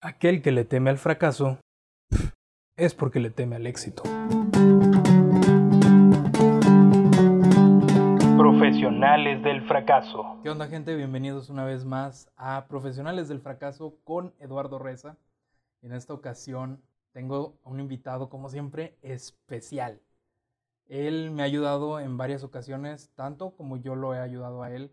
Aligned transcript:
Aquel 0.00 0.42
que 0.42 0.52
le 0.52 0.64
teme 0.64 0.90
al 0.90 0.98
fracaso 0.98 1.58
es 2.76 2.94
porque 2.94 3.18
le 3.18 3.30
teme 3.30 3.56
al 3.56 3.66
éxito. 3.66 4.04
Profesionales 8.36 9.42
del 9.42 9.60
fracaso. 9.66 10.38
¿Qué 10.44 10.50
onda 10.50 10.68
gente? 10.68 10.94
Bienvenidos 10.94 11.50
una 11.50 11.64
vez 11.64 11.84
más 11.84 12.30
a 12.36 12.68
Profesionales 12.68 13.26
del 13.26 13.40
fracaso 13.40 13.98
con 14.04 14.32
Eduardo 14.38 14.78
Reza. 14.78 15.16
En 15.82 15.92
esta 15.92 16.14
ocasión 16.14 16.80
tengo 17.10 17.58
a 17.64 17.70
un 17.70 17.80
invitado, 17.80 18.30
como 18.30 18.50
siempre, 18.50 18.96
especial. 19.02 20.00
Él 20.86 21.32
me 21.32 21.42
ha 21.42 21.46
ayudado 21.46 21.98
en 21.98 22.16
varias 22.16 22.44
ocasiones, 22.44 23.10
tanto 23.16 23.50
como 23.56 23.76
yo 23.78 23.96
lo 23.96 24.14
he 24.14 24.20
ayudado 24.20 24.62
a 24.62 24.70
él 24.70 24.92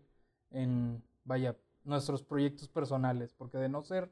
en, 0.50 1.00
vaya, 1.22 1.54
nuestros 1.84 2.24
proyectos 2.24 2.68
personales, 2.68 3.32
porque 3.34 3.58
de 3.58 3.68
no 3.68 3.84
ser 3.84 4.10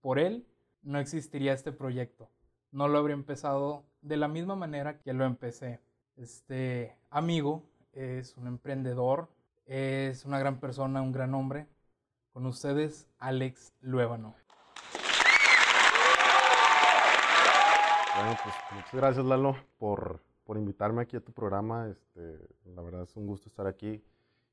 por 0.00 0.18
él, 0.18 0.46
no 0.82 0.98
existiría 0.98 1.52
este 1.52 1.72
proyecto. 1.72 2.30
No 2.70 2.88
lo 2.88 2.98
habría 2.98 3.14
empezado 3.14 3.84
de 4.02 4.16
la 4.16 4.28
misma 4.28 4.56
manera 4.56 5.00
que 5.00 5.12
lo 5.12 5.24
empecé. 5.24 5.80
Este 6.16 6.96
amigo 7.10 7.64
es 7.92 8.36
un 8.36 8.46
emprendedor, 8.46 9.28
es 9.66 10.24
una 10.24 10.38
gran 10.38 10.60
persona, 10.60 11.02
un 11.02 11.12
gran 11.12 11.34
hombre. 11.34 11.66
Con 12.32 12.46
ustedes, 12.46 13.08
Alex 13.18 13.74
Luébano. 13.80 14.34
Bueno, 18.16 18.36
pues 18.42 18.54
muchas 18.72 18.94
gracias 18.94 19.24
Lalo 19.24 19.56
por, 19.78 20.20
por 20.44 20.56
invitarme 20.56 21.02
aquí 21.02 21.16
a 21.16 21.20
tu 21.20 21.32
programa. 21.32 21.88
Este, 21.88 22.38
la 22.64 22.82
verdad 22.82 23.02
es 23.02 23.16
un 23.16 23.26
gusto 23.26 23.48
estar 23.48 23.66
aquí. 23.66 24.02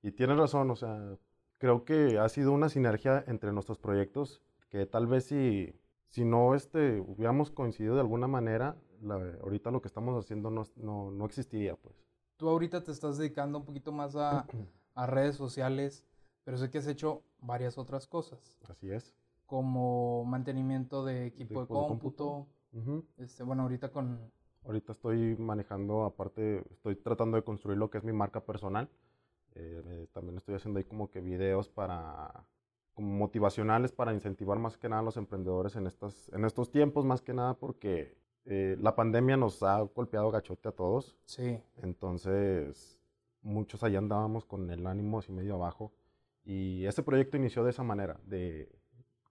Y 0.01 0.11
tienes 0.11 0.37
razón, 0.37 0.69
o 0.69 0.75
sea, 0.75 1.17
creo 1.57 1.83
que 1.83 2.19
ha 2.19 2.29
sido 2.29 2.51
una 2.51 2.69
sinergia 2.69 3.23
entre 3.27 3.51
nuestros 3.51 3.79
proyectos 3.79 4.41
que 4.69 4.85
tal 4.85 5.07
vez 5.07 5.25
si, 5.25 5.73
si 6.07 6.25
no 6.25 6.55
este, 6.55 6.99
hubiéramos 6.99 7.51
coincidido 7.51 7.95
de 7.95 8.01
alguna 8.01 8.27
manera, 8.27 8.77
ahorita 9.41 9.71
lo 9.71 9.81
que 9.81 9.87
estamos 9.87 10.17
haciendo 10.17 10.49
no, 10.49 10.63
no, 10.75 11.11
no, 11.11 11.25
existiría, 11.25 11.75
pues. 11.75 11.95
Tú 12.37 12.49
ahorita 12.49 12.83
te 12.83 12.91
estás 12.91 13.17
dedicando 13.17 13.59
un 13.59 13.65
poquito 13.65 13.91
más 13.91 14.15
a, 14.15 14.45
a, 14.95 15.05
redes 15.05 15.35
sociales, 15.35 16.05
pero 16.43 16.57
sé 16.57 16.69
que 16.69 16.79
has 16.79 16.87
hecho 16.87 17.23
varias 17.39 17.77
otras 17.77 18.07
cosas. 18.07 18.57
Así 18.69 18.91
es. 18.91 19.15
Como 19.45 20.25
mantenimiento 20.25 21.05
de 21.05 21.27
equipo 21.27 21.61
de, 21.61 21.67
cómputo. 21.67 22.47
este, 23.17 23.43
bueno, 23.43 23.63
ahorita 23.63 23.91
con... 23.91 24.31
Ahorita 24.63 24.93
estoy 24.93 25.35
manejando, 25.35 26.05
aparte, 26.05 26.63
estoy 26.71 26.95
tratando 26.95 27.37
de 27.37 27.43
construir 27.43 27.77
lo 27.77 27.91
que 27.91 27.99
es 27.99 28.03
mi 28.03 28.13
marca 28.13 28.43
personal. 28.43 28.89
Eh, 29.53 30.07
también 30.11 30.37
estoy 30.37 30.55
haciendo 30.55 30.79
ahí 30.79 30.83
como 30.83 31.11
que 31.11 31.21
videos 31.21 31.69
para 31.69 32.45
como 32.95 33.09
motivacionales 33.09 33.91
para 33.91 34.13
incentivar 34.13 34.57
más 34.57 34.77
que 34.77 34.89
nada 34.89 35.01
a 35.01 35.05
los 35.05 35.17
emprendedores 35.17 35.75
en, 35.75 35.85
estas, 35.85 36.29
en 36.33 36.45
estos 36.45 36.71
tiempos, 36.71 37.05
más 37.05 37.21
que 37.21 37.33
nada 37.33 37.53
porque 37.53 38.17
eh, 38.45 38.77
la 38.79 38.95
pandemia 38.95 39.37
nos 39.37 39.61
ha 39.63 39.81
golpeado 39.81 40.31
gachote 40.31 40.69
a 40.69 40.71
todos. 40.71 41.17
Sí. 41.25 41.59
Entonces, 41.83 42.99
muchos 43.41 43.83
allá 43.83 43.99
andábamos 43.99 44.45
con 44.45 44.71
el 44.71 44.87
ánimo 44.87 45.19
así 45.19 45.31
medio 45.31 45.55
abajo. 45.55 45.91
Y 46.45 46.85
ese 46.85 47.03
proyecto 47.03 47.37
inició 47.37 47.63
de 47.63 47.71
esa 47.71 47.83
manera, 47.83 48.19
de, 48.25 48.69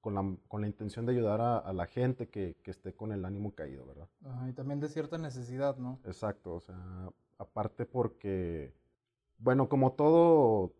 con, 0.01 0.15
la, 0.15 0.37
con 0.49 0.61
la 0.61 0.67
intención 0.67 1.07
de 1.07 1.13
ayudar 1.13 1.41
a, 1.41 1.59
a 1.59 1.73
la 1.73 1.87
gente 1.87 2.29
que, 2.29 2.57
que, 2.63 2.71
esté 2.71 2.93
con 2.93 3.13
el 3.13 3.25
ánimo 3.25 3.55
caído, 3.55 3.87
¿verdad? 3.87 4.09
y 4.49 4.53
también 4.53 4.81
de 4.81 4.89
cierta 4.89 5.17
necesidad, 5.17 5.77
¿no? 5.77 6.01
Exacto, 6.05 6.55
o 6.55 6.61
sea, 6.61 7.09
aparte 7.39 7.87
porque, 7.87 8.75
bueno, 9.39 9.69
como 9.69 9.93
todo, 9.93 10.73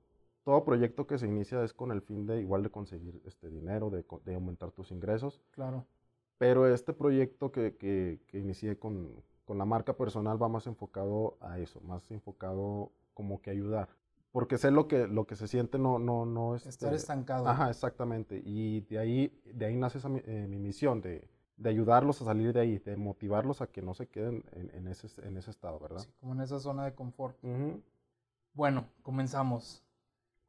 todo 0.45 0.65
proyecto 0.65 1.07
que 1.07 1.19
se 1.19 1.27
inicia 1.27 1.65
es 1.65 1.73
con 1.73 1.91
el 1.91 2.03
fin 2.03 2.27
de 2.27 2.41
igual 2.41 2.63
de 2.63 2.71
conseguir 2.71 3.21
este 3.25 3.49
dinero, 3.49 3.91
de, 3.91 4.05
de 4.25 4.35
aumentar 4.35 4.71
tus 4.71 4.93
ingresos. 4.93 5.41
Claro. 5.51 5.87
Pero 6.39 6.67
este 6.73 6.93
proyecto 6.93 7.51
que, 7.51 7.77
que, 7.77 8.21
que 8.27 8.39
inicié 8.39 8.79
con, 8.79 9.23
con, 9.47 9.57
la 9.57 9.65
marca 9.65 9.97
personal 9.97 10.41
va 10.41 10.49
más 10.49 10.67
enfocado 10.67 11.39
a 11.41 11.59
eso, 11.59 11.81
más 11.81 12.11
enfocado 12.11 12.93
como 13.15 13.41
que 13.41 13.51
ayudar. 13.51 13.89
Porque 14.33 14.59
sé 14.59 14.71
lo 14.73 14.89
que, 14.89 15.07
lo 15.07 15.27
que 15.27 15.37
se 15.37 15.47
siente, 15.47 15.79
no, 15.79 15.99
no, 15.99 16.27
no 16.27 16.57
es... 16.57 16.67
Estar 16.67 16.93
estancado. 16.93 17.49
Ajá, 17.49 17.71
exactamente. 17.71 18.43
Y 18.45 18.81
de 18.81 18.99
ahí, 18.99 19.41
de 19.45 19.65
ahí 19.65 19.77
nace 19.77 19.99
esa, 19.99 20.09
eh, 20.09 20.47
mi 20.49 20.59
misión, 20.59 21.01
de, 21.01 21.31
de, 21.57 21.71
ayudarlos 21.71 22.21
a 22.21 22.25
salir 22.25 22.53
de 22.53 22.61
ahí, 22.61 22.79
de 22.79 22.97
motivarlos 22.97 23.63
a 23.63 23.69
que 23.69 23.81
no 23.81 23.95
se 23.95 24.09
queden 24.09 24.45
en, 24.53 24.71
en, 24.75 24.89
ese, 24.89 25.07
en 25.25 25.37
ese 25.37 25.53
estado, 25.53 25.79
¿verdad? 25.79 26.01
Sí, 26.01 26.09
como 26.21 26.35
en 26.35 26.41
esa 26.41 26.59
zona 26.59 26.85
de 26.85 26.95
confort. 26.95 27.39
Bueno, 28.55 28.87
comenzamos. 29.03 29.84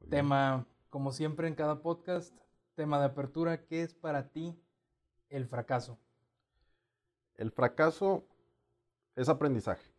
Tema, 0.10 0.68
como 0.90 1.12
siempre 1.12 1.48
en 1.48 1.56
cada 1.56 1.82
podcast, 1.82 2.34
tema 2.76 3.00
de 3.00 3.06
apertura, 3.06 3.66
¿qué 3.66 3.82
es 3.82 3.94
para 3.94 4.30
ti 4.30 4.56
el 5.30 5.48
fracaso? 5.48 5.98
El 7.36 7.52
fracaso 7.52 8.26
es 9.16 9.30
aprendizaje. 9.30 9.92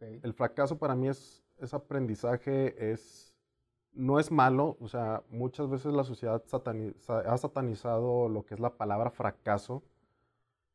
El 0.00 0.34
fracaso 0.34 0.78
para 0.78 0.94
mí 0.94 1.08
es, 1.08 1.42
es, 1.58 1.72
aprendizaje, 1.72 2.92
es, 2.92 3.34
no 3.92 4.20
es 4.20 4.30
malo, 4.30 4.76
o 4.80 4.88
sea, 4.88 5.22
muchas 5.30 5.70
veces 5.70 5.94
la 5.94 6.04
sociedad 6.04 6.42
ha 6.44 7.38
satanizado 7.38 8.28
lo 8.28 8.44
que 8.44 8.54
es 8.54 8.60
la 8.60 8.76
palabra 8.76 9.10
fracaso 9.10 9.82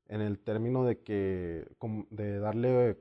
en 0.08 0.22
el 0.22 0.40
término 0.40 0.84
de 0.84 1.00
que, 1.00 1.68
de 2.10 2.40
darle, 2.40 2.98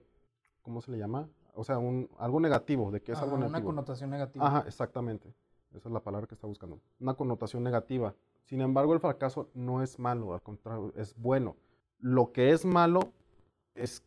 ¿cómo 0.60 0.82
se 0.82 0.90
le 0.90 0.98
llama? 0.98 1.30
O 1.54 1.64
sea, 1.64 1.78
un, 1.78 2.08
algo 2.18 2.40
negativo, 2.40 2.90
de 2.90 3.00
que 3.00 3.12
es 3.12 3.18
algo 3.18 3.36
negativo. 3.36 3.58
Una 3.58 3.64
connotación 3.64 4.10
negativa. 4.10 4.46
Ajá, 4.46 4.64
exactamente. 4.66 5.32
Esa 5.72 5.88
es 5.88 5.92
la 5.92 6.00
palabra 6.00 6.26
que 6.26 6.34
está 6.34 6.46
buscando. 6.46 6.80
Una 6.98 7.14
connotación 7.14 7.62
negativa. 7.62 8.14
Sin 8.44 8.60
embargo, 8.60 8.94
el 8.94 9.00
fracaso 9.00 9.48
no 9.54 9.82
es 9.82 9.98
malo, 9.98 10.34
al 10.34 10.42
contrario, 10.42 10.92
es 10.96 11.14
bueno. 11.16 11.56
Lo 11.98 12.32
que 12.32 12.50
es 12.50 12.64
malo 12.64 13.12
es 13.74 14.02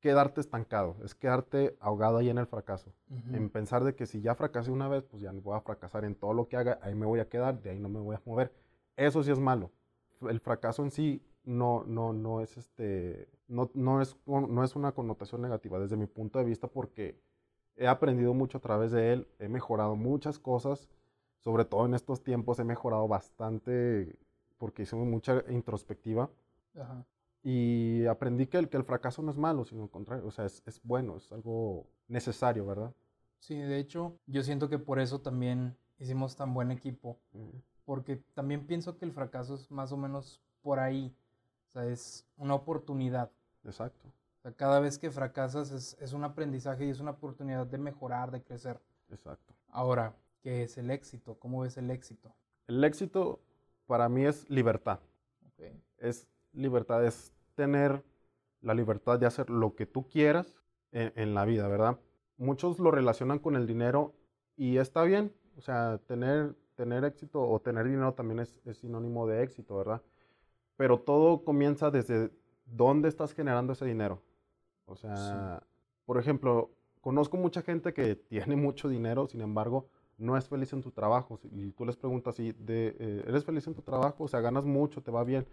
quedarte 0.00 0.40
estancado, 0.40 0.96
es 1.04 1.14
quedarte 1.14 1.76
ahogado 1.80 2.18
ahí 2.18 2.30
en 2.30 2.38
el 2.38 2.46
fracaso. 2.46 2.92
En 3.32 3.50
pensar 3.50 3.84
de 3.84 3.94
que 3.94 4.06
si 4.06 4.20
ya 4.20 4.34
fracasé 4.34 4.70
una 4.70 4.88
vez, 4.88 5.04
pues 5.04 5.22
ya 5.22 5.32
no 5.32 5.40
voy 5.40 5.56
a 5.56 5.60
fracasar 5.60 6.04
en 6.04 6.14
todo 6.14 6.32
lo 6.32 6.48
que 6.48 6.56
haga, 6.56 6.78
ahí 6.80 6.94
me 6.94 7.06
voy 7.06 7.20
a 7.20 7.28
quedar, 7.28 7.60
de 7.60 7.70
ahí 7.70 7.78
no 7.80 7.88
me 7.88 8.00
voy 8.00 8.14
a 8.14 8.22
mover. 8.24 8.52
Eso 8.96 9.22
sí 9.22 9.30
es 9.30 9.38
malo. 9.38 9.72
El 10.22 10.40
fracaso 10.40 10.82
en 10.82 10.90
sí 10.90 11.22
no, 11.46 11.84
no, 11.84 12.12
no 12.12 12.42
es 12.42 12.58
este, 12.58 13.28
no, 13.48 13.70
no, 13.72 14.02
es, 14.02 14.16
no 14.26 14.64
es 14.64 14.76
una 14.76 14.92
connotación 14.92 15.40
negativa 15.40 15.78
desde 15.78 15.96
mi 15.96 16.06
punto 16.06 16.38
de 16.38 16.44
vista 16.44 16.66
porque 16.66 17.18
he 17.76 17.86
aprendido 17.86 18.34
mucho 18.34 18.58
a 18.58 18.60
través 18.60 18.92
de 18.92 19.12
él, 19.12 19.28
he 19.38 19.48
mejorado 19.48 19.96
muchas 19.96 20.38
cosas, 20.38 20.88
sobre 21.38 21.64
todo 21.64 21.86
en 21.86 21.94
estos 21.94 22.22
tiempos 22.22 22.58
he 22.58 22.64
mejorado 22.64 23.06
bastante 23.08 24.18
porque 24.58 24.82
hice 24.82 24.96
mucha 24.96 25.42
introspectiva. 25.48 26.30
Y 27.42 28.04
aprendí 28.06 28.48
que 28.48 28.58
el, 28.58 28.68
que 28.68 28.76
el 28.76 28.84
fracaso 28.84 29.22
no 29.22 29.30
es 29.30 29.36
malo, 29.36 29.64
sino 29.64 29.84
al 29.84 29.90
contrario, 29.90 30.26
o 30.26 30.30
sea, 30.30 30.46
es, 30.46 30.62
es 30.66 30.82
bueno, 30.82 31.16
es 31.16 31.30
algo 31.30 31.86
necesario, 32.08 32.66
¿verdad? 32.66 32.92
Sí, 33.38 33.54
de 33.56 33.78
hecho, 33.78 34.18
yo 34.26 34.42
siento 34.42 34.68
que 34.68 34.78
por 34.78 34.98
eso 34.98 35.20
también 35.20 35.76
hicimos 35.98 36.34
tan 36.34 36.52
buen 36.52 36.72
equipo, 36.72 37.20
porque 37.84 38.16
también 38.34 38.66
pienso 38.66 38.98
que 38.98 39.04
el 39.04 39.12
fracaso 39.12 39.54
es 39.54 39.70
más 39.70 39.92
o 39.92 39.96
menos 39.96 40.42
por 40.60 40.80
ahí, 40.80 41.14
es 41.84 42.26
una 42.36 42.54
oportunidad. 42.54 43.30
Exacto. 43.64 44.12
cada 44.56 44.78
vez 44.78 44.96
que 44.96 45.10
fracasas 45.10 45.72
es, 45.72 45.96
es, 46.00 46.12
un 46.12 46.22
aprendizaje 46.22 46.86
y 46.86 46.90
es 46.90 47.00
una 47.00 47.10
oportunidad 47.12 47.66
de 47.66 47.78
mejorar, 47.78 48.30
de 48.30 48.42
crecer. 48.42 48.80
Exacto. 49.10 49.54
Ahora, 49.68 50.14
¿qué 50.42 50.62
es 50.62 50.78
el 50.78 50.90
éxito? 50.90 51.36
¿Cómo 51.38 51.62
ves 51.62 51.76
el 51.76 51.90
éxito? 51.90 52.32
El 52.68 52.84
éxito 52.84 53.40
para 53.86 54.08
mí 54.08 54.24
es 54.24 54.48
libertad. 54.48 55.00
Okay. 55.52 55.82
Es 55.98 56.28
libertad, 56.52 57.04
es 57.04 57.32
tener 57.54 58.04
la 58.60 58.74
libertad 58.74 59.18
de 59.18 59.26
hacer 59.26 59.50
lo 59.50 59.74
que 59.74 59.86
tú 59.86 60.08
quieras 60.08 60.54
en, 60.92 61.12
en, 61.16 61.34
la 61.34 61.44
vida, 61.44 61.66
¿verdad? 61.68 61.98
Muchos 62.36 62.78
lo 62.78 62.90
relacionan 62.90 63.38
con 63.38 63.56
el 63.56 63.66
dinero 63.66 64.14
y 64.56 64.78
está 64.78 65.02
bien, 65.02 65.32
o 65.56 65.60
sea, 65.60 65.98
tener, 66.06 66.54
tener 66.74 67.04
éxito 67.04 67.42
o 67.42 67.60
tener 67.60 67.84
dinero 67.86 68.14
también 68.14 68.40
es, 68.40 68.60
es 68.64 68.78
sinónimo 68.78 69.26
de 69.26 69.42
éxito, 69.42 69.76
¿verdad? 69.76 70.02
Pero 70.76 70.98
todo 71.00 71.44
comienza 71.44 71.90
desde 71.90 72.30
dónde 72.66 73.08
estás 73.08 73.32
generando 73.32 73.72
ese 73.72 73.84
dinero. 73.84 74.22
O 74.86 74.96
sea, 74.96 75.62
por 76.04 76.18
ejemplo, 76.18 76.70
conozco 77.00 77.36
mucha 77.36 77.62
gente 77.62 77.92
que 77.92 78.16
tiene 78.28 78.56
mucho 78.56 78.88
dinero, 78.88 79.26
sin 79.26 79.40
embargo, 79.40 79.88
no 80.18 80.36
es 80.36 80.48
feliz 80.48 80.72
en 80.72 80.82
tu 80.82 80.90
trabajo. 80.90 81.38
Y 81.50 81.72
tú 81.72 81.84
les 81.84 81.96
preguntas 81.96 82.36
si 82.36 82.54
eh, 82.68 83.24
¿eres 83.26 83.44
feliz 83.44 83.66
en 83.66 83.74
tu 83.74 83.82
trabajo? 83.82 84.24
O 84.24 84.28
sea, 84.28 84.40
ganas 84.40 84.64
mucho, 84.64 85.02
te 85.02 85.10
va 85.10 85.24
bien, 85.24 85.46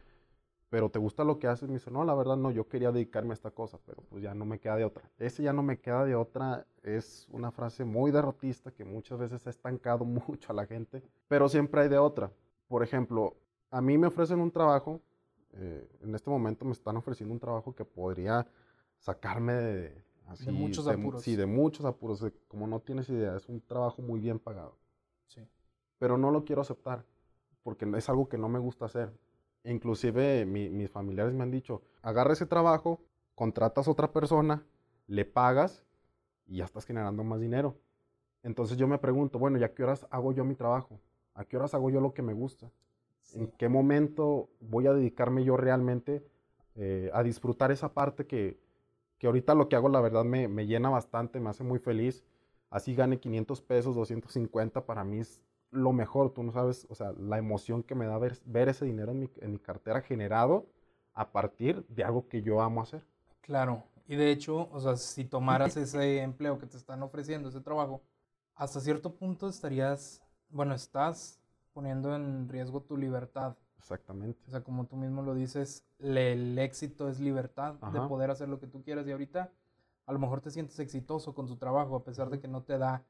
pero 0.70 0.90
¿te 0.90 1.00
gusta 1.00 1.24
lo 1.24 1.38
que 1.38 1.48
haces? 1.48 1.68
Me 1.68 1.76
dice, 1.76 1.92
no, 1.92 2.04
la 2.04 2.16
verdad 2.16 2.36
no, 2.36 2.50
yo 2.50 2.68
quería 2.68 2.92
dedicarme 2.92 3.32
a 3.32 3.34
esta 3.34 3.52
cosa, 3.52 3.78
pero 3.86 4.02
pues 4.10 4.24
ya 4.24 4.34
no 4.34 4.46
me 4.46 4.60
queda 4.60 4.76
de 4.76 4.86
otra. 4.86 5.04
Ese 5.20 5.44
ya 5.44 5.54
no 5.54 5.62
me 5.62 5.80
queda 5.80 6.04
de 6.06 6.16
otra 6.16 6.66
es 6.82 7.28
una 7.30 7.52
frase 7.52 7.86
muy 7.86 8.12
derrotista 8.12 8.72
que 8.72 8.84
muchas 8.84 9.20
veces 9.20 9.46
ha 9.46 9.50
estancado 9.50 10.04
mucho 10.06 10.52
a 10.52 10.56
la 10.56 10.66
gente, 10.66 11.04
pero 11.28 11.48
siempre 11.50 11.82
hay 11.82 11.90
de 11.90 12.00
otra. 12.00 12.32
Por 12.68 12.82
ejemplo, 12.82 13.36
a 13.70 13.82
mí 13.82 13.98
me 13.98 14.08
ofrecen 14.08 14.40
un 14.40 14.50
trabajo 14.50 15.00
eh, 15.54 15.88
en 16.02 16.16
este 16.16 16.30
momento 16.30 16.66
me 16.66 16.72
están 16.72 16.98
ofreciendo 16.98 17.34
un 17.34 17.40
trabajo 17.40 17.74
que 17.76 17.86
podría 17.86 18.48
sacarme 19.00 19.54
de, 19.54 20.04
así, 20.28 20.46
de 20.46 20.52
muchos 20.52 20.88
apuros. 20.88 21.24
Sí, 21.24 21.36
de 21.36 21.46
muchos 21.46 21.86
apuros. 21.86 22.26
como 22.48 22.68
no 22.68 22.80
tienes 22.80 23.10
idea, 23.10 23.36
es 23.36 23.48
un 23.50 23.62
trabajo 23.62 24.02
muy 24.02 24.20
bien 24.20 24.40
pagado. 24.40 24.78
Sí. 25.28 25.48
Pero 26.00 26.18
no 26.18 26.32
lo 26.32 26.46
quiero 26.46 26.62
aceptar 26.62 27.06
porque 27.64 27.90
es 27.98 28.10
algo 28.10 28.28
que 28.28 28.38
no 28.38 28.50
me 28.50 28.60
gusta 28.60 28.86
hacer. 28.86 29.12
Inclusive 29.64 30.46
mis 30.46 30.92
familiares 30.92 31.34
me 31.34 31.44
han 31.44 31.52
dicho, 31.52 31.82
agarra 32.02 32.34
ese 32.34 32.46
trabajo, 32.46 33.02
contratas 33.34 33.88
a 33.88 33.92
otra 33.92 34.12
persona, 34.12 34.66
le 35.08 35.24
pagas 35.24 35.86
y 36.46 36.58
ya 36.58 36.66
estás 36.66 36.86
generando 36.86 37.24
más 37.24 37.40
dinero. 37.40 37.78
Entonces 38.44 38.78
yo 38.78 38.88
me 38.88 38.98
pregunto, 38.98 39.40
bueno, 39.40 39.58
¿y 39.58 39.64
a 39.64 39.74
qué 39.74 39.84
horas 39.84 40.06
hago 40.10 40.34
yo 40.34 40.44
mi 40.44 40.56
trabajo? 40.56 41.00
¿A 41.34 41.46
qué 41.46 41.56
horas 41.56 41.74
hago 41.74 41.90
yo 41.90 42.02
lo 42.02 42.14
que 42.14 42.22
me 42.22 42.34
gusta? 42.34 42.70
¿En 43.34 43.48
qué 43.48 43.70
momento 43.70 44.50
voy 44.60 44.88
a 44.88 44.94
dedicarme 44.94 45.44
yo 45.44 45.58
realmente 45.58 46.26
eh, 46.76 47.10
a 47.14 47.24
disfrutar 47.24 47.72
esa 47.72 47.94
parte 47.94 48.28
que, 48.28 48.60
que, 49.18 49.28
ahorita 49.28 49.56
lo 49.56 49.70
que 49.70 49.76
hago 49.76 49.90
la 49.90 50.02
verdad 50.02 50.24
me, 50.24 50.48
me, 50.48 50.68
llena 50.68 50.90
bastante, 50.90 51.40
me 51.40 51.50
hace 51.50 51.64
muy 51.64 51.80
feliz? 51.80 52.24
Así 52.70 52.96
gane 52.96 53.20
500 53.20 53.62
pesos, 53.62 53.96
250, 53.96 54.86
para 54.86 55.04
mí 55.04 55.20
es 55.20 55.42
lo 55.72 55.92
mejor, 55.92 56.34
tú 56.34 56.44
no 56.44 56.52
sabes, 56.52 56.86
o 56.90 56.96
sea, 56.96 57.14
la 57.14 57.38
emoción 57.38 57.84
que 57.84 57.96
me 57.96 58.06
da 58.06 58.18
ver, 58.18 58.38
ver 58.46 58.70
ese 58.70 58.86
dinero 58.86 59.12
en 59.12 59.20
mi, 59.22 59.30
en 59.42 59.54
mi 59.54 59.60
cartera 59.60 60.02
generado 60.02 60.68
a 61.14 61.32
partir 61.32 61.86
de 61.88 62.04
algo 62.04 62.28
que 62.28 62.42
yo 62.42 62.62
amo 62.62 62.82
hacer. 62.82 63.06
Claro, 63.42 63.84
y 64.08 64.16
de 64.16 64.32
hecho, 64.32 64.70
o 64.72 64.80
sea, 64.80 64.96
si 64.96 65.26
tomaras 65.26 65.78
ese 65.78 66.22
empleo 66.22 66.60
que 66.60 66.68
te 66.68 66.78
están 66.78 67.02
ofreciendo, 67.04 67.50
ese 67.50 67.62
trabajo, 67.62 68.02
hasta 68.56 68.80
cierto 68.80 69.16
punto 69.16 69.50
estarías, 69.50 70.22
bueno, 70.50 70.74
estás 70.74 71.40
poniendo 71.74 72.16
en 72.16 72.48
riesgo 72.50 72.82
tu 72.82 72.98
libertad. 72.98 73.56
Exactamente. 73.78 74.40
O 74.48 74.52
sea, 74.52 74.62
como 74.62 74.86
tú 74.86 74.96
mismo 74.96 75.22
lo 75.22 75.34
dices, 75.34 75.86
el 76.00 76.58
éxito 76.58 77.10
es 77.10 77.20
libertad 77.20 77.76
de 77.92 78.00
poder 78.08 78.32
hacer 78.32 78.48
lo 78.48 78.60
que 78.60 78.68
tú 78.68 78.82
quieras 78.82 79.06
y 79.08 79.12
ahorita 79.12 79.52
a 80.06 80.14
lo 80.14 80.20
mejor 80.20 80.42
te 80.42 80.52
sientes 80.52 80.80
exitoso 80.80 81.34
con 81.34 81.48
tu 81.48 81.58
trabajo 81.58 81.96
a 81.96 82.04
pesar 82.04 82.30
de 82.30 82.40
que 82.40 82.48
no 82.48 82.64
te 82.64 82.78
da 82.78 83.04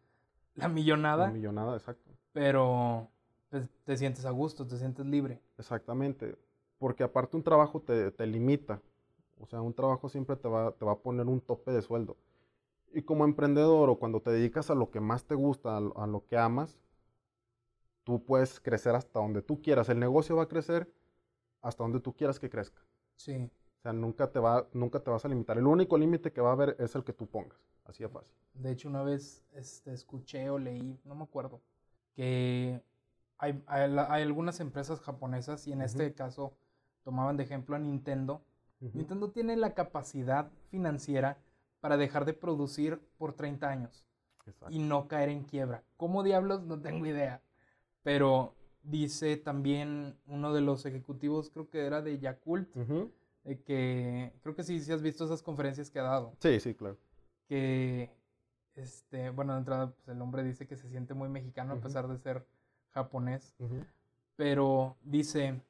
la 0.55 0.67
millonada. 0.67 1.27
La 1.27 1.33
millonada, 1.33 1.75
exacto. 1.75 2.11
Pero 2.31 3.07
pues, 3.49 3.69
te 3.83 3.97
sientes 3.97 4.25
a 4.25 4.31
gusto, 4.31 4.65
te 4.65 4.77
sientes 4.77 5.05
libre. 5.05 5.41
Exactamente, 5.57 6.35
porque 6.79 7.03
aparte 7.03 7.37
un 7.37 7.43
trabajo 7.43 7.79
te, 7.79 8.11
te 8.11 8.25
limita. 8.25 8.81
O 9.39 9.45
sea, 9.45 9.61
un 9.61 9.73
trabajo 9.73 10.09
siempre 10.09 10.35
te 10.35 10.47
va, 10.47 10.71
te 10.71 10.85
va 10.85 10.93
a 10.93 10.97
poner 10.97 11.27
un 11.27 11.41
tope 11.41 11.71
de 11.71 11.81
sueldo. 11.81 12.15
Y 12.93 13.01
como 13.01 13.25
emprendedor 13.25 13.89
o 13.89 13.95
cuando 13.95 14.21
te 14.21 14.31
dedicas 14.31 14.69
a 14.69 14.75
lo 14.75 14.91
que 14.91 14.99
más 14.99 15.25
te 15.25 15.35
gusta, 15.35 15.77
a 15.77 16.07
lo, 16.07 16.25
que 16.27 16.37
amas, 16.37 16.77
tú 18.03 18.23
puedes 18.23 18.59
crecer 18.59 18.95
hasta 18.95 19.19
donde 19.19 19.41
tú 19.41 19.61
quieras. 19.61 19.89
El 19.89 19.99
negocio 19.99 20.35
va 20.35 20.43
a 20.43 20.47
crecer 20.47 20.91
hasta 21.61 21.83
donde 21.83 21.99
tú 21.99 22.13
quieras 22.13 22.39
que 22.39 22.49
crezca. 22.49 22.81
Sí. 23.15 23.49
O 23.79 23.81
sea, 23.81 23.93
nunca 23.93 24.31
te, 24.31 24.39
va, 24.39 24.67
nunca 24.73 24.99
te 24.99 25.09
vas 25.09 25.25
a 25.25 25.29
limitar. 25.29 25.57
El 25.57 25.67
único 25.67 25.97
límite 25.97 26.31
que 26.31 26.41
va 26.41 26.49
a 26.49 26.53
haber 26.53 26.75
es 26.79 26.95
el 26.95 27.03
que 27.03 27.13
tú 27.13 27.27
pongas. 27.27 27.59
Así 27.85 28.03
de 28.03 28.09
fácil. 28.09 28.33
De 28.53 28.71
hecho, 28.71 28.87
una 28.87 29.03
vez 29.03 29.43
este, 29.53 29.93
escuché 29.93 30.49
o 30.49 30.57
leí, 30.57 30.99
no 31.03 31.15
me 31.15 31.23
acuerdo, 31.23 31.61
que 32.13 32.81
hay, 33.37 33.61
algunas 33.67 34.59
empresas 34.59 35.01
japonesas, 35.01 35.67
y 35.67 35.73
en 35.73 35.81
este 35.81 36.13
caso 36.13 36.53
tomaban 37.03 37.35
de 37.35 37.43
ejemplo 37.43 37.75
a 37.75 37.79
Nintendo. 37.79 38.41
Nintendo 38.79 39.31
tiene 39.31 39.55
la 39.55 39.73
capacidad 39.73 40.51
financiera 40.69 41.37
para 41.79 41.97
dejar 41.97 42.25
de 42.25 42.33
producir 42.33 42.99
por 43.17 43.33
30 43.33 43.69
años 43.69 44.05
y 44.69 44.79
no 44.79 45.07
caer 45.07 45.29
en 45.29 45.43
quiebra. 45.43 45.83
¿Cómo 45.97 46.23
diablos? 46.23 46.63
No 46.63 46.81
tengo 46.81 47.05
idea. 47.05 47.41
Pero 48.03 48.53
dice 48.83 49.37
también 49.37 50.17
uno 50.27 50.53
de 50.53 50.61
los 50.61 50.85
ejecutivos, 50.85 51.49
creo 51.49 51.69
que 51.69 51.85
era 51.85 52.01
de 52.01 52.19
Yakult, 52.19 52.69
que 53.65 54.33
creo 54.41 54.55
que 54.55 54.63
sí, 54.63 54.79
sí 54.79 54.91
has 54.91 55.01
visto 55.01 55.25
esas 55.25 55.41
conferencias 55.41 55.89
que 55.89 55.99
ha 55.99 56.03
dado. 56.03 56.35
Sí, 56.39 56.59
sí, 56.59 56.75
claro. 56.75 56.97
Que, 57.47 58.11
este, 58.75 59.29
bueno, 59.29 59.53
de 59.53 59.59
entrada, 59.59 59.91
pues 59.91 60.07
el 60.07 60.21
hombre 60.21 60.43
dice 60.43 60.67
que 60.67 60.75
se 60.75 60.89
siente 60.89 61.13
muy 61.13 61.29
mexicano 61.29 61.73
a 61.73 61.81
pesar 61.81 62.07
de 62.07 62.17
ser 62.17 62.45
japonés. 62.91 63.55
Pero 64.35 64.97
dice, 65.03 65.61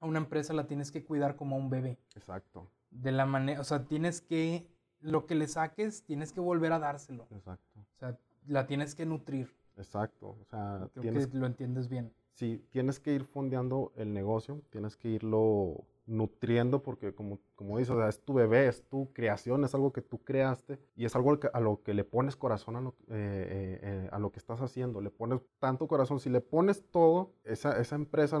a 0.00 0.06
una 0.06 0.18
empresa 0.18 0.52
la 0.52 0.66
tienes 0.66 0.90
que 0.90 1.04
cuidar 1.04 1.36
como 1.36 1.56
a 1.56 1.58
un 1.58 1.70
bebé. 1.70 1.98
Exacto. 2.14 2.70
De 2.90 3.12
la 3.12 3.24
manera, 3.24 3.60
o 3.60 3.64
sea, 3.64 3.84
tienes 3.84 4.20
que 4.20 4.66
lo 5.00 5.26
que 5.26 5.34
le 5.34 5.48
saques 5.48 6.04
tienes 6.04 6.32
que 6.32 6.40
volver 6.40 6.72
a 6.72 6.78
dárselo. 6.78 7.26
Exacto. 7.30 7.80
O 7.80 7.98
sea, 7.98 8.18
la 8.46 8.66
tienes 8.66 8.94
que 8.94 9.06
nutrir. 9.06 9.54
Exacto. 9.80 10.36
O 10.40 10.44
sea, 10.44 10.88
Creo 10.92 11.02
tienes, 11.02 11.26
que 11.26 11.38
lo 11.38 11.46
entiendes 11.46 11.88
bien. 11.88 12.12
Sí, 12.32 12.64
tienes 12.70 13.00
que 13.00 13.12
ir 13.14 13.24
fondeando 13.24 13.92
el 13.96 14.12
negocio, 14.12 14.62
tienes 14.70 14.96
que 14.96 15.08
irlo 15.08 15.84
nutriendo 16.06 16.82
porque 16.82 17.14
como, 17.14 17.38
como 17.54 17.78
dices, 17.78 17.94
o 17.94 17.98
sea, 17.98 18.08
es 18.08 18.20
tu 18.24 18.34
bebé, 18.34 18.66
es 18.66 18.82
tu 18.88 19.12
creación, 19.12 19.64
es 19.64 19.74
algo 19.74 19.92
que 19.92 20.02
tú 20.02 20.18
creaste 20.18 20.78
y 20.96 21.04
es 21.04 21.14
algo 21.14 21.38
a 21.52 21.60
lo 21.60 21.82
que 21.82 21.94
le 21.94 22.04
pones 22.04 22.36
corazón 22.36 22.76
a 22.76 22.80
lo, 22.80 22.90
eh, 23.08 23.12
eh, 23.12 23.80
eh, 23.82 24.08
a 24.10 24.18
lo 24.18 24.32
que 24.32 24.40
estás 24.40 24.60
haciendo, 24.60 25.00
le 25.00 25.10
pones 25.10 25.40
tanto 25.60 25.86
corazón, 25.86 26.18
si 26.18 26.28
le 26.28 26.40
pones 26.40 26.84
todo, 26.90 27.32
esa, 27.44 27.78
esa 27.80 27.94
empresa 27.94 28.40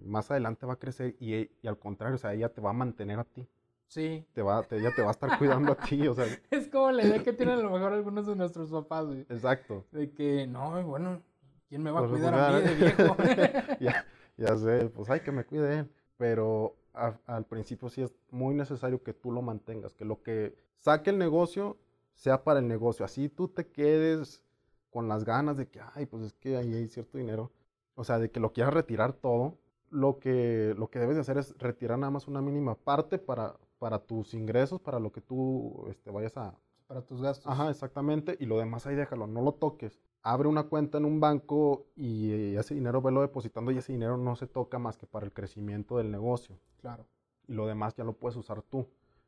más 0.00 0.30
adelante 0.30 0.66
va 0.66 0.74
a 0.74 0.78
crecer 0.78 1.16
y, 1.20 1.34
y, 1.34 1.66
al 1.66 1.78
contrario, 1.78 2.16
o 2.16 2.18
sea, 2.18 2.34
ella 2.34 2.52
te 2.52 2.60
va 2.60 2.70
a 2.70 2.74
mantener 2.74 3.20
a 3.20 3.24
ti. 3.24 3.46
Sí. 3.92 4.26
Te 4.32 4.40
va, 4.40 4.66
ella 4.70 4.90
te 4.94 5.02
va 5.02 5.08
a 5.08 5.10
estar 5.10 5.28
cuidando 5.38 5.72
a 5.72 5.74
ti, 5.74 6.08
o 6.08 6.14
sea. 6.14 6.24
Es 6.50 6.66
como 6.68 6.90
la 6.92 7.04
idea 7.04 7.22
que 7.22 7.34
tienen 7.34 7.58
a 7.58 7.62
lo 7.62 7.70
mejor 7.72 7.92
algunos 7.92 8.26
de 8.26 8.34
nuestros 8.34 8.70
papás, 8.70 9.04
güey. 9.04 9.20
Exacto. 9.28 9.84
De 9.92 10.10
que, 10.10 10.46
no, 10.46 10.82
bueno, 10.82 11.20
¿quién 11.68 11.82
me 11.82 11.90
va 11.90 12.00
a 12.00 12.08
pues, 12.08 12.12
cuidar 12.12 12.34
a 12.34 12.58
mí 12.58 12.62
de 12.62 12.74
viejo? 12.74 13.16
ya, 13.80 14.06
ya 14.38 14.56
sé, 14.56 14.88
pues 14.88 15.10
hay 15.10 15.20
que 15.20 15.30
me 15.30 15.44
cuiden. 15.44 15.92
Pero 16.16 16.74
al 16.94 17.44
principio 17.44 17.90
sí 17.90 18.00
es 18.00 18.14
muy 18.30 18.54
necesario 18.54 19.02
que 19.02 19.12
tú 19.12 19.30
lo 19.30 19.42
mantengas, 19.42 19.92
que 19.92 20.06
lo 20.06 20.22
que 20.22 20.54
saque 20.78 21.10
el 21.10 21.18
negocio 21.18 21.76
sea 22.14 22.44
para 22.44 22.60
el 22.60 22.68
negocio. 22.68 23.04
Así 23.04 23.28
tú 23.28 23.48
te 23.48 23.66
quedes 23.66 24.42
con 24.88 25.06
las 25.06 25.26
ganas 25.26 25.58
de 25.58 25.68
que, 25.68 25.80
ay, 25.94 26.06
pues 26.06 26.22
es 26.22 26.32
que 26.32 26.56
ahí 26.56 26.72
hay 26.72 26.88
cierto 26.88 27.18
dinero. 27.18 27.52
O 27.94 28.04
sea, 28.04 28.18
de 28.18 28.30
que 28.30 28.40
lo 28.40 28.54
quieras 28.54 28.72
retirar 28.72 29.12
todo. 29.12 29.58
Lo 29.90 30.18
que, 30.18 30.74
lo 30.78 30.88
que 30.88 30.98
debes 30.98 31.16
de 31.16 31.20
hacer 31.20 31.36
es 31.36 31.54
retirar 31.58 31.98
nada 31.98 32.10
más 32.10 32.26
una 32.26 32.40
mínima 32.40 32.74
parte 32.74 33.18
para, 33.18 33.56
para 33.82 33.98
tus 33.98 34.32
ingresos, 34.32 34.80
para 34.80 35.00
lo 35.00 35.10
que 35.10 35.20
tú 35.20 35.88
este, 35.90 36.12
vayas 36.12 36.36
a... 36.36 36.54
Para 36.86 37.02
tus 37.02 37.20
gastos. 37.20 37.50
Ajá, 37.50 37.68
exactamente. 37.68 38.36
Y 38.38 38.46
lo 38.46 38.56
demás 38.56 38.86
ahí 38.86 38.94
déjalo, 38.94 39.26
no 39.26 39.42
lo 39.42 39.54
toques. 39.54 39.98
Abre 40.22 40.46
una 40.46 40.68
cuenta 40.68 40.98
en 40.98 41.04
un 41.04 41.18
banco 41.18 41.88
y 41.96 42.54
ese 42.54 42.76
dinero 42.76 43.02
velo 43.02 43.22
depositando 43.22 43.72
y 43.72 43.78
ese 43.78 43.92
dinero 43.92 44.16
no 44.16 44.36
se 44.36 44.46
toca 44.46 44.78
más 44.78 44.96
que 44.96 45.08
para 45.08 45.26
el 45.26 45.32
crecimiento 45.32 45.96
del 45.96 46.12
negocio. 46.12 46.60
Claro. 46.80 47.08
Y 47.48 47.54
lo 47.54 47.66
demás 47.66 47.96
ya 47.96 48.04
lo 48.04 48.12
puedes 48.12 48.36
usar 48.36 48.62
tú. 48.62 48.86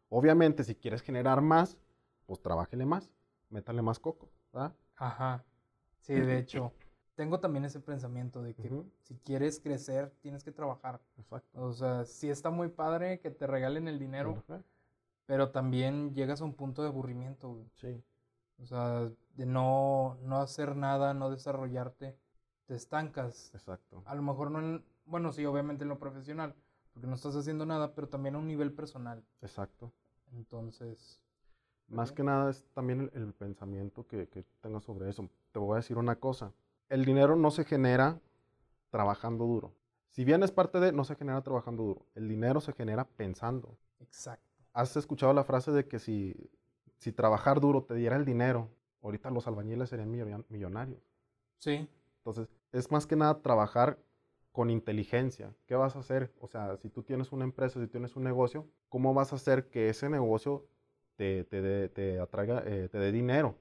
Obviamente, 0.08 0.62
si 0.62 0.76
quieres 0.76 1.02
generar 1.02 1.40
más, 1.40 1.76
pues 2.24 2.40
trabájele 2.40 2.86
más, 2.86 3.10
métale 3.50 3.82
más 3.82 3.98
coco, 3.98 4.28
¿verdad? 4.52 4.72
Ajá. 4.94 5.44
Sí, 5.98 6.14
de 6.14 6.38
hecho 6.38 6.72
tengo 7.14 7.40
también 7.40 7.64
ese 7.64 7.80
pensamiento 7.80 8.42
de 8.42 8.54
que 8.54 8.70
si 9.02 9.14
quieres 9.16 9.60
crecer, 9.60 10.12
tienes 10.20 10.42
que 10.42 10.52
trabajar. 10.52 11.00
Exacto. 11.16 11.64
O 11.64 11.72
sea, 11.72 12.04
sí 12.04 12.28
está 12.28 12.50
muy 12.50 12.68
padre 12.68 13.20
que 13.20 13.30
te 13.30 13.46
regalen 13.46 13.88
el 13.88 13.98
dinero, 13.98 14.42
pero 15.26 15.50
también 15.50 16.12
llegas 16.14 16.40
a 16.40 16.44
un 16.44 16.54
punto 16.54 16.82
de 16.82 16.88
aburrimiento. 16.88 17.64
Sí. 17.74 18.02
O 18.58 18.66
sea, 18.66 19.10
de 19.34 19.46
no, 19.46 20.18
no 20.22 20.38
hacer 20.38 20.76
nada, 20.76 21.14
no 21.14 21.30
desarrollarte, 21.30 22.16
te 22.66 22.74
estancas. 22.74 23.52
Exacto. 23.54 24.02
A 24.06 24.14
lo 24.14 24.22
mejor 24.22 24.50
no 24.50 24.58
en, 24.60 24.84
bueno, 25.06 25.32
sí, 25.32 25.44
obviamente 25.44 25.84
en 25.84 25.88
lo 25.88 25.98
profesional, 25.98 26.54
porque 26.92 27.06
no 27.06 27.14
estás 27.14 27.36
haciendo 27.36 27.66
nada, 27.66 27.94
pero 27.94 28.08
también 28.08 28.34
a 28.34 28.38
un 28.38 28.46
nivel 28.46 28.72
personal. 28.72 29.24
Exacto. 29.40 29.92
Entonces... 30.32 31.20
Más 31.86 32.12
que 32.12 32.22
nada 32.22 32.50
es 32.50 32.64
también 32.72 33.10
el, 33.12 33.34
pensamiento 33.34 34.06
que, 34.06 34.26
que 34.28 34.42
tengas 34.62 34.84
sobre 34.84 35.10
eso. 35.10 35.28
Te 35.52 35.58
voy 35.58 35.74
a 35.74 35.76
decir 35.76 35.98
una 35.98 36.16
cosa 36.16 36.50
el 36.88 37.04
dinero 37.04 37.36
no 37.36 37.50
se 37.50 37.64
genera 37.64 38.20
trabajando 38.90 39.44
duro. 39.44 39.74
Si 40.10 40.24
bien 40.24 40.42
es 40.42 40.52
parte 40.52 40.78
de, 40.78 40.92
no 40.92 41.04
se 41.04 41.16
genera 41.16 41.42
trabajando 41.42 41.82
duro. 41.82 42.06
El 42.14 42.28
dinero 42.28 42.60
se 42.60 42.72
genera 42.72 43.04
pensando. 43.04 43.76
Exacto. 43.98 44.44
¿Has 44.72 44.96
escuchado 44.96 45.32
la 45.32 45.44
frase 45.44 45.72
de 45.72 45.88
que 45.88 45.98
si, 45.98 46.50
si 46.98 47.12
trabajar 47.12 47.60
duro 47.60 47.82
te 47.82 47.94
diera 47.94 48.16
el 48.16 48.24
dinero, 48.24 48.70
ahorita 49.02 49.30
los 49.30 49.46
albañiles 49.46 49.88
serían 49.88 50.10
millonarios? 50.48 51.02
Sí. 51.58 51.88
Entonces, 52.18 52.48
es 52.72 52.90
más 52.90 53.06
que 53.06 53.16
nada 53.16 53.40
trabajar 53.42 53.98
con 54.52 54.70
inteligencia. 54.70 55.52
¿Qué 55.66 55.74
vas 55.74 55.96
a 55.96 55.98
hacer? 55.98 56.32
O 56.40 56.46
sea, 56.46 56.76
si 56.76 56.88
tú 56.88 57.02
tienes 57.02 57.32
una 57.32 57.44
empresa, 57.44 57.80
si 57.80 57.88
tienes 57.88 58.14
un 58.14 58.22
negocio, 58.22 58.68
¿cómo 58.88 59.12
vas 59.12 59.32
a 59.32 59.36
hacer 59.36 59.68
que 59.68 59.88
ese 59.88 60.08
negocio 60.08 60.64
te, 61.16 61.42
te, 61.42 62.20
atraiga, 62.20 62.62
eh, 62.64 62.88
te 62.88 62.98
dé 62.98 63.10
dinero? 63.10 63.56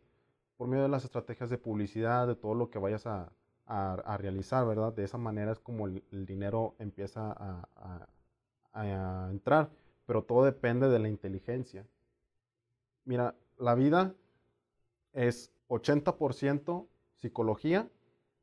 Por 0.58 0.68
medio 0.68 0.84
de 0.84 0.90
las 0.90 1.04
estrategias 1.04 1.50
de 1.50 1.58
publicidad, 1.58 2.28
de 2.28 2.36
todo 2.36 2.54
lo 2.54 2.70
que 2.70 2.80
vayas 2.80 3.06
a, 3.08 3.32
a, 3.66 4.18
realizar, 4.18 4.66
¿verdad? 4.66 4.94
De 4.94 5.04
esa 5.04 5.18
manera 5.18 5.52
es 5.52 5.60
como 5.60 5.88
el, 5.88 6.04
dinero 6.26 6.76
empieza 6.80 7.32
a, 7.32 8.08
a, 8.74 9.30
entrar, 9.32 9.70
pero 10.06 10.24
todo 10.24 10.46
depende 10.46 10.90
de 10.90 11.00
la 11.00 11.10
inteligencia. 11.10 11.86
Mira, 13.06 13.36
la 13.58 13.76
vida 13.76 14.14
es 15.14 15.52
80% 15.70 16.88
psicología, 17.18 17.88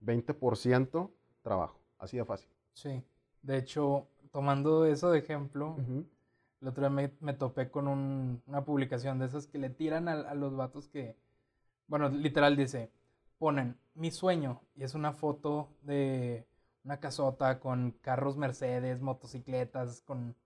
20% 0.04 1.10
trabajo, 1.42 1.80
así 1.98 2.16
de 2.16 2.24
fácil. 2.24 2.50
Sí, 2.72 3.02
de 3.42 3.58
hecho, 3.58 4.06
tomando 4.30 4.86
eso 4.86 5.10
de 5.10 5.18
ejemplo, 5.18 5.76
el 6.60 6.68
otro 6.68 6.88
día 6.88 7.10
me, 7.20 7.32
topé 7.34 7.70
con 7.70 7.88
una 8.46 8.64
publicación 8.64 9.18
de 9.18 9.26
esas 9.26 9.46
que 9.46 9.58
le 9.58 9.70
tiran 9.70 10.08
a 10.08 10.34
los 10.34 10.54
vatos 10.56 10.88
que 10.88 11.16
bueno, 11.90 12.09
literal 12.09 12.56
dice, 12.56 12.88
ponen 13.37 13.76
mi 13.94 14.12
sueño 14.12 14.62
y 14.76 14.85
es 14.85 14.94
una 14.94 15.12
foto 15.12 15.68
de 15.82 16.47
una 16.85 17.00
casota 17.00 17.59
con 17.59 17.90
carros 18.00 18.37
Mercedes, 18.37 19.00
motocicletas, 19.00 20.00
con, 20.00 20.37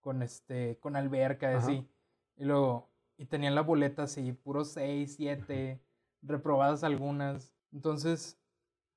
con, 0.00 0.20
este, 0.20 0.78
con 0.80 0.96
alberca, 0.96 1.56
así. 1.56 1.88
Y 2.36 2.44
luego, 2.44 2.88
y 3.16 3.26
tenían 3.26 3.54
la 3.54 3.62
boleta 3.62 4.02
así, 4.02 4.32
puros 4.32 4.72
6, 4.72 5.14
7, 5.14 5.80
reprobadas 6.22 6.82
algunas. 6.82 7.54
Entonces, 7.72 8.36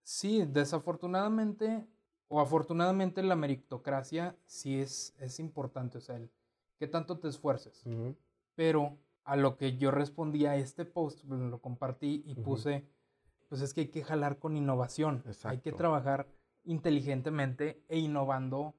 sí, 0.02 0.46
desafortunadamente 0.46 1.86
o 2.28 2.42
afortunadamente 2.42 3.22
la 3.22 3.36
meritocracia 3.36 4.36
sí 4.46 4.80
es, 4.80 5.16
es 5.20 5.40
importante, 5.40 6.00
o 6.00 6.02
sea, 6.02 6.16
el 6.16 6.32
que 6.80 6.88
tanto 6.88 7.20
te 7.20 7.28
esfuerces. 7.28 7.84
Pero 8.56 8.98
a 9.24 9.36
lo 9.36 9.58
que 9.58 9.77
yo 9.77 9.92
respondí 9.92 10.46
a 10.46 10.56
este 10.56 10.86
post, 10.86 11.24
pues, 11.27 11.39
lo 11.39 11.62
compartí 11.62 12.24
y 12.25 12.36
puse, 12.36 12.86
pues 13.48 13.62
es 13.62 13.74
que 13.74 13.82
hay 13.82 13.88
que 13.88 14.03
jalar 14.03 14.39
con 14.39 14.58
innovación, 14.58 15.24
hay 15.44 15.60
que 15.60 15.72
trabajar 15.72 16.27
inteligentemente 16.63 17.84
e 17.88 18.00
innovando 18.00 18.75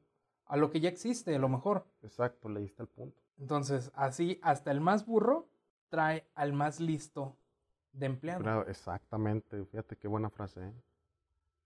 a 0.46 0.56
lo 0.56 0.70
que 0.70 0.80
ya 0.80 0.88
existe, 0.88 1.34
a 1.34 1.38
lo 1.38 1.48
mejor. 1.48 1.86
Exacto, 2.02 2.48
leíste 2.48 2.82
el 2.82 2.88
punto. 2.88 3.22
Entonces, 3.38 3.90
así 3.94 4.38
hasta 4.42 4.70
el 4.70 4.80
más 4.80 5.06
burro 5.06 5.48
trae 5.88 6.28
al 6.34 6.52
más 6.52 6.80
listo 6.80 7.36
de 7.92 8.06
empleado. 8.06 8.42
Claro, 8.42 8.66
exactamente, 8.68 9.64
fíjate 9.64 9.96
qué 9.96 10.08
buena 10.08 10.30
frase, 10.30 10.68
¿eh? 10.68 10.74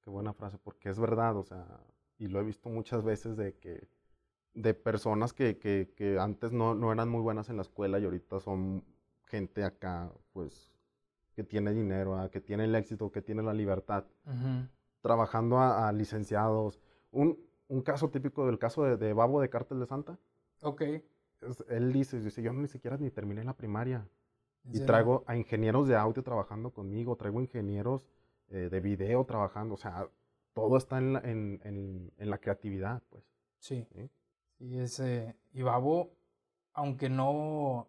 qué 0.02 0.10
buena 0.10 0.32
frase, 0.32 0.58
porque 0.58 0.90
es 0.90 0.98
verdad, 0.98 1.36
o 1.36 1.42
sea, 1.42 1.66
y 2.18 2.28
lo 2.28 2.40
he 2.40 2.44
visto 2.44 2.68
muchas 2.68 3.02
veces 3.02 3.36
de 3.36 3.56
que 3.58 3.88
de 4.58 4.74
personas 4.74 5.32
que, 5.32 5.56
que, 5.58 5.92
que 5.96 6.18
antes 6.18 6.52
no, 6.52 6.74
no, 6.74 6.92
eran 6.92 7.08
muy 7.08 7.20
buenas 7.20 7.48
en 7.48 7.56
la 7.56 7.62
escuela 7.62 8.00
y 8.00 8.04
ahorita 8.04 8.40
son 8.40 8.84
gente 9.26 9.62
acá, 9.62 10.10
pues, 10.32 10.72
que 11.34 11.44
tiene 11.44 11.72
dinero, 11.72 12.16
ah, 12.16 12.28
que 12.28 12.40
tiene 12.40 12.64
el 12.64 12.74
éxito, 12.74 13.12
que 13.12 13.22
tiene 13.22 13.42
la 13.42 13.54
libertad, 13.54 14.04
trabajando 15.00 15.60
a, 15.60 15.92
licenciados. 15.92 16.80
Un, 17.12 17.38
un, 17.68 17.82
caso 17.82 18.10
típico 18.10 18.46
del 18.46 18.58
caso 18.58 18.82
de, 18.82 18.96
de, 18.96 19.12
Babo 19.12 19.40
de 19.40 19.48
Cártel 19.48 19.78
de 19.78 19.86
Santa. 19.86 20.18
Ok. 20.62 20.82
él 21.68 21.92
dice, 21.92 22.18
dice, 22.18 22.42
yo 22.42 22.52
ni 22.52 22.66
siquiera 22.66 22.96
ni 22.96 23.10
terminé 23.10 23.44
la 23.44 23.54
primaria. 23.54 24.08
Y 24.72 24.80
traigo 24.80 25.22
a 25.26 25.36
ingenieros 25.36 25.86
de 25.86 25.96
audio 25.96 26.22
trabajando 26.22 26.70
conmigo, 26.70 27.16
traigo 27.16 27.40
ingenieros 27.40 28.06
eh, 28.48 28.68
de 28.70 28.80
video 28.80 29.24
trabajando, 29.24 29.74
o 29.74 29.78
sea, 29.78 30.08
todo 30.52 30.76
está 30.76 30.98
en 30.98 31.12
la, 31.12 31.20
en, 31.20 31.60
en, 31.62 32.12
en 32.18 32.30
la 32.30 32.38
creatividad, 32.38 33.02
pues. 33.08 33.24
Sí. 33.60 33.86
¿sí? 33.94 34.10
Y 34.58 34.78
ese, 34.78 35.36
y 35.52 35.62
Babo, 35.62 36.12
aunque 36.72 37.08
no, 37.08 37.88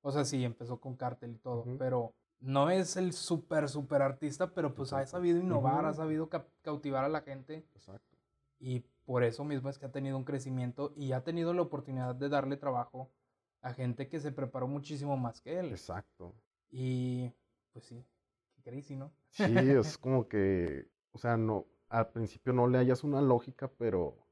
o 0.00 0.12
sea, 0.12 0.24
sí, 0.24 0.44
empezó 0.44 0.80
con 0.80 0.96
cartel 0.96 1.32
y 1.32 1.38
todo, 1.38 1.64
pero 1.78 2.14
no 2.40 2.70
es 2.70 2.96
el 2.96 3.12
súper, 3.12 3.68
súper 3.68 4.02
artista, 4.02 4.52
pero 4.52 4.74
pues 4.74 4.92
ha 4.92 5.04
sabido 5.06 5.38
innovar, 5.38 5.84
ha 5.84 5.92
sabido 5.92 6.28
cautivar 6.62 7.04
a 7.04 7.08
la 7.08 7.22
gente. 7.22 7.64
Exacto. 7.74 8.16
Y 8.60 8.80
por 9.04 9.24
eso 9.24 9.44
mismo 9.44 9.70
es 9.70 9.78
que 9.78 9.86
ha 9.86 9.92
tenido 9.92 10.16
un 10.16 10.24
crecimiento 10.24 10.92
y 10.96 11.12
ha 11.12 11.24
tenido 11.24 11.52
la 11.54 11.62
oportunidad 11.62 12.14
de 12.14 12.28
darle 12.28 12.56
trabajo 12.56 13.10
a 13.60 13.72
gente 13.72 14.08
que 14.08 14.20
se 14.20 14.32
preparó 14.32 14.68
muchísimo 14.68 15.16
más 15.16 15.40
que 15.40 15.58
él. 15.58 15.70
Exacto. 15.70 16.34
Y 16.70 17.32
pues 17.72 17.86
sí, 17.86 18.04
qué 18.54 18.70
crazy, 18.70 18.96
¿no? 18.96 19.12
Sí, 19.30 19.44
es 19.44 19.98
como 19.98 20.28
que, 20.28 20.88
o 21.12 21.18
sea, 21.18 21.36
no, 21.36 21.66
al 21.88 22.10
principio 22.10 22.52
no 22.52 22.66
le 22.66 22.78
hayas 22.78 23.04
una 23.04 23.20
lógica, 23.20 23.68
pero 23.78 24.27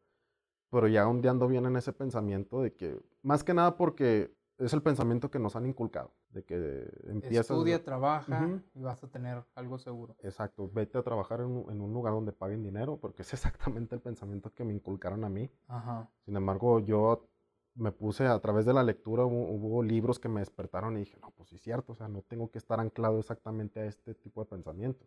pero 0.70 0.88
ya 0.88 1.08
ondeando 1.08 1.49
bien 1.49 1.66
en 1.66 1.76
ese 1.76 1.92
pensamiento 1.92 2.61
de 2.61 2.75
que, 2.75 3.00
más 3.23 3.44
que 3.44 3.54
nada 3.54 3.76
porque 3.76 4.35
es 4.58 4.73
el 4.73 4.82
pensamiento 4.82 5.30
que 5.30 5.38
nos 5.38 5.54
han 5.54 5.66
inculcado, 5.66 6.14
de 6.30 6.44
que 6.44 6.88
empiezas... 7.04 7.50
Estudia, 7.50 7.85
trabaja 7.85 8.62
y 8.75 8.82
vas 8.82 9.02
a 9.04 9.08
tener 9.08 9.44
algo 9.54 9.78
seguro. 9.78 10.16
Exacto, 10.20 10.70
vete 10.73 10.99
a 10.99 11.02
trabajar 11.02 11.40
en 11.40 11.46
un, 11.80 11.92
lugar 11.92 12.14
donde 12.14 12.32
paguen 12.32 12.62
dinero, 12.62 12.99
porque 12.99 13.23
es 13.23 13.32
exactamente 13.78 13.94
el 13.94 14.00
pensamiento 14.00 14.52
que 14.52 14.64
me 14.64 14.73
inculcaron 14.73 15.25
a 15.25 15.28
mí. 15.28 15.50
Ajá. 15.68 16.11
Sin 16.25 16.37
embargo, 16.37 16.80
yo 16.80 17.28
me 17.75 17.92
puse 17.92 18.26
a 18.26 18.38
través 18.40 18.64
de 18.64 18.73
la 18.73 18.82
lectura, 18.82 19.25
hubo, 19.26 19.82
libros 19.82 20.18
que 20.18 20.28
me 20.28 20.40
despertaron 20.40 20.96
y 20.96 21.00
dije, 21.00 21.18
no, 21.20 21.30
pues 21.32 21.50
sí 21.50 21.56
es 21.56 21.62
cierto, 21.62 21.92
o 21.92 21.94
sea, 21.94 22.08
no 22.08 22.23
tengo 22.23 22.50
que 22.50 22.58
estar 22.58 22.80
anclado 22.80 23.18
exactamente 23.18 23.80
a 23.80 23.85
este 23.85 24.14
tipo 24.14 24.42
de 24.42 24.49
pensamiento. 24.49 25.06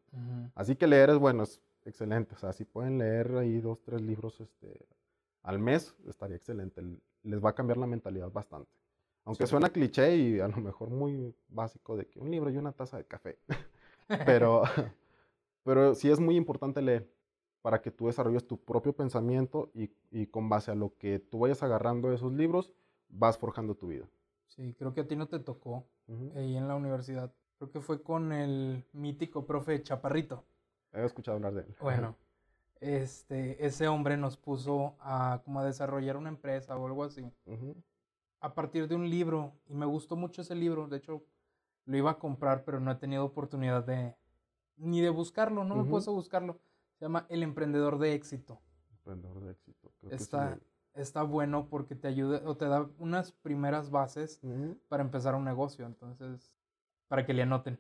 Así 0.54 0.76
que 0.76 0.86
leer 0.86 1.10
es 1.10 1.18
bueno, 1.18 1.44
es 1.44 1.60
excelente, 1.86 2.36
o 2.36 2.38
sea, 2.38 2.54
si 2.54 2.66
pueden 2.66 3.00
leer 3.00 3.36
ahí 3.38 3.60
dos, 3.60 3.82
tres 3.82 4.02
libros 4.02 4.40
este, 4.40 4.88
al 5.44 5.60
mes, 5.60 5.96
estaría 6.08 6.38
excelente. 6.38 6.82
Les 7.24 7.44
va 7.44 7.52
a 7.52 7.56
cambiar 7.56 7.78
la 7.78 7.88
mentalidad 7.88 8.32
bastante. 8.32 8.72
Aunque 9.26 9.48
suena 9.48 9.70
cliché 9.70 10.16
y 10.18 10.40
a 10.40 10.48
lo 10.48 10.58
mejor 10.58 10.90
muy 10.90 11.36
básico 11.50 11.96
de 11.96 12.08
que 12.08 12.20
un 12.20 12.32
libro 12.32 12.50
y 12.50 12.58
una 12.58 12.72
taza 12.72 12.98
de 12.98 13.06
café. 13.06 13.38
pero, 14.26 14.64
pero 15.64 15.94
sí 15.96 16.10
es 16.10 16.20
muy 16.20 16.36
importante 16.36 16.82
leer 16.82 17.12
para 17.62 17.82
que 17.82 17.92
tú 17.92 18.08
desarrolles 18.08 18.48
tu 18.48 18.58
propio 18.58 18.94
pensamiento 18.94 19.70
y, 19.74 19.92
y, 20.12 20.28
con 20.28 20.50
base 20.50 20.72
a 20.72 20.76
lo 20.76 20.96
que 20.98 21.20
tú 21.20 21.40
vayas 21.40 21.62
agarrando 21.62 22.10
de 22.10 22.16
esos 22.16 22.32
libros, 22.32 22.72
vas 23.10 23.38
forjando 23.38 23.76
tu 23.76 23.88
vida. 23.88 24.10
Sí, 24.48 24.74
creo 24.76 24.94
que 24.94 25.02
a 25.02 25.08
ti 25.08 25.16
no 25.16 25.28
te 25.28 25.40
tocó 25.40 25.86
ahí 26.36 26.56
en 26.56 26.68
la 26.68 26.76
universidad. 26.76 27.32
Creo 27.58 27.70
que 27.70 27.82
fue 27.82 28.02
con 28.02 28.32
el 28.32 28.86
mítico 28.94 29.46
profe 29.46 29.84
Chaparrito. 29.84 30.46
He 30.94 31.04
escuchado 31.04 31.36
hablar 31.36 31.54
de 31.54 31.62
él. 31.62 31.76
Bueno, 31.82 32.16
este, 32.80 33.66
ese 33.66 33.88
hombre 33.88 34.18
nos 34.18 34.38
puso 34.38 34.96
a 35.00 35.42
como 35.44 35.60
a 35.60 35.66
desarrollar 35.66 36.18
una 36.18 36.30
empresa 36.30 36.78
o 36.78 36.86
algo 36.86 37.04
así. 37.04 37.32
A 38.42 38.54
partir 38.54 38.88
de 38.88 38.96
un 38.96 39.10
libro. 39.10 39.54
Y 39.68 39.74
me 39.74 39.86
gustó 39.86 40.16
mucho 40.16 40.42
ese 40.42 40.56
libro. 40.56 40.88
De 40.88 40.98
hecho, 40.98 41.24
lo 41.86 41.98
iba 41.98 42.12
a 42.12 42.20
comprar, 42.20 42.64
pero 42.64 42.80
no 42.80 42.92
he 42.92 42.96
tenido 42.96 43.26
oportunidad 43.26 43.86
de 43.86 44.16
ni 44.80 45.02
de 45.02 45.10
buscarlo, 45.10 45.64
no 45.64 45.76
me 45.76 45.90
puesto 45.90 46.12
a 46.12 46.14
buscarlo. 46.14 46.60
Se 46.98 47.06
llama 47.06 47.26
El 47.30 47.44
Emprendedor 47.44 48.00
de 48.00 48.14
Éxito. 48.14 48.62
Emprendedor 48.92 49.42
de 49.42 49.52
Éxito. 49.52 49.92
está, 50.10 50.58
está 50.94 51.24
bueno 51.24 51.68
porque 51.70 51.96
te 51.96 52.08
ayuda 52.08 52.42
o 52.46 52.56
te 52.58 52.66
da 52.66 52.90
unas 52.98 53.32
primeras 53.32 53.90
bases 53.90 54.42
para 54.88 55.04
empezar 55.04 55.36
un 55.36 55.44
negocio. 55.44 55.86
Entonces, 55.86 56.56
para 57.10 57.26
que 57.26 57.34
le 57.34 57.42
anoten. 57.42 57.78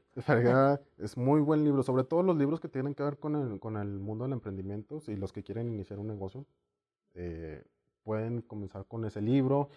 Es 0.98 1.15
muy 1.15 1.39
buen 1.39 1.63
libro, 1.63 1.83
sobre 1.83 2.03
todo 2.03 2.24
los 2.24 2.36
libros 2.36 2.59
que 2.59 2.67
tienen 2.67 2.95
que 2.95 3.03
ver 3.03 3.17
con 3.17 3.36
el, 3.36 3.59
con 3.59 3.77
el 3.77 4.00
mundo 4.00 4.25
del 4.25 4.33
emprendimiento 4.33 5.01
y 5.07 5.15
los 5.15 5.31
que 5.31 5.43
quieren 5.43 5.71
iniciar 5.71 6.00
un 6.00 6.07
negocio. 6.07 6.45
Eh, 7.13 7.63
pueden 8.03 8.41
comenzar 8.41 8.86
con 8.88 9.05
ese 9.05 9.21
libro. 9.21 9.69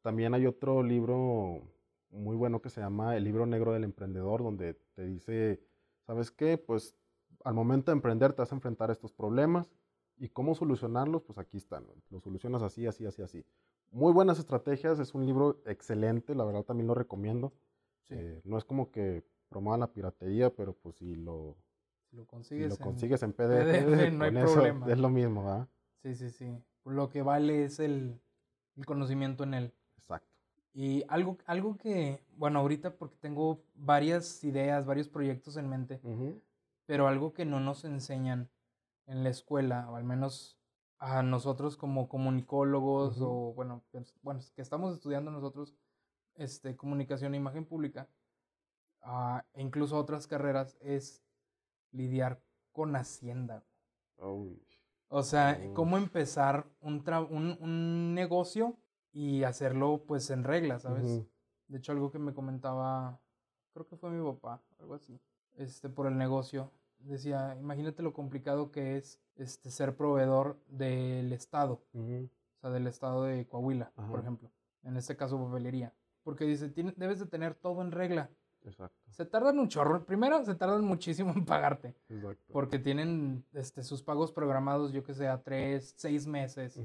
También 0.00 0.32
hay 0.32 0.46
otro 0.46 0.82
libro 0.82 1.60
muy 2.10 2.36
bueno 2.36 2.62
que 2.62 2.70
se 2.70 2.80
llama 2.80 3.16
El 3.16 3.24
libro 3.24 3.46
negro 3.46 3.72
del 3.72 3.84
emprendedor, 3.84 4.44
donde 4.44 4.74
te 4.94 5.04
dice, 5.04 5.60
¿sabes 6.06 6.30
qué? 6.30 6.56
Pues 6.56 6.94
al 7.44 7.54
momento 7.54 7.90
de 7.90 7.96
emprender 7.96 8.32
te 8.32 8.42
vas 8.42 8.52
a 8.52 8.54
enfrentar 8.54 8.90
a 8.90 8.92
estos 8.92 9.12
problemas 9.12 9.72
y 10.18 10.28
cómo 10.28 10.54
solucionarlos, 10.54 11.22
pues 11.22 11.38
aquí 11.38 11.56
están. 11.56 11.84
Lo 12.10 12.20
solucionas 12.20 12.62
así, 12.62 12.86
así, 12.86 13.06
así, 13.06 13.22
así. 13.22 13.44
Muy 13.90 14.12
buenas 14.12 14.38
estrategias, 14.38 15.00
es 15.00 15.14
un 15.14 15.26
libro 15.26 15.60
excelente, 15.64 16.36
la 16.36 16.44
verdad 16.44 16.62
también 16.62 16.86
lo 16.86 16.94
recomiendo. 16.94 17.52
Eh, 18.10 18.40
no 18.44 18.58
es 18.58 18.64
como 18.64 18.90
que 18.90 19.24
promueva 19.48 19.78
la 19.78 19.92
piratería, 19.92 20.50
pero 20.50 20.74
pues 20.74 20.96
si 20.96 21.14
lo, 21.14 21.56
lo 22.12 22.26
consigues, 22.26 22.70
lo 22.70 22.84
consigues 22.84 23.22
en, 23.22 23.32
PDF, 23.32 23.42
no 24.12 24.24
hay 24.24 24.30
problema. 24.32 24.90
Es 24.90 24.98
lo 24.98 25.08
mismo, 25.08 25.44
¿verdad? 25.44 25.68
Sí, 26.02 26.14
sí, 26.14 26.30
sí. 26.30 26.58
Lo 26.84 27.08
que 27.08 27.22
vale 27.22 27.64
es 27.64 27.78
el, 27.78 28.20
el, 28.76 28.86
conocimiento 28.86 29.44
en 29.44 29.54
él. 29.54 29.74
Exacto. 29.96 30.28
Y 30.72 31.04
algo, 31.08 31.36
algo 31.46 31.76
que, 31.76 32.22
bueno, 32.36 32.60
ahorita 32.60 32.96
porque 32.96 33.16
tengo 33.20 33.62
varias 33.74 34.42
ideas, 34.44 34.86
varios 34.86 35.08
proyectos 35.08 35.56
en 35.56 35.68
mente, 35.68 36.00
pero 36.86 37.06
algo 37.06 37.32
que 37.32 37.44
no 37.44 37.60
nos 37.60 37.84
enseñan 37.84 38.48
en 39.06 39.24
la 39.24 39.30
escuela, 39.30 39.90
o 39.90 39.96
al 39.96 40.04
menos 40.04 40.58
a 40.98 41.22
nosotros 41.22 41.76
como 41.76 42.08
comunicólogos, 42.08 43.20
o 43.20 43.52
bueno, 43.54 43.82
pues, 43.90 44.14
bueno, 44.22 44.40
que 44.54 44.62
estamos 44.62 44.94
estudiando 44.94 45.30
nosotros, 45.30 45.74
este, 46.40 46.76
comunicación 46.76 47.34
e 47.34 47.36
imagen 47.36 47.66
pública, 47.66 48.08
uh, 49.04 49.40
e 49.52 49.62
incluso 49.62 49.96
otras 49.96 50.26
carreras, 50.26 50.76
es 50.80 51.22
lidiar 51.92 52.42
con 52.72 52.96
Hacienda. 52.96 53.62
O 55.08 55.22
sea, 55.22 55.58
cómo 55.74 55.96
empezar 55.96 56.66
un, 56.80 57.02
un, 57.30 57.58
un, 57.60 58.14
negocio 58.14 58.76
y 59.12 59.42
hacerlo 59.42 60.04
pues 60.06 60.30
en 60.30 60.44
regla, 60.44 60.78
¿sabes? 60.78 61.26
De 61.68 61.78
hecho, 61.78 61.92
algo 61.92 62.10
que 62.10 62.18
me 62.18 62.32
comentaba, 62.32 63.20
creo 63.72 63.86
que 63.86 63.96
fue 63.96 64.10
mi 64.10 64.24
papá, 64.24 64.62
algo 64.78 64.94
así, 64.94 65.20
este, 65.56 65.88
por 65.88 66.06
el 66.06 66.16
negocio. 66.16 66.70
Decía, 66.98 67.56
imagínate 67.58 68.02
lo 68.02 68.12
complicado 68.12 68.70
que 68.70 68.98
es 68.98 69.20
este, 69.36 69.70
ser 69.70 69.96
proveedor 69.96 70.60
del 70.68 71.32
Estado, 71.32 71.82
o 71.94 72.28
sea, 72.60 72.70
del 72.70 72.86
Estado 72.86 73.24
de 73.24 73.46
Coahuila, 73.46 73.92
por 74.08 74.20
ejemplo. 74.20 74.50
En 74.84 74.96
este 74.96 75.16
caso, 75.16 75.42
papelería 75.42 75.92
porque 76.22 76.44
dice, 76.44 76.72
debes 76.96 77.18
de 77.18 77.26
tener 77.26 77.54
todo 77.54 77.82
en 77.82 77.90
regla. 77.90 78.30
Exacto. 78.64 78.96
Se 79.10 79.24
tardan 79.24 79.58
un 79.58 79.68
chorro. 79.68 80.04
Primero, 80.04 80.44
se 80.44 80.54
tardan 80.54 80.84
muchísimo 80.84 81.32
en 81.32 81.44
pagarte. 81.44 81.94
Exacto. 82.08 82.52
Porque 82.52 82.78
tienen 82.78 83.44
este, 83.52 83.82
sus 83.82 84.02
pagos 84.02 84.32
programados, 84.32 84.92
yo 84.92 85.02
que 85.02 85.14
sé, 85.14 85.28
a 85.28 85.42
tres, 85.42 85.94
seis 85.96 86.26
meses. 86.26 86.78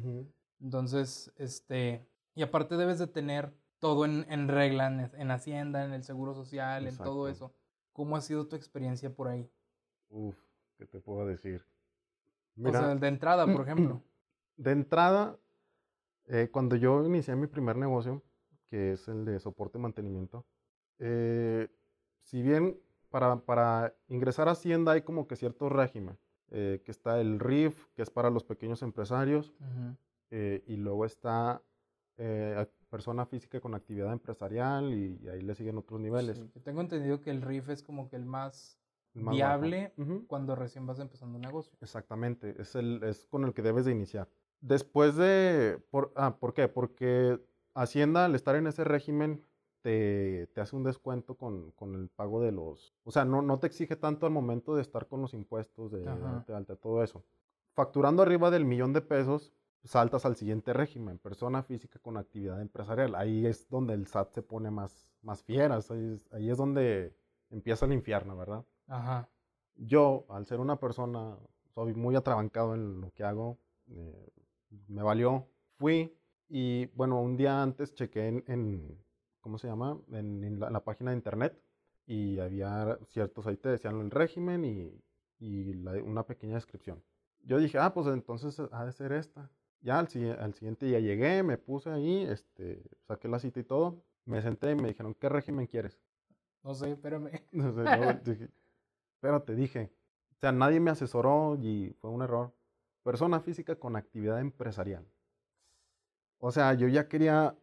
Entonces, 0.62 1.32
este, 1.38 2.06
y 2.34 2.44
aparte 2.44 2.78
debes 2.78 3.00
de 3.00 3.08
tener 3.08 3.54
todo 3.80 4.06
en, 4.06 4.26
en 4.30 4.48
regla, 4.48 4.88
en, 4.88 5.32
Hacienda, 5.32 5.86
en 5.86 5.94
el 5.94 6.04
Seguro 6.04 6.34
Social, 6.34 6.88
en 6.88 6.98
todo 6.98 7.28
eso. 7.28 7.54
¿Cómo 7.94 8.16
ha 8.16 8.22
sido 8.22 8.48
tu 8.48 8.56
experiencia 8.56 9.14
por 9.14 9.28
ahí? 9.28 9.50
Uf, 10.10 10.36
¿qué 10.78 10.86
te 10.86 11.00
puedo 11.00 11.26
decir? 11.26 11.66
o 12.64 12.72
sea, 12.72 12.96
de 12.96 13.08
entrada, 13.08 13.46
por 13.46 13.62
ejemplo. 13.62 14.02
De 14.58 14.72
entrada, 14.72 15.38
eh, 16.28 16.48
cuando 16.50 16.78
yo 16.78 17.04
inicié 17.04 17.36
mi 17.36 17.46
primer 17.46 17.76
negocio, 17.76 18.24
que 18.76 18.92
es 18.92 19.08
el 19.08 19.24
de 19.24 19.40
soporte 19.40 19.78
y 19.78 19.82
mantenimiento, 19.82 20.46
eh, 21.00 21.70
si 22.24 22.42
bien 22.42 22.78
para, 23.08 23.38
para, 23.38 23.96
ingresar 24.10 24.50
a 24.50 24.52
Hacienda 24.52 24.92
hay 24.92 25.02
como 25.02 25.28
que 25.28 25.38
cierto 25.38 25.70
régimen, 25.70 26.18
eh, 26.52 26.82
que 26.84 26.92
está 26.92 27.22
el 27.22 27.40
RIF, 27.40 27.88
que 27.94 28.02
es 28.02 28.10
para 28.10 28.30
los 28.30 28.44
pequeños 28.44 28.82
empresarios, 28.82 29.54
y 30.30 30.76
luego 30.76 31.06
está 31.06 31.64
persona 32.90 33.26
física 33.26 33.62
con 33.62 33.76
actividad 33.76 34.12
empresarial 34.12 34.94
y, 34.94 35.26
ahí 35.30 35.40
le 35.40 35.56
siguen 35.56 35.78
otros 35.78 36.02
niveles. 36.02 36.44
tengo 36.64 36.82
entendido 36.82 37.22
que 37.22 37.32
el 37.32 37.42
RIF 37.42 37.70
es 37.70 37.82
como 37.82 38.10
que 38.10 38.18
el 38.18 38.26
más, 38.26 38.78
viable 39.14 39.94
cuando 40.28 40.54
recién 40.54 40.86
vas 40.86 41.00
empezando 41.00 41.38
un 41.38 41.44
negocio. 41.44 41.78
Exactamente, 41.80 42.62
es, 42.62 42.76
el, 42.76 43.02
es 43.04 43.26
con 43.28 43.46
el 43.46 43.54
que 43.54 43.62
debes 43.62 43.86
de 43.86 43.94
iniciar. 43.94 44.28
Después 44.60 45.16
de, 45.16 45.82
por, 45.92 46.12
ah, 46.18 46.36
¿por 46.38 46.54
qué? 46.54 46.68
Porque 46.68 47.40
Hacienda 47.76 48.26
al 48.26 48.36
estar 48.36 48.56
en 48.56 48.68
ese 48.68 48.84
régimen 48.84 49.46
te, 49.82 50.48
te 50.54 50.62
hace 50.62 50.76
un 50.76 50.84
descuento 50.84 51.36
con, 51.36 51.70
con, 51.72 51.94
el 51.94 52.10
pago 52.10 52.42
de 52.42 52.52
los, 52.52 52.96
o 53.04 53.12
sea, 53.12 53.24
no, 53.24 53.44
no 53.44 53.60
te 53.60 53.68
exige 53.68 53.96
tanto 53.96 54.26
al 54.26 54.32
momento 54.32 54.76
de 54.76 54.82
estar 54.82 55.08
con 55.08 55.22
los 55.22 55.36
impuestos 55.36 55.92
de, 55.92 56.08
alta, 56.10 56.76
todo 56.78 57.04
eso. 57.04 57.24
Facturando 57.76 58.24
arriba 58.24 58.50
del 58.50 58.66
millón 58.66 58.94
de 58.94 59.02
pesos, 59.02 59.54
saltas 59.84 60.26
al 60.26 60.38
siguiente 60.38 60.74
régimen, 60.74 61.20
persona 61.20 61.62
física 61.62 62.00
con 62.00 62.18
actividad 62.18 62.60
empresarial. 62.62 63.14
Ahí 63.14 63.46
es 63.46 63.70
donde 63.70 63.94
el 63.94 64.08
SAT 64.08 64.34
se 64.34 64.42
pone 64.42 64.72
más, 64.72 65.08
más 65.22 65.44
fieras, 65.44 65.92
ahí 65.92 66.50
es, 66.50 66.58
donde 66.58 67.16
empieza 67.52 67.86
el 67.86 67.94
infierno, 67.94 68.36
¿verdad? 68.36 68.66
Ajá. 68.88 69.30
Yo, 69.76 70.26
al 70.30 70.48
ser 70.48 70.60
una 70.60 70.80
persona, 70.80 71.38
soy 71.76 71.94
muy 71.94 72.16
atrabancado 72.16 72.74
en 72.74 73.02
lo 73.02 73.12
que 73.12 73.24
hago, 73.24 73.60
eh, 73.90 74.30
me 74.88 75.04
valió, 75.04 75.48
fui 75.78 76.18
y 76.50 76.88
bueno, 76.88 77.22
un 77.22 77.38
día 77.38 77.62
antes 77.62 77.94
chequé 77.94 78.44
en, 78.48 78.98
¿cómo 79.42 79.58
se 79.58 79.68
llama? 79.68 79.98
En, 80.12 80.60
la, 80.60 80.84
página 80.84 81.12
de 81.12 81.18
internet 81.18 81.62
y 82.06 82.40
había 82.40 83.00
ciertos, 83.08 83.48
ahí 83.48 83.58
te 83.58 83.70
decían 83.70 84.00
el 84.00 84.12
régimen 84.12 84.64
y, 84.66 85.02
y 85.40 85.72
una 86.02 86.24
pequeña 86.24 86.56
descripción. 86.56 87.04
Yo 87.44 87.60
dije, 87.60 87.78
ah, 87.78 87.94
pues 87.94 88.08
entonces 88.08 88.60
ha 88.72 88.86
de 88.86 88.92
ser 88.92 89.12
esta. 89.12 89.50
Ya 89.82 90.00
al, 90.00 90.08
siguiente 90.08 90.88
día 90.88 91.00
llegué, 91.00 91.44
me 91.44 91.60
puse 91.60 91.92
ahí, 91.92 92.24
este, 92.24 92.82
saqué 93.08 93.28
la 93.28 93.38
cita 93.38 93.60
y 93.60 93.64
todo, 93.64 94.04
me 94.26 94.42
senté 94.42 94.72
y 94.72 94.76
me 94.76 94.88
dijeron, 94.88 95.14
¿qué 95.14 95.30
régimen 95.30 95.68
quieres? 95.68 96.00
No 96.64 96.74
sé, 96.74 96.92
espérame. 96.92 97.30
No 97.52 97.72
sé, 97.72 97.84
dije, 98.26 98.50
pero 99.20 99.44
te 99.44 99.54
dije, 99.54 99.92
o 100.32 100.40
sea, 100.40 100.52
nadie 100.52 100.80
me 100.80 100.90
asesoró 100.90 101.56
y 101.62 101.96
fue 102.00 102.10
un 102.10 102.24
error. 102.24 102.52
Persona 103.04 103.40
física 103.40 103.76
con 103.76 103.96
actividad 103.96 104.40
empresarial. 104.40 105.06
O 106.40 106.52
sea, 106.52 106.74
yo 106.74 106.88
ya 106.88 107.08
quería 107.08 107.56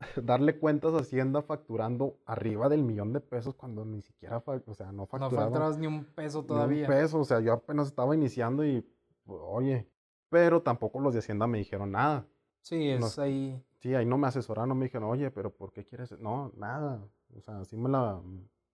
darle 0.22 0.58
cuentas 0.58 0.94
a 0.94 0.98
Hacienda 0.98 1.42
facturando 1.42 2.18
arriba 2.26 2.68
del 2.68 2.82
millón 2.82 3.12
de 3.12 3.20
pesos 3.20 3.54
cuando 3.54 3.84
ni 3.84 4.02
siquiera, 4.02 4.42
o 4.44 4.74
sea, 4.74 4.92
no 4.92 5.06
facturaba. 5.06 5.46
No 5.46 5.50
facturabas 5.50 5.78
ni 5.78 5.86
un 5.86 6.04
peso 6.04 6.44
todavía. 6.44 6.88
Ni 6.88 6.94
un 6.94 7.00
peso, 7.00 7.20
o 7.20 7.24
sea, 7.24 7.40
yo 7.40 7.52
apenas 7.52 7.88
estaba 7.88 8.14
iniciando 8.14 8.64
y, 8.64 8.80
pues, 9.24 9.40
oye, 9.42 9.88
pero 10.28 10.62
tampoco 10.62 11.00
los 11.00 11.12
de 11.12 11.20
Hacienda 11.20 11.46
me 11.46 11.58
dijeron 11.58 11.92
nada. 11.92 12.26
Sí, 12.62 12.90
es 12.90 13.18
ahí. 13.18 13.62
Sí, 13.78 13.94
ahí 13.94 14.04
no 14.04 14.18
me 14.18 14.26
asesoraron, 14.26 14.70
no 14.70 14.74
me 14.74 14.86
dijeron, 14.86 15.08
oye, 15.08 15.30
pero 15.30 15.54
¿por 15.54 15.72
qué 15.72 15.84
quieres? 15.84 16.18
No, 16.18 16.50
nada. 16.56 17.00
O 17.36 17.40
sea, 17.40 17.64
sí 17.64 17.76
me 17.76 17.88
la. 17.88 18.20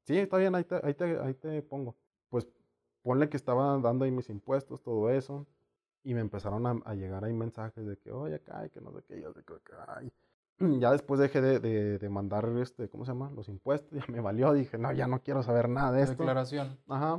Sí, 0.05 0.19
está 0.19 0.39
bien, 0.39 0.55
ahí 0.55 0.65
te, 0.65 0.81
ahí 0.83 0.95
te, 0.95 1.19
ahí 1.21 1.35
te 1.35 1.61
pongo. 1.63 1.95
Pues 2.31 2.49
ponle 3.03 3.29
que 3.29 3.37
estaba 3.37 3.79
dando 3.79 4.05
ahí 4.05 4.11
mis 4.11 4.31
impuestos, 4.31 4.83
todo 4.83 5.11
eso. 5.11 5.47
Y 6.05 6.15
me 6.15 6.21
empezaron 6.21 6.67
a, 6.67 6.95
llegar 6.95 7.25
ahí 7.25 7.33
mensajes 7.33 7.87
de 7.87 7.97
que, 7.97 8.11
oye, 8.11 8.35
acá, 8.35 8.69
que 8.69 8.81
no 8.81 8.93
sé 8.93 9.03
qué, 9.07 9.21
yo 9.21 9.33
sé 9.33 9.43
que, 9.45 9.55
ay. 9.89 10.13
Ya 10.81 10.93
después 10.93 11.21
dejé 11.21 11.41
de, 11.41 11.61
de, 11.61 11.99
de, 11.99 12.09
mandar, 12.09 12.49
este, 12.61 12.89
¿cómo 12.89 13.05
se 13.05 13.13
llama? 13.13 13.31
Los 13.31 13.49
impuestos, 13.49 13.91
ya 13.99 14.05
me 14.09 14.21
valió. 14.21 14.53
Dije, 14.53 14.79
no, 14.79 14.93
ya 14.93 15.07
no 15.07 15.23
quiero 15.23 15.43
saber 15.43 15.69
nada 15.69 15.93
de 15.93 16.03
esto. 16.03 16.23
Declaración. 16.23 16.79
Ajá. 16.89 17.17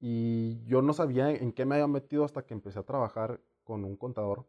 Y 0.00 0.64
yo 0.64 0.80
no 0.80 0.92
sabía 0.92 1.30
en 1.30 1.52
qué 1.52 1.66
me 1.66 1.74
había 1.74 1.86
metido 1.86 2.24
hasta 2.24 2.42
que 2.42 2.54
empecé 2.54 2.78
a 2.78 2.84
trabajar 2.84 3.40
con 3.64 3.84
un 3.84 3.96
contador 3.96 4.46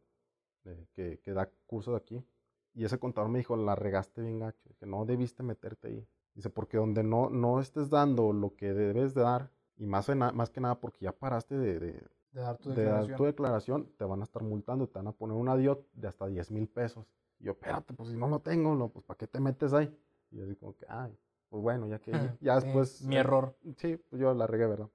eh, 0.66 0.88
que, 0.94 1.20
que, 1.20 1.34
da 1.34 1.50
cursos 1.68 1.96
aquí. 1.96 2.24
Y 2.74 2.86
ese 2.86 3.00
contador 3.00 3.30
me 3.30 3.40
dijo, 3.40 3.58
la 3.58 3.76
regaste 3.76 4.22
bien 4.22 4.40
gacho, 4.40 4.70
que 4.80 4.86
no 4.86 5.06
debiste 5.06 5.44
meterte 5.44 5.90
ahí. 5.90 6.08
Dice, 6.34 6.50
porque 6.50 6.78
donde 6.78 7.04
no, 7.04 7.30
no 7.30 7.60
estés 7.60 7.90
dando 7.90 8.32
lo 8.32 8.56
que 8.56 8.74
debes 8.74 9.14
de 9.14 9.22
dar, 9.22 9.52
y 9.76 9.86
más, 9.86 10.08
más 10.16 10.50
que 10.50 10.62
nada 10.62 10.80
porque 10.80 11.06
ya 11.06 11.12
paraste 11.12 11.58
de, 11.58 11.80
de, 11.80 12.08
dar, 12.40 12.58
tu 12.58 12.72
declaración. 13.24 13.92
te 13.98 14.06
van 14.06 14.22
a 14.22 14.24
estar 14.24 14.44
multando, 14.44 14.88
te 14.88 15.00
van 15.00 15.08
a 15.08 15.12
poner 15.12 15.36
un 15.36 15.50
adiós 15.50 15.78
de 15.94 16.08
hasta 16.08 16.28
10 16.28 16.52
mil 16.52 16.68
pesos. 16.68 17.06
Y 17.40 17.46
yo, 17.46 17.52
espérate, 17.52 17.94
pues 17.94 18.10
si 18.10 18.18
no 18.18 18.28
lo 18.28 18.40
tengo, 18.40 18.76
no, 18.76 18.90
pues 18.90 19.04
¿para 19.06 19.18
qué 19.18 19.28
te 19.28 19.40
metes 19.40 19.74
ahí? 19.74 19.96
Y 20.32 20.38
yo 20.38 20.46
digo, 20.46 20.76
que, 20.78 20.86
ay, 20.88 21.18
pues 21.50 21.62
bueno, 21.62 21.88
ya 21.88 22.00
que 22.00 22.12
ya 22.42 22.60
después... 22.60 23.02
mi 23.04 23.18
error. 23.18 23.56
Sí, 23.78 23.98
pues 24.10 24.22
yo 24.22 24.34
la 24.34 24.48
regué, 24.48 24.68
¿verdad? 24.68 24.90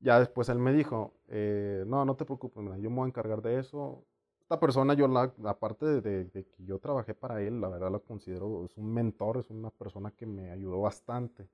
Ya 0.00 0.18
después 0.18 0.48
él 0.48 0.58
me 0.58 0.72
dijo, 0.72 1.14
eh, 1.28 1.84
no, 1.86 2.04
no 2.04 2.16
te 2.16 2.24
preocupes, 2.24 2.62
yo 2.80 2.90
me 2.90 2.96
voy 2.96 3.04
a 3.04 3.08
encargar 3.08 3.40
de 3.42 3.58
eso. 3.58 4.04
Esta 4.40 4.60
persona, 4.60 4.94
yo 4.94 5.08
la, 5.08 5.32
aparte 5.44 6.00
de, 6.00 6.30
que 6.30 6.46
yo 6.64 6.78
trabajé 6.78 7.14
para 7.14 7.40
él, 7.42 7.60
la 7.60 7.68
verdad 7.68 7.90
lo 7.90 8.02
considero, 8.02 8.64
es 8.64 8.76
un 8.76 8.92
mentor, 8.92 9.38
es 9.38 9.50
una 9.50 9.70
persona 9.70 10.10
que 10.12 10.26
me 10.26 10.50
ayudó 10.50 10.80
bastante, 10.82 11.48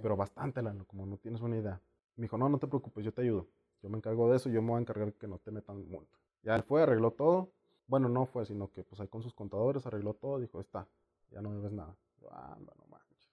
pero 0.00 0.16
bastante, 0.16 0.62
como 0.86 1.06
no 1.06 1.18
tienes 1.18 1.40
una 1.40 1.56
idea. 1.56 1.80
Me 2.16 2.22
dijo, 2.22 2.36
no, 2.38 2.48
no 2.48 2.58
te 2.58 2.66
preocupes, 2.66 3.04
yo 3.04 3.12
te 3.12 3.22
ayudo. 3.22 3.46
Yo 3.82 3.90
me 3.90 3.96
encargo 3.96 4.30
de 4.30 4.36
eso, 4.36 4.48
yo 4.48 4.62
me 4.62 4.70
voy 4.70 4.78
a 4.78 4.80
encargar 4.80 5.12
que 5.14 5.26
no 5.26 5.38
te 5.38 5.50
metan 5.50 5.88
multa. 5.88 6.16
Ya 6.42 6.54
él 6.54 6.62
fue, 6.62 6.82
arregló 6.82 7.12
todo. 7.12 7.52
Bueno, 7.86 8.08
no 8.08 8.26
fue, 8.26 8.46
sino 8.46 8.70
que 8.70 8.84
pues 8.84 9.00
ahí 9.00 9.08
con 9.08 9.22
sus 9.22 9.34
contadores 9.34 9.86
arregló 9.86 10.14
todo, 10.14 10.38
dijo, 10.38 10.60
está, 10.60 10.88
ya 11.30 11.42
no 11.42 11.52
debes 11.52 11.72
nada. 11.72 11.96
Yo, 12.20 12.32
anda, 12.32 12.72
no 12.78 12.86
manches, 12.86 13.30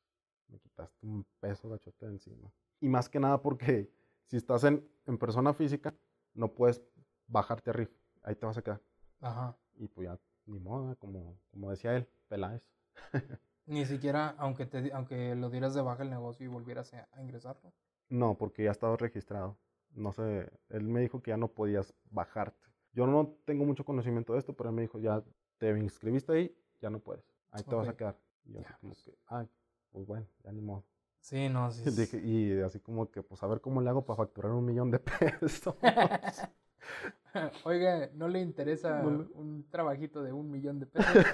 me 0.47 0.59
quitaste 0.59 1.05
un 1.05 1.25
peso 1.39 1.69
gachote 1.69 2.07
de 2.07 2.13
encima. 2.13 2.51
Y 2.81 2.88
más 2.88 3.07
que 3.07 3.19
nada 3.19 3.41
porque 3.41 3.91
si 4.25 4.38
estás 4.38 4.63
en, 4.63 4.88
en 5.05 5.17
persona 5.17 5.53
física, 5.53 5.93
no 6.33 6.53
puedes 6.53 6.81
bajarte 7.27 7.69
a 7.69 7.73
RIF. 7.73 7.91
Ahí 8.23 8.35
te 8.35 8.45
vas 8.45 8.57
a 8.57 8.62
quedar. 8.62 8.81
Ajá. 9.21 9.55
Y 9.75 9.88
pues 9.88 10.07
ya, 10.07 10.19
ni 10.45 10.59
modo, 10.59 10.95
como, 10.97 11.38
como 11.51 11.69
decía 11.69 11.95
él, 11.95 12.07
Peláez. 12.27 12.63
Ni 13.65 13.85
siquiera, 13.85 14.35
aunque, 14.39 14.65
te, 14.65 14.91
aunque 14.93 15.35
lo 15.35 15.51
dieras 15.51 15.75
de 15.75 15.81
baja 15.81 16.01
el 16.01 16.09
negocio 16.09 16.43
y 16.43 16.49
volvieras 16.49 16.91
a, 16.93 17.07
ingresarlo. 17.21 17.71
No, 18.09 18.35
porque 18.35 18.63
ya 18.63 18.71
estaba 18.71 18.97
registrado. 18.97 19.57
No 19.95 20.12
sé, 20.12 20.49
él 20.69 20.84
me 20.84 21.02
dijo 21.02 21.21
que 21.21 21.32
ya 21.32 21.38
no 21.38 21.49
podías 21.49 21.93
bajarte. 22.12 22.67
Yo 22.93 23.08
no 23.08 23.38
tengo 23.45 23.65
mucho 23.65 23.86
conocimiento 23.86 24.34
de 24.34 24.39
esto, 24.39 24.54
pero 24.54 24.69
él 24.69 24.75
me 24.75 24.82
dijo, 24.84 24.99
ya 24.99 25.23
te 25.58 25.69
inscribiste 25.78 26.32
ahí, 26.32 26.58
ya 26.82 26.89
no 26.89 26.99
puedes. 26.99 27.23
Ahí 27.52 27.63
te 27.63 27.75
vas 27.75 27.88
a 27.88 27.95
quedar. 27.95 28.17
Y 28.45 28.54
yo 28.54 28.62
como 28.82 28.93
que, 28.93 29.17
ay, 29.28 29.47
pues 29.91 30.06
bueno, 30.06 30.28
ya 30.43 30.52
ni 30.52 30.62
modo. 30.62 30.86
Sí, 31.19 31.49
no, 31.49 31.71
sí. 31.71 32.17
y 32.23 32.60
así 32.62 32.80
como 32.80 33.12
que, 33.12 33.21
pues 33.21 33.43
a 33.43 33.47
ver 33.47 33.62
cómo 33.62 33.82
le 33.82 33.89
hago 33.89 34.06
para 34.06 34.17
facturar 34.17 34.52
un 34.52 34.65
millón 34.65 34.91
de 34.91 34.99
pesos. 34.99 35.75
Oiga, 37.63 38.10
¿no 38.13 38.28
le 38.28 38.41
interesa 38.41 39.04
un 39.36 39.67
trabajito 39.69 40.23
de 40.23 40.34
un 40.34 40.49
millón 40.49 40.80
de 40.80 40.88
pesos? 40.88 41.25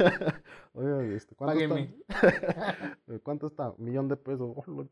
Oiga, 0.73 1.03
este, 1.05 1.35
¿cuánto 1.35 1.59
está? 1.59 2.97
¿Cuánto 3.23 3.47
está? 3.47 3.69
Un 3.71 3.85
millón 3.85 4.07
de 4.07 4.17
pesos. 4.17 4.53
Oh, 4.55 4.85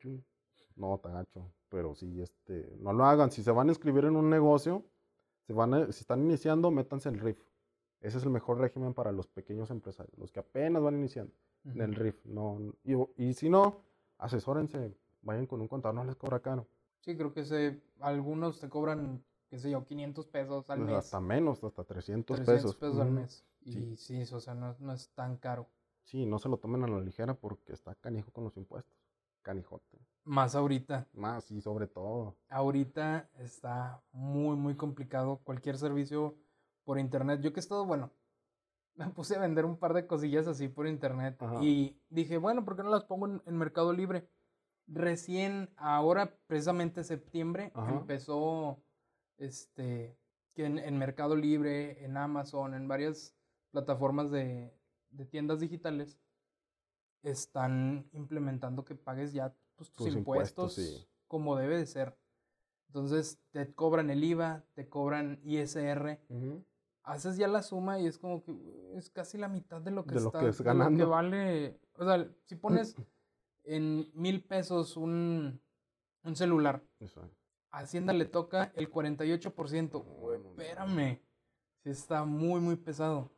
no, 0.75 0.97
tagacho. 0.99 1.51
Pero 1.73 1.95
sí, 1.95 2.21
este, 2.21 2.77
no 2.79 2.93
lo 2.93 3.03
hagan. 3.03 3.31
Si 3.31 3.41
se 3.41 3.49
van 3.49 3.67
a 3.67 3.71
inscribir 3.71 4.05
en 4.05 4.15
un 4.15 4.29
negocio, 4.29 4.85
se 5.47 5.53
van 5.53 5.91
si 5.91 6.01
están 6.01 6.21
iniciando, 6.21 6.69
métanse 6.69 7.09
en 7.09 7.15
el 7.15 7.21
RIF. 7.21 7.43
Ese 7.99 8.19
es 8.19 8.23
el 8.23 8.29
mejor 8.29 8.59
régimen 8.59 8.93
para 8.93 9.11
los 9.11 9.25
pequeños 9.25 9.71
empresarios, 9.71 10.15
los 10.19 10.31
que 10.31 10.39
apenas 10.39 10.83
van 10.83 10.93
iniciando 10.93 11.33
en 11.65 11.81
el 11.81 11.95
RIF. 11.95 12.23
No, 12.25 12.59
y, 12.83 12.93
y 13.17 13.33
si 13.33 13.49
no, 13.49 13.81
asesórense, 14.19 14.95
vayan 15.23 15.47
con 15.47 15.61
un 15.61 15.67
contador, 15.67 15.95
no 15.95 16.03
les 16.03 16.15
cobra 16.15 16.41
caro. 16.41 16.67
Sí, 16.99 17.17
creo 17.17 17.33
que 17.33 17.43
se, 17.43 17.81
algunos 18.01 18.59
te 18.59 18.69
cobran, 18.69 19.23
qué 19.49 19.57
sé 19.57 19.71
yo, 19.71 19.83
500 19.83 20.27
pesos 20.27 20.69
al 20.69 20.77
pues 20.77 20.89
mes. 20.91 20.97
Hasta 20.97 21.19
menos, 21.19 21.63
hasta 21.63 21.83
300, 21.85 22.37
300 22.37 22.75
pesos. 22.75 22.99
al 22.99 23.09
mes. 23.09 23.43
Y 23.61 23.95
sí, 23.95 24.21
o 24.31 24.39
sea, 24.39 24.53
no, 24.53 24.75
no, 24.77 24.93
es 24.93 25.09
tan 25.15 25.37
caro. 25.37 25.67
Sí, 26.03 26.27
no 26.27 26.37
se 26.37 26.49
lo 26.49 26.57
tomen 26.57 26.83
a 26.83 26.87
la 26.87 26.99
ligera 26.99 27.33
porque 27.33 27.73
está 27.73 27.95
canijo 27.95 28.29
con 28.31 28.43
los 28.43 28.55
impuestos. 28.57 28.95
Canijote. 29.41 29.97
Más 30.25 30.55
ahorita. 30.55 31.07
Más, 31.13 31.51
y 31.51 31.61
sobre 31.61 31.87
todo. 31.87 32.37
Ahorita 32.49 33.29
está 33.39 34.01
muy, 34.11 34.55
muy 34.55 34.75
complicado 34.75 35.41
cualquier 35.43 35.77
servicio 35.77 36.35
por 36.85 36.99
internet. 36.99 37.41
Yo 37.41 37.51
que 37.51 37.59
he 37.59 37.61
estado, 37.61 37.85
bueno, 37.85 38.11
me 38.95 39.09
puse 39.09 39.35
a 39.35 39.39
vender 39.39 39.65
un 39.65 39.77
par 39.77 39.93
de 39.93 40.07
cosillas 40.07 40.47
así 40.47 40.67
por 40.67 40.87
internet 40.87 41.41
y 41.61 41.97
dije, 42.09 42.37
bueno, 42.37 42.63
¿por 42.63 42.75
qué 42.75 42.83
no 42.83 42.89
las 42.89 43.03
pongo 43.05 43.41
en, 43.45 43.57
Mercado 43.57 43.93
Libre? 43.93 44.27
Recién, 44.87 45.69
ahora, 45.77 46.35
precisamente 46.47 47.03
septiembre, 47.03 47.71
empezó 47.89 48.83
este, 49.37 50.17
que 50.53 50.65
en, 50.65 50.97
Mercado 50.97 51.35
Libre, 51.35 52.03
en 52.03 52.17
Amazon, 52.17 52.73
en 52.73 52.87
varias 52.87 53.35
plataformas 53.71 54.29
de, 54.29 54.73
tiendas 55.31 55.59
digitales, 55.59 56.19
están 57.23 58.09
implementando 58.11 58.83
que 58.83 58.95
pagues 58.95 59.31
ya 59.31 59.55
pues, 59.89 60.09
tus, 60.09 60.15
impuestos, 60.15 61.07
como 61.27 61.55
debe 61.55 61.77
de 61.77 61.85
ser. 61.85 62.17
Entonces 62.87 63.39
te 63.51 63.73
cobran 63.73 64.09
el 64.09 64.23
IVA, 64.23 64.65
te 64.73 64.87
cobran 64.87 65.39
ISR. 65.43 66.19
Haces 67.03 67.37
ya 67.37 67.47
la 67.47 67.63
suma 67.63 67.99
y 67.99 68.05
es 68.05 68.17
como 68.17 68.43
que 68.43 68.55
es 68.95 69.09
casi 69.09 69.37
la 69.37 69.49
mitad 69.49 69.81
de 69.81 69.91
lo 69.91 70.05
que, 70.05 70.15
está, 70.15 70.41
lo 70.41 70.53
que, 70.53 70.63
ganando. 70.63 70.97
que 70.97 71.09
vale. 71.09 71.79
O 71.95 72.05
sea, 72.05 72.31
si 72.45 72.55
pones 72.55 72.95
en 73.63 74.09
mil 74.13 74.43
pesos 74.43 74.95
un, 74.95 75.59
un 76.23 76.35
celular, 76.35 76.83
a 77.71 77.79
Hacienda 77.79 78.13
le 78.13 78.25
toca 78.25 78.71
el 78.75 78.89
48%. 78.91 80.35
espérame. 80.35 81.19
Sí 81.83 81.89
está 81.89 82.23
muy, 82.23 82.61
muy 82.61 82.75
pesado. 82.75 83.31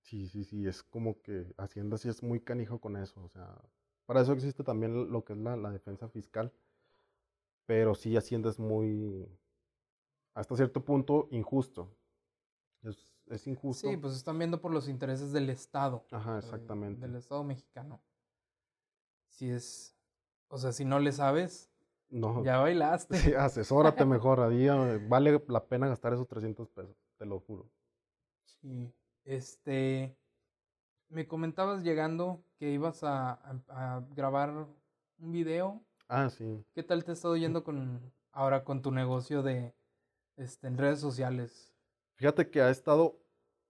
Sí, 0.00 0.28
sí, 0.28 0.44
sí. 0.44 0.66
Es 0.66 0.82
como 0.82 1.20
que 1.20 1.52
Hacienda 1.58 1.98
sí 1.98 2.08
es 2.08 2.22
muy 2.22 2.40
canijo 2.40 2.80
con 2.80 2.96
eso. 2.96 3.22
O 3.24 3.28
sea, 3.28 3.60
para 4.06 4.20
eso 4.20 4.32
existe 4.32 4.64
también 4.64 5.10
lo 5.10 5.24
que 5.24 5.32
es 5.32 5.38
la, 5.38 5.56
la 5.56 5.70
defensa 5.70 6.08
fiscal 6.08 6.52
pero 7.66 7.94
sí 7.94 8.16
Hacienda 8.16 8.50
es 8.50 8.58
muy, 8.58 9.26
hasta 10.34 10.56
cierto 10.56 10.84
punto, 10.84 11.28
injusto. 11.30 11.90
Es, 12.82 13.14
es 13.28 13.46
injusto. 13.46 13.88
Sí, 13.88 13.96
pues 13.96 14.14
están 14.14 14.38
viendo 14.38 14.60
por 14.60 14.72
los 14.72 14.88
intereses 14.88 15.32
del 15.32 15.48
Estado. 15.48 16.04
Ajá, 16.10 16.38
exactamente. 16.38 17.06
Del, 17.06 17.16
Estado 17.16 17.42
mexicano. 17.44 18.02
Si 19.28 19.50
es, 19.50 19.96
o 20.48 20.58
sea, 20.58 20.72
si 20.72 20.84
no 20.84 20.98
le 20.98 21.12
sabes, 21.12 21.70
no. 22.10 22.44
ya 22.44 22.58
bailaste. 22.58 23.16
Sí, 23.16 23.34
asesórate 23.34 24.04
mejor, 24.04 24.40
a 24.40 24.48
día 24.48 25.00
vale 25.08 25.42
la 25.48 25.64
pena 25.64 25.88
gastar 25.88 26.12
esos 26.12 26.28
300 26.28 26.68
pesos, 26.68 26.96
te 27.16 27.24
lo 27.24 27.40
juro. 27.40 27.68
Sí, 28.44 28.92
este, 29.24 30.16
me 31.14 31.26
comentabas 31.26 31.82
llegando 31.82 32.44
que 32.58 32.70
ibas 32.70 33.02
a, 33.04 33.32
a 33.68 34.04
grabar 34.14 34.66
un 35.18 35.32
video 35.32 35.82
Ah, 36.08 36.28
sí. 36.30 36.64
¿Qué 36.74 36.82
tal 36.82 37.04
te 37.04 37.12
ha 37.12 37.14
estado 37.14 37.36
yendo 37.36 37.64
con 37.64 38.12
ahora 38.32 38.64
con 38.64 38.82
tu 38.82 38.90
negocio 38.90 39.42
de 39.42 39.74
este, 40.36 40.66
en 40.66 40.76
redes 40.76 41.00
sociales? 41.00 41.72
Fíjate 42.16 42.50
que 42.50 42.60
ha 42.60 42.70
estado 42.70 43.18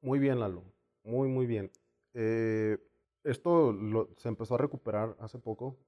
muy 0.00 0.18
bien, 0.18 0.40
Lalo. 0.40 0.64
Muy, 1.04 1.28
muy 1.28 1.46
bien. 1.46 1.70
Eh, 2.12 2.78
esto 3.22 3.74
se 4.16 4.28
empezó 4.28 4.56
a 4.56 4.58
recuperar 4.58 5.16
hace 5.20 5.38
poco 5.38 5.78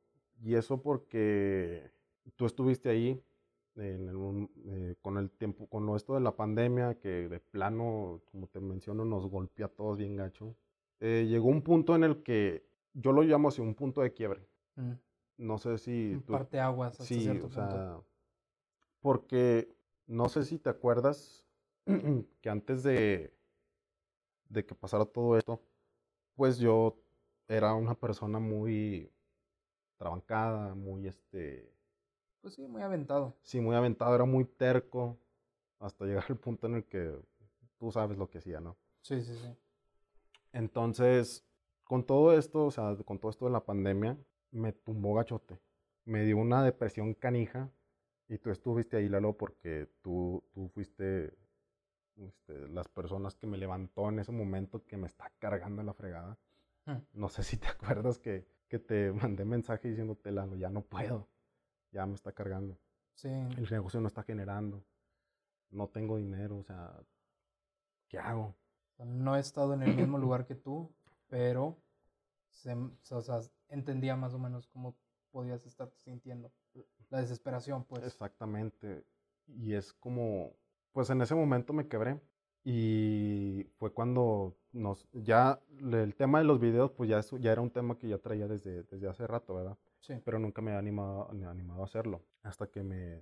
y 0.43 0.55
eso 0.55 0.81
porque 0.81 1.91
tú 2.37 2.47
estuviste 2.47 2.89
ahí 2.89 3.23
en 3.75 4.49
eh, 4.67 4.95
con 5.03 5.19
el 5.19 5.31
tiempo, 5.31 5.67
con 5.67 5.95
esto 5.95 6.15
de 6.15 6.21
la 6.21 6.35
pandemia 6.35 6.99
que 6.99 7.29
de 7.29 7.41
plano, 7.41 8.23
como 8.31 8.47
te 8.47 8.61
menciono, 8.61 9.05
nos 9.05 9.29
golpea 9.29 9.67
a 9.67 9.69
todos 9.69 9.99
bien 9.99 10.17
gacho. 10.17 10.55
Eh, 11.01 11.27
llegó 11.29 11.49
un 11.49 11.63
punto 11.63 11.95
en 11.95 12.05
el 12.05 12.23
que 12.23 12.67
yo 12.95 13.13
lo 13.13 13.23
llamo 13.23 13.49
así 13.49 13.61
un 13.61 13.75
punto 13.75 14.01
de 14.01 14.13
quiebre. 14.13 14.49
Mm. 14.77 14.93
No 15.39 15.59
sé 15.59 15.79
si... 15.79 16.17
Parte 16.27 16.59
aguas 16.61 16.93
hasta 16.93 17.05
sí, 17.05 17.21
cierto 17.21 17.47
o 17.47 17.51
sea, 17.51 18.01
Porque 19.01 19.77
no 20.07 20.29
sé 20.29 20.45
si 20.45 20.59
te 20.59 20.71
acuerdas 20.71 21.45
que 22.41 22.49
antes 22.49 22.83
de, 22.83 23.35
de 24.49 24.65
que 24.65 24.75
pasara 24.75 25.05
todo 25.05 25.37
esto, 25.37 25.63
pues 26.35 26.59
yo 26.59 26.97
era 27.49 27.75
una 27.75 27.95
persona 27.95 28.39
muy 28.39 29.13
trabancada, 29.99 30.75
muy 30.75 31.07
este... 31.07 31.73
Pues 32.41 32.55
sí, 32.55 32.67
muy 32.67 32.83
aventado. 32.83 33.37
Sí, 33.43 33.61
muy 33.61 33.75
aventado, 33.77 34.15
era 34.15 34.25
muy 34.25 34.45
terco, 34.45 35.19
hasta 35.79 36.05
llegar 36.05 36.25
al 36.29 36.39
punto 36.39 36.67
en 36.67 36.77
el 36.77 36.85
que 36.85 37.19
tú 37.79 37.91
sabes 37.91 38.17
lo 38.17 38.29
que 38.29 38.39
hacía, 38.39 38.61
¿no? 38.61 38.77
Sí, 39.03 39.21
sí, 39.21 39.37
sí. 39.37 39.57
Entonces, 40.57 41.47
con 41.85 42.07
todo 42.07 42.33
esto, 42.33 42.65
o 42.65 42.71
sea, 42.71 42.97
con 43.05 43.19
todo 43.19 43.31
esto 43.31 43.45
de 43.45 43.51
la 43.51 43.67
pandemia, 43.67 44.17
me 44.53 44.73
tumbó 44.73 45.15
gachote. 45.15 45.61
Me 46.07 46.25
dio 46.25 46.39
una 46.39 46.65
depresión 46.65 47.13
canija 47.13 47.71
y 48.27 48.39
tú 48.39 48.51
estuviste 48.51 48.97
ahí, 48.97 49.11
Lalo, 49.11 49.37
porque 49.37 49.87
tú, 50.01 50.43
tú 50.55 50.71
fuiste 50.71 51.37
este, 52.17 52.69
las 52.69 52.89
personas 52.89 53.35
que 53.35 53.47
me 53.47 53.59
levantó 53.59 54.09
en 54.09 54.19
ese 54.19 54.33
momento 54.33 54.83
que 54.87 54.97
me 54.97 55.07
está 55.07 55.31
cargando 55.39 55.83
la 55.83 55.93
fregada. 55.93 56.39
Mm. 56.87 57.03
No 57.13 57.29
sé 57.29 57.43
si 57.43 57.59
te 57.59 57.69
acuerdas 57.69 58.19
que, 58.19 58.47
que 58.67 58.79
te 58.79 59.13
mandé 59.13 59.45
mensaje 59.45 59.89
diciéndote, 59.89 60.33
Lalo, 60.33 60.57
ya 60.57 60.71
no 60.71 60.81
puedo, 60.81 61.29
ya 61.93 62.07
me 62.07 62.15
está 62.15 62.33
cargando. 62.33 62.79
Sí. 63.15 63.29
El 63.29 63.69
negocio 63.71 64.01
no 64.01 64.09
está 64.09 64.23
generando, 64.23 64.83
no 65.69 65.89
tengo 65.89 66.17
dinero, 66.17 66.57
o 66.57 66.63
sea, 66.63 66.99
¿qué 68.09 68.19
hago? 68.19 68.55
No 68.99 69.37
he 69.37 69.41
estado 69.41 69.75
en 69.75 69.83
el 69.83 69.95
mismo 69.95 70.19
lugar 70.19 70.47
que 70.47 70.55
tú, 70.55 70.93
pero 71.29 71.79
se, 72.51 72.75
o 72.75 73.21
sea, 73.21 73.41
entendía 73.69 74.17
más 74.17 74.35
o 74.35 74.39
menos 74.39 74.67
cómo 74.69 74.97
podías 75.31 75.67
estar 75.67 75.91
sintiendo. 75.97 76.51
La 77.11 77.21
desesperación, 77.21 77.85
pues. 77.85 78.05
Exactamente. 78.05 79.05
Y 79.47 79.75
es 79.75 79.93
como, 79.93 80.53
pues 80.93 81.11
en 81.11 81.21
ese 81.23 81.35
momento 81.35 81.73
me 81.73 81.89
quebré. 81.89 82.21
Y 82.65 83.65
fue 83.77 83.93
cuando 83.93 84.57
nos, 84.73 85.07
ya 85.13 85.61
el 85.79 86.17
tema 86.17 86.39
de 86.39 86.45
los 86.45 86.59
videos, 86.59 86.91
pues 86.91 87.09
ya, 87.09 87.21
ya 87.39 87.53
era 87.53 87.61
un 87.61 87.71
tema 87.71 87.97
que 87.97 88.09
ya 88.09 88.19
traía 88.19 88.49
desde, 88.49 88.83
desde 88.83 89.09
hace 89.09 89.25
rato, 89.27 89.55
¿verdad? 89.55 89.79
Sí. 90.01 90.15
Pero 90.25 90.41
nunca 90.41 90.63
me 90.63 90.73
había 90.73 90.81
animado, 90.81 91.31
animado 91.31 91.83
a 91.83 91.85
hacerlo. 91.85 92.25
Hasta 92.43 92.67
que 92.67 92.83
me, 92.83 93.21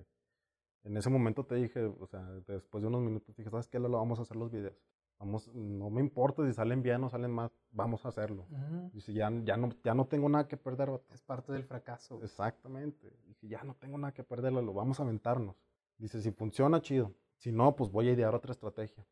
en 0.85 0.97
ese 0.97 1.11
momento 1.11 1.45
te 1.45 1.57
dije, 1.57 1.85
o 1.85 2.07
sea, 2.07 2.23
después 2.47 2.83
de 2.83 2.89
unos 2.89 3.03
minutos, 3.03 3.35
dije, 3.35 3.51
¿sabes 3.51 3.69
qué? 3.69 3.79
Lo 3.79 3.91
vamos 3.91 4.19
a 4.19 4.23
hacer 4.23 4.37
los 4.37 4.51
videos. 4.51 4.77
Vamos, 5.19 5.49
no 5.55 5.91
me 5.91 6.01
importa 6.01 6.45
si 6.47 6.53
salen 6.53 6.83
bien 6.83 7.03
o 7.05 7.09
salen 7.09 7.31
mal, 7.31 7.51
vamos 7.71 8.05
a 8.05 8.09
hacerlo. 8.09 8.47
Dice, 8.93 9.13
ya, 9.13 9.31
ya, 9.45 9.57
no, 9.57 9.71
ya 9.83 9.95
no 9.95 10.07
tengo 10.07 10.29
nada 10.29 10.49
que 10.49 10.57
perder. 10.57 10.91
Es 11.13 11.23
parte 11.23 11.53
del 11.53 11.65
fracaso. 11.65 12.21
Exactamente. 12.23 13.17
Dice, 13.27 13.49
ya 13.49 13.63
no 13.65 13.75
tengo 13.75 13.97
nada 13.97 14.13
que 14.13 14.25
perderlo, 14.25 14.61
lo 14.61 14.75
vamos 14.75 15.01
a 15.01 15.05
aventarnos. 15.05 15.57
Dice, 15.99 16.21
si 16.21 16.31
funciona, 16.33 16.83
chido. 16.83 17.15
Si 17.37 17.53
no, 17.53 17.75
pues 17.77 17.91
voy 17.91 18.09
a 18.09 18.13
idear 18.13 18.35
otra 18.35 18.53
estrategia. 18.53 19.07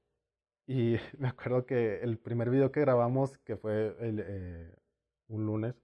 Y 0.66 0.96
me 1.18 1.28
acuerdo 1.28 1.66
que 1.66 2.00
el 2.00 2.18
primer 2.18 2.50
video 2.50 2.70
que 2.72 2.80
grabamos, 2.80 3.38
que 3.38 3.56
fue 3.56 3.96
el, 4.00 4.22
eh, 4.26 4.76
un 5.28 5.46
lunes, 5.46 5.74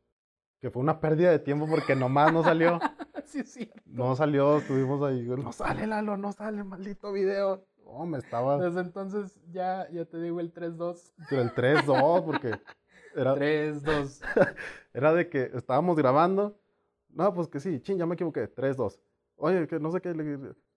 que 0.61 0.71
fue 0.71 0.83
una 0.83 1.01
pérdida 1.01 1.31
de 1.31 1.39
tiempo 1.39 1.67
porque 1.69 1.95
nomás 1.95 2.33
no 2.33 2.43
salió. 2.43 2.79
sí, 3.25 3.45
sí. 3.45 3.71
No 3.87 4.17
salió, 4.17 4.59
estuvimos 4.59 5.03
ahí, 5.03 5.23
no 5.23 5.53
sale 5.53 5.87
Lalo, 5.87 6.17
no 6.17 6.33
sale, 6.33 6.65
maldito 6.65 7.13
video. 7.13 7.65
No, 7.89 8.05
me 8.07 8.19
estaba. 8.19 8.59
Desde 8.59 8.81
entonces 8.81 9.41
ya, 9.51 9.89
ya 9.91 10.05
te 10.05 10.21
digo 10.21 10.41
el 10.41 10.53
3-2. 10.53 11.13
El 11.31 11.55
3-2, 11.55 12.25
porque 12.25 12.53
era. 13.17 13.35
3-2. 13.35 14.21
era 14.93 15.15
de 15.15 15.29
que 15.29 15.51
estábamos 15.55 15.97
grabando. 15.97 16.59
No, 17.09 17.33
pues 17.33 17.49
que 17.49 17.61
sí, 17.61 17.81
ching, 17.81 17.99
ya 17.99 18.07
me 18.07 18.15
equivoqué. 18.15 18.55
3-2. 18.55 19.01
Oye, 19.37 19.67
que 19.67 19.81
no 19.81 19.91
sé 19.91 20.01
qué. 20.01 20.13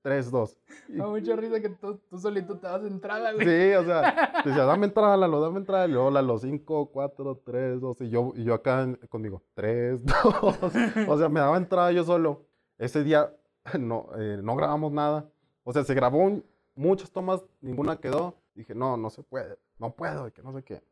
3-2. 0.03 0.57
Me 0.87 1.05
mucha 1.05 1.35
risa 1.35 1.59
que 1.59 1.69
tú, 1.69 1.99
tú, 2.09 2.17
solito 2.17 2.57
te 2.57 2.65
das 2.65 2.83
entrada, 2.85 3.33
güey. 3.33 3.45
Sí, 3.45 3.75
o 3.75 3.83
sea, 3.83 4.31
te 4.43 4.49
decía, 4.49 4.65
dame 4.65 4.87
entrada, 4.87 5.17
Lalo, 5.17 5.41
dame 5.41 5.59
entrada. 5.59 5.87
Y 5.87 5.91
luego, 5.91 6.09
Lalo, 6.09 6.37
5, 6.37 6.91
4, 6.91 7.41
3, 7.45 7.81
2. 7.81 8.01
Y 8.01 8.09
yo, 8.09 8.31
y 8.35 8.43
yo 8.45 8.53
acá 8.53 8.87
conmigo, 9.09 9.43
3, 9.53 10.05
2. 10.05 10.59
o 11.07 11.17
sea, 11.17 11.29
me 11.29 11.39
daba 11.39 11.57
entrada 11.57 11.91
yo 11.91 12.03
solo. 12.03 12.45
Ese 12.77 13.03
día 13.03 13.35
no, 13.79 14.07
eh, 14.17 14.39
no 14.41 14.55
grabamos 14.55 14.91
nada. 14.91 15.29
O 15.63 15.73
sea, 15.73 15.83
se 15.83 15.93
grabó 15.93 16.19
un, 16.19 16.43
muchas 16.75 17.11
tomas, 17.11 17.43
ninguna 17.61 17.97
quedó. 17.97 18.35
Dije, 18.53 18.75
no, 18.75 18.97
no 18.97 19.09
se 19.09 19.23
puede, 19.23 19.57
no 19.79 19.95
puedo, 19.95 20.31
que 20.31 20.41
no 20.41 20.53
sé 20.53 20.63
qué. 20.63 20.83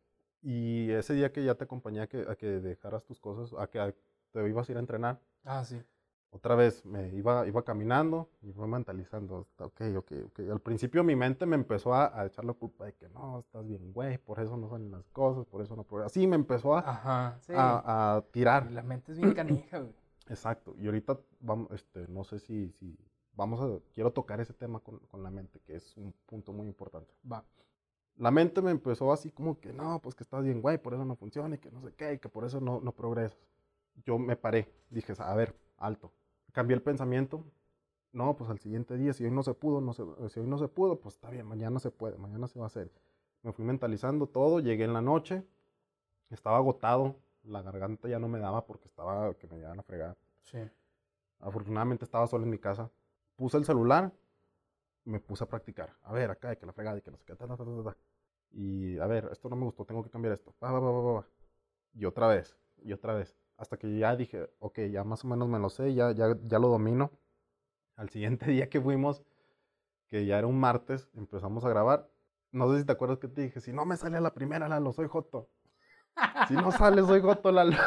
Y 0.41 0.89
ese 0.91 1.13
día 1.13 1.31
que 1.31 1.43
ya 1.43 1.55
te 1.55 1.65
acompañé 1.65 2.01
a 2.01 2.07
que, 2.07 2.25
a 2.27 2.35
que 2.35 2.47
dejaras 2.47 3.03
tus 3.03 3.19
cosas, 3.19 3.53
a 3.59 3.67
que 3.67 3.93
te 4.31 4.47
ibas 4.47 4.69
a 4.69 4.71
ir 4.71 4.77
a 4.77 4.81
entrenar. 4.81 5.19
Ah, 5.43 5.63
sí. 5.65 5.81
Otra 6.31 6.53
vez 6.53 6.85
me 6.85 7.09
iba, 7.15 7.47
iba 7.47 7.63
caminando 7.63 8.29
y 8.43 8.51
fue 8.51 8.67
mentalizando. 8.67 9.47
Ok, 9.57 9.81
ok, 9.97 10.11
ok. 10.27 10.39
Al 10.51 10.61
principio 10.61 11.03
mi 11.03 11.15
mente 11.15 11.47
me 11.47 11.55
empezó 11.55 11.93
a, 11.95 12.25
echar 12.25 12.45
la 12.45 12.53
culpa 12.53 12.85
de 12.85 12.93
que 12.93 13.09
no, 13.09 13.39
estás 13.39 13.65
bien, 13.65 13.91
güey, 13.91 14.19
por 14.19 14.39
eso 14.39 14.55
no 14.55 14.69
salen 14.69 14.91
las 14.91 15.09
cosas, 15.09 15.47
por 15.47 15.61
eso 15.61 15.75
no 15.75 15.83
progresas. 15.83 16.11
Así 16.11 16.27
me 16.27 16.35
empezó 16.35 16.75
a, 16.75 16.79
Ajá, 16.79 17.39
a, 17.55 18.15
a, 18.17 18.21
tirar. 18.31 18.71
La 18.71 18.83
mente 18.83 19.11
es 19.11 19.17
bien 19.17 19.33
canija, 19.33 19.79
güey. 19.79 19.93
Exacto. 20.29 20.75
Y 20.77 20.85
ahorita, 20.85 21.19
vamos, 21.39 21.71
este, 21.71 22.07
no 22.07 22.23
sé 22.23 22.37
si, 22.39 22.69
si 22.73 22.95
vamos 23.33 23.59
a, 23.61 23.79
quiero 23.93 24.11
tocar 24.11 24.39
ese 24.39 24.53
tema 24.53 24.79
con, 24.79 24.99
con, 24.99 25.23
la 25.23 25.29
mente, 25.29 25.59
que 25.61 25.75
es 25.75 25.95
un 25.97 26.13
punto 26.25 26.53
muy 26.53 26.67
importante. 26.67 27.13
Va. 27.29 27.43
La 28.17 28.31
mente 28.31 28.61
me 28.61 28.71
empezó 28.71 29.11
así 29.13 29.31
como 29.31 29.59
que, 29.59 29.71
no, 29.71 29.99
pues 30.01 30.15
que 30.15 30.23
estás 30.23 30.43
bien, 30.43 30.61
güey, 30.61 30.77
por 30.77 30.93
eso 30.93 31.05
no 31.05 31.15
funciona 31.15 31.55
y 31.55 31.59
que 31.59 31.71
no 31.71 31.81
sé 31.81 31.93
qué, 31.93 32.13
y 32.13 32.19
que 32.19 32.27
por 32.27 32.43
eso 32.43 32.59
no, 32.59 32.81
no 32.81 32.91
progresas. 32.91 33.39
Yo 34.05 34.17
me 34.17 34.35
paré, 34.35 34.73
dije, 34.89 35.13
a 35.17 35.35
ver, 35.35 35.55
alto. 35.77 36.11
Cambié 36.51 36.75
el 36.75 36.81
pensamiento. 36.81 37.45
No, 38.11 38.35
pues 38.35 38.49
al 38.49 38.59
siguiente 38.59 38.97
día, 38.97 39.13
si 39.13 39.23
hoy 39.23 39.31
no 39.31 39.43
se 39.43 39.53
pudo, 39.53 39.81
no 39.81 39.93
se, 39.93 40.03
si 40.29 40.39
hoy 40.39 40.47
no 40.47 40.57
se 40.57 40.67
pudo, 40.67 40.99
pues 40.99 41.15
está 41.15 41.29
bien, 41.29 41.45
mañana 41.45 41.79
se 41.79 41.91
puede, 41.91 42.17
mañana 42.17 42.47
se 42.47 42.57
va 42.57 42.65
a 42.65 42.67
hacer. 42.67 42.91
Me 43.43 43.53
fui 43.53 43.63
mentalizando 43.63 44.27
todo, 44.27 44.59
llegué 44.59 44.83
en 44.83 44.93
la 44.93 45.01
noche, 45.01 45.45
estaba 46.29 46.57
agotado, 46.57 47.15
la 47.43 47.61
garganta 47.61 48.09
ya 48.09 48.19
no 48.19 48.27
me 48.27 48.39
daba 48.39 48.65
porque 48.65 48.87
estaba, 48.87 49.33
que 49.35 49.47
me 49.47 49.57
llevaban 49.57 49.79
a 49.79 49.83
fregar. 49.83 50.17
Sí. 50.41 50.59
Afortunadamente 51.39 52.03
estaba 52.03 52.27
solo 52.27 52.43
en 52.43 52.49
mi 52.49 52.57
casa, 52.57 52.89
puse 53.39 53.57
el 53.57 53.63
celular, 53.63 54.11
me 55.05 55.19
puse 55.21 55.45
a 55.45 55.47
practicar. 55.47 55.95
A 56.03 56.11
ver, 56.11 56.29
acá, 56.29 56.55
que 56.57 56.65
la 56.65 56.73
fregada, 56.73 56.97
y 56.97 57.01
que 57.01 57.09
no 57.09 57.17
sé 57.17 57.23
qué, 57.25 57.33
y 58.51 58.97
a 58.99 59.07
ver, 59.07 59.29
esto 59.31 59.47
no 59.49 59.55
me 59.55 59.63
gustó, 59.63 59.85
tengo 59.85 60.03
que 60.03 60.09
cambiar 60.09 60.33
esto. 60.33 60.53
y 61.93 62.05
otra 62.05 62.27
vez, 62.27 62.57
y 62.83 62.91
otra 62.91 63.13
vez. 63.13 63.37
Hasta 63.57 63.77
que 63.77 63.97
ya 63.97 64.15
dije, 64.15 64.49
ok, 64.59 64.79
ya 64.91 65.03
más 65.03 65.23
o 65.23 65.27
menos 65.27 65.47
me 65.47 65.59
lo 65.59 65.69
sé, 65.69 65.93
ya, 65.93 66.11
ya, 66.11 66.35
ya 66.43 66.59
lo 66.59 66.67
domino. 66.67 67.11
Al 67.95 68.09
siguiente 68.09 68.45
día 68.51 68.69
que 68.69 68.81
fuimos, 68.81 69.23
que 70.09 70.25
ya 70.25 70.37
era 70.37 70.47
un 70.47 70.59
martes, 70.59 71.09
empezamos 71.15 71.63
a 71.63 71.69
grabar. 71.69 72.09
No 72.51 72.71
sé 72.71 72.79
si 72.79 72.85
te 72.85 72.91
acuerdas 72.91 73.19
que 73.19 73.27
te 73.27 73.41
dije, 73.41 73.61
si 73.61 73.71
no 73.71 73.85
me 73.85 73.95
sale 73.95 74.17
a 74.17 74.21
la 74.21 74.33
primera, 74.33 74.67
Lalo, 74.67 74.91
soy 74.91 75.07
Joto. 75.07 75.49
Si 76.47 76.55
no 76.55 76.71
sale, 76.71 77.01
soy 77.03 77.21
Joto, 77.21 77.51
Lalo. 77.51 77.77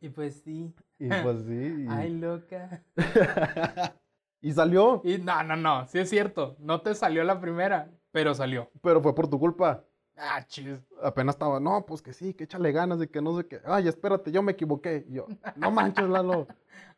y 0.00 0.08
pues 0.10 0.42
sí. 0.42 0.74
Y 0.98 1.08
pues 1.08 1.44
sí. 1.46 1.86
Ay, 1.88 2.10
loca. 2.18 2.84
y 4.44 4.52
salió. 4.52 5.00
Y 5.04 5.16
no, 5.16 5.42
no, 5.42 5.56
no, 5.56 5.86
sí 5.86 5.98
es 5.98 6.10
cierto. 6.10 6.54
No 6.58 6.82
te 6.82 6.94
salió 6.94 7.24
la 7.24 7.40
primera, 7.40 7.90
pero 8.12 8.34
salió. 8.34 8.70
Pero 8.82 9.00
fue 9.00 9.14
por 9.14 9.26
tu 9.26 9.40
culpa. 9.40 9.82
Ah, 10.18 10.44
chis. 10.46 10.84
Apenas 11.02 11.36
estaba, 11.36 11.58
no, 11.60 11.86
pues 11.86 12.02
que 12.02 12.12
sí, 12.12 12.34
que 12.34 12.44
échale 12.44 12.70
ganas 12.70 12.98
de 12.98 13.08
que 13.08 13.22
no 13.22 13.34
sé 13.38 13.46
qué. 13.46 13.62
Ay, 13.64 13.88
espérate, 13.88 14.30
yo 14.30 14.42
me 14.42 14.52
equivoqué. 14.52 15.06
Y 15.08 15.14
yo, 15.14 15.26
no 15.56 15.70
manches, 15.70 16.06
Lalo. 16.10 16.46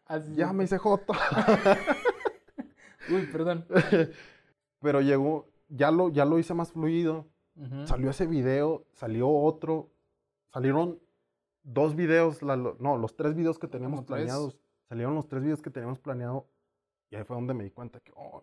ya 0.34 0.52
me 0.52 0.64
hice 0.64 0.76
Joto. 0.76 1.12
Uy, 3.10 3.26
perdón. 3.30 3.64
Pero 4.80 5.00
llegó, 5.00 5.48
ya 5.68 5.92
lo, 5.92 6.08
ya 6.08 6.24
lo 6.24 6.40
hice 6.40 6.52
más 6.52 6.72
fluido. 6.72 7.28
Salió 7.84 8.10
ese 8.10 8.26
video, 8.26 8.88
salió 8.92 9.30
otro. 9.30 9.92
Salieron 10.52 10.98
dos 11.62 11.94
videos, 11.94 12.42
no, 12.42 12.98
los 12.98 13.14
tres 13.14 13.36
videos 13.36 13.60
que 13.60 13.68
teníamos 13.68 14.02
planeados. 14.02 14.58
Salieron 14.88 15.14
los 15.14 15.28
tres 15.28 15.44
videos 15.44 15.62
que 15.62 15.70
teníamos 15.70 16.00
planeado. 16.00 16.48
Y 17.10 17.16
ahí 17.16 17.24
fue 17.24 17.36
donde 17.36 17.54
me 17.54 17.64
di 17.64 17.70
cuenta 17.70 18.00
que 18.00 18.12
oh, 18.16 18.42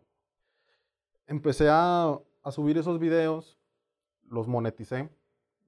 empecé 1.28 1.68
a, 1.70 2.20
a 2.44 2.52
subir 2.52 2.78
esos 2.78 3.00
videos, 3.00 3.58
los 4.30 4.48
moneticé, 4.48 5.10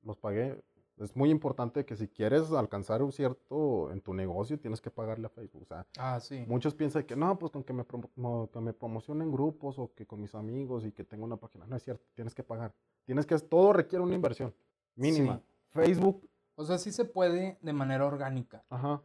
los 0.04 0.18
pagué 0.18 0.64
es 0.98 1.16
muy 1.16 1.30
importante 1.30 1.86
que 1.86 1.96
si 1.96 2.08
quieres 2.08 2.52
alcanzar 2.52 3.04
un 3.04 3.12
cierto 3.12 3.92
en 3.92 4.00
tu 4.00 4.14
negocio, 4.14 4.58
tienes 4.58 4.80
que 4.80 4.90
pagarle 4.90 5.28
a 5.28 5.30
Facebook. 5.30 5.64
O 5.64 5.66
sea, 5.66 5.86
ah, 5.98 6.20
sí. 6.22 6.46
muchos 6.48 6.74
piensan 6.74 7.04
que 7.04 7.18
no, 7.18 7.38
pues 7.38 7.52
con 7.52 7.64
que 7.64 7.74
me, 7.74 7.86
que 7.86 8.60
me 8.62 8.74
promocionen 8.74 9.32
grupos 9.32 9.78
o 9.78 9.94
que 9.94 10.06
con 10.06 10.22
mis 10.22 10.34
amigos 10.36 10.86
y 10.86 10.94
que 10.94 11.04
tengo 11.04 11.26
una 11.26 11.36
página. 11.36 11.66
No 11.68 11.76
es 11.76 11.84
cierto, 11.84 12.06
tienes 12.14 12.34
que 12.34 12.44
pagar. 12.44 12.74
Tienes 13.04 13.26
que, 13.26 13.38
todo 13.40 13.74
requiere 13.74 14.04
una 14.04 14.16
inversión 14.16 14.54
mínima. 14.96 15.42
Facebook. 15.72 16.30
O 16.56 16.64
sea, 16.64 16.78
sí 16.78 16.94
se 16.94 17.04
puede 17.04 17.58
de 17.62 17.74
manera 17.74 18.06
orgánica. 18.06 18.64
Ajá. 18.70 19.02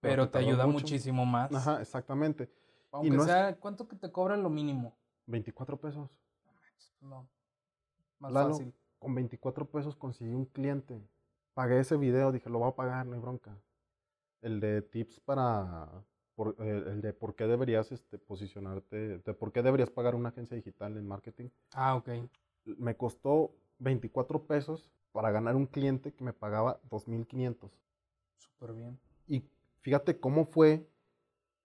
Pero, 0.00 0.28
te 0.28 0.38
ayuda 0.38 0.66
muchísimo 0.66 1.24
más. 1.24 1.54
Ajá, 1.54 1.80
exactamente. 1.80 2.50
Aunque 2.92 3.18
sea, 3.20 3.56
¿cuánto 3.58 3.88
que 3.88 3.96
te 3.96 4.12
cobran 4.12 4.42
lo 4.42 4.50
mínimo? 4.50 4.96
24 5.26 5.80
pesos. 5.80 6.10
No. 7.00 7.28
Más 8.18 8.32
fácil 8.32 8.72
con 9.02 9.16
24 9.16 9.68
pesos 9.68 9.96
conseguí 9.96 10.32
un 10.32 10.46
cliente. 10.46 11.02
Pagué 11.54 11.80
ese 11.80 11.96
video, 11.96 12.30
dije, 12.30 12.48
lo 12.48 12.60
voy 12.60 12.68
a 12.68 12.76
pagar, 12.76 13.04
no 13.04 13.14
hay 13.14 13.20
bronca. 13.20 13.58
El 14.40 14.60
de 14.60 14.80
tips 14.80 15.18
para, 15.18 16.04
eh, 16.38 16.84
el 16.86 17.00
de 17.02 17.12
por 17.12 17.34
qué 17.34 17.48
deberías 17.48 17.90
este, 17.90 18.16
posicionarte, 18.16 19.18
de 19.18 19.34
por 19.34 19.50
qué 19.50 19.62
deberías 19.62 19.90
pagar 19.90 20.14
una 20.14 20.28
agencia 20.28 20.56
digital 20.56 20.96
en 20.96 21.08
marketing. 21.08 21.48
Ah, 21.72 21.96
ok. 21.96 22.10
Me 22.64 22.96
costó 22.96 23.56
24 23.80 24.46
pesos 24.46 24.92
para 25.10 25.32
ganar 25.32 25.56
un 25.56 25.66
cliente 25.66 26.14
que 26.14 26.22
me 26.22 26.32
pagaba 26.32 26.80
2.500. 26.88 27.72
Súper 28.36 28.72
bien. 28.72 29.00
Y 29.26 29.44
fíjate 29.80 30.20
cómo 30.20 30.44
fue 30.46 30.88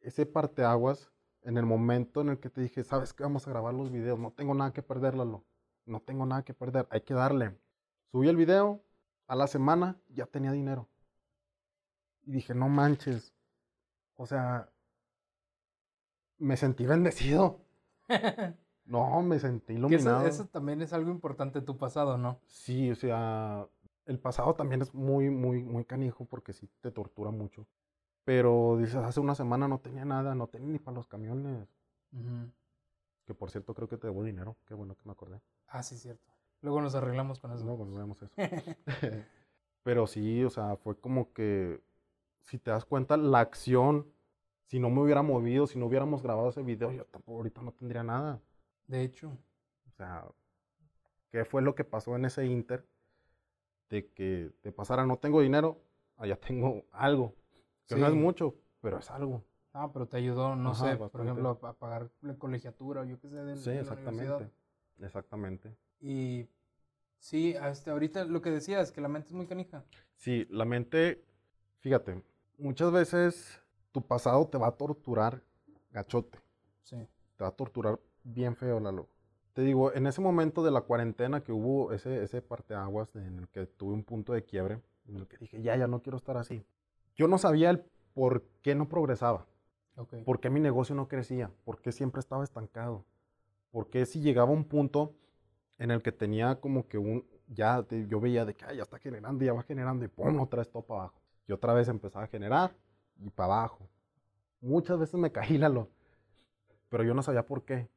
ese 0.01 0.25
parteaguas 0.25 1.11
en 1.47 1.57
el 1.57 1.65
momento 1.65 2.21
en 2.21 2.29
el 2.29 2.39
que 2.39 2.49
te 2.49 2.61
dije, 2.61 2.83
sabes 2.83 3.13
que 3.13 3.23
vamos 3.23 3.47
a 3.47 3.49
grabar 3.49 3.73
los 3.73 3.91
videos, 3.91 4.19
no 4.19 4.31
tengo 4.31 4.53
nada 4.53 4.71
que 4.73 4.83
perderlo 4.83 5.43
no 5.87 6.01
tengo 6.01 6.25
nada 6.25 6.43
que 6.43 6.53
perder, 6.53 6.87
hay 6.91 7.01
que 7.01 7.13
darle. 7.13 7.57
Subí 8.11 8.27
el 8.27 8.35
video, 8.35 8.83
a 9.27 9.35
la 9.35 9.47
semana 9.47 9.97
ya 10.09 10.25
tenía 10.25 10.51
dinero. 10.51 10.87
Y 12.23 12.31
dije, 12.31 12.53
no 12.53 12.67
manches. 12.67 13.33
O 14.15 14.25
sea, 14.25 14.69
me 16.37 16.57
sentí 16.57 16.85
bendecido. 16.85 17.61
no, 18.85 19.21
me 19.21 19.39
sentí 19.39 19.73
iluminado. 19.73 20.27
Eso, 20.27 20.45
también 20.45 20.81
es 20.81 20.93
algo 20.93 21.09
importante 21.09 21.61
de 21.61 21.65
tu 21.65 21.77
pasado, 21.77 22.17
¿no? 22.17 22.39
Sí, 22.45 22.91
o 22.91 22.95
sea, 22.95 23.67
el 24.05 24.19
pasado 24.19 24.55
también 24.55 24.81
es 24.81 24.93
muy, 24.93 25.29
muy, 25.29 25.63
muy 25.63 25.85
canijo 25.85 26.25
porque 26.25 26.53
sí 26.53 26.69
te 26.81 26.91
tortura 26.91 27.31
mucho. 27.31 27.65
Pero 28.27 28.75
dices, 28.77 28.95
hace 28.95 29.21
una 29.21 29.35
semana 29.35 29.69
no 29.69 29.79
tenía 29.79 30.03
nada, 30.03 30.35
no 30.35 30.47
tenía 30.47 30.67
ni 30.67 30.79
para 30.79 30.95
los 30.95 31.07
camiones. 31.07 31.65
Que 33.23 33.33
por 33.33 33.49
cierto 33.49 33.73
creo 33.73 33.87
que 33.87 33.95
te 33.95 34.07
debo 34.07 34.21
dinero. 34.21 34.57
Qué 34.65 34.73
bueno 34.73 34.95
que 34.97 35.05
me 35.05 35.13
acordé. 35.13 35.39
Ah, 35.65 35.81
sí, 35.81 35.97
cierto. 35.97 36.33
Luego 36.59 36.81
nos 36.81 36.93
arreglamos 36.93 37.39
con 37.39 37.53
eso. 37.53 37.63
Luego 37.63 37.85
nos 37.85 37.97
vemos 37.97 38.21
eso. 38.21 38.33
Pero 39.83 40.07
sí, 40.07 40.43
o 40.43 40.49
sea, 40.49 40.75
fue 40.75 40.99
como 40.99 41.31
que, 41.31 41.81
si 42.41 42.59
te 42.59 42.69
das 42.69 42.83
cuenta, 42.83 43.15
la 43.15 43.39
acción, 43.39 44.11
si 44.65 44.77
no 44.77 44.89
me 44.89 45.03
hubiera 45.03 45.21
movido, 45.21 45.65
si 45.65 45.79
no 45.79 45.85
hubiéramos 45.85 46.21
grabado 46.21 46.49
ese 46.49 46.63
video, 46.63 46.91
yo 46.91 47.05
tampoco 47.05 47.37
ahorita 47.37 47.61
no 47.61 47.71
tendría 47.71 48.03
nada. 48.03 48.41
De 48.87 49.03
hecho. 49.03 49.29
O 49.87 49.91
sea, 49.95 50.25
¿qué 51.31 51.45
fue 51.45 51.61
lo 51.61 51.75
que 51.75 51.85
pasó 51.85 52.13
en 52.17 52.25
ese 52.25 52.45
inter? 52.45 52.85
De 53.89 54.11
que 54.11 54.51
te 54.59 54.73
pasara, 54.73 55.05
no 55.05 55.15
tengo 55.15 55.39
dinero, 55.39 55.81
allá 56.17 56.35
tengo 56.35 56.83
algo. 56.91 57.33
Que 57.87 57.95
no 57.95 58.07
es 58.07 58.13
mucho, 58.13 58.55
pero 58.81 58.99
es 58.99 59.09
algo. 59.09 59.43
Ah, 59.73 59.91
pero 59.93 60.07
te 60.07 60.17
ayudó, 60.17 60.55
no 60.55 60.73
sé, 60.73 60.97
por 60.97 61.21
ejemplo, 61.21 61.59
a 61.61 61.73
pagar 61.73 62.09
la 62.21 62.35
colegiatura 62.35 63.01
o 63.01 63.03
yo 63.05 63.19
qué 63.19 63.29
sé, 63.29 63.35
de, 63.35 63.55
sí, 63.55 63.69
exactamente. 63.69 64.51
Exactamente. 64.99 65.77
Y 65.99 66.47
sí, 67.19 67.55
hasta 67.55 67.91
ahorita 67.91 68.25
lo 68.25 68.41
que 68.41 68.49
decías, 68.49 68.91
que 68.91 69.01
la 69.01 69.07
mente 69.07 69.29
es 69.29 69.33
muy 69.33 69.45
canija. 69.45 69.85
Sí, 70.15 70.47
la 70.49 70.65
mente, 70.65 71.23
fíjate, 71.79 72.23
muchas 72.57 72.91
veces 72.91 73.61
tu 73.91 74.01
pasado 74.01 74.47
te 74.47 74.57
va 74.57 74.67
a 74.67 74.71
torturar 74.71 75.43
gachote. 75.91 76.39
Sí. 76.81 76.97
Te 77.35 77.43
va 77.43 77.49
a 77.49 77.55
torturar 77.55 77.99
bien 78.23 78.55
feo, 78.55 78.79
Lalo. 78.79 79.07
Te 79.53 79.61
digo, 79.61 79.93
en 79.93 80.07
ese 80.07 80.21
momento 80.21 80.63
de 80.63 80.71
la 80.71 80.81
cuarentena 80.81 81.43
que 81.43 81.51
hubo 81.51 81.91
ese, 81.91 82.23
ese 82.23 82.41
parteaguas 82.41 83.15
en 83.15 83.39
el 83.39 83.47
que 83.49 83.65
tuve 83.65 83.93
un 83.93 84.03
punto 84.03 84.33
de 84.33 84.43
quiebre, 84.43 84.81
en 85.07 85.17
el 85.17 85.27
que 85.27 85.37
dije, 85.37 85.61
ya, 85.61 85.75
ya 85.75 85.87
no 85.87 86.01
quiero 86.01 86.17
estar 86.17 86.37
así. 86.37 86.63
Yo 87.17 87.27
no 87.27 87.37
sabía 87.37 87.71
el 87.71 87.83
por 88.13 88.43
qué 88.61 88.75
no 88.75 88.87
progresaba. 88.87 89.45
Okay. 89.95 90.23
¿Por 90.23 90.39
qué 90.39 90.49
mi 90.49 90.59
negocio 90.59 90.95
no 90.95 91.07
crecía? 91.07 91.51
¿Por 91.65 91.81
qué 91.81 91.91
siempre 91.91 92.19
estaba 92.19 92.43
estancado? 92.43 93.03
Porque 93.71 94.05
si 94.05 94.21
llegaba 94.21 94.51
un 94.51 94.63
punto 94.63 95.15
en 95.79 95.91
el 95.91 96.01
que 96.01 96.11
tenía 96.11 96.59
como 96.59 96.87
que 96.87 96.97
un, 96.97 97.25
ya 97.47 97.85
yo 97.89 98.19
veía 98.19 98.45
de 98.45 98.53
que 98.53 98.65
ya 98.75 98.83
está 98.83 98.99
generando, 98.99 99.43
ya 99.43 99.53
va 99.53 99.63
generando 99.63 100.05
y 100.05 100.07
pum, 100.07 100.39
otra 100.39 100.59
vez 100.59 100.69
todo 100.69 100.83
para 100.83 101.01
abajo. 101.01 101.21
Y 101.47 101.51
otra 101.51 101.73
vez 101.73 101.87
empezaba 101.87 102.25
a 102.25 102.27
generar 102.27 102.75
y 103.19 103.29
para 103.29 103.55
abajo. 103.55 103.89
Muchas 104.61 104.99
veces 104.99 105.15
me 105.15 105.31
caí 105.31 105.57
la 105.57 105.69
lo, 105.69 105.89
pero 106.89 107.03
yo 107.03 107.13
no 107.13 107.23
sabía 107.23 107.45
por 107.45 107.63
qué. 107.63 107.89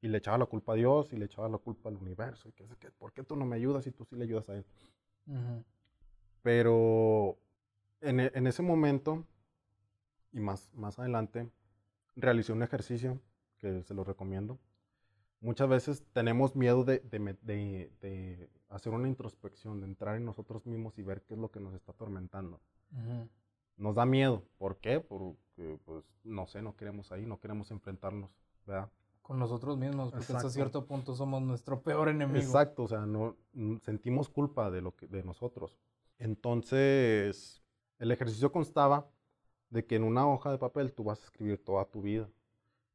Y 0.00 0.08
le 0.08 0.18
echaba 0.18 0.38
la 0.38 0.46
culpa 0.46 0.72
a 0.72 0.76
Dios 0.76 1.12
y 1.12 1.16
le 1.16 1.24
echaba 1.24 1.48
la 1.48 1.58
culpa 1.58 1.88
al 1.88 1.96
universo. 1.96 2.48
Y 2.48 2.52
que, 2.52 2.64
¿Por 2.92 3.12
qué 3.12 3.24
tú 3.24 3.34
no 3.34 3.44
me 3.44 3.56
ayudas 3.56 3.84
y 3.88 3.90
tú 3.90 4.04
sí 4.04 4.14
le 4.14 4.24
ayudas 4.24 4.48
a 4.48 4.54
él? 4.54 4.64
Pero 6.42 7.36
en, 8.00 8.20
en, 8.20 8.46
ese 8.46 8.62
momento 8.62 9.24
y 10.32 10.40
más, 10.40 10.70
más 10.74 10.98
adelante 10.98 11.50
realicé 12.16 12.52
un 12.52 12.62
ejercicio 12.62 13.20
que 13.58 13.82
se 13.82 13.94
lo 13.94 14.04
recomiendo 14.04 14.58
muchas 15.40 15.68
veces 15.68 16.04
tenemos 16.12 16.56
miedo 16.56 16.84
de, 16.84 18.50
hacer 18.68 18.92
una 18.92 19.08
introspección, 19.08 19.80
de 19.80 19.86
entrar 19.86 20.16
en 20.16 20.24
nosotros 20.24 20.66
mismos 20.66 20.98
y 20.98 21.02
ver 21.02 21.22
qué 21.22 21.34
es 21.34 21.40
lo 21.40 21.50
que 21.50 21.60
nos 21.60 21.74
está 21.74 21.92
atormentando. 21.92 22.60
Nos 23.76 23.94
da 23.94 24.06
miedo. 24.06 24.44
¿Por 24.58 24.78
qué? 24.78 25.00
Porque, 25.00 25.78
pues, 25.84 26.04
no 26.24 26.46
sé, 26.46 26.62
no 26.62 26.74
queremos 26.76 27.12
ahí, 27.12 27.26
no 27.26 27.38
queremos 27.38 27.70
enfrentarnos, 27.70 28.30
¿verdad? 28.66 28.90
Con 29.22 29.38
nosotros 29.38 29.76
mismos, 29.76 30.10
porque 30.10 30.32
hasta 30.32 30.50
cierto 30.50 30.86
punto 30.86 31.14
somos 31.14 31.42
nuestro 31.42 31.82
peor 31.82 32.08
enemigo. 32.08 32.38
Exacto, 32.38 32.84
o 32.84 32.88
sea, 32.88 33.04
no, 33.04 33.36
sentimos 33.82 34.30
culpa 34.30 34.70
de, 34.70 34.80
lo 34.80 34.96
que, 34.96 35.06
de 35.06 35.22
nosotros. 35.22 35.78
Entonces, 36.18 37.62
el 37.98 38.10
ejercicio 38.12 38.52
constaba 38.52 39.08
de 39.70 39.86
que 39.86 39.96
en 39.96 40.04
una 40.04 40.26
hoja 40.28 40.50
de 40.50 40.58
papel 40.58 40.92
tú 40.92 41.04
vas 41.04 41.20
a 41.20 41.24
escribir 41.24 41.62
toda 41.64 41.84
tu 41.86 42.02
vida. 42.02 42.28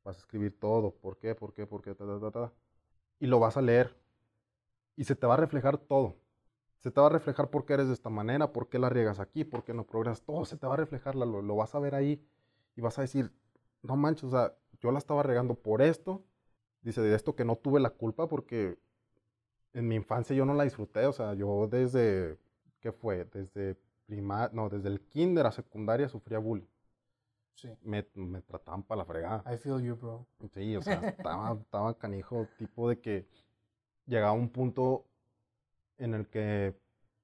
Vas 0.03 0.17
a 0.17 0.19
escribir 0.19 0.57
todo. 0.59 0.91
¿Por 0.95 1.17
qué? 1.17 1.35
¿Por 1.35 1.53
qué? 1.53 1.65
¿Por 1.67 1.81
qué? 1.81 1.95
Ta, 1.95 2.05
ta, 2.19 2.31
ta, 2.31 2.53
y 3.19 3.27
lo 3.27 3.39
vas 3.39 3.57
a 3.57 3.61
leer. 3.61 3.95
Y 4.95 5.05
se 5.05 5.15
te 5.15 5.27
va 5.27 5.35
a 5.35 5.37
reflejar 5.37 5.77
todo. 5.77 6.15
Se 6.79 6.91
te 6.91 6.99
va 6.99 7.07
a 7.07 7.09
reflejar 7.09 7.49
por 7.49 7.65
qué 7.65 7.73
eres 7.73 7.87
de 7.87 7.93
esta 7.93 8.09
manera, 8.09 8.51
por 8.53 8.69
qué 8.69 8.79
la 8.79 8.89
riegas 8.89 9.19
aquí, 9.19 9.43
por 9.45 9.63
qué 9.63 9.73
no 9.73 9.85
progresas. 9.85 10.21
Todo 10.23 10.45
se 10.45 10.57
te 10.57 10.67
va 10.67 10.73
a 10.73 10.77
reflejar, 10.77 11.15
lo, 11.15 11.41
lo 11.41 11.55
vas 11.55 11.75
a 11.75 11.79
ver 11.79 11.95
ahí. 11.95 12.25
Y 12.75 12.81
vas 12.81 12.99
a 12.99 13.03
decir, 13.03 13.31
no 13.83 13.95
manches, 13.95 14.25
o 14.25 14.31
sea, 14.31 14.55
yo 14.81 14.91
la 14.91 14.99
estaba 14.99 15.23
regando 15.23 15.55
por 15.55 15.81
esto. 15.81 16.23
Dice, 16.81 17.01
de 17.01 17.15
esto 17.15 17.35
que 17.35 17.45
no 17.45 17.55
tuve 17.55 17.79
la 17.79 17.91
culpa 17.91 18.27
porque 18.27 18.77
en 19.73 19.87
mi 19.87 19.95
infancia 19.95 20.35
yo 20.35 20.45
no 20.45 20.53
la 20.53 20.63
disfruté. 20.65 21.05
O 21.07 21.13
sea, 21.13 21.33
yo 21.33 21.67
desde, 21.67 22.37
¿qué 22.81 22.91
fue? 22.91 23.25
Desde 23.25 23.77
primaria, 24.05 24.51
no, 24.53 24.69
desde 24.69 24.89
el 24.89 25.01
kinder 25.01 25.45
a 25.45 25.51
secundaria 25.51 26.07
sufría 26.07 26.39
bullying. 26.39 26.67
Me, 27.83 28.05
me, 28.15 28.41
trataban 28.41 28.83
para 28.83 28.99
la 28.99 29.05
fregada. 29.05 29.43
I 29.53 29.57
feel 29.57 29.81
you, 29.81 29.95
bro. 29.95 30.25
Sí, 30.53 30.75
o 30.75 30.81
sea, 30.81 31.07
estaba, 31.07 31.53
estaba 31.53 31.97
canijo, 31.97 32.47
tipo 32.57 32.89
de 32.89 32.99
que 32.99 33.27
llegaba 34.05 34.33
un 34.33 34.49
punto 34.49 35.05
en 35.97 36.13
el 36.13 36.27
que 36.27 36.75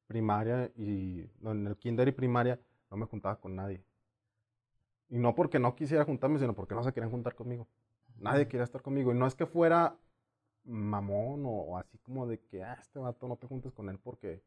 primaria 0.08 0.72
y, 0.76 1.30
en 1.44 1.68
el 1.68 1.78
kinder 1.78 2.08
y 2.08 2.12
primaria 2.12 2.60
no 2.90 2.98
me 2.98 3.06
juntaba 3.06 3.40
con 3.40 3.56
nadie. 3.56 3.84
Y 5.10 5.18
no 5.18 5.36
porque 5.36 5.60
no 5.60 5.76
quisiera 5.76 6.06
juntarme, 6.06 6.40
sino 6.40 6.54
porque 6.54 6.76
no 6.76 6.84
se 6.84 6.94
querían 6.94 7.12
juntar 7.12 7.36
conmigo. 7.36 7.68
Nadie 8.18 8.48
quería 8.48 8.64
estar 8.64 8.82
conmigo. 8.82 9.12
Y 9.12 9.16
no 9.16 9.28
es 9.28 9.36
que 9.36 9.46
fuera 9.46 9.98
mamón 10.64 11.44
o, 11.46 11.78
así 11.78 11.98
como 12.00 12.28
de 12.28 12.40
que, 12.40 12.64
ah, 12.64 12.78
este 12.80 13.00
vato 13.00 13.28
no 13.28 13.38
te 13.38 13.48
juntes 13.48 13.72
con 13.72 13.90
él 13.90 14.00
porque, 14.00 14.42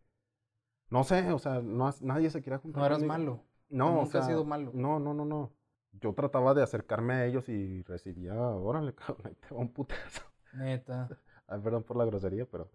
no 0.93 1.05
sé, 1.05 1.33
o 1.33 1.39
sea, 1.39 1.63
no, 1.63 1.91
nadie 2.03 2.29
se 2.29 2.43
quería 2.43 2.59
juntar 2.59 2.81
No 2.83 2.87
eras 2.87 3.03
malo. 3.03 3.41
No, 3.71 3.95
nunca 3.95 4.19
has 4.19 4.27
sido 4.27 4.45
malo. 4.45 4.73
No, 4.75 5.01
no, 5.01 5.15
no, 5.15 5.25
no. 5.25 5.51
Yo 5.93 6.13
trataba 6.13 6.53
de 6.53 6.63
acercarme 6.63 7.15
a 7.15 7.25
ellos 7.25 7.49
y 7.49 7.83
recibía, 7.85 8.35
órale, 8.35 8.95
cabrón, 8.95 9.29
ahí 9.29 9.35
te 9.37 9.55
va 9.55 9.61
un 9.63 9.73
putazo. 9.73 10.23
Neta. 10.53 11.09
Ay, 11.47 11.61
perdón 11.65 11.83
por 11.85 11.97
la 11.97 12.05
grosería, 12.05 12.45
pero 12.45 12.71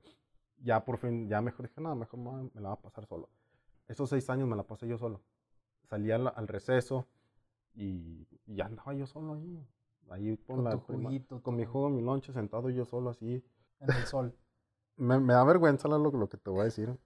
ya 0.57 0.83
por 0.83 0.97
fin, 0.97 1.29
ya 1.29 1.41
mejor 1.41 1.67
dije, 1.67 1.79
no, 1.79 1.95
mejor 1.95 2.19
me 2.19 2.59
la 2.59 2.69
va 2.69 2.73
a 2.73 2.81
pasar 2.81 3.05
solo. 3.05 3.29
Esos 3.87 4.09
seis 4.09 4.27
años 4.31 4.47
me 4.47 4.55
la 4.55 4.63
pasé 4.63 4.87
yo 4.87 4.97
solo. 4.97 5.21
Salía 5.83 6.15
al, 6.15 6.47
receso 6.47 7.05
y, 7.75 8.27
ya 8.47 8.65
andaba 8.65 8.95
yo 8.95 9.05
solo 9.05 9.35
ahí. 9.35 9.63
Ahí 10.09 10.37
con, 10.37 10.63
la, 10.63 10.75
con 10.77 11.55
mi 11.55 11.65
jugo, 11.65 11.89
mi 11.91 12.01
lonche, 12.01 12.33
sentado 12.33 12.71
yo 12.71 12.83
solo 12.83 13.11
así. 13.11 13.45
En 13.79 13.91
el 13.91 14.05
sol. 14.07 14.35
me, 14.97 15.19
da 15.19 15.43
vergüenza 15.43 15.87
lo, 15.87 15.99
lo 15.99 16.29
que 16.29 16.37
te 16.37 16.49
voy 16.49 16.61
a 16.61 16.63
decir. 16.63 16.97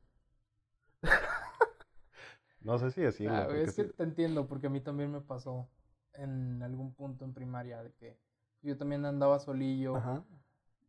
No 2.62 2.78
sé 2.78 2.92
si 2.92 3.02
decirlo. 3.02 3.36
Ah, 3.36 3.48
es 3.56 3.76
que 3.76 3.86
te 3.86 4.04
entiendo, 4.04 4.48
porque 4.48 4.68
a 4.68 4.70
mí 4.70 4.82
también 4.82 5.12
me 5.12 5.22
pasó 5.22 5.70
en 6.14 6.62
algún 6.64 6.94
punto 6.94 7.26
en 7.26 7.34
primaria 7.34 7.82
de 7.84 7.94
que 7.94 8.18
yo 8.62 8.78
también 8.78 9.06
andaba 9.06 9.40
solillo. 9.40 9.96
Ajá 9.96 10.24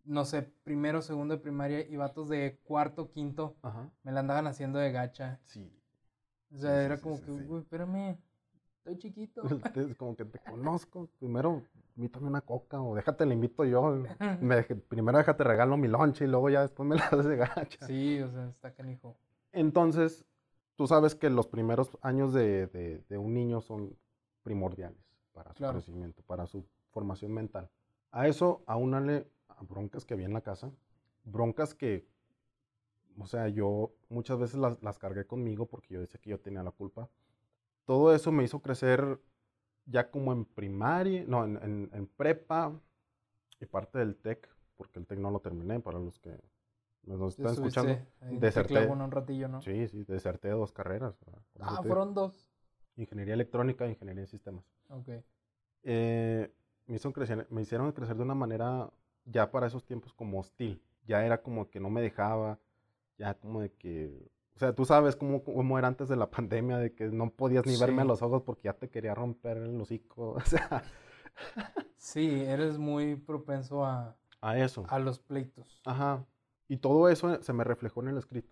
no 0.04 0.24
sé, 0.24 0.42
primero, 0.64 1.02
segundo 1.02 1.36
de 1.36 1.40
primaria 1.40 1.86
y 1.86 1.96
vatos 1.96 2.28
de 2.28 2.58
cuarto, 2.64 3.10
quinto, 3.10 3.56
me 4.02 4.12
la 4.12 4.20
andaban 4.20 4.46
haciendo 4.46 4.78
de 4.78 4.92
gacha. 4.92 5.38
Sí. 5.46 5.72
O 6.54 6.58
sea, 6.58 6.82
era 6.82 6.98
como 7.00 7.20
que, 7.20 7.30
uy, 7.30 7.60
espérame, 7.60 8.18
estoy 8.78 8.98
chiquito. 8.98 9.42
Es 9.76 9.96
como 9.96 10.16
que 10.16 10.24
te 10.24 10.38
conozco. 10.50 11.08
Primero, 11.18 11.62
invítame 11.96 12.26
una 12.26 12.40
coca 12.40 12.80
o 12.80 12.94
déjate, 12.94 13.24
la 13.26 13.34
invito 13.34 13.64
yo. 13.64 14.02
me, 14.40 14.62
primero 14.62 15.18
déjate 15.18 15.44
regalo 15.44 15.76
mi 15.76 15.88
lonche 15.88 16.24
y 16.24 16.28
luego 16.28 16.50
ya 16.50 16.62
después 16.62 16.88
me 16.88 16.96
la 16.96 17.08
das 17.10 17.24
de 17.24 17.36
gacha. 17.36 17.86
Sí, 17.86 18.20
o 18.20 18.30
sea, 18.30 18.48
está 18.48 18.74
canijo. 18.74 19.16
Entonces, 19.52 20.24
tú 20.76 20.86
sabes 20.86 21.14
que 21.14 21.30
los 21.30 21.46
primeros 21.46 21.98
años 22.02 22.32
de, 22.32 22.66
de, 22.66 23.18
un 23.18 23.34
niño 23.34 23.60
son 23.60 23.96
primordiales 24.42 24.98
para 25.32 25.54
su 25.54 25.64
crecimiento, 25.64 26.22
para 26.22 26.46
su 26.46 26.64
formación 26.90 27.32
mental. 27.32 27.70
A 28.10 28.28
eso, 28.28 28.62
aúnale 28.66 29.26
broncas 29.68 30.04
que 30.04 30.14
había 30.14 30.26
en 30.26 30.32
la 30.32 30.40
casa, 30.40 30.72
broncas 31.24 31.74
que, 31.74 32.06
o 33.18 33.26
sea, 33.26 33.48
yo 33.48 33.94
muchas 34.08 34.38
veces 34.38 34.58
las, 34.58 34.98
cargué 34.98 35.26
conmigo 35.26 35.66
porque 35.66 35.94
yo 35.94 36.00
decía 36.00 36.20
que 36.20 36.30
yo 36.30 36.40
tenía 36.40 36.62
la 36.62 36.70
culpa. 36.70 37.08
Todo 37.84 38.14
eso 38.14 38.32
me 38.32 38.44
hizo 38.44 38.60
crecer 38.60 39.20
ya 39.86 40.10
como 40.10 40.32
en 40.32 40.44
primaria, 40.44 41.24
no, 41.26 41.44
en, 41.44 42.10
prepa 42.16 42.80
y 43.60 43.66
parte 43.66 43.98
del 43.98 44.16
TEC, 44.16 44.48
porque 44.76 44.98
el 44.98 45.06
TEC 45.06 45.18
no 45.18 45.30
lo 45.30 45.40
terminé, 45.40 45.80
para 45.80 45.98
los 45.98 46.18
que 46.18 46.38
nos 47.04 47.38
están 47.38 47.52
escuchando. 47.52 47.98
Deserté. 48.20 48.86
un 48.86 49.10
ratillo, 49.10 49.48
¿no? 49.48 49.60
Sí, 49.62 49.88
sí, 49.88 50.04
deserté 50.04 50.50
dos 50.50 50.72
carreras. 50.72 51.14
Ah, 51.60 51.80
fueron 51.82 52.14
dos. 52.14 52.48
Ingeniería 52.96 53.34
electrónica 53.34 53.86
e 53.86 53.90
ingeniería 53.90 54.22
de 54.22 54.28
sistemas. 54.28 54.64
Ok. 54.88 55.08
Eh, 55.84 56.52
me, 56.86 56.96
hizo 56.96 57.12
crecer, 57.12 57.46
me 57.50 57.62
hicieron 57.62 57.90
crecer 57.92 58.16
de 58.16 58.22
una 58.22 58.34
manera 58.34 58.90
ya 59.24 59.50
para 59.50 59.66
esos 59.66 59.84
tiempos 59.84 60.12
como 60.12 60.38
hostil. 60.38 60.82
Ya 61.06 61.24
era 61.24 61.42
como 61.42 61.68
que 61.70 61.80
no 61.80 61.90
me 61.90 62.00
dejaba, 62.00 62.60
ya 63.18 63.34
como 63.34 63.60
de 63.60 63.72
que, 63.72 64.30
o 64.54 64.58
sea, 64.58 64.74
tú 64.74 64.84
sabes 64.84 65.16
cómo, 65.16 65.42
cómo 65.42 65.78
era 65.78 65.88
antes 65.88 66.08
de 66.08 66.16
la 66.16 66.30
pandemia, 66.30 66.78
de 66.78 66.94
que 66.94 67.06
no 67.06 67.30
podías 67.30 67.66
ni 67.66 67.76
verme 67.76 68.02
a 68.02 68.04
los 68.04 68.22
ojos 68.22 68.42
porque 68.42 68.64
ya 68.64 68.74
te 68.74 68.88
quería 68.90 69.14
romper 69.14 69.56
el 69.56 69.80
hocico, 69.80 70.32
o 70.36 70.40
sea. 70.40 70.84
Sí, 71.96 72.42
eres 72.42 72.78
muy 72.78 73.16
propenso 73.16 73.84
a... 73.84 74.16
A 74.40 74.58
eso. 74.58 74.84
A 74.88 74.98
los 74.98 75.18
pleitos. 75.18 75.80
Ajá. 75.84 76.26
Y 76.72 76.78
todo 76.78 77.10
eso 77.10 77.42
se 77.42 77.52
me 77.52 77.64
reflejó 77.64 78.00
en 78.00 78.08
el 78.08 78.16
escrito. 78.16 78.50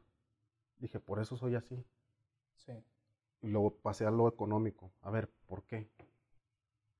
Dije, 0.76 1.00
por 1.00 1.20
eso 1.20 1.38
soy 1.38 1.54
así. 1.54 1.82
Sí. 2.54 2.72
Y 3.40 3.48
luego 3.48 3.76
pasé 3.76 4.04
a 4.04 4.10
lo 4.10 4.28
económico. 4.28 4.92
A 5.00 5.08
ver, 5.08 5.30
¿por 5.46 5.62
qué? 5.62 5.88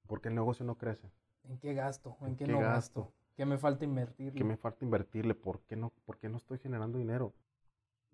¿Por 0.06 0.22
qué 0.22 0.30
el 0.30 0.34
negocio 0.34 0.64
no 0.64 0.78
crece? 0.78 1.12
¿En 1.44 1.58
qué 1.58 1.74
gasto? 1.74 2.16
¿En, 2.22 2.36
qué, 2.36 2.46
no 2.46 2.58
gasto? 2.60 3.12
¿Qué 3.36 3.44
me 3.44 3.58
falta 3.58 3.84
invertirle? 3.84 4.38
¿Qué 4.38 4.44
me 4.44 4.56
falta 4.56 4.82
invertirle? 4.82 5.34
¿Por 5.34 5.60
qué 5.60 5.76
no, 5.76 5.92
por 6.06 6.16
qué 6.16 6.30
no 6.30 6.38
estoy 6.38 6.56
generando 6.56 6.96
dinero? 6.96 7.34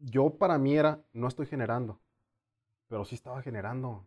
Yo 0.00 0.30
para 0.30 0.58
mí 0.58 0.74
era, 0.74 1.00
no 1.12 1.28
estoy 1.28 1.46
generando, 1.46 2.00
pero 2.88 3.04
sí 3.04 3.14
estaba 3.14 3.40
generando. 3.40 4.04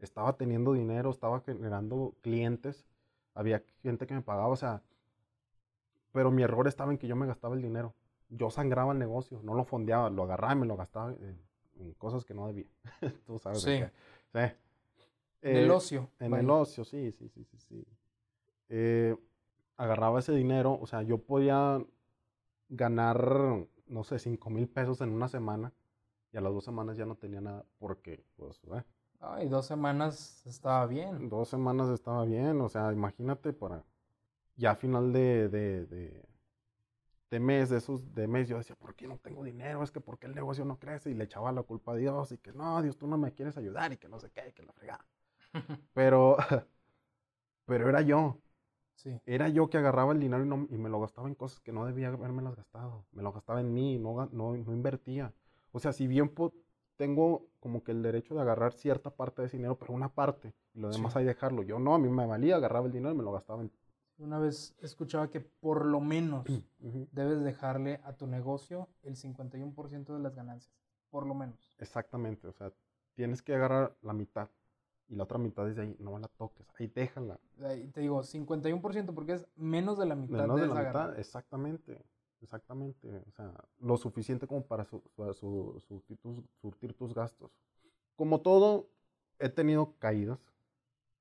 Estaba 0.00 0.36
teniendo 0.36 0.72
dinero, 0.72 1.10
estaba 1.10 1.42
generando 1.42 2.16
clientes, 2.22 2.88
había 3.34 3.62
gente 3.84 4.08
que 4.08 4.14
me 4.14 4.22
pagaba, 4.22 4.48
o 4.48 4.56
sea, 4.56 4.82
pero 6.10 6.32
mi 6.32 6.42
error 6.42 6.66
estaba 6.66 6.90
en 6.90 6.98
que 6.98 7.06
yo 7.06 7.14
me 7.14 7.28
gastaba 7.28 7.54
el 7.54 7.62
dinero. 7.62 7.94
Yo 8.34 8.50
sangraba 8.50 8.92
el 8.92 8.98
negocio, 8.98 9.40
no 9.42 9.54
lo 9.54 9.64
fondeaba, 9.64 10.08
lo 10.10 10.22
agarraba 10.22 10.54
y 10.54 10.56
me 10.56 10.66
lo 10.66 10.76
gastaba 10.76 11.12
en, 11.12 11.94
cosas 11.98 12.24
que 12.24 12.34
no 12.34 12.46
debía. 12.46 12.66
Tú 13.26 13.38
sabes. 13.38 13.62
Sí. 13.62 13.82
sí. 14.32 14.38
en 15.42 15.56
el 15.56 15.66
eh, 15.66 15.70
ocio. 15.70 16.08
En 16.18 16.34
el 16.34 16.48
ocio, 16.48 16.84
sí, 16.84 17.12
sí, 17.12 17.28
sí, 17.28 17.44
sí. 17.44 17.58
sí. 17.58 17.86
Eh, 18.68 19.16
agarraba 19.76 20.20
ese 20.20 20.32
dinero, 20.32 20.78
o 20.80 20.86
sea, 20.86 21.02
yo 21.02 21.18
podía 21.18 21.84
ganar, 22.68 23.66
no 23.86 24.04
sé, 24.04 24.18
5 24.18 24.48
mil 24.50 24.68
pesos 24.68 25.00
en 25.00 25.10
una 25.10 25.28
semana 25.28 25.72
y 26.32 26.38
a 26.38 26.40
las 26.40 26.52
dos 26.52 26.64
semanas 26.64 26.96
ya 26.96 27.04
no 27.04 27.16
tenía 27.16 27.40
nada 27.40 27.64
porque, 27.78 28.24
pues, 28.36 28.60
eh. 28.74 28.82
Ay, 29.20 29.48
dos 29.48 29.66
semanas 29.66 30.44
estaba 30.46 30.86
bien. 30.86 31.28
Dos 31.28 31.48
semanas 31.48 31.88
estaba 31.90 32.24
bien, 32.24 32.60
o 32.60 32.68
sea, 32.68 32.92
imagínate 32.92 33.52
para, 33.52 33.84
ya 34.56 34.72
a 34.72 34.76
final 34.76 35.12
de, 35.12 35.48
de, 35.48 35.86
de, 35.86 36.24
de 37.32 37.40
mes, 37.40 37.70
de 37.70 37.78
esos, 37.78 38.14
de 38.14 38.28
mes, 38.28 38.46
yo 38.46 38.58
decía, 38.58 38.76
¿por 38.76 38.94
qué 38.94 39.08
no 39.08 39.16
tengo 39.16 39.42
dinero? 39.42 39.82
Es 39.82 39.90
que 39.90 40.00
¿por 40.00 40.18
qué 40.18 40.26
el 40.26 40.34
negocio 40.34 40.66
no 40.66 40.78
crece? 40.78 41.10
Y 41.10 41.14
le 41.14 41.24
echaba 41.24 41.50
la 41.50 41.62
culpa 41.62 41.92
a 41.92 41.96
Dios 41.96 42.30
y 42.30 42.36
que 42.36 42.52
no, 42.52 42.82
Dios, 42.82 42.98
tú 42.98 43.06
no 43.06 43.16
me 43.16 43.32
quieres 43.32 43.56
ayudar 43.56 43.90
y 43.90 43.96
que 43.96 44.06
no 44.06 44.20
sé 44.20 44.30
qué, 44.30 44.50
y 44.50 44.52
que 44.52 44.62
la 44.62 44.72
fregada. 44.74 45.06
pero, 45.94 46.36
pero 47.64 47.88
era 47.88 48.02
yo. 48.02 48.38
Era 49.24 49.48
yo 49.48 49.70
que 49.70 49.78
agarraba 49.78 50.12
el 50.12 50.20
dinero 50.20 50.44
y, 50.70 50.76
me 50.76 50.90
lo 50.90 51.00
gastaba 51.00 51.26
en 51.26 51.34
cosas 51.34 51.58
que 51.60 51.72
no 51.72 51.86
debía 51.86 52.08
haberme 52.08 52.42
las 52.42 52.54
gastado. 52.54 53.06
Me 53.12 53.22
lo 53.22 53.32
gastaba 53.32 53.62
en 53.62 53.72
mí, 53.72 53.98
no, 53.98 54.26
no, 54.26 54.54
no 54.54 54.72
invertía. 54.74 55.32
O 55.72 55.80
sea, 55.80 55.94
si 55.94 56.06
bien 56.06 56.34
tengo 56.96 57.46
como 57.60 57.82
que 57.82 57.92
el 57.92 58.02
derecho 58.02 58.34
de 58.34 58.42
agarrar 58.42 58.74
cierta 58.74 59.08
parte 59.08 59.40
de 59.40 59.48
ese 59.48 59.56
dinero, 59.56 59.78
pero 59.78 59.94
una 59.94 60.10
parte, 60.10 60.52
y 60.74 60.80
lo 60.80 60.90
demás 60.90 61.16
hay 61.16 61.24
dejarlo. 61.24 61.62
Yo 61.62 61.78
no, 61.78 61.94
a 61.94 61.98
mí 61.98 62.10
me 62.10 62.26
valía, 62.26 62.56
agarraba 62.56 62.86
el 62.86 62.92
dinero 62.92 63.14
y 63.14 63.16
me 63.16 63.24
lo 63.24 63.32
gastaba 63.32 63.62
en... 63.62 63.72
Una 64.22 64.38
vez 64.38 64.74
escuchaba 64.80 65.30
que 65.30 65.40
por 65.40 65.84
lo 65.84 66.00
menos 66.00 66.46
debes 67.12 67.42
dejarle 67.42 68.00
a 68.04 68.12
tu 68.12 68.26
negocio 68.26 68.88
el 69.02 69.16
51% 69.16 70.14
de 70.14 70.20
las 70.20 70.34
ganancias, 70.34 70.72
por 71.10 71.26
lo 71.26 71.34
menos. 71.34 71.76
Exactamente, 71.78 72.46
o 72.46 72.52
sea, 72.52 72.72
tienes 73.14 73.42
que 73.42 73.54
agarrar 73.54 73.96
la 74.02 74.12
mitad 74.12 74.48
y 75.08 75.16
la 75.16 75.24
otra 75.24 75.38
mitad 75.38 75.66
dice 75.66 75.82
ahí, 75.82 75.96
no 75.98 76.18
la 76.18 76.28
toques, 76.28 76.66
ahí 76.78 76.86
déjala. 76.86 77.38
Ahí 77.64 77.88
te 77.88 78.00
digo, 78.00 78.22
51% 78.22 79.12
porque 79.12 79.32
es 79.34 79.46
menos 79.56 79.98
de 79.98 80.06
la 80.06 80.14
mitad 80.14 80.42
menos 80.42 80.60
de, 80.60 80.68
la 80.68 80.74
mitad, 80.74 81.18
exactamente, 81.18 82.00
exactamente. 82.40 83.22
O 83.26 83.32
sea, 83.32 83.52
lo 83.80 83.96
suficiente 83.96 84.46
como 84.46 84.64
para 84.64 84.84
su, 84.84 85.02
surtir, 86.60 86.94
tus 86.94 87.12
gastos. 87.12 87.50
Como 88.14 88.40
todo, 88.40 88.88
he 89.40 89.48
tenido 89.48 89.94
caídas, 89.98 90.38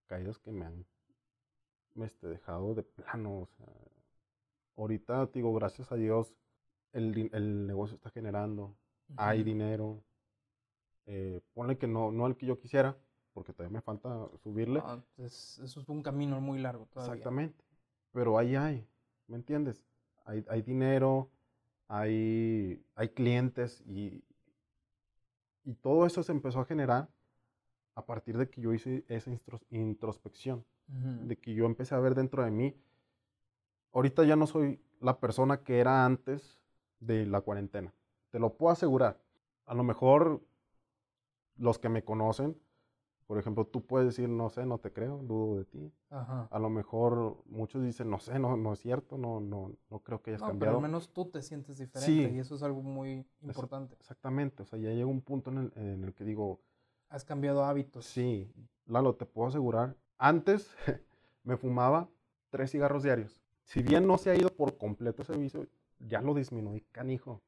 caídas 0.06 0.38
que 0.38 0.52
me 0.52 0.66
han 0.66 0.86
este, 1.95 2.27
dejado 2.27 2.75
de 2.75 2.84
plano. 2.84 3.41
O 3.41 3.47
sea, 3.58 3.67
ahorita, 4.77 5.25
digo, 5.27 5.54
gracias 5.54 5.91
a 5.91 5.95
Dios, 5.95 6.34
el, 6.93 7.30
el 7.34 7.67
negocio 7.67 7.95
está 7.95 8.10
generando, 8.10 8.75
hay 9.17 9.43
dinero. 9.43 10.04
Eh, 11.08 11.41
ponle 11.54 11.77
que 11.77 11.88
no, 11.88 12.12
no 12.12 12.27
el 12.27 12.38
que 12.38 12.45
yo 12.45 12.60
quisiera, 12.60 12.95
porque 13.34 13.54
todavía 13.54 13.73
me 13.73 13.82
falta 13.82 14.30
subirle. 14.43 14.82
Ah, 14.84 15.01
eso 15.17 15.63
es 15.63 15.89
un 15.89 16.04
camino 16.04 16.39
muy 16.39 16.60
largo 16.60 16.86
todavía. 16.86 17.13
Exactamente, 17.13 17.63
pero 18.12 18.38
ahí 18.38 18.56
hay, 18.56 18.88
¿me 19.28 19.36
entiendes? 19.36 19.84
Hay, 20.26 20.45
hay 20.47 20.61
dinero, 20.61 21.30
hay, 21.88 22.86
hay 22.95 23.09
clientes 23.09 23.82
y, 23.88 24.24
y 25.63 25.74
todo 25.74 26.05
eso 26.05 26.24
se 26.24 26.32
empezó 26.32 26.59
a 26.61 26.66
generar 26.66 27.09
a 27.95 28.05
partir 28.05 28.38
de 28.38 28.49
que 28.49 28.61
yo 28.61 28.74
hice 28.74 29.03
esa 29.07 29.32
introspección, 29.72 30.63
de 30.92 31.38
que 31.38 31.54
yo 31.54 31.66
empecé 31.66 31.96
a 31.96 32.00
ver 32.00 32.16
dentro 32.16 32.44
de 32.44 32.52
mí. 32.52 32.76
Ahorita 33.94 34.24
ya 34.24 34.36
no 34.36 34.48
soy 34.48 34.82
la 35.00 35.20
persona 35.20 35.64
que 35.64 35.80
era 35.80 36.06
antes 36.06 36.60
de 37.00 37.26
la 37.26 37.42
cuarentena. 37.42 37.94
Te 38.30 38.39
lo 38.39 38.58
puedo 38.58 38.72
asegurar. 38.72 39.22
A 39.66 39.74
lo 39.74 39.84
mejor 39.84 40.42
los 41.58 41.80
que 41.80 41.89
me 41.89 42.04
conocen 42.04 42.58
por 43.32 43.38
ejemplo, 43.38 43.66
tú 43.66 43.86
puedes 43.86 44.08
decir, 44.08 44.28
no 44.28 44.50
sé, 44.50 44.66
no 44.66 44.80
te 44.80 44.92
creo, 44.92 45.20
dudo 45.20 45.60
de 45.60 45.64
ti. 45.64 45.94
A 46.10 46.60
lo 46.60 46.70
mejor 46.70 47.42
muchos 47.46 47.82
dicen, 47.82 48.10
no 48.10 48.20
sé, 48.20 48.38
no, 48.39 48.58
no 48.58 48.74
es 48.74 48.80
cierto, 48.82 49.18
no, 49.18 49.39
no, 49.39 49.72
no 49.89 50.00
creo 50.00 50.22
que 50.22 50.32
hayas 50.32 50.42
cambiado. 50.42 50.60
Pero 50.60 50.86
al 50.86 50.92
menos 50.92 51.14
tú 51.14 51.32
te 51.32 51.42
sientes 51.42 51.78
diferente 51.78 52.36
y 52.36 52.39
eso 52.39 52.56
es 52.56 52.62
algo 52.62 52.82
muy 52.82 53.26
importante. 53.42 53.96
exactamente, 53.98 54.64
o 54.64 54.66
sea, 54.66 54.78
ya 54.80 54.89
llega 54.89 55.06
un 55.06 55.22
punto 55.22 55.50
en 55.50 55.60
el, 55.60 55.72
en 55.78 56.04
el 56.04 56.14
que 56.14 56.26
digo... 56.26 56.60
Has 57.08 57.24
cambiado 57.24 57.64
hábitos. 57.64 58.04
Sí, 58.04 58.52
Lalo, 58.86 59.16
te 59.16 59.26
puedo 59.26 59.48
asegurar, 59.48 59.96
antes 60.22 60.69
me 61.43 61.57
fumaba 61.57 62.07
tres 62.51 62.72
cigarros 62.72 63.03
diarios. 63.03 63.41
Si 63.63 63.82
bien 63.82 64.05
no 64.05 64.17
se 64.17 64.30
ha 64.30 64.36
ido 64.36 64.49
por 64.49 64.78
completo 64.78 65.24
ese 65.24 65.36
vicio, 65.36 65.67
ya 65.99 66.22
lo 66.22 66.34
disminuí, 66.34 66.82
canijo. 66.91 67.41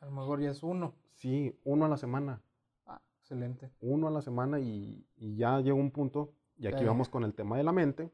A 0.00 0.06
lo 0.06 0.12
mejor 0.12 0.40
ya 0.40 0.50
es 0.50 0.62
uno. 0.62 0.94
Sí, 1.12 1.58
uno 1.64 1.84
a 1.84 1.88
la 1.88 1.96
semana. 1.96 2.40
Ah, 2.86 3.00
excelente. 3.20 3.70
Uno 3.80 4.08
a 4.08 4.10
la 4.10 4.22
semana 4.22 4.58
y, 4.58 5.06
ya 5.16 5.60
llega 5.60 5.74
un 5.74 5.90
punto, 5.90 6.32
y 6.56 6.66
aquí 6.66 6.84
vamos 6.84 7.08
con 7.08 7.24
el 7.24 7.34
tema 7.34 7.56
de 7.58 7.64
la 7.64 7.72
mente, 7.72 8.10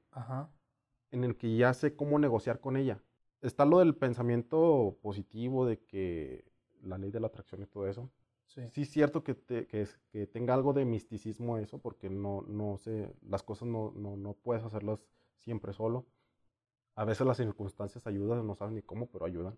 en 1.10 1.24
el 1.24 1.36
que 1.36 1.56
ya 1.56 1.72
sé 1.72 1.94
cómo 1.94 2.18
negociar 2.18 2.60
con 2.60 2.76
ella. 2.76 3.00
Está 3.42 3.64
lo 3.64 3.78
del 3.78 3.94
pensamiento 3.94 4.98
positivo, 5.02 5.66
de 5.66 5.78
que 5.78 6.44
la 6.82 6.98
ley 6.98 7.10
de 7.10 7.20
la 7.20 7.28
atracción 7.28 7.62
y 7.62 7.66
todo 7.66 7.86
eso. 7.86 8.10
Sí, 8.50 8.62
sí 8.72 8.82
es 8.82 8.90
cierto 8.90 9.22
que, 9.22 9.36
que, 9.36 10.26
tenga 10.26 10.54
algo 10.54 10.72
de 10.72 10.84
misticismo 10.84 11.58
eso, 11.58 11.78
porque 11.78 12.10
no, 12.10 12.42
no 12.48 12.78
sé, 12.78 13.14
las 13.22 13.44
cosas 13.44 13.68
no, 13.68 13.92
no, 13.92 14.32
puedes 14.42 14.64
hacerlas 14.64 14.98
siempre 15.36 15.72
solo. 15.72 16.04
A 16.96 17.04
veces 17.04 17.24
las 17.28 17.36
circunstancias 17.36 18.08
ayudan, 18.08 18.44
no 18.44 18.56
sabes 18.56 18.74
ni 18.74 18.82
cómo, 18.82 19.06
pero 19.06 19.24
ayudan. 19.24 19.56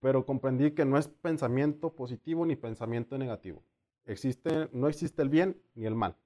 Pero 0.00 0.26
comprendí 0.26 0.72
que 0.72 0.84
no 0.84 0.98
es 0.98 1.06
pensamiento 1.06 1.94
positivo 1.94 2.44
ni 2.44 2.56
pensamiento 2.56 3.16
negativo. 3.16 3.62
Existe, 4.06 4.68
no 4.72 4.88
existe 4.88 5.22
el 5.22 5.28
bien 5.28 5.62
ni 5.76 5.86
el 5.86 5.94
mal, 5.94 6.16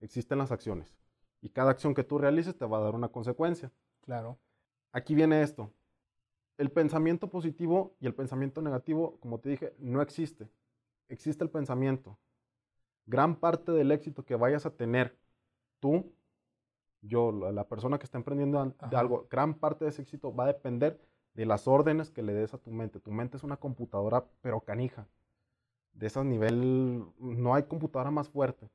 existen 0.00 0.38
las 0.38 0.50
acciones. 0.50 0.96
Y 1.42 1.50
cada 1.50 1.72
acción 1.72 1.94
que 1.94 2.04
tú 2.04 2.16
realices 2.16 2.56
te 2.56 2.64
va 2.64 2.78
a 2.78 2.82
dar 2.82 2.94
una 2.94 3.08
consecuencia. 3.08 3.70
Claro. 4.00 4.38
Aquí 4.92 5.14
viene 5.14 5.42
esto. 5.42 5.70
El 6.56 6.70
pensamiento 6.70 7.28
positivo 7.28 7.96
y 8.00 8.06
el 8.06 8.14
pensamiento 8.14 8.62
negativo, 8.62 9.18
como 9.20 9.40
te 9.40 9.50
dije, 9.50 9.74
no 9.78 10.00
existe 10.00 10.48
existe 11.10 11.44
el 11.44 11.50
pensamiento. 11.50 12.18
Gran 13.06 13.36
parte 13.36 13.72
del 13.72 13.92
éxito 13.92 14.24
que 14.24 14.36
vayas 14.36 14.66
a 14.66 14.70
tener 14.70 15.18
tú, 15.80 16.12
yo, 17.02 17.32
la 17.32 17.66
persona 17.68 17.98
que 17.98 18.04
está 18.04 18.18
emprendiendo 18.18 18.74
de 18.90 18.96
algo, 18.96 19.26
gran 19.30 19.54
parte 19.54 19.84
de 19.84 19.90
ese 19.90 20.02
éxito 20.02 20.34
va 20.34 20.44
a 20.44 20.48
depender 20.48 21.00
de 21.34 21.46
las 21.46 21.66
órdenes 21.66 22.10
que 22.10 22.22
le 22.22 22.34
des 22.34 22.54
a 22.54 22.58
tu 22.58 22.70
mente. 22.70 23.00
Tu 23.00 23.10
mente 23.10 23.36
es 23.36 23.42
una 23.42 23.56
computadora, 23.56 24.26
pero 24.42 24.60
canija. 24.60 25.08
De 25.92 26.06
ese 26.06 26.22
nivel, 26.24 27.04
no 27.18 27.54
hay 27.54 27.64
computadora 27.64 28.10
más 28.10 28.28
fuerte. 28.28 28.70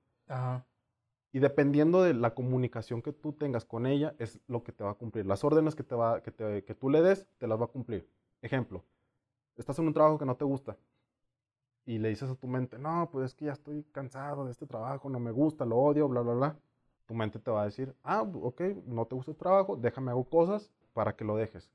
Y 1.32 1.40
dependiendo 1.40 2.02
de 2.02 2.14
la 2.14 2.34
comunicación 2.34 3.02
que 3.02 3.14
tú 3.14 3.34
tengas 3.34 3.64
con 3.64 3.86
ella, 3.86 4.16
es 4.20 4.40
lo 4.48 4.64
que 4.64 4.72
te 4.72 4.84
va 4.84 4.92
a 4.92 4.96
cumplir. 4.96 5.26
Las 5.26 5.44
órdenes 5.44 5.76
que, 5.76 5.84
te 5.84 5.96
va, 5.96 6.22
que, 6.22 6.64
que 6.66 6.76
tú 6.76 6.90
le 6.90 7.02
des, 7.02 7.28
te 7.38 7.48
las 7.48 7.60
va 7.60 7.66
a 7.66 7.70
cumplir. 7.70 8.10
Ejemplo, 8.42 8.84
estás 9.56 9.78
en 9.80 9.88
un 9.88 9.94
trabajo 9.94 10.18
que 10.18 10.26
no 10.26 10.36
te 10.36 10.46
gusta 10.46 10.78
y 11.86 12.00
le 12.00 12.10
dices 12.10 12.30
a 12.30 12.36
tu 12.36 12.48
mente, 12.48 12.80
no, 12.80 13.10
pues 13.12 13.26
es 13.28 13.36
que 13.36 13.46
ya 13.46 13.54
estoy 13.54 13.84
cansado 13.92 14.46
de 14.46 14.52
este 14.52 14.66
trabajo, 14.66 15.10
no 15.10 15.20
me 15.20 15.32
gusta, 15.32 15.66
lo 15.66 15.78
odio, 15.78 16.08
bla, 16.08 16.22
bla, 16.22 16.34
bla. 16.34 16.60
Tu 17.06 17.14
mente 17.14 17.38
te 17.38 17.52
va 17.52 17.62
a 17.62 17.66
decir, 17.66 17.96
ah, 18.04 18.24
ok, 18.24 18.62
no 18.88 19.06
te 19.06 19.16
gusta 19.16 19.32
el 19.32 19.38
trabajo, 19.38 19.76
déjame 19.76 20.10
hago 20.10 20.24
cosas 20.28 20.72
para 20.94 21.16
que 21.16 21.24
lo 21.24 21.36
dejes. 21.36 21.72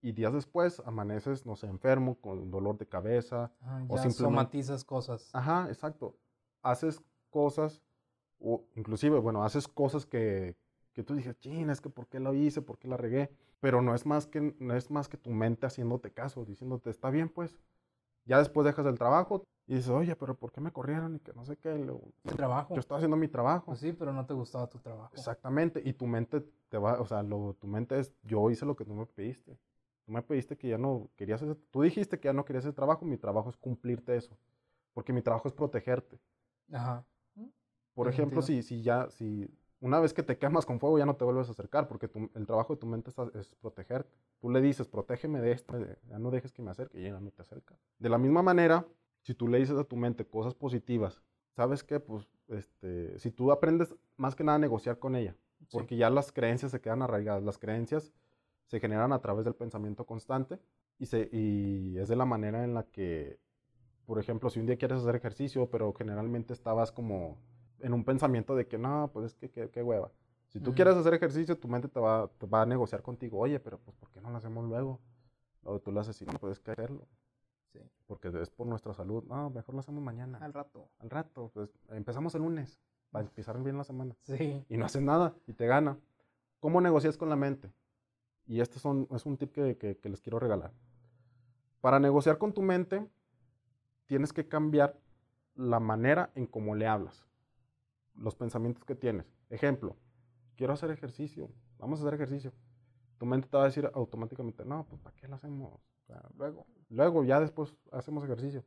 Y 0.00 0.12
días 0.12 0.32
después 0.32 0.80
amaneces, 0.86 1.44
no 1.44 1.56
sé, 1.56 1.66
enfermo, 1.66 2.14
con 2.20 2.50
dolor 2.50 2.78
de 2.78 2.86
cabeza. 2.86 3.52
Ah, 3.60 3.84
o 3.86 3.98
simplemente... 3.98 4.14
somatizas 4.14 4.82
cosas. 4.82 5.28
Ajá, 5.34 5.66
exacto. 5.68 6.16
Haces 6.62 7.02
cosas, 7.28 7.82
o 8.38 8.64
inclusive, 8.76 9.18
bueno, 9.18 9.44
haces 9.44 9.68
cosas 9.68 10.06
que, 10.06 10.56
que 10.94 11.02
tú 11.02 11.14
dices, 11.14 11.38
ching, 11.40 11.68
es 11.68 11.82
que 11.82 11.90
por 11.90 12.06
qué 12.06 12.18
lo 12.18 12.32
hice, 12.32 12.62
por 12.62 12.78
qué 12.78 12.88
la 12.88 12.96
regué. 12.96 13.30
Pero 13.60 13.82
no 13.82 13.94
es 13.94 14.06
más 14.06 14.26
que, 14.26 14.56
no 14.58 14.74
es 14.74 14.90
más 14.90 15.10
que 15.10 15.18
tu 15.18 15.28
mente 15.28 15.66
haciéndote 15.66 16.12
caso, 16.12 16.46
diciéndote, 16.46 16.88
está 16.88 17.10
bien, 17.10 17.28
pues, 17.28 17.58
ya 18.30 18.38
después 18.38 18.64
dejas 18.64 18.86
el 18.86 18.96
trabajo 18.96 19.42
y 19.66 19.74
dices, 19.74 19.90
oye, 19.90 20.14
pero 20.14 20.36
¿por 20.36 20.52
qué 20.52 20.60
me 20.60 20.70
corrieron? 20.70 21.16
Y 21.16 21.18
que 21.18 21.32
no 21.32 21.44
sé 21.44 21.56
qué. 21.56 21.72
el 21.72 22.36
trabajo. 22.36 22.74
Yo 22.74 22.78
estaba 22.78 22.98
haciendo 22.98 23.16
mi 23.16 23.26
trabajo. 23.26 23.66
Pues 23.66 23.80
sí, 23.80 23.92
pero 23.92 24.12
no 24.12 24.24
te 24.24 24.34
gustaba 24.34 24.68
tu 24.68 24.78
trabajo. 24.78 25.10
Exactamente. 25.14 25.82
Y 25.84 25.94
tu 25.94 26.06
mente 26.06 26.40
te 26.68 26.78
va, 26.78 27.00
o 27.00 27.06
sea, 27.06 27.24
lo, 27.24 27.54
tu 27.54 27.66
mente 27.66 27.98
es, 27.98 28.14
yo 28.22 28.48
hice 28.48 28.64
lo 28.64 28.76
que 28.76 28.84
tú 28.84 28.94
me 28.94 29.04
pediste. 29.04 29.58
Tú 30.06 30.12
me 30.12 30.22
pediste 30.22 30.56
que 30.56 30.68
ya 30.68 30.78
no 30.78 31.10
querías 31.16 31.42
ese, 31.42 31.56
tú 31.72 31.82
dijiste 31.82 32.20
que 32.20 32.26
ya 32.26 32.32
no 32.32 32.44
querías 32.44 32.64
ese 32.64 32.72
trabajo, 32.72 33.04
mi 33.04 33.18
trabajo 33.18 33.50
es 33.50 33.56
cumplirte 33.56 34.16
eso. 34.16 34.38
Porque 34.94 35.12
mi 35.12 35.22
trabajo 35.22 35.48
es 35.48 35.54
protegerte. 35.54 36.20
Ajá. 36.70 37.04
Por 37.94 38.06
ejemplo, 38.06 38.42
si, 38.42 38.62
si 38.62 38.80
ya, 38.80 39.10
si 39.10 39.50
una 39.80 39.98
vez 39.98 40.12
que 40.12 40.22
te 40.22 40.38
quemas 40.38 40.66
con 40.66 40.78
fuego 40.78 40.98
ya 40.98 41.06
no 41.06 41.16
te 41.16 41.24
vuelves 41.24 41.48
a 41.48 41.52
acercar 41.52 41.88
porque 41.88 42.10
el 42.34 42.46
trabajo 42.46 42.74
de 42.74 42.80
tu 42.80 42.86
mente 42.86 43.10
es, 43.10 43.48
protegerte. 43.60 44.14
Tú 44.38 44.50
le 44.50 44.60
dices, 44.60 44.86
protégeme 44.86 45.40
de 45.40 45.52
esto, 45.52 45.78
ya 46.08 46.18
no 46.18 46.30
dejes 46.30 46.52
que 46.52 46.62
me 46.62 46.70
acerque 46.70 47.00
y 47.00 47.04
ya 47.04 47.18
no 47.18 47.30
te 47.30 47.42
acerca. 47.42 47.78
De 47.98 48.08
la 48.08 48.18
misma 48.18 48.42
manera, 48.42 48.86
si 49.22 49.34
tú 49.34 49.48
le 49.48 49.58
dices 49.58 49.78
a 49.78 49.84
tu 49.84 49.96
mente 49.96 50.26
cosas 50.26 50.54
positivas, 50.54 51.22
¿sabes 51.56 51.82
qué? 51.82 51.98
Pues 51.98 52.28
este, 52.48 53.18
si 53.18 53.30
tú 53.30 53.52
aprendes 53.52 53.94
más 54.16 54.34
que 54.34 54.44
nada 54.44 54.56
a 54.56 54.60
negociar 54.60 54.98
con 54.98 55.16
ella, 55.16 55.34
porque 55.70 55.96
ya 55.96 56.10
las 56.10 56.30
creencias 56.30 56.72
se 56.72 56.80
quedan 56.80 57.02
arraigadas, 57.02 57.42
las 57.42 57.58
creencias 57.58 58.12
se 58.66 58.80
generan 58.80 59.12
a 59.12 59.20
través 59.20 59.44
del 59.44 59.54
pensamiento 59.54 60.04
constante 60.04 60.58
y, 60.98 61.06
se, 61.06 61.28
y 61.32 61.96
es 61.98 62.08
de 62.08 62.16
la 62.16 62.26
manera 62.26 62.64
en 62.64 62.74
la 62.74 62.84
que, 62.84 63.40
por 64.04 64.18
ejemplo, 64.18 64.50
si 64.50 64.60
un 64.60 64.66
día 64.66 64.76
quieres 64.76 64.98
hacer 64.98 65.16
ejercicio, 65.16 65.70
pero 65.70 65.92
generalmente 65.94 66.52
estabas 66.52 66.92
como 66.92 67.38
en 67.82 67.94
un 67.94 68.04
pensamiento 68.04 68.54
de 68.54 68.66
que 68.66 68.78
no, 68.78 69.10
pues 69.12 69.26
es 69.26 69.34
que 69.34 69.70
qué 69.70 69.82
hueva. 69.82 70.10
Si 70.50 70.58
tú 70.58 70.74
quieres 70.74 70.96
hacer 70.96 71.14
ejercicio, 71.14 71.56
tu 71.56 71.68
mente 71.68 71.86
te 71.86 72.00
va, 72.00 72.28
va, 72.52 72.62
a 72.62 72.66
negociar 72.66 73.02
contigo, 73.02 73.38
oye, 73.38 73.60
pero 73.60 73.78
pues 73.78 73.96
¿por 73.96 74.10
qué 74.10 74.20
no 74.20 74.30
lo 74.30 74.36
hacemos 74.36 74.64
luego? 74.64 75.00
O 75.62 75.78
tú 75.78 75.92
lo 75.92 76.00
haces 76.00 76.20
y 76.22 76.26
no 76.26 76.32
puedes 76.32 76.58
hacerlo. 76.58 77.06
Sí. 77.72 77.78
Porque 78.08 78.32
es 78.40 78.50
por 78.50 78.66
nuestra 78.66 78.92
salud. 78.92 79.22
No, 79.24 79.50
mejor 79.50 79.74
lo 79.74 79.80
hacemos 79.80 80.02
mañana. 80.02 80.38
Al 80.38 80.52
rato. 80.52 80.88
Al 80.98 81.08
rato. 81.08 81.52
Pues 81.54 81.70
empezamos 81.90 82.34
el 82.34 82.42
lunes 82.42 82.80
para 83.12 83.24
empezar 83.24 83.62
bien 83.62 83.78
la 83.78 83.84
semana. 83.84 84.16
Sí. 84.22 84.64
Y 84.68 84.76
no 84.76 84.86
haces 84.86 85.02
nada 85.02 85.36
y 85.46 85.52
te 85.52 85.66
gana. 85.66 85.96
¿Cómo 86.58 86.80
negocias 86.80 87.16
con 87.16 87.28
la 87.28 87.36
mente? 87.36 87.72
Y 88.46 88.60
este 88.60 88.80
son, 88.80 89.06
es 89.12 89.24
un 89.26 89.36
tip 89.36 89.52
que, 89.52 89.76
que 89.76 90.08
les 90.08 90.20
quiero 90.20 90.40
regalar. 90.40 90.72
Para 91.80 92.00
negociar 92.00 92.38
con 92.38 92.52
tu 92.52 92.62
mente, 92.62 93.08
tienes 94.06 94.32
que 94.32 94.48
cambiar 94.48 94.98
la 95.54 95.78
manera 95.78 96.32
en 96.34 96.46
cómo 96.46 96.74
le 96.74 96.88
hablas 96.88 97.29
los 98.20 98.34
pensamientos 98.34 98.84
que 98.84 98.94
tienes. 98.94 99.26
Ejemplo, 99.48 99.96
quiero 100.56 100.74
hacer 100.74 100.90
ejercicio, 100.90 101.50
vamos 101.78 101.98
a 101.98 102.02
hacer 102.02 102.14
ejercicio. 102.14 102.52
Tu 103.18 103.26
mente 103.26 103.48
te 103.48 103.56
va 103.56 103.64
a 103.64 103.66
decir 103.66 103.90
automáticamente, 103.94 104.64
no, 104.64 104.86
pues 104.86 105.00
¿para 105.00 105.16
qué 105.16 105.26
lo 105.26 105.34
hacemos? 105.34 105.80
luego, 106.36 106.66
luego, 106.88 107.24
ya 107.24 107.40
después 107.40 107.74
hacemos 107.92 108.24
ejercicio. 108.24 108.64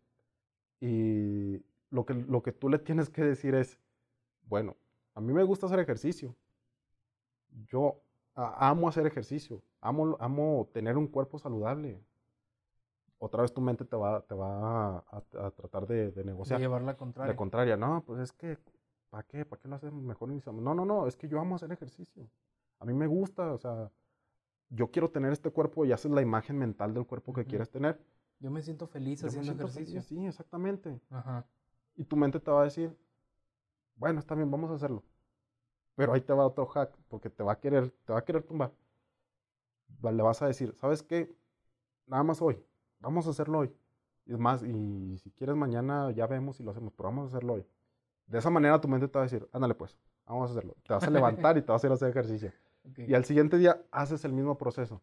Y 0.79 1.63
lo 1.89 2.05
que, 2.05 2.13
lo 2.13 2.41
que 2.41 2.51
tú 2.51 2.69
le 2.69 2.79
tienes 2.79 3.09
que 3.09 3.23
decir 3.23 3.53
es, 3.55 3.79
bueno, 4.43 4.75
a 5.13 5.21
mí 5.21 5.33
me 5.33 5.43
gusta 5.43 5.65
hacer 5.65 5.79
ejercicio. 5.79 6.35
Yo 7.67 8.01
amo 8.33 8.87
hacer 8.87 9.05
ejercicio, 9.05 9.61
amo, 9.81 10.17
amo 10.19 10.69
tener 10.73 10.97
un 10.97 11.07
cuerpo 11.07 11.37
saludable. 11.37 12.03
Otra 13.19 13.41
vez 13.41 13.53
tu 13.53 13.61
mente 13.61 13.85
te 13.85 13.95
va, 13.95 14.21
te 14.21 14.35
va 14.35 14.97
a, 14.97 15.51
tratar 15.55 15.85
de, 15.87 16.11
de 16.11 16.23
negociar. 16.23 16.59
De 16.59 16.65
llevar 16.65 16.81
la 16.81 16.97
contraria. 16.97 17.31
La 17.31 17.37
contraria, 17.37 17.77
no, 17.77 18.03
pues 18.05 18.19
es 18.19 18.31
que 18.31 18.57
¿para 19.13 19.27
qué? 19.27 19.45
¿Para 19.45 19.61
qué 19.61 19.67
lo 19.67 19.75
hacemos 19.75 20.01
mejor 20.01 20.31
iniciamos? 20.31 20.63
No, 20.63 20.73
no, 20.73 20.85
no, 20.85 21.05
es 21.05 21.15
que 21.15 21.27
yo 21.27 21.39
amo 21.39 21.53
hacer 21.53 21.71
ejercicio. 21.71 22.27
A 22.79 22.85
mí 22.85 22.93
me 22.93 23.05
gusta, 23.05 23.53
o 23.53 23.59
sea, 23.59 23.91
yo 24.69 24.89
quiero 24.89 25.11
tener 25.11 25.31
este 25.31 25.51
cuerpo 25.51 25.85
y 25.85 25.91
haces 25.91 26.09
la 26.09 26.23
imagen 26.23 26.57
mental 26.57 26.95
del 26.95 27.05
cuerpo 27.05 27.31
que 27.31 27.45
quieres 27.45 27.69
tener. 27.69 28.03
Yo 28.39 28.49
me 28.49 28.63
siento 28.63 28.87
feliz 28.87 29.23
haciendo 29.23 29.51
ejercicio. 29.51 30.01
sí, 30.01 30.25
exactamente. 30.25 30.99
Ajá. 31.11 31.45
Y 31.95 32.05
tu 32.05 32.15
mente 32.15 32.39
te 32.39 32.49
va 32.49 32.61
a 32.61 32.63
decir, 32.63 32.97
bueno, 33.97 34.19
está 34.19 34.33
bien, 34.33 34.49
vamos 34.49 34.71
a 34.71 34.73
hacerlo. 34.73 35.03
Pero 35.93 36.13
ahí 36.13 36.21
te 36.21 36.33
va 36.33 36.47
otro 36.47 36.65
hack, 36.65 36.97
porque 37.07 37.29
te 37.29 37.43
va 37.43 37.51
a 37.51 37.59
querer, 37.59 37.91
te 38.05 38.13
va 38.13 38.17
a 38.17 38.25
querer 38.25 38.41
tumbar. 38.41 38.73
Le 40.01 40.23
vas 40.23 40.41
a 40.41 40.47
decir, 40.47 40.73
¿sabes 40.75 41.03
qué? 41.03 41.31
Nada 42.07 42.23
más 42.23 42.41
hoy, 42.41 42.65
vamos 42.99 43.27
a 43.27 43.29
hacerlo 43.29 43.59
hoy. 43.59 43.71
Es 44.25 44.39
más, 44.39 44.63
y 44.63 45.19
si 45.19 45.29
quieres 45.29 45.55
mañana 45.55 46.09
ya 46.09 46.25
vemos 46.25 46.55
si 46.55 46.63
lo 46.63 46.71
hacemos, 46.71 46.91
pero 46.93 47.09
vamos 47.09 47.25
a 47.25 47.27
hacerlo 47.27 47.53
hoy. 47.53 47.67
De 48.27 48.39
esa 48.39 48.49
manera 48.49 48.79
tu 48.79 48.87
mente 48.87 49.07
te 49.07 49.17
va 49.17 49.21
a 49.21 49.27
decir, 49.27 49.47
ándale 49.51 49.75
pues, 49.75 49.97
vamos 50.25 50.49
a 50.49 50.53
hacerlo. 50.53 50.75
Te 50.85 50.93
vas 50.93 51.03
a 51.03 51.09
levantar 51.09 51.57
y 51.57 51.61
te 51.61 51.71
vas 51.71 51.83
a 51.83 51.87
ir 51.87 51.91
a 51.91 51.95
hacer 51.95 52.09
ejercicio. 52.09 52.51
Y 52.97 53.13
al 53.13 53.23
siguiente 53.23 53.57
día 53.57 53.81
haces 53.91 54.25
el 54.25 54.33
mismo 54.33 54.57
proceso. 54.57 55.01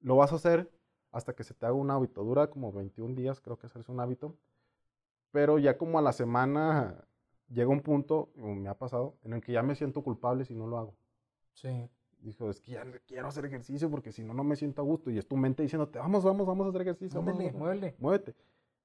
Lo 0.00 0.16
vas 0.16 0.32
a 0.32 0.34
hacer 0.34 0.68
hasta 1.12 1.32
que 1.32 1.44
se 1.44 1.54
te 1.54 1.64
haga 1.64 1.74
un 1.74 1.92
hábito. 1.92 2.24
Dura 2.24 2.48
como 2.48 2.72
21 2.72 3.14
días, 3.14 3.40
creo 3.40 3.56
que 3.56 3.66
hacerse 3.66 3.92
un 3.92 4.00
hábito. 4.00 4.34
Pero 5.30 5.60
ya 5.60 5.78
como 5.78 5.98
a 5.98 6.02
la 6.02 6.12
semana 6.12 7.04
llega 7.48 7.68
un 7.68 7.82
punto, 7.82 8.30
me 8.34 8.68
ha 8.68 8.74
pasado, 8.74 9.14
en 9.22 9.34
el 9.34 9.40
que 9.40 9.52
ya 9.52 9.62
me 9.62 9.76
siento 9.76 10.02
culpable 10.02 10.44
si 10.44 10.54
no 10.54 10.66
lo 10.66 10.78
hago. 10.78 10.94
Sí. 11.54 11.88
Dijo, 12.20 12.50
es 12.50 12.60
que 12.60 12.72
ya 12.72 12.84
quiero 13.06 13.28
hacer 13.28 13.44
ejercicio 13.44 13.88
porque 13.90 14.10
si 14.10 14.24
no, 14.24 14.34
no 14.34 14.42
me 14.42 14.56
siento 14.56 14.82
a 14.82 14.84
gusto. 14.84 15.10
Y 15.10 15.18
es 15.18 15.28
tu 15.28 15.36
mente 15.36 15.62
diciéndote, 15.62 15.98
vamos, 15.98 16.24
vamos, 16.24 16.46
vamos 16.46 16.66
a 16.66 16.70
hacer 16.70 16.82
ejercicio. 16.82 17.22
Muévele, 17.22 17.94
Muévete. 17.98 18.34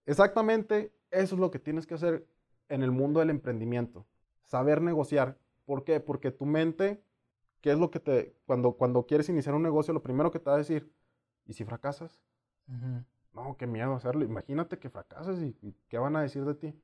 Exactamente 0.06 0.94
eso 1.10 1.36
es 1.36 1.42
lo 1.42 1.50
que 1.50 1.60
tienes 1.60 1.88
que 1.88 1.96
hacer 1.96 2.28
en 2.74 2.84
el 2.84 2.92
mundo 2.92 3.20
del 3.20 3.30
emprendimiento. 3.30 4.06
Saber 4.46 4.82
negociar. 4.82 5.38
¿Por 5.66 5.84
qué? 5.84 6.00
Porque 6.00 6.32
tu 6.32 6.46
mente, 6.46 7.04
¿qué 7.62 7.72
es 7.72 7.78
lo 7.78 7.92
que 7.92 8.00
te, 8.00 8.36
cuando, 8.46 8.74
cuando 8.74 9.06
quieres 9.06 9.30
iniciar 9.30 9.56
un 9.56 9.64
negocio, 9.64 9.94
lo 9.94 10.02
primero 10.02 10.32
que 10.32 10.40
te 10.40 10.50
va 10.50 10.56
a 10.56 10.60
decir, 10.60 10.92
¿y 11.46 11.54
si 11.54 11.64
fracasas? 11.64 12.22
No, 13.34 13.56
qué 13.58 13.68
miedo 13.68 13.94
hacerlo. 13.94 14.26
Imagínate 14.26 14.80
que 14.80 14.90
fracasas 14.90 15.40
y, 15.40 15.76
¿qué 15.88 15.98
van 15.98 16.16
a 16.16 16.22
decir 16.22 16.46
de 16.46 16.56
ti? 16.56 16.82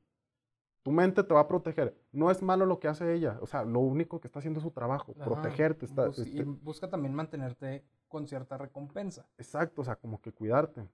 Tu 0.84 0.92
mente 0.92 1.24
te 1.24 1.34
va 1.34 1.42
a 1.42 1.48
proteger. 1.48 2.00
No 2.12 2.32
es 2.32 2.42
malo 2.42 2.66
lo 2.66 2.80
que 2.80 2.88
hace 2.88 3.14
ella. 3.14 3.38
O 3.42 3.48
sea, 3.48 3.64
lo 3.66 3.80
único 3.80 4.22
que 4.22 4.28
está 4.28 4.40
haciendo 4.40 4.60
es 4.60 4.64
su 4.64 4.72
trabajo, 4.72 5.14
protegerte. 5.14 5.86
Está, 5.86 6.08
y 6.18 6.40
este 6.40 6.44
busca 6.44 6.90
también 6.90 7.14
mantenerte 7.14 7.84
con 8.08 8.28
cierta 8.28 8.58
recompensa. 8.58 9.28
Exacto, 9.38 9.82
o 9.82 9.84
sea, 9.84 9.96
como 9.96 10.22
que 10.22 10.32
cuidarte. 10.32 10.88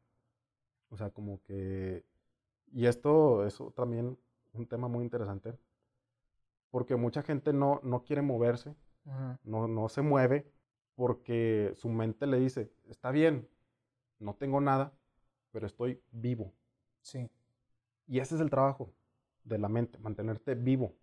O 0.90 0.98
sea, 0.98 1.10
como 1.10 1.42
que... 1.44 2.06
Y 2.72 2.88
esto 2.88 3.46
es 3.46 3.62
también 3.76 4.18
un 4.58 4.68
tema 4.68 4.88
muy 4.88 5.04
interesante. 5.04 5.58
Porque 6.72 6.96
mucha 6.96 7.22
gente 7.22 7.54
no, 7.54 7.80
no 7.84 8.04
quiere 8.04 8.22
moverse, 8.22 8.76
no, 9.44 9.68
no 9.68 9.88
se 9.88 10.02
mueve, 10.02 10.52
porque 10.96 11.72
su 11.76 11.90
mente 11.90 12.28
le 12.28 12.40
dice, 12.40 12.72
está 12.88 13.12
bien, 13.12 13.48
no 14.20 14.36
tengo 14.36 14.60
nada, 14.62 14.94
pero 15.52 15.68
estoy 15.68 16.02
vivo. 16.12 16.54
Sí. 17.02 17.30
Y 18.08 18.20
ese 18.20 18.36
es 18.36 18.42
el 18.42 18.50
trabajo 18.50 18.92
de 19.44 19.58
la 19.58 19.70
mente, 19.70 20.00
mantenerte 20.00 20.56
vivo. 20.56 20.96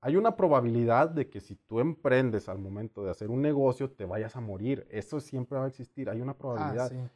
Hay 0.00 0.16
una 0.16 0.36
probabilidad 0.36 1.10
de 1.10 1.30
que 1.30 1.40
si 1.40 1.54
tú 1.54 1.80
emprendes 1.80 2.48
al 2.48 2.58
momento 2.58 3.04
de 3.04 3.10
hacer 3.10 3.30
un 3.30 3.40
negocio, 3.40 3.90
te 3.90 4.04
vayas 4.04 4.36
a 4.36 4.40
morir. 4.40 4.86
Eso 4.90 5.20
siempre 5.20 5.58
va 5.58 5.64
a 5.64 5.68
existir. 5.68 6.10
Hay 6.10 6.20
una 6.20 6.36
probabilidad. 6.36 6.90
Ah, 6.92 7.10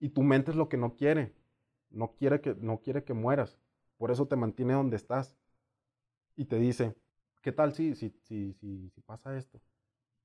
y 0.00 0.08
tu 0.08 0.22
mente 0.22 0.50
es 0.50 0.56
lo 0.56 0.68
que 0.68 0.76
no 0.76 0.96
quiere. 0.96 1.34
No 1.90 2.14
quiere 2.14 2.40
que, 2.40 2.54
no 2.54 2.80
quiere 2.80 3.04
que 3.04 3.12
mueras. 3.12 3.58
Por 3.96 4.10
eso 4.10 4.26
te 4.26 4.36
mantiene 4.36 4.74
donde 4.74 4.96
estás. 4.96 5.36
Y 6.36 6.46
te 6.46 6.56
dice, 6.56 6.94
¿qué 7.42 7.52
tal 7.52 7.74
si, 7.74 7.94
si, 7.94 8.10
si, 8.22 8.52
si, 8.54 8.90
si 8.90 9.00
pasa 9.02 9.36
esto? 9.36 9.60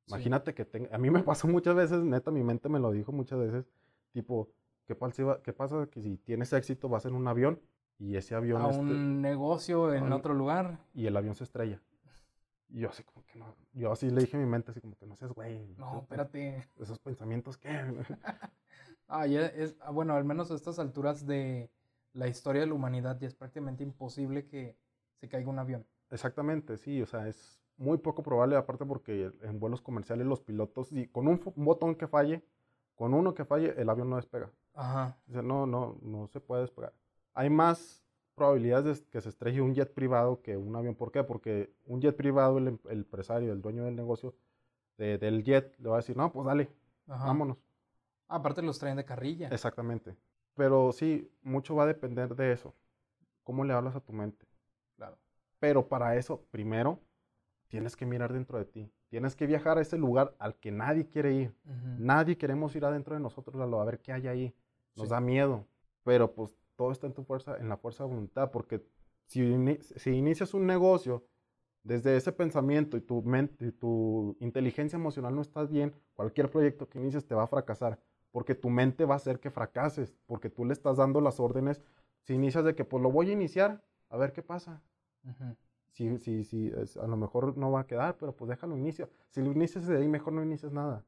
Imagínate 0.07 0.55
que 0.55 0.65
tenga, 0.65 0.95
a 0.95 0.97
mí 0.97 1.11
me 1.11 1.21
pasó 1.21 1.47
muchas 1.47 1.75
veces, 1.75 2.03
neta, 2.03 2.31
mi 2.31 2.43
mente 2.43 2.67
me 2.67 2.79
lo 2.79 2.91
dijo 2.91 3.11
muchas 3.11 3.39
veces, 3.39 3.69
tipo, 4.11 4.49
¿qué, 4.85 4.95
pasa, 4.95 5.39
qué 5.43 5.53
pasa 5.53 5.87
que 5.91 6.01
si 6.01 6.17
tienes 6.17 6.51
éxito 6.51 6.89
vas 6.89 7.05
en 7.05 7.13
un 7.13 7.27
avión 7.27 7.61
y 7.99 8.15
ese 8.15 8.33
avión... 8.33 8.61
A 8.61 8.67
un 8.67 8.87
este 8.87 8.99
negocio 8.99 9.93
en 9.93 10.11
otro 10.11 10.33
lugar. 10.33 10.79
Y 10.95 11.05
el 11.05 11.15
avión 11.15 11.35
se 11.35 11.43
estrella. 11.43 11.79
Y 12.69 12.79
yo 12.79 12.89
así 12.89 13.03
como 13.03 13.25
que 13.25 13.37
no, 13.37 13.55
yo 13.73 13.91
así 13.91 14.09
le 14.09 14.21
dije 14.21 14.37
a 14.37 14.39
mi 14.39 14.45
mente 14.45 14.71
así 14.71 14.79
como 14.79 14.95
que 14.95 15.05
no 15.05 15.15
seas 15.15 15.31
güey. 15.31 15.75
No, 15.77 16.01
espérate. 16.01 16.67
Esos 16.79 16.99
pensamientos 16.99 17.57
¿qué? 17.57 17.69
ah, 19.07 19.25
ya 19.25 19.47
es, 19.47 19.75
ah, 19.81 19.91
bueno, 19.91 20.13
al 20.13 20.23
menos 20.23 20.51
a 20.51 20.55
estas 20.55 20.77
alturas 20.77 21.25
de 21.25 21.71
la 22.13 22.27
historia 22.27 22.61
de 22.61 22.67
la 22.67 22.73
humanidad 22.73 23.19
ya 23.19 23.27
es 23.27 23.35
prácticamente 23.35 23.83
imposible 23.83 24.47
que 24.47 24.77
se 25.19 25.27
caiga 25.27 25.49
un 25.49 25.59
avión. 25.59 25.85
Exactamente, 26.09 26.77
sí, 26.77 27.01
o 27.01 27.05
sea, 27.05 27.27
es 27.27 27.59
muy 27.77 27.97
poco 27.97 28.23
probable, 28.23 28.55
aparte 28.55 28.85
porque 28.85 29.31
en 29.41 29.59
vuelos 29.59 29.81
comerciales 29.81 30.27
los 30.27 30.41
pilotos, 30.41 30.91
y 30.91 31.07
con 31.07 31.27
un, 31.27 31.41
botón 31.55 31.95
que 31.95 32.07
falle, 32.07 32.43
con 32.95 33.13
uno 33.13 33.33
que 33.33 33.45
falle, 33.45 33.73
el 33.77 33.89
avión 33.89 34.09
no 34.09 34.17
despega. 34.17 34.51
Ajá. 34.73 35.17
O 35.29 35.33
sea, 35.33 35.41
no, 35.41 35.65
no, 35.65 35.97
no 36.01 36.27
se 36.27 36.39
puede 36.39 36.61
despegar. 36.61 36.93
Hay 37.33 37.49
más 37.49 38.03
probabilidades 38.35 39.05
de 39.05 39.09
que 39.09 39.21
se 39.21 39.29
estrelle 39.29 39.61
un 39.61 39.75
jet 39.75 39.93
privado 39.93 40.41
que 40.41 40.57
un 40.57 40.75
avión. 40.75 40.95
¿Por 40.95 41.11
qué? 41.11 41.23
Porque 41.23 41.73
un 41.85 42.01
jet 42.01 42.15
privado, 42.15 42.57
el, 42.57 42.67
em, 42.69 42.79
empresario, 42.89 43.51
el 43.51 43.61
dueño 43.61 43.83
del 43.83 43.95
negocio 43.95 44.35
del 44.97 45.43
jet, 45.43 45.77
le 45.79 45.89
va 45.89 45.95
a 45.95 45.99
decir, 45.99 46.17
no, 46.17 46.29
pues 46.29 46.45
dale, 46.45 46.69
vámonos. 47.05 47.57
aparte 48.27 48.61
los 48.61 48.77
traen 48.77 48.97
de 48.97 49.05
carrilla. 49.05 49.47
Exactamente. 49.47 50.17
Pero 50.59 50.91
sí, 50.91 51.31
mucho 51.41 51.73
va 51.73 51.83
a 51.83 51.87
depender 51.87 52.35
de 52.35 52.51
eso. 52.51 52.75
¿Cómo 53.45 53.63
le 53.63 53.71
hablas 53.71 53.95
a 53.95 54.01
tu 54.01 54.11
mente? 54.11 54.45
Claro. 54.97 55.17
Pero 55.57 55.87
para 55.87 56.17
eso, 56.17 56.41
primero, 56.51 56.99
tienes 57.69 57.95
que 57.95 58.05
mirar 58.05 58.33
dentro 58.33 58.57
de 58.57 58.65
ti. 58.65 58.91
Tienes 59.07 59.37
que 59.37 59.47
viajar 59.47 59.77
a 59.77 59.81
ese 59.81 59.97
lugar 59.97 60.35
al 60.37 60.55
que 60.55 60.69
nadie 60.69 61.07
quiere 61.07 61.31
ir. 61.31 61.55
Nadie 61.97 62.37
queremos 62.37 62.75
ir 62.75 62.83
adentro 62.83 63.15
de 63.15 63.21
nosotros 63.21 63.55
a 63.55 63.85
ver 63.85 64.01
qué 64.01 64.11
hay 64.11 64.27
ahí. 64.27 64.55
Nos 64.97 65.07
da 65.07 65.21
miedo. 65.21 65.65
Pero 66.03 66.35
pues 66.35 66.53
todo 66.75 66.91
está 66.91 67.07
en 67.07 67.13
tu 67.13 67.23
fuerza, 67.23 67.55
en 67.55 67.69
la 67.69 67.77
fuerza 67.77 68.03
de 68.03 68.09
voluntad. 68.09 68.51
Porque 68.51 68.83
si, 69.27 69.55
si 69.95 70.09
inicias 70.09 70.53
un 70.53 70.67
negocio 70.67 71.23
desde 71.83 72.17
ese 72.17 72.33
pensamiento 72.33 72.97
y 72.97 73.01
tu 73.01 73.21
mente 73.21 73.67
y 73.67 73.71
tu 73.71 74.35
inteligencia 74.41 74.97
emocional 74.97 75.33
no 75.33 75.41
estás 75.41 75.69
bien, 75.69 75.95
cualquier 76.15 76.51
proyecto 76.51 76.89
que 76.89 76.99
inicies 76.99 77.25
te 77.25 77.33
va 77.33 77.43
a 77.43 77.47
fracasar. 77.47 77.97
Porque 78.31 78.55
tu 78.55 78.69
mente 78.69 79.05
va 79.05 79.15
a 79.15 79.17
hacer 79.17 79.39
que 79.39 79.51
fracases. 79.51 80.15
Porque 80.25 80.49
tú 80.49 80.65
le 80.65 80.73
estás 80.73 80.97
dando 80.97 81.21
las 81.21 81.39
órdenes. 81.39 81.81
Si 82.21 82.33
inicias 82.33 82.63
de 82.63 82.75
que 82.75 82.85
pues 82.85 83.01
lo 83.01 83.11
voy 83.11 83.29
a 83.29 83.33
iniciar, 83.33 83.83
a 84.09 84.17
ver 84.17 84.33
qué 84.33 84.43
pasa 84.43 84.81
si, 85.91 86.17
si, 86.17 86.43
si 86.43 86.71
a 87.01 87.07
lo 87.07 87.17
mejor 87.17 87.57
no 87.57 87.71
va 87.71 87.81
a 87.81 87.87
quedar, 87.87 88.15
pero 88.17 88.33
pues 88.33 88.49
déjalo 88.49 88.77
inicio. 88.77 89.09
Si 89.29 89.41
lo 89.41 89.51
inicias 89.51 89.87
de 89.87 89.97
ahí, 89.97 90.07
mejor 90.07 90.33
no 90.33 90.43
inicies 90.43 90.71
nada. 90.71 91.03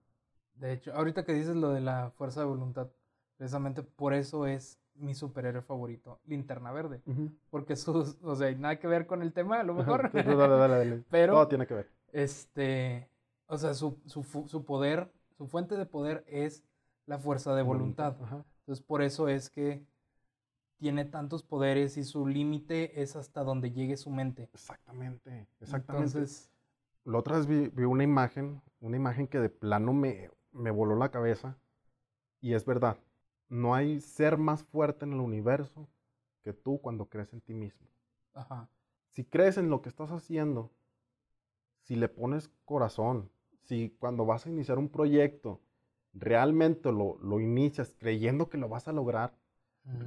De 0.56 0.74
hecho, 0.74 0.94
ahorita 0.94 1.24
que 1.24 1.34
dices 1.34 1.56
lo 1.56 1.70
de 1.70 1.82
la 1.82 2.12
fuerza 2.12 2.42
de 2.42 2.48
voluntad, 2.48 2.90
precisamente 3.38 3.84
por 3.84 4.14
eso 4.14 4.46
es 4.46 4.80
mi 4.96 5.16
superhéroe 5.16 5.62
favorito, 5.62 6.20
Linterna 6.26 6.72
Verde. 6.72 7.02
Porque 7.50 7.76
sus, 7.76 8.18
o 8.22 8.36
sea, 8.36 8.52
nada 8.56 8.80
que 8.80 8.88
ver 8.88 9.08
con 9.08 9.22
el 9.22 9.34
tema, 9.34 9.62
a 9.62 9.64
lo 9.64 9.74
mejor. 9.74 10.12
dale, 10.14 10.36
dale, 10.36 10.58
dale. 10.58 11.04
Pero. 11.10 11.34
Todo 11.34 11.48
tiene 11.48 11.66
que 11.66 11.74
ver. 11.74 11.90
Este. 12.12 13.08
O 13.48 13.58
sea, 13.58 13.74
su, 13.74 13.98
su, 14.06 14.24
su 14.24 14.66
poder, 14.66 15.12
su 15.38 15.48
fuente 15.48 15.76
de 15.76 15.86
poder 15.86 16.24
es 16.28 16.64
la 17.12 17.20
fuerza 17.20 17.54
de 17.54 17.62
voluntad. 17.62 18.16
Entonces, 18.62 18.82
por 18.86 19.02
eso 19.02 19.28
es 19.28 19.50
que 19.50 19.86
tiene 20.78 21.04
tantos 21.04 21.44
poderes 21.44 21.98
y 21.98 22.06
su 22.06 22.26
límite 22.26 23.02
es 23.02 23.18
hasta 23.18 23.44
donde 23.44 23.74
llegue 23.74 23.98
su 23.98 24.10
mente. 24.10 24.50
Exactamente, 24.54 25.46
exactamente. 25.60 26.18
Entonces, 26.18 26.50
la 27.04 27.18
otra 27.18 27.36
vez 27.36 27.48
vi, 27.48 27.84
una 27.84 28.06
imagen, 28.06 28.62
una 28.80 28.96
imagen 28.96 29.28
que 29.28 29.40
de 29.40 29.50
plano 29.50 29.92
me, 29.92 30.32
me 30.54 30.72
voló 30.72 30.96
la 30.96 31.12
cabeza 31.12 31.58
y 32.40 32.54
es 32.54 32.66
verdad. 32.66 32.98
No 33.50 33.76
hay 33.76 34.00
ser 34.00 34.38
más 34.38 34.64
fuerte 34.64 35.04
en 35.04 35.12
el 35.12 35.20
universo 35.20 35.90
que 36.44 36.54
tú 36.54 36.80
cuando 36.80 37.08
crees 37.08 37.34
en 37.34 37.42
ti 37.42 37.54
mismo. 37.54 37.86
Ajá. 38.34 38.70
Si 39.10 39.26
crees 39.26 39.58
en 39.58 39.70
lo 39.70 39.82
que 39.82 39.90
estás 39.90 40.12
haciendo, 40.12 40.72
si 41.82 41.98
le 41.98 42.08
pones 42.08 42.48
corazón, 42.64 43.30
si 43.64 43.90
cuando 44.00 44.26
vas 44.26 44.46
a 44.46 44.50
iniciar 44.50 44.80
un 44.80 44.88
proyecto 44.88 45.60
realmente 46.14 46.92
lo, 46.92 47.18
lo 47.22 47.40
inicias 47.40 47.96
creyendo 47.98 48.50
que 48.50 48.58
lo 48.58 48.70
vas 48.70 48.88
a 48.88 48.94
lograr, 48.94 49.34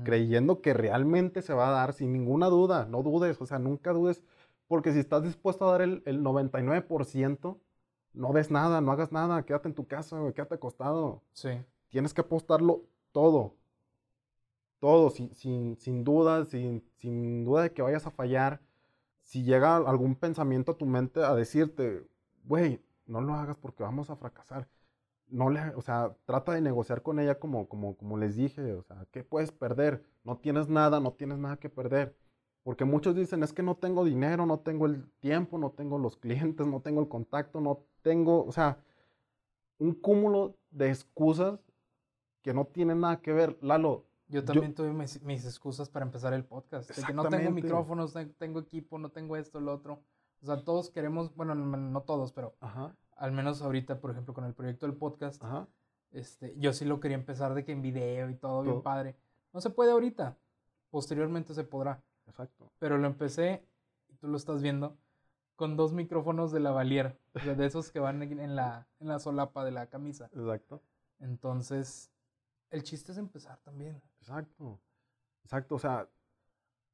creyendo 0.05 0.61
que 0.61 0.73
realmente 0.73 1.43
se 1.43 1.53
va 1.53 1.69
a 1.69 1.73
dar 1.73 1.93
sin 1.95 2.13
ninguna 2.13 2.47
duda. 2.47 2.87
No 2.87 3.03
dudes, 3.03 3.41
o 3.41 3.47
sea, 3.47 3.59
nunca 3.59 3.93
dudes, 3.93 4.23
porque 4.69 4.93
si 4.93 5.01
estás 5.01 5.23
dispuesto 5.23 5.69
a 5.69 5.73
dar 5.73 5.83
el, 5.83 6.05
99%, 6.05 7.59
no 8.13 8.33
des 8.33 8.51
nada, 8.51 8.81
no 8.81 8.93
hagas 8.93 9.11
nada, 9.11 9.45
quédate 9.45 9.69
en 9.69 9.75
tu 9.75 9.87
casa, 9.87 10.17
quédate 10.35 10.55
acostado. 10.55 11.23
Sí. 11.33 11.51
Tienes 11.89 12.15
que 12.15 12.21
apostarlo 12.21 12.85
todo. 13.13 13.55
Todo, 14.79 15.11
sin, 15.11 15.35
sin, 15.35 15.77
sin 15.79 16.05
duda, 16.05 16.45
sin, 16.45 16.85
sin 16.99 17.45
duda 17.45 17.63
de 17.63 17.73
que 17.73 17.83
vayas 17.83 18.07
a 18.07 18.11
fallar. 18.11 18.61
Si 19.23 19.43
llega 19.43 19.77
algún 19.77 20.15
pensamiento 20.15 20.73
a 20.73 20.77
tu 20.77 20.87
mente 20.87 21.25
a 21.25 21.35
decirte, 21.35 22.07
güey, 22.45 22.81
no 23.07 23.21
lo 23.23 23.35
hagas 23.35 23.57
porque 23.57 23.83
vamos 23.83 24.11
a 24.11 24.17
fracasar 24.17 24.69
no 25.35 25.51
le, 25.51 25.75
o 25.75 25.83
sea, 25.83 26.17
trata 26.27 26.53
de 26.53 26.61
negociar 26.61 27.03
con 27.03 27.19
ella 27.19 27.41
como, 27.41 27.69
como, 27.69 27.97
como 27.97 28.17
les 28.17 28.37
dije, 28.37 28.73
o 28.73 28.83
sea, 28.83 29.05
¿qué 29.11 29.25
puedes 29.25 29.51
perder? 29.51 30.05
No 30.23 30.39
tienes 30.39 30.69
nada, 30.69 31.01
no 31.01 31.13
tienes 31.13 31.39
nada 31.39 31.57
que 31.57 31.69
perder. 31.69 32.17
Porque 32.63 32.85
muchos 32.85 33.17
dicen, 33.17 33.43
es 33.43 33.53
que 33.53 33.65
no 33.65 33.75
tengo 33.75 34.05
dinero, 34.05 34.47
no 34.47 34.61
tengo 34.61 34.87
el 34.87 35.11
tiempo, 35.19 35.59
no 35.59 35.71
tengo 35.73 35.99
los 35.99 36.17
clientes, 36.17 36.67
no 36.69 36.81
tengo 36.81 37.01
el 37.01 37.09
contacto, 37.09 37.61
no 37.61 37.81
tengo, 38.03 38.45
o 38.45 38.53
sea, 38.53 38.79
un 39.79 39.93
cúmulo 39.95 40.57
de 40.71 40.91
excusas 40.91 41.59
que 42.43 42.55
no 42.55 42.67
tienen 42.67 43.01
nada 43.01 43.21
que 43.21 43.33
ver. 43.33 43.59
Lalo. 43.61 44.07
Yo 44.29 44.45
también 44.45 44.73
tuve 44.73 44.93
mis, 44.93 45.45
excusas 45.45 45.89
para 45.89 46.07
empezar 46.07 46.33
el 46.33 46.45
podcast. 46.45 46.97
De 46.97 47.03
que 47.03 47.13
no 47.13 47.29
tengo 47.29 47.51
micrófonos, 47.51 48.15
no 48.15 48.27
tengo 48.39 48.61
equipo, 48.61 48.99
no 49.01 49.11
tengo 49.11 49.37
esto, 49.37 49.61
lo 49.61 49.75
otro. 49.75 50.01
O 50.43 50.47
sea, 50.47 50.63
todos 50.63 50.91
queremos, 50.91 51.35
bueno, 51.35 51.57
no, 51.57 52.03
todos, 52.03 52.33
pero 52.33 52.55
Ajá 52.61 52.95
al 53.17 53.33
menos 53.33 53.63
ahorita, 53.63 54.01
por 54.01 54.11
ejemplo, 54.11 54.35
con 54.35 54.45
el 54.45 54.55
proyecto 54.55 54.87
del 54.87 54.97
podcast, 54.97 55.43
Este, 56.11 56.55
yo 56.59 56.73
sí 56.73 56.85
lo 56.85 57.01
quería 57.01 57.17
empezar 57.17 57.55
de 57.55 57.65
que 57.65 57.73
en 57.73 57.83
video 57.83 58.31
y 58.31 58.37
todo, 58.37 58.63
bien 58.63 58.83
padre. 58.83 59.17
No 59.53 59.61
se 59.61 59.71
puede 59.71 59.93
ahorita, 59.93 60.37
posteriormente 60.91 61.55
se 61.55 61.65
podrá. 61.65 62.03
Exacto. 62.27 62.71
Pero 62.79 62.99
lo 62.99 63.07
empecé, 63.07 63.67
y 64.09 64.15
tú 64.17 64.29
lo 64.29 64.37
estás 64.37 64.63
viendo, 64.63 64.97
con 65.57 65.77
dos 65.77 65.93
micrófonos 65.93 66.53
de 66.53 66.61
la 66.61 66.71
Valier, 66.71 67.19
de 67.35 67.67
esos 67.67 67.91
que 67.91 68.01
van 68.01 68.23
en 68.23 68.57
la, 68.57 68.89
en 69.01 69.09
la 69.09 69.19
solapa 69.19 69.65
de 69.65 69.71
la 69.71 69.87
camisa. 69.87 70.27
Exacto. 70.33 70.83
Entonces, 71.21 72.11
el 72.71 72.83
chiste 72.83 73.13
es 73.13 73.19
empezar 73.19 73.59
también. 73.63 74.03
Exacto. 74.21 74.81
Exacto, 75.45 75.75
o 75.75 75.79
sea, 75.79 76.09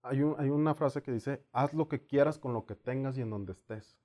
hay, 0.02 0.22
un, 0.22 0.34
hay 0.38 0.50
una 0.50 0.74
frase 0.74 1.02
que 1.02 1.12
dice, 1.12 1.44
haz 1.52 1.72
lo 1.72 1.88
que 1.88 2.04
quieras 2.04 2.38
con 2.38 2.52
lo 2.52 2.66
que 2.66 2.74
tengas 2.74 3.16
y 3.16 3.22
en 3.22 3.30
donde 3.30 3.52
estés. 3.52 3.96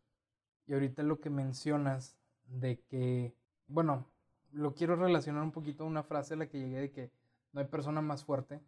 Y 0.67 0.73
ahorita 0.73 1.03
lo 1.03 1.19
que 1.19 1.29
mencionas 1.29 2.17
de 2.47 2.79
que, 2.81 3.35
bueno, 3.67 4.07
lo 4.51 4.73
quiero 4.73 4.95
relacionar 4.95 5.43
un 5.43 5.51
poquito 5.51 5.83
a 5.83 5.87
una 5.87 6.03
frase 6.03 6.33
a 6.33 6.37
la 6.37 6.47
que 6.47 6.59
llegué 6.59 6.79
de 6.79 6.91
que 6.91 7.11
no 7.51 7.61
hay 7.61 7.67
persona 7.67 8.01
más 8.01 8.23
fuerte. 8.23 8.61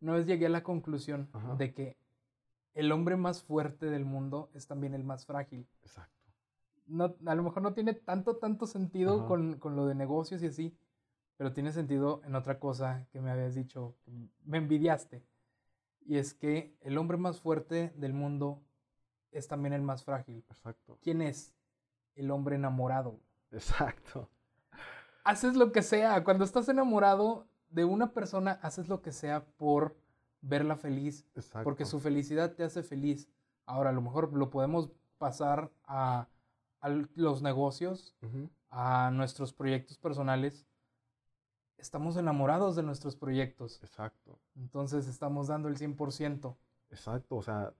Una 0.00 0.12
vez 0.12 0.26
llegué 0.26 0.46
a 0.46 0.50
la 0.50 0.62
conclusión 0.62 1.28
de 1.58 1.72
que 1.72 1.96
el 2.74 2.92
hombre 2.92 3.16
más 3.16 3.42
fuerte 3.42 3.86
del 3.86 4.04
mundo 4.04 4.50
es 4.54 4.66
también 4.66 4.94
el 4.94 5.04
más 5.04 5.26
frágil. 5.26 5.66
Exacto. 5.82 6.14
No, 6.86 7.14
a 7.26 7.34
lo 7.34 7.42
mejor 7.42 7.62
no 7.62 7.72
tiene 7.72 7.94
tanto, 7.94 8.36
tanto 8.36 8.66
sentido 8.66 9.26
con, 9.26 9.58
con, 9.58 9.76
lo 9.76 9.86
de 9.86 9.94
negocios 9.94 10.42
y 10.42 10.46
así, 10.46 10.76
pero 11.36 11.52
tiene 11.52 11.72
sentido 11.72 12.20
en 12.24 12.34
otra 12.34 12.58
cosa 12.58 13.06
que 13.12 13.20
me 13.20 13.30
habías 13.30 13.54
dicho, 13.54 13.94
me 14.44 14.58
envidiaste. 14.58 15.22
Y 16.04 16.16
es 16.16 16.34
que 16.34 16.74
el 16.80 16.98
hombre 16.98 17.16
más 17.16 17.40
fuerte 17.40 17.92
del 17.96 18.12
mundo 18.12 18.60
es 19.32 19.48
también 19.48 19.72
el 19.72 19.82
más 19.82 20.04
frágil. 20.04 20.44
Exacto. 20.50 20.98
¿Quién 21.02 21.22
es? 21.22 21.54
El 22.14 22.30
hombre 22.30 22.56
enamorado. 22.56 23.20
Exacto. 23.50 24.28
Haces 25.24 25.56
lo 25.56 25.72
que 25.72 25.82
sea. 25.82 26.24
Cuando 26.24 26.44
estás 26.44 26.68
enamorado 26.68 27.46
de 27.68 27.84
una 27.84 28.12
persona, 28.12 28.58
haces 28.62 28.88
lo 28.88 29.02
que 29.02 29.12
sea 29.12 29.44
por 29.56 29.96
verla 30.40 30.76
feliz. 30.76 31.26
Exacto. 31.34 31.64
Porque 31.64 31.84
su 31.84 32.00
felicidad 32.00 32.54
te 32.54 32.64
hace 32.64 32.82
feliz. 32.82 33.28
Ahora, 33.66 33.90
a 33.90 33.92
lo 33.92 34.00
mejor 34.00 34.32
lo 34.32 34.50
podemos 34.50 34.90
pasar 35.18 35.70
a, 35.84 36.28
los 37.14 37.42
negocios, 37.42 38.16
a 38.70 39.10
nuestros 39.12 39.52
proyectos 39.52 39.98
personales. 39.98 40.66
Estamos 41.76 42.16
enamorados 42.16 42.76
de 42.76 42.82
nuestros 42.82 43.16
proyectos. 43.16 43.82
Exacto. 43.82 44.38
Entonces 44.56 45.06
estamos 45.06 45.48
dando 45.48 45.68
el 45.68 45.76
100%. 45.76 46.56
Exacto. 46.90 47.36
O 47.36 47.42
sea, 47.42 47.72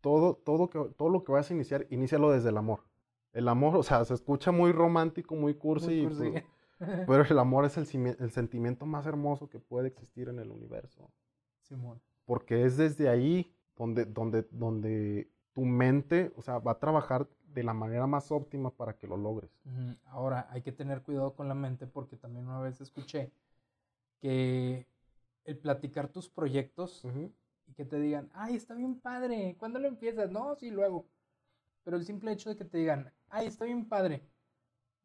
todo, 0.00 0.34
todo, 0.34 0.70
que, 0.70 0.78
todo 0.96 1.08
lo 1.08 1.24
que 1.24 1.32
vayas 1.32 1.50
a 1.50 1.54
iniciar, 1.54 1.86
inícialo 1.90 2.30
desde 2.30 2.50
el 2.50 2.56
amor. 2.56 2.84
El 3.32 3.48
amor, 3.48 3.76
o 3.76 3.82
sea, 3.82 4.04
se 4.04 4.14
escucha 4.14 4.52
muy 4.52 4.72
romántico, 4.72 5.34
muy 5.34 5.54
cursi, 5.54 6.06
pues, 6.06 6.44
pero 7.06 7.24
el 7.24 7.38
amor 7.38 7.64
es 7.64 7.76
el, 7.76 8.16
el, 8.18 8.30
sentimiento 8.30 8.86
más 8.86 9.06
hermoso 9.06 9.48
que 9.48 9.58
puede 9.58 9.88
existir 9.88 10.28
en 10.28 10.38
el 10.38 10.50
universo. 10.50 11.10
Simón. 11.62 12.00
Porque 12.24 12.64
es 12.64 12.76
desde 12.76 13.08
ahí 13.08 13.52
donde, 13.76 14.04
donde, 14.04 14.46
donde 14.50 15.30
tu 15.52 15.62
mente, 15.64 16.32
o 16.36 16.42
sea, 16.42 16.58
va 16.58 16.72
a 16.72 16.78
trabajar 16.78 17.28
de 17.54 17.62
la 17.62 17.74
manera 17.74 18.06
más 18.06 18.30
óptima 18.30 18.70
para 18.70 18.96
que 18.96 19.06
lo 19.06 19.16
logres. 19.16 19.50
Ahora, 20.06 20.46
hay 20.50 20.62
que 20.62 20.72
tener 20.72 21.02
cuidado 21.02 21.34
con 21.34 21.48
la 21.48 21.54
mente 21.54 21.86
porque 21.86 22.16
también 22.16 22.46
una 22.46 22.60
vez 22.60 22.80
escuché 22.80 23.32
que 24.20 24.86
el 25.44 25.58
platicar 25.58 26.08
tus 26.08 26.28
proyectos 26.28 27.04
y 27.68 27.74
que 27.74 27.84
te 27.84 28.00
digan, 28.00 28.30
ay, 28.32 28.56
está 28.56 28.74
bien 28.74 28.98
padre, 28.98 29.56
¿cuándo 29.58 29.78
lo 29.78 29.88
empiezas? 29.88 30.30
No, 30.30 30.54
sí, 30.56 30.70
luego. 30.70 31.06
Pero 31.84 31.96
el 31.96 32.04
simple 32.04 32.32
hecho 32.32 32.50
de 32.50 32.56
que 32.56 32.64
te 32.64 32.78
digan, 32.78 33.12
ay, 33.28 33.46
está 33.46 33.66
bien 33.66 33.88
padre, 33.88 34.26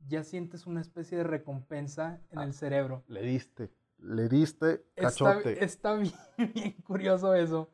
ya 0.07 0.23
sientes 0.23 0.65
una 0.65 0.81
especie 0.81 1.17
de 1.17 1.23
recompensa 1.23 2.21
en 2.31 2.39
ah, 2.39 2.43
el 2.45 2.53
cerebro. 2.53 3.03
Le 3.07 3.21
diste, 3.21 3.69
le 3.99 4.29
diste 4.29 4.85
cachote. 4.95 5.63
Está, 5.63 5.95
bien, 6.37 6.73
curioso 6.85 7.35
eso, 7.35 7.69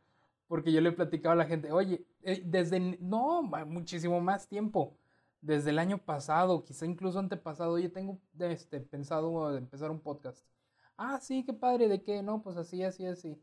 porque 0.48 0.72
yo 0.72 0.82
le 0.82 0.92
platicaba 0.92 1.34
a 1.34 1.38
la 1.38 1.46
gente, 1.46 1.72
oye, 1.72 2.06
eh, 2.24 2.42
desde, 2.46 2.98
no, 3.00 3.44
muchísimo 3.44 4.20
más 4.22 4.48
tiempo, 4.48 4.98
desde 5.42 5.70
el 5.70 5.80
año 5.80 6.00
pasado, 6.00 6.64
quizá 6.64 6.86
incluso 6.86 7.20
antepasado, 7.20 7.74
oye, 7.74 7.90
tengo 7.90 8.20
este, 8.40 8.82
pensado 8.82 9.56
empezar 9.56 9.92
un 9.92 10.02
podcast. 10.02 10.46
Ah, 10.98 11.20
sí, 11.22 11.46
qué 11.46 11.54
padre, 11.54 11.88
¿de 11.88 12.04
qué? 12.04 12.22
No, 12.22 12.42
pues 12.42 12.58
así, 12.58 12.84
así, 12.84 13.06
así 13.06 13.40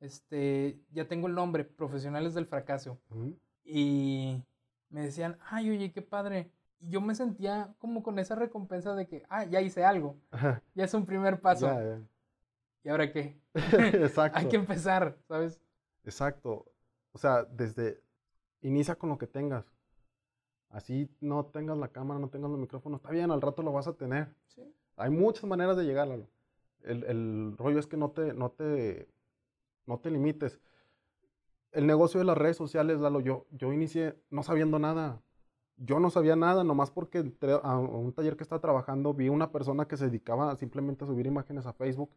este, 0.00 0.80
ya 0.92 1.06
tengo 1.06 1.28
el 1.28 1.34
nombre, 1.34 1.64
Profesionales 1.64 2.34
del 2.34 2.46
Fracaso. 2.46 2.98
Y 3.64 4.42
me 4.88 5.02
decían, 5.02 5.38
ay, 5.48 5.70
oye, 5.70 5.92
qué 5.92 6.02
padre. 6.02 6.50
Y 6.80 6.90
yo 6.90 7.00
me 7.00 7.14
sentía 7.14 7.74
como 7.78 8.02
con 8.02 8.18
esa 8.18 8.34
recompensa 8.34 8.94
de 8.94 9.06
que, 9.06 9.22
ah, 9.28 9.44
ya 9.44 9.60
hice 9.60 9.84
algo. 9.84 10.16
Ya 10.74 10.84
es 10.84 10.94
un 10.94 11.06
primer 11.06 11.40
paso. 11.40 11.68
¿Y 12.82 12.88
ahora 12.88 13.12
qué? 13.12 13.38
Exacto. 13.54 14.38
Hay 14.38 14.48
que 14.48 14.56
empezar, 14.56 15.18
¿sabes? 15.28 15.60
Exacto. 16.04 16.64
O 17.12 17.18
sea, 17.18 17.44
desde, 17.44 18.02
inicia 18.62 18.96
con 18.96 19.10
lo 19.10 19.18
que 19.18 19.26
tengas. 19.26 19.66
Así 20.70 21.10
no 21.20 21.46
tengas 21.46 21.76
la 21.76 21.88
cámara, 21.88 22.20
no 22.20 22.28
tengas 22.28 22.50
los 22.50 22.60
micrófonos, 22.60 23.00
está 23.00 23.10
bien, 23.10 23.30
al 23.32 23.42
rato 23.42 23.62
lo 23.62 23.72
vas 23.72 23.88
a 23.88 23.94
tener. 23.94 24.32
Sí. 24.46 24.62
Hay 24.96 25.10
muchas 25.10 25.44
maneras 25.44 25.76
de 25.76 25.84
llegar, 25.84 26.08
El, 26.82 27.04
el 27.04 27.54
rollo 27.58 27.80
es 27.80 27.88
que 27.88 27.96
no 27.96 28.12
te, 28.12 28.32
no 28.32 28.52
te 28.52 29.08
no 29.90 29.98
te 29.98 30.10
limites. 30.10 30.60
El 31.72 31.86
negocio 31.86 32.20
de 32.20 32.24
las 32.24 32.38
redes 32.38 32.56
sociales, 32.56 33.00
Lalo, 33.00 33.20
yo, 33.20 33.46
yo 33.50 33.72
inicié 33.72 34.16
no 34.30 34.42
sabiendo 34.42 34.78
nada. 34.78 35.20
Yo 35.76 35.98
no 35.98 36.10
sabía 36.10 36.36
nada, 36.36 36.62
nomás 36.62 36.90
porque 36.90 37.18
entré 37.18 37.58
a 37.62 37.78
un 37.78 38.12
taller 38.12 38.36
que 38.36 38.42
estaba 38.42 38.60
trabajando, 38.60 39.14
vi 39.14 39.28
una 39.28 39.50
persona 39.50 39.86
que 39.88 39.96
se 39.96 40.06
dedicaba 40.06 40.54
simplemente 40.56 41.04
a 41.04 41.06
subir 41.06 41.26
imágenes 41.26 41.66
a 41.66 41.72
Facebook. 41.72 42.10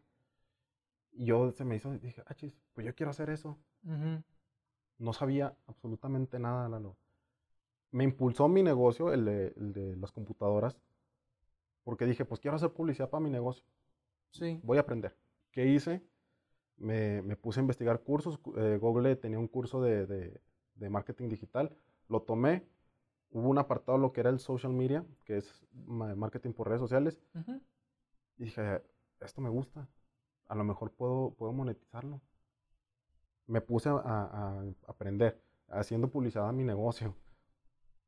Y 1.12 1.26
yo 1.26 1.50
se 1.52 1.64
me 1.64 1.76
hizo, 1.76 1.90
dije, 1.98 2.22
ah, 2.26 2.34
chis, 2.34 2.56
pues 2.74 2.86
yo 2.86 2.94
quiero 2.94 3.10
hacer 3.10 3.30
eso. 3.30 3.58
No 4.98 5.12
sabía 5.12 5.56
absolutamente 5.66 6.38
nada, 6.38 6.68
Lalo. 6.68 6.96
Me 7.90 8.04
impulsó 8.04 8.48
mi 8.48 8.62
negocio, 8.62 9.12
el 9.12 9.24
de, 9.24 9.54
el 9.56 9.72
de 9.72 9.96
las 9.96 10.12
computadoras, 10.12 10.76
porque 11.84 12.06
dije, 12.06 12.24
pues 12.24 12.40
quiero 12.40 12.56
hacer 12.56 12.70
publicidad 12.70 13.10
para 13.10 13.22
mi 13.22 13.30
negocio. 13.30 13.64
Sí. 14.30 14.60
Voy 14.62 14.78
a 14.78 14.82
aprender. 14.82 15.16
¿Qué 15.52 15.66
hice? 15.66 16.02
Me, 16.76 17.22
me 17.22 17.36
puse 17.36 17.60
a 17.60 17.62
investigar 17.62 18.00
cursos. 18.00 18.38
Eh, 18.56 18.78
Google 18.80 19.16
tenía 19.16 19.38
un 19.38 19.48
curso 19.48 19.82
de, 19.82 20.06
de, 20.06 20.90
marketing 20.90 21.28
digital. 21.28 21.76
Lo 22.08 22.22
tomé. 22.22 22.66
Hubo 23.30 23.48
un 23.48 23.58
apartado 23.58 23.98
lo 23.98 24.12
que 24.12 24.20
era 24.20 24.30
el 24.30 24.38
social 24.38 24.72
media, 24.72 25.04
que 25.24 25.38
es 25.38 25.66
marketing 25.74 26.52
por 26.52 26.68
redes 26.68 26.80
sociales. 26.80 27.20
Y 28.38 28.44
dije, 28.44 28.82
esto 29.20 29.40
me 29.40 29.48
gusta. 29.48 29.88
A 30.46 30.54
lo 30.54 30.62
mejor 30.62 30.92
puedo, 30.92 31.34
puedo 31.34 31.52
monetizarlo. 31.52 32.20
Me 33.46 33.60
puse 33.60 33.88
a, 33.88 33.94
a, 33.94 34.64
aprender, 34.86 35.42
haciendo 35.68 36.08
publicidad 36.08 36.48
a 36.48 36.52
mi 36.52 36.62
negocio. 36.62 37.16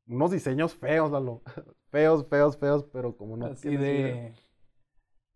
Unos 0.07 0.31
diseños 0.31 0.73
feos, 0.73 1.11
Lalo. 1.11 1.41
feos, 1.89 2.25
feos, 2.27 2.57
feos, 2.57 2.85
pero 2.85 3.17
como 3.17 3.35
no. 3.35 3.47
Así 3.47 3.75
de. 3.75 4.33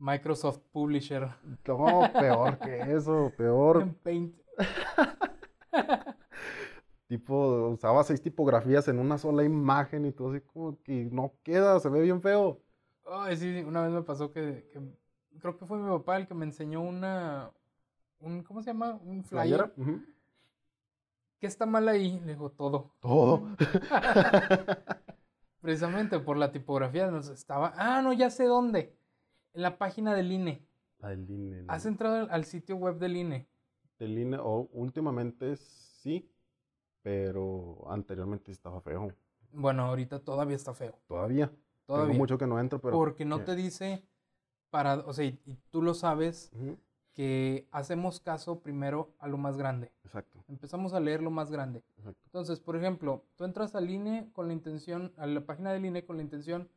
Microsoft 0.01 0.59
Publisher. 0.71 1.29
No, 1.67 2.09
peor 2.11 2.57
que 2.57 2.81
eso, 2.91 3.31
peor. 3.37 3.83
En 3.83 3.93
Paint. 4.03 4.35
tipo, 7.07 7.69
usaba 7.69 8.03
seis 8.03 8.21
tipografías 8.21 8.87
en 8.87 8.97
una 8.97 9.19
sola 9.19 9.43
imagen 9.43 10.05
y 10.05 10.11
todo 10.11 10.31
así 10.31 10.41
como 10.41 10.81
que 10.81 11.07
no 11.11 11.33
queda, 11.43 11.79
se 11.79 11.89
ve 11.89 12.01
bien 12.01 12.21
feo. 12.21 12.59
Ay, 13.05 13.37
sí, 13.37 13.63
una 13.65 13.83
vez 13.83 13.91
me 13.91 14.01
pasó 14.01 14.31
que, 14.31 14.67
creo 15.39 15.57
que 15.57 15.65
fue 15.65 15.77
mi 15.77 15.89
papá 15.89 16.17
el 16.17 16.27
que 16.27 16.33
me 16.33 16.45
enseñó 16.45 16.81
una, 16.81 17.51
un, 18.19 18.41
¿cómo 18.43 18.63
se 18.63 18.71
llama? 18.71 18.99
Un 19.03 19.23
flyer. 19.23 19.71
¿Qué 21.39 21.47
está 21.47 21.67
mal 21.67 21.87
ahí? 21.87 22.19
Le 22.21 22.33
digo, 22.33 22.49
todo. 22.49 22.95
Todo. 23.01 23.49
Precisamente 25.61 26.19
por 26.19 26.37
la 26.37 26.51
tipografía 26.51 27.11
nos 27.11 27.29
estaba, 27.29 27.73
ah, 27.75 28.01
no, 28.01 28.13
ya 28.13 28.31
sé 28.31 28.45
dónde 28.45 29.00
en 29.53 29.61
la 29.61 29.77
página 29.77 30.13
del 30.13 30.31
INE. 30.31 30.67
Del 30.99 31.29
INE. 31.29 31.65
¿Has 31.67 31.85
entrado 31.85 32.27
al 32.29 32.45
sitio 32.45 32.75
web 32.75 32.97
del 32.97 33.17
INE? 33.17 33.47
Del 33.99 34.17
INE, 34.17 34.37
o 34.37 34.69
últimamente 34.73 35.55
sí, 35.55 36.31
pero 37.01 37.85
anteriormente 37.89 38.51
estaba 38.51 38.81
feo. 38.81 39.13
Bueno, 39.51 39.83
ahorita 39.85 40.19
todavía 40.19 40.55
está 40.55 40.73
feo. 40.73 40.97
Todavía. 41.07 41.51
Todavía. 41.85 42.07
Tengo 42.07 42.19
mucho 42.19 42.37
que 42.37 42.47
no 42.47 42.59
entro, 42.59 42.79
pero. 42.79 42.95
Porque 42.95 43.25
no 43.25 43.43
te 43.43 43.55
dice 43.55 44.03
para, 44.69 44.95
o 44.99 45.13
sea, 45.13 45.25
y, 45.25 45.39
tú 45.69 45.81
lo 45.81 45.93
sabes, 45.93 46.51
que 47.13 47.67
hacemos 47.71 48.19
caso 48.19 48.61
primero 48.61 49.13
a 49.19 49.27
lo 49.27 49.37
más 49.37 49.57
grande. 49.57 49.91
Exacto. 50.03 50.43
Empezamos 50.47 50.93
a 50.93 50.99
leer 50.99 51.21
lo 51.21 51.29
más 51.29 51.51
grande. 51.51 51.83
Exacto. 51.97 52.21
Entonces, 52.25 52.59
por 52.59 52.77
ejemplo, 52.77 53.25
tú 53.35 53.43
entras 53.43 53.75
al 53.75 53.89
INE 53.89 54.29
con 54.31 54.47
la 54.47 54.53
intención, 54.53 55.13
a 55.17 55.27
la 55.27 55.45
página 55.45 55.73
del 55.73 55.85
INE 55.85 56.05
con 56.05 56.15
la 56.17 56.23
intención 56.23 56.69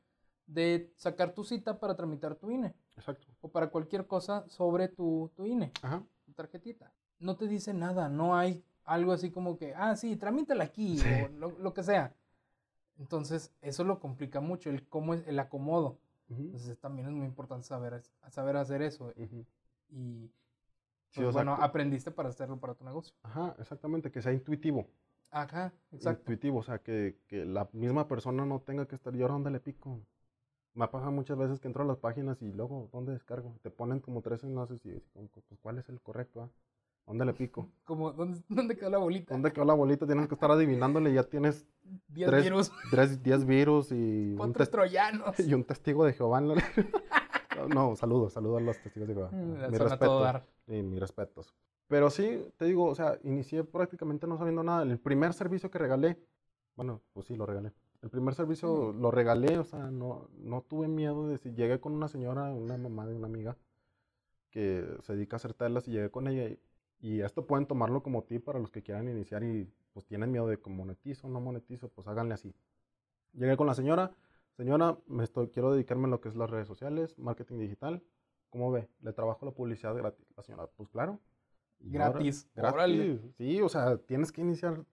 de 0.47 0.93
sacar 0.97 1.33
tu 1.33 1.45
cita 1.45 1.79
para 1.79 1.97
tramitar 1.97 2.35
tu 2.35 2.51
INE. 2.51 2.75
Exacto. 2.97 3.27
O 3.41 3.49
para 3.49 3.69
cualquier 3.69 4.07
cosa 4.07 4.47
sobre 4.49 4.89
tu, 4.89 5.31
tu 5.35 5.47
INE, 5.47 5.73
Ajá. 5.83 6.03
tu 6.25 6.33
tarjetita. 6.33 6.93
No 7.19 7.37
te 7.37 7.47
dice 7.47 7.73
nada, 7.73 8.09
no 8.09 8.37
hay 8.37 8.65
algo 8.85 9.13
así 9.13 9.31
como 9.31 9.57
que, 9.57 9.75
ah, 9.75 9.97
sí, 9.97 10.17
tramítala 10.17 10.65
aquí, 10.65 10.99
o 11.01 11.29
lo, 11.29 11.75
que 11.75 11.83
sea. 11.83 12.15
Entonces, 12.99 13.53
eso 13.63 13.85
lo 13.85 13.99
complica 13.99 14.41
mucho, 14.41 14.71
el 14.71 14.87
cómo 14.89 15.15
es 15.15 15.27
el 15.27 15.39
acomodo. 15.39 15.99
Entonces, 16.29 16.79
también 16.79 17.09
es 17.09 17.15
muy 17.15 17.27
importante 17.27 17.67
saber, 17.67 18.03
saber 18.29 18.57
hacer 18.57 18.83
eso. 18.83 19.13
Y, 19.91 20.31
pues, 21.15 21.33
bueno, 21.33 21.55
aprendiste 21.55 22.11
para 22.11 22.29
hacerlo 22.29 22.59
para 22.59 22.75
tu 22.75 22.85
negocio. 22.85 23.15
Ajá, 23.23 23.55
exactamente, 23.59 24.11
que 24.11 24.21
sea 24.21 24.33
intuitivo. 24.33 24.87
Ajá, 25.31 25.73
exacto. 25.91 26.21
Intuitivo, 26.23 26.59
o 26.59 26.63
sea, 26.63 26.79
que, 26.79 27.19
que 27.27 27.45
la 27.45 27.69
misma 27.73 28.07
persona 28.07 28.45
no 28.45 28.61
tenga 28.61 28.87
que 28.87 28.95
estar, 28.95 29.15
¿y 29.15 29.23
ahora 29.23 29.35
dónde 29.35 29.51
le 29.51 29.61
pico? 29.61 30.01
Me 30.75 30.85
ha 30.85 30.91
pasado 30.91 31.13
muchas 31.13 31.39
veces 31.39 31.61
que 31.61 31.69
entro 31.69 31.85
a 31.85 31.87
las 31.87 31.99
páginas 31.99 32.43
y 32.43 32.53
luego, 32.53 32.89
¿dónde 32.93 33.13
descargo? 33.13 33.57
Te 33.63 33.71
ponen 33.71 34.01
como 34.01 34.23
tres 34.23 34.43
enlaces 34.43 34.85
y 34.85 34.91
pues, 35.13 35.45
¿cuál 35.63 35.79
es 35.79 35.89
el 35.89 36.01
correcto? 36.01 36.43
Ah? 36.43 36.49
¿Dónde 37.07 37.25
le 37.25 37.33
pico? 37.33 37.69
Como, 37.85 38.13
¿dónde, 38.13 38.77
quedó 38.77 38.91
la 38.91 38.99
bolita? 38.99 39.35
¿Dónde 39.35 39.53
quedó 39.53 39.65
la 39.65 39.75
bolita? 39.75 40.07
Tienes 40.07 40.27
que 40.27 40.35
estar 40.35 40.51
adivinándole 40.51 41.13
ya 41.13 41.23
tienes... 41.23 41.67
10 42.09 42.43
virus. 42.43 42.73
Tres, 42.91 43.23
10 43.23 43.47
virus 43.47 43.93
y... 43.93 44.35
un 44.39 44.53
troyanos. 44.53 45.39
Y 45.39 45.55
un 45.55 45.65
testigo 45.65 46.05
de 46.05 46.15
Jehová. 46.15 46.41
no, 46.41 47.95
saludos, 47.95 48.33
saludos 48.33 48.61
a 48.61 48.65
los 48.65 48.79
testigos 48.83 49.09
de 49.09 49.15
Jehová. 49.15 49.31
Mm, 49.31 49.71
mi 49.71 49.79
respeto. 49.79 50.43
Y 50.67 50.83
mis 50.83 50.99
respetos. 50.99 51.55
Pero 51.87 52.11
sí, 52.11 52.49
te 52.57 52.65
digo, 52.65 52.87
o 52.87 52.95
sea, 52.95 53.19
inicié 53.23 53.63
prácticamente 53.63 54.27
no 54.27 54.39
sabiendo 54.39 54.63
nada. 54.63 54.83
El 54.83 54.99
primer 54.99 55.35
servicio 55.35 55.71
que 55.71 55.79
regalé, 55.79 56.19
bueno, 56.75 57.03
pues 57.13 57.27
sí, 57.27 57.37
lo 57.37 57.47
regalé. 57.47 57.73
El 58.05 58.11
primer 58.11 58.35
servicio 58.35 58.93
lo 58.93 59.11
regalé, 59.11 59.57
o 59.57 59.65
sea, 59.65 59.91
no, 59.91 60.29
no 60.37 60.61
tuve 60.61 60.89
miedo 60.89 61.27
de 61.27 61.39
si 61.39 61.55
llegué 61.55 61.81
con 61.81 61.95
una 61.95 62.07
señora, 62.07 62.53
una 62.53 62.77
mamá 62.77 63.07
de 63.07 63.15
una 63.15 63.29
amiga 63.29 63.57
que 64.51 64.87
se 65.01 65.15
dedica 65.15 65.37
a 65.37 65.39
hacer 65.39 65.55
telas 65.55 65.89
y 65.89 65.93
llegué 65.93 66.11
con 66.11 66.29
ella 66.29 66.45
y, 66.45 66.61
Y 67.01 67.23
esto 67.23 67.47
pueden 67.47 67.65
tomarlo 67.65 68.03
como 68.03 68.25
tip 68.25 68.45
para 68.45 68.59
los 68.59 68.71
que 68.71 68.83
quieran 68.83 69.09
iniciar 69.09 69.43
y 69.43 69.73
pues 69.95 70.05
tienen 70.05 70.31
miedo 70.31 70.47
de 70.47 70.61
que 70.61 70.69
monetizo 70.69 71.29
o 71.29 71.31
no 71.31 71.41
monetizo, 71.41 71.89
pues 71.89 72.07
háganle 72.07 72.35
así. 72.35 72.55
Llegué 73.33 73.57
con 73.57 73.67
la 73.67 73.75
señora, 73.75 74.13
señora, 74.55 74.99
me 75.07 75.25
estoy, 75.25 75.49
quiero 75.49 75.73
dedicarme 75.73 76.07
a 76.07 76.11
lo 76.11 76.21
que 76.21 76.29
es 76.29 76.37
las 76.37 76.51
redes 76.51 76.69
sociales, 76.69 77.19
marketing 77.19 77.59
digital. 77.59 78.03
¿Cómo 78.51 78.71
ve? 78.71 78.87
¿Le 79.01 79.15
trabajo 79.15 79.47
la 79.47 79.53
publicidad 79.53 79.97
gratis? 79.97 80.27
La 80.37 80.43
señora, 80.43 80.67
pues 80.77 80.91
claro. 80.91 81.21
Gratis. 81.81 82.51
gratis. 82.55 83.21
Sí, 83.39 83.63
o 83.63 83.69
sea, 83.71 83.97
tienes 83.97 84.31
que 84.31 84.43
iniciar 84.43 84.85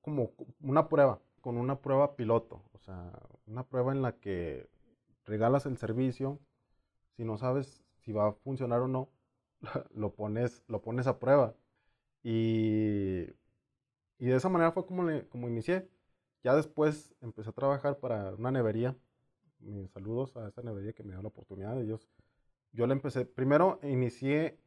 como 0.00 0.32
una 0.62 0.88
prueba, 0.88 1.20
con 1.44 1.58
una 1.58 1.82
prueba 1.82 2.16
piloto. 2.16 2.62
O 2.72 2.78
sea, 2.78 3.12
una 3.46 3.64
prueba 3.68 3.92
en 3.92 4.00
la 4.00 4.12
que 4.18 4.66
regalas 5.26 5.66
el 5.66 5.76
servicio. 5.76 6.40
Si 7.16 7.24
no 7.24 7.36
sabes 7.36 7.84
si 7.98 8.12
va 8.12 8.28
a 8.28 8.32
funcionar 8.32 8.80
o 8.80 8.88
no, 8.88 9.10
lo 9.94 10.14
pones, 10.14 10.64
lo 10.68 10.80
pones 10.80 11.06
a 11.06 11.18
prueba. 11.18 11.54
Y, 12.22 13.26
y 14.18 14.26
de 14.26 14.36
esa 14.36 14.48
manera 14.48 14.72
fue 14.72 14.86
como, 14.86 15.04
le, 15.04 15.28
como 15.28 15.46
inicié. 15.46 15.86
Ya 16.42 16.54
después 16.56 17.14
empecé 17.20 17.50
a 17.50 17.52
trabajar 17.52 17.98
para 17.98 18.32
una 18.36 18.50
nevería. 18.50 18.96
Mis 19.58 19.90
saludos 19.90 20.38
a 20.38 20.48
esa 20.48 20.62
nevería 20.62 20.94
que 20.94 21.02
me 21.02 21.12
dio 21.12 21.20
la 21.20 21.28
oportunidad. 21.28 21.78
Ellos, 21.78 22.08
yo 22.72 22.86
le 22.86 22.94
empecé, 22.94 23.26
primero 23.26 23.80
inicié 23.82 24.58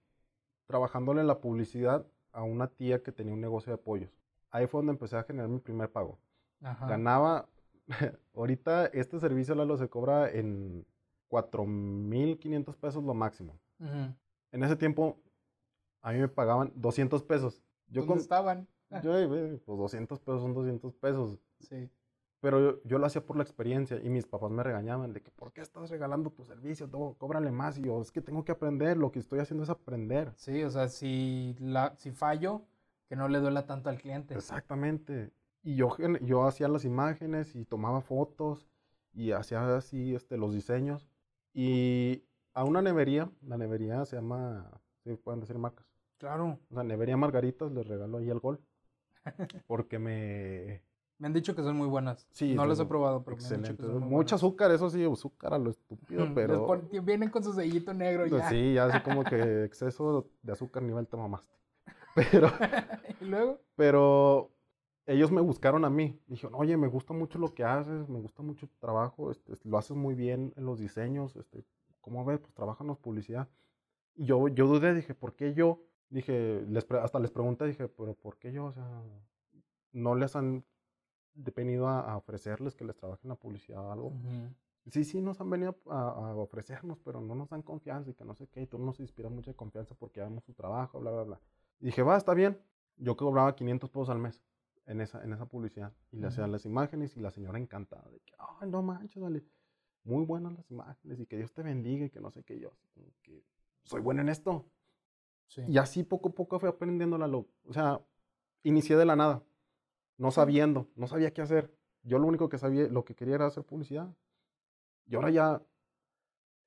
trabajándole 0.68 1.24
la 1.24 1.42
publicidad 1.42 2.06
a 2.34 2.44
una 2.44 2.68
tía 2.68 3.02
que 3.02 3.12
tenía 3.12 3.34
un 3.34 3.42
negocio 3.42 3.72
de 3.72 3.80
pollos. 3.80 4.12
Ahí 4.52 4.68
fue 4.68 4.80
donde 4.80 4.92
empecé 4.92 5.18
a 5.18 5.24
generar 5.24 5.50
mi 5.50 5.60
primer 5.60 5.92
pago. 5.92 6.20
Ganaba, 6.60 7.48
ahorita 8.36 8.88
este 8.88 9.20
servicio 9.20 9.56
Lalo 9.56 9.78
se 9.78 9.90
cobra 9.90 10.30
en 10.30 10.86
4.500 11.30 12.76
pesos 12.76 13.04
lo 13.04 13.14
máximo. 13.14 13.60
En 13.80 14.64
ese 14.64 14.76
tiempo 14.76 15.18
a 16.02 16.12
mí 16.12 16.20
me 16.20 16.28
pagaban 16.28 16.72
200 16.76 17.24
pesos. 17.24 17.62
Yo 17.88 18.04
¿Dónde 18.04 18.22
estaban? 18.22 18.68
Yo, 19.04 19.12
pues 19.28 19.66
200 19.66 20.20
pesos 20.20 20.42
son 20.42 20.54
200 20.54 20.94
pesos. 20.96 21.40
Sí. 21.60 21.90
Pero 22.40 22.82
yo, 22.84 23.00
lo 23.00 23.06
hacía 23.06 23.26
por 23.26 23.36
la 23.36 23.44
experiencia 23.44 24.00
y 24.02 24.10
mis 24.10 24.28
papás 24.28 24.52
me 24.52 24.62
regañaban 24.62 25.12
de 25.12 25.22
que, 25.22 25.32
¿por 25.32 25.52
qué 25.52 25.62
estás 25.62 25.90
regalando 25.90 26.30
tu 26.30 26.44
servicio? 26.44 26.88
Todo, 26.88 27.16
cóbrale 27.16 27.52
más. 27.52 27.78
Y 27.78 27.84
yo, 27.84 28.00
es 28.00 28.12
que 28.12 28.22
tengo 28.22 28.46
que 28.46 28.52
aprender, 28.52 28.96
lo 28.96 29.12
que 29.12 29.20
estoy 29.20 29.40
haciendo 29.40 29.64
es 29.64 29.70
aprender. 29.70 30.32
Sí, 30.36 30.64
o 30.64 30.70
sea, 30.70 30.88
si, 30.88 31.56
la, 31.60 31.96
si 31.98 32.12
fallo, 32.12 32.62
que 33.10 33.16
no 33.16 33.28
le 33.28 33.40
duela 33.40 33.66
tanto 33.66 33.90
al 33.90 33.98
cliente. 33.98 34.36
Exactamente. 34.36 35.32
Y 35.68 35.76
yo, 35.76 35.90
yo 36.22 36.46
hacía 36.46 36.70
las 36.70 36.86
imágenes 36.86 37.54
y 37.54 37.66
tomaba 37.66 38.00
fotos 38.00 38.70
y 39.14 39.34
hacía 39.34 39.76
así 39.76 40.16
este, 40.16 40.38
los 40.38 40.54
diseños. 40.54 41.10
Y 41.54 42.24
a 42.54 42.64
una 42.64 42.82
nevería, 42.82 43.30
la 43.42 43.58
nevería 43.58 44.06
se 44.06 44.16
llama, 44.16 44.72
sí, 45.04 45.18
pueden 45.18 45.42
decir 45.42 45.58
marcas. 45.58 45.86
Claro. 46.20 46.58
La 46.70 46.86
nevería 46.86 47.18
Margaritas 47.18 47.70
les 47.74 47.86
regalo 47.86 48.20
ahí 48.20 48.30
el 48.30 48.40
gol. 48.40 48.62
Porque 49.68 50.00
me, 50.00 50.84
me 51.18 51.28
han 51.28 51.34
dicho 51.34 51.54
que 51.54 51.64
son 51.64 51.76
muy 51.76 51.90
buenas. 51.90 52.26
Sí, 52.32 52.56
no 52.56 52.66
las 52.66 52.80
he 52.80 52.86
probado, 52.86 53.26
pero 53.26 53.36
excelente. 53.36 53.84
Me 53.84 54.00
Mucho 54.00 54.36
azúcar, 54.36 54.72
eso 54.72 54.90
sí, 54.90 55.04
azúcar 55.04 55.54
a 55.54 55.58
lo 55.58 55.72
estúpido, 55.72 56.34
pero. 56.34 56.82
vienen 57.04 57.30
con 57.30 57.44
su 57.44 57.52
sellito 57.52 57.94
negro 57.94 58.24
pues 58.30 58.42
ya. 58.42 58.50
Sí, 58.50 58.74
ya 58.76 58.86
así 58.86 59.02
como 59.02 59.26
que 59.26 59.36
exceso 59.66 60.30
de 60.42 60.54
azúcar 60.54 60.82
nivel 60.84 61.10
te 61.10 61.18
mamaste. 61.18 61.54
Pero. 62.16 62.50
¿Y 63.20 63.26
luego? 63.26 63.60
Pero 63.76 64.57
ellos 65.08 65.32
me 65.32 65.42
buscaron 65.42 65.86
a 65.86 65.90
mí. 65.90 66.22
Dijeron, 66.28 66.54
oye, 66.56 66.76
me 66.78 66.88
gusta 66.88 67.14
mucho 67.14 67.40
lo 67.40 67.54
que 67.54 67.64
haces, 67.64 68.08
me 68.10 68.20
gusta 68.20 68.44
mucho 68.44 68.68
tu 68.68 68.78
trabajo, 68.78 69.32
este, 69.32 69.54
lo 69.64 69.78
haces 69.78 69.96
muy 69.96 70.14
bien 70.14 70.54
en 70.58 70.66
los 70.66 70.80
diseños, 70.80 71.36
este, 71.38 71.66
¿cómo 72.02 72.24
ves? 72.26 72.40
Pues 72.40 72.54
trabajanos 72.54 73.00
publicidad. 73.00 73.50
Y 74.16 74.26
yo, 74.26 74.50
yo 74.50 74.68
dudé, 74.68 74.94
dije, 74.94 75.16
¿por 75.16 75.34
qué 75.36 75.54
yo? 75.54 75.82
Dije, 76.10 76.62
les, 76.68 76.90
hasta 76.92 77.20
les 77.20 77.32
pregunté, 77.32 77.66
dije, 77.66 77.88
pero 77.88 78.14
¿por 78.16 78.38
qué 78.38 78.52
yo? 78.52 78.66
O 78.66 78.72
sea, 78.74 79.02
no 79.94 80.16
les 80.16 80.36
han 80.36 80.66
venido 81.34 81.88
a, 81.88 82.18
ofrecerles 82.18 82.76
que 82.76 82.84
les 82.84 82.98
trabajen 82.98 83.30
la 83.30 83.36
publicidad 83.36 83.86
o 83.86 83.92
algo. 83.92 84.14
Sí, 84.88 85.04
sí, 85.04 85.22
nos 85.22 85.40
han 85.40 85.50
venido 85.50 85.78
a, 85.90 86.36
ofrecernos, 86.36 87.00
pero 87.00 87.22
no 87.22 87.36
nos 87.36 87.50
dan 87.50 87.62
confianza 87.62 88.10
y 88.10 88.14
que 88.14 88.26
no 88.26 88.36
sé 88.36 88.48
qué, 88.48 88.62
y 88.62 88.68
tú 88.68 88.78
nos 88.78 89.00
inspiras 89.00 89.32
mucha 89.32 89.54
confianza 89.54 89.96
porque 89.96 90.20
hagamos 90.20 90.44
su 90.44 90.54
trabajo, 90.54 91.00
bla, 91.00 91.12
bla, 91.12 91.24
bla. 91.24 91.42
Y 91.80 91.88
dije, 91.88 92.02
va, 92.02 92.18
está 92.18 92.34
bien. 92.34 92.60
Yo 92.98 93.16
cobraba 93.16 93.56
500 93.56 93.90
pesos 93.90 94.10
al 94.10 94.18
mes 94.18 94.42
en 94.88 95.02
esa, 95.02 95.24
en 95.24 95.34
esa 95.34 95.46
publicidad 95.46 95.94
y 96.12 96.18
le 96.18 96.28
hacían 96.28 96.52
las 96.52 96.66
imágenes 96.66 97.16
y 97.16 97.20
la 97.20 97.32
señora 97.32 97.60
encantada 97.60 98.10
de 98.10 98.20
que, 98.22 98.34
ay, 98.38 98.70
no 98.70 98.82
manches, 98.82 99.22
dale, 99.22 99.44
muy 100.04 100.26
buenas 100.26 100.54
las 100.54 100.70
imágenes 100.72 101.20
y 101.20 101.26
que 101.26 101.38
Dios 101.38 101.54
te 101.54 101.62
bendiga 101.62 102.06
y 102.06 102.10
que 102.10 102.22
no 102.22 102.32
sé 102.32 102.44
qué, 102.44 102.60
yo, 102.60 102.72
que 103.22 103.44
soy 103.84 104.02
buena 104.02 104.22
en 104.22 104.30
esto. 104.30 104.66
Y 105.68 105.78
así 105.78 106.04
poco 106.04 106.30
a 106.30 106.34
poco 106.34 106.60
fui 106.60 106.68
aprendiendo 106.68 107.18
la 107.18 107.28
lo, 107.28 107.48
o 107.66 107.74
sea, 107.74 108.02
inicié 108.64 108.98
de 108.98 109.06
la 109.06 109.16
nada 109.16 109.44
no 110.18 110.32
sabiendo, 110.32 110.90
no 110.96 111.08
sabía 111.08 111.32
qué 111.34 111.42
hacer. 111.42 111.74
Yo 112.04 112.20
lo 112.20 112.28
único 112.28 112.50
que 112.50 112.58
sabía, 112.58 112.88
lo 112.88 113.06
que 113.06 113.16
quería 113.16 113.36
era 113.36 113.46
hacer 113.48 113.64
publicidad. 113.64 114.14
Y 115.06 115.16
ahora 115.16 115.30
ya 115.30 115.62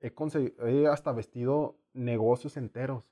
he, 0.01 0.13
he 0.67 0.87
hasta 0.87 1.13
vestido 1.13 1.79
negocios 1.93 2.57
enteros 2.57 3.05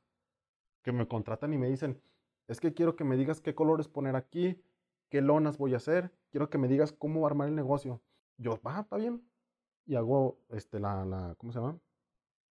que 0.83 0.93
me 0.93 1.07
contratan 1.07 1.53
y 1.53 1.59
me 1.59 1.69
dicen, 1.69 2.01
es 2.47 2.61
que 2.61 2.73
quiero 2.73 2.97
que 2.97 3.05
me 3.05 3.17
digas 3.17 3.41
qué 3.41 3.55
colores 3.55 3.89
poner 3.89 4.17
aquí, 4.17 4.63
qué 5.09 5.21
lonas 5.21 5.59
voy 5.59 5.75
a 5.75 5.79
hacer, 5.79 6.13
quiero 6.31 6.51
que 6.51 6.59
me 6.59 6.69
digas 6.69 6.93
cómo 6.93 7.27
armar 7.27 7.49
el 7.49 7.55
negocio. 7.55 8.01
Yo, 8.37 8.61
va, 8.67 8.81
está 8.81 8.97
bien. 8.97 9.23
Y 9.87 9.97
hago, 9.97 10.39
este, 10.51 10.79
la, 10.79 11.05
la 11.05 11.35
¿cómo 11.37 11.53
se 11.53 11.61
llama? 11.61 11.79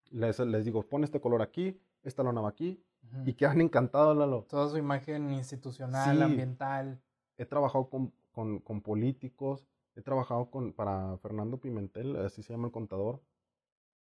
Les, 0.09 0.39
les 0.39 0.65
digo, 0.65 0.83
pon 0.83 1.03
este 1.03 1.21
color 1.21 1.41
aquí, 1.41 1.79
esta 2.03 2.23
lona 2.23 2.41
va 2.41 2.49
aquí, 2.49 2.83
y 3.25 3.33
quedan 3.33 3.61
encantados, 3.61 4.17
Lalo. 4.17 4.43
Toda 4.43 4.69
su 4.69 4.77
imagen 4.77 5.31
institucional, 5.31 6.21
ambiental 6.21 7.01
he 7.37 7.45
trabajado 7.45 7.89
con, 7.89 8.13
con, 8.31 8.59
con, 8.59 8.81
políticos, 8.81 9.65
he 9.95 10.01
trabajado 10.01 10.49
con, 10.49 10.73
para 10.73 11.17
Fernando 11.19 11.59
Pimentel, 11.59 12.15
así 12.17 12.41
se 12.43 12.53
llama 12.53 12.67
el 12.67 12.71
contador. 12.71 13.21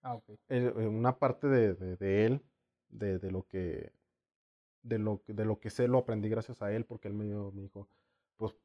Ah, 0.01 0.15
ok. 0.15 0.29
Eh, 0.49 0.69
una 0.87 1.17
parte 1.19 1.47
de, 1.47 1.73
de, 1.73 2.25
él, 2.25 2.41
de, 2.89 3.19
de, 3.19 3.31
lo 3.31 3.45
que, 3.47 3.91
de, 4.81 4.99
lo, 4.99 5.21
de 5.27 5.45
lo 5.45 5.59
que 5.59 5.69
sé, 5.69 5.87
lo 5.87 5.99
aprendí 5.99 6.29
gracias 6.29 6.61
a 6.61 6.71
él, 6.71 6.85
porque 6.85 7.09
él 7.09 7.13
me, 7.13 7.25
me 7.25 7.61
dijo, 7.61 7.89
pues, 8.37 8.55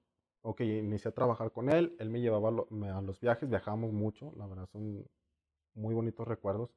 ok, 0.43 0.61
inicié 0.61 1.11
a 1.11 1.15
trabajar 1.15 1.53
con 1.53 1.71
él, 1.71 1.97
él 1.99 2.11
me 2.11 2.21
llevaba 2.21 2.49
a 2.51 3.03
los 3.03 3.21
viajes, 3.21 3.49
viajábamos 3.49 3.93
mucho, 3.93 4.33
la 4.37 4.47
verdad 4.47 4.67
son 4.67 5.05
muy 5.75 5.95
bonitos 5.95 6.27
recuerdos. 6.27 6.75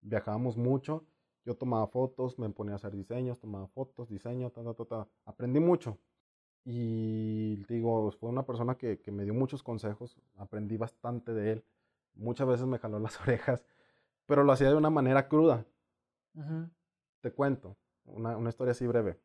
Viajábamos 0.00 0.56
mucho, 0.56 1.04
yo 1.44 1.56
tomaba 1.56 1.86
fotos, 1.86 2.38
me 2.38 2.48
ponía 2.50 2.74
a 2.74 2.76
hacer 2.76 2.94
diseños, 2.94 3.40
tomaba 3.40 3.68
fotos, 3.68 4.08
diseño, 4.08 4.50
ta, 4.50 4.62
ta, 4.62 4.84
ta, 4.84 5.08
aprendí 5.24 5.60
mucho. 5.60 5.98
Y 6.64 7.56
digo, 7.68 8.10
fue 8.12 8.28
una 8.30 8.44
persona 8.44 8.76
que, 8.76 9.00
me 9.12 9.24
dio 9.24 9.34
muchos 9.34 9.62
consejos, 9.62 10.16
aprendí 10.36 10.76
bastante 10.76 11.32
de 11.32 11.52
él. 11.52 11.64
Muchas 12.14 12.48
veces 12.48 12.66
me 12.66 12.78
jaló 12.78 12.98
las 12.98 13.20
orejas, 13.22 13.64
pero 14.26 14.42
lo 14.44 14.52
hacía 14.52 14.68
de 14.68 14.76
una 14.76 14.90
manera 14.90 15.28
cruda. 15.28 15.64
Te 17.20 17.32
cuento 17.32 17.76
una, 18.04 18.36
una, 18.36 18.50
historia 18.50 18.72
así 18.72 18.86
breve. 18.86 19.18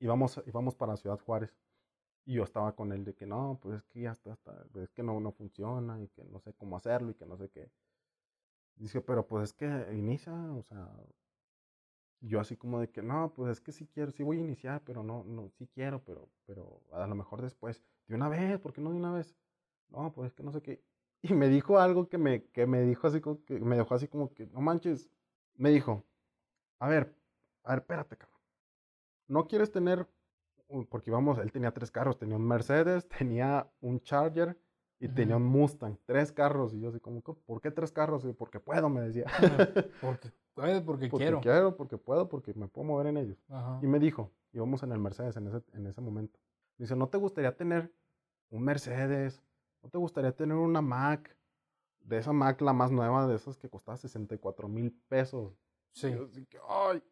Íbamos, 0.00 0.42
íbamos 0.46 0.74
para 0.74 0.96
Ciudad 0.96 1.18
Juárez 1.20 1.56
y 2.26 2.34
yo 2.34 2.44
estaba 2.44 2.74
con 2.74 2.92
él 2.92 3.04
de 3.04 3.14
que 3.14 3.26
no, 3.26 3.58
pues 3.62 3.78
es 3.78 3.84
que 3.84 4.00
ya 4.02 4.12
está, 4.12 4.38
es 4.76 4.92
que 4.92 5.02
no, 5.02 5.20
no 5.20 5.32
funciona 5.32 6.00
y 6.02 6.08
que 6.08 6.24
no 6.24 6.40
sé 6.40 6.54
cómo 6.54 6.76
hacerlo 6.76 7.10
y 7.10 7.14
que 7.14 7.26
no 7.26 7.36
sé 7.36 7.50
qué. 7.50 7.70
Dice, 8.76 9.00
pero 9.00 9.26
pues 9.26 9.44
es 9.44 9.52
que 9.52 9.66
inicia, 9.92 10.32
o 10.52 10.62
sea, 10.62 10.88
yo 12.20 12.40
así 12.40 12.56
como 12.56 12.80
de 12.80 12.90
que, 12.90 13.02
no, 13.02 13.32
pues 13.34 13.52
es 13.52 13.60
que 13.60 13.72
sí 13.72 13.86
quiero, 13.86 14.10
sí 14.10 14.22
voy 14.22 14.38
a 14.38 14.40
iniciar, 14.40 14.82
pero 14.84 15.02
no, 15.02 15.24
no, 15.24 15.50
sí 15.58 15.66
quiero, 15.68 16.02
pero, 16.04 16.28
pero 16.46 16.80
a 16.92 17.06
lo 17.06 17.14
mejor 17.14 17.42
después, 17.42 17.82
de 18.08 18.14
una 18.14 18.28
vez, 18.28 18.58
¿por 18.60 18.72
qué 18.72 18.80
no 18.80 18.90
de 18.90 18.96
una 18.96 19.12
vez? 19.12 19.36
No, 19.90 20.12
pues 20.12 20.28
es 20.28 20.34
que 20.34 20.42
no 20.42 20.52
sé 20.52 20.62
qué. 20.62 20.82
Y 21.22 21.32
me 21.34 21.48
dijo 21.48 21.78
algo 21.78 22.08
que 22.08 22.18
me, 22.18 22.44
que 22.50 22.66
me 22.66 22.82
dijo 22.82 23.06
así 23.06 23.20
como 23.20 23.42
que, 23.44 23.58
me 23.58 23.76
dejó 23.76 23.94
así 23.94 24.08
como 24.08 24.34
que, 24.34 24.46
no 24.48 24.60
manches, 24.60 25.10
me 25.56 25.70
dijo, 25.70 26.04
a 26.78 26.88
ver, 26.88 27.16
a 27.64 27.70
ver, 27.70 27.80
espérate, 27.80 28.16
cabrón. 28.18 28.40
No 29.28 29.46
quieres 29.48 29.70
tener, 29.72 30.06
porque 30.90 31.10
vamos, 31.10 31.38
él 31.38 31.52
tenía 31.52 31.72
tres 31.72 31.90
carros, 31.90 32.18
tenía 32.18 32.36
un 32.36 32.46
Mercedes, 32.46 33.08
tenía 33.08 33.70
un 33.80 34.00
Charger 34.00 34.58
y 34.98 35.08
tenía 35.08 35.36
un 35.36 35.44
Mustang, 35.44 35.96
tres 36.06 36.32
carros. 36.32 36.72
Y 36.74 36.80
yo 36.80 36.88
así 36.88 37.00
como, 37.00 37.20
¿por 37.20 37.60
qué 37.60 37.70
tres 37.70 37.92
carros? 37.92 38.24
Y 38.24 38.32
porque 38.32 38.60
puedo, 38.60 38.88
me 38.88 39.02
decía. 39.02 39.26
porque 40.00 40.30
Puedo 40.54 40.84
porque, 40.84 41.08
porque 41.08 41.24
quiero. 41.24 41.40
quiero, 41.40 41.76
porque 41.76 41.98
puedo, 41.98 42.28
porque 42.28 42.54
me 42.54 42.68
puedo 42.68 42.86
mover 42.86 43.08
en 43.08 43.16
ellos. 43.16 43.36
Y 43.82 43.86
me 43.86 43.98
dijo, 43.98 44.30
íbamos 44.52 44.82
en 44.84 44.92
el 44.92 45.00
Mercedes 45.00 45.36
en 45.36 45.48
ese, 45.48 45.62
en 45.72 45.86
ese 45.86 46.00
momento. 46.00 46.38
Me 46.78 46.84
dice, 46.84 46.94
¿no 46.94 47.08
te 47.08 47.18
gustaría 47.18 47.56
tener 47.56 47.92
un 48.50 48.62
Mercedes? 48.62 49.42
¿No 49.82 49.90
te 49.90 49.98
gustaría 49.98 50.30
tener 50.32 50.56
una 50.56 50.80
Mac? 50.80 51.36
De 52.00 52.18
esa 52.18 52.32
Mac, 52.32 52.60
la 52.60 52.72
más 52.72 52.92
nueva, 52.92 53.26
de 53.26 53.34
esas 53.34 53.56
que 53.56 53.68
costaba 53.68 53.96
64 53.96 54.68
mil 54.68 54.92
pesos. 55.08 55.58
Sí. 55.92 56.08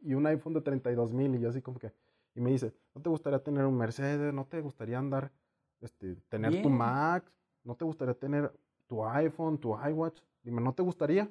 Y, 0.02 0.10
y 0.10 0.14
un 0.14 0.26
iPhone 0.26 0.52
de 0.54 0.60
32 0.60 1.12
mil. 1.12 1.34
Y 1.34 1.40
yo 1.40 1.48
así 1.48 1.62
como 1.62 1.78
que, 1.80 1.92
y 2.34 2.40
me 2.40 2.50
dice, 2.50 2.74
¿no 2.94 3.02
te 3.02 3.08
gustaría 3.08 3.42
tener 3.42 3.64
un 3.64 3.76
Mercedes? 3.76 4.32
¿No 4.32 4.46
te 4.46 4.60
gustaría 4.60 4.98
andar, 4.98 5.32
este, 5.80 6.16
tener 6.28 6.62
tu 6.62 6.70
Mac? 6.70 7.30
¿No 7.64 7.74
te 7.74 7.84
gustaría 7.84 8.14
tener 8.14 8.52
tu 8.86 9.04
iPhone, 9.04 9.58
tu 9.58 9.76
iWatch? 9.78 10.20
Dime, 10.42 10.60
¿no 10.60 10.74
te 10.74 10.82
gustaría? 10.82 11.30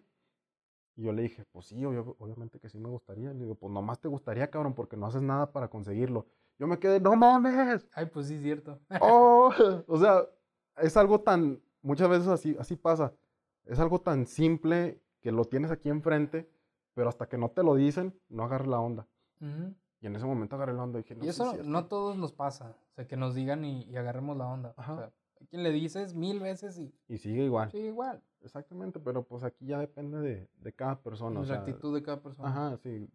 Y 0.96 1.04
yo 1.04 1.14
le 1.14 1.24
dije, 1.24 1.46
pues 1.52 1.68
sí, 1.68 1.84
obviamente 1.86 2.60
que 2.60 2.70
sí 2.70 2.78
me 2.78 2.90
gustaría. 2.90 3.34
Le 3.34 3.40
digo, 3.40 3.56
pues 3.56 3.72
nomás 3.74 4.00
te 4.00 4.08
gustaría, 4.08 4.50
cabrón, 4.50 4.74
porque 4.74 4.98
no 4.98 5.08
haces 5.08 5.22
nada 5.22 5.52
para 5.52 5.70
conseguirlo. 5.70 6.28
Yo 6.60 6.68
me 6.68 6.78
quedé, 6.80 7.00
no 7.00 7.16
mames. 7.16 7.88
Ay, 7.94 8.06
pues 8.06 8.28
sí, 8.28 8.36
es 8.36 8.42
cierto. 8.42 8.80
oh, 9.00 9.52
o 9.88 9.98
sea, 9.98 10.26
es 10.78 10.96
algo 10.98 11.22
tan, 11.22 11.62
muchas 11.82 12.10
veces 12.10 12.28
así, 12.28 12.56
así 12.60 12.76
pasa. 12.76 13.14
Es 13.66 13.80
algo 13.80 14.00
tan 14.00 14.26
simple 14.28 15.02
que 15.22 15.32
lo 15.32 15.46
tienes 15.46 15.72
aquí 15.72 15.90
enfrente, 15.90 16.50
pero 16.94 17.10
hasta 17.10 17.28
que 17.28 17.38
no 17.38 17.50
te 17.50 17.64
lo 17.64 17.76
dicen, 17.76 18.20
no 18.30 18.44
agarras 18.44 18.68
la 18.68 18.80
onda. 18.80 19.08
Y 20.02 20.08
en 20.08 20.16
ese 20.16 20.26
momento 20.26 20.56
agarré 20.56 20.74
la 20.74 20.84
onda 20.84 21.00
y 21.00 21.04
dije, 21.04 21.16
no. 21.16 21.24
Y 21.24 21.30
eso 21.30 21.56
no 21.64 21.78
a 21.78 21.88
todos 21.88 22.18
nos 22.18 22.34
pasa. 22.34 22.76
O 22.92 22.94
sea, 22.96 23.08
que 23.08 23.16
nos 23.16 23.36
digan 23.36 23.64
y, 23.64 23.96
agarremos 23.96 24.36
la 24.36 24.48
onda. 24.48 24.74
Ajá. 24.76 24.94
O 24.94 24.98
sea, 24.98 25.06
a 25.42 25.46
quien 25.46 25.64
le 25.64 25.72
dices 25.72 26.16
mil 26.16 26.40
veces 26.40 26.78
y... 26.80 26.94
Y 27.08 27.20
sigue 27.20 27.44
igual. 27.44 27.70
Sigue 27.72 27.88
igual. 27.88 28.24
Exactamente, 28.42 29.00
pero 29.00 29.24
pues 29.24 29.44
aquí 29.44 29.68
ya 29.68 29.80
depende 29.80 30.20
de, 30.20 30.50
de 30.60 30.74
cada 30.74 31.00
persona. 31.00 31.42
De 31.42 31.48
la 31.48 31.56
actitud 31.56 31.94
de 31.94 32.02
cada 32.02 32.22
persona. 32.22 32.50
Ajá, 32.50 32.78
sí. 32.78 33.08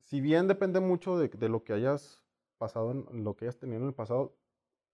Si 0.00 0.20
bien 0.20 0.46
depende 0.46 0.78
mucho 0.78 1.18
de, 1.18 1.28
de, 1.28 1.48
lo 1.48 1.64
que 1.64 1.72
hayas 1.72 2.22
pasado, 2.58 2.92
en, 2.92 3.24
lo 3.24 3.34
que 3.34 3.46
hayas 3.46 3.58
tenido 3.58 3.80
en 3.80 3.88
el 3.88 3.94
pasado, 3.94 4.36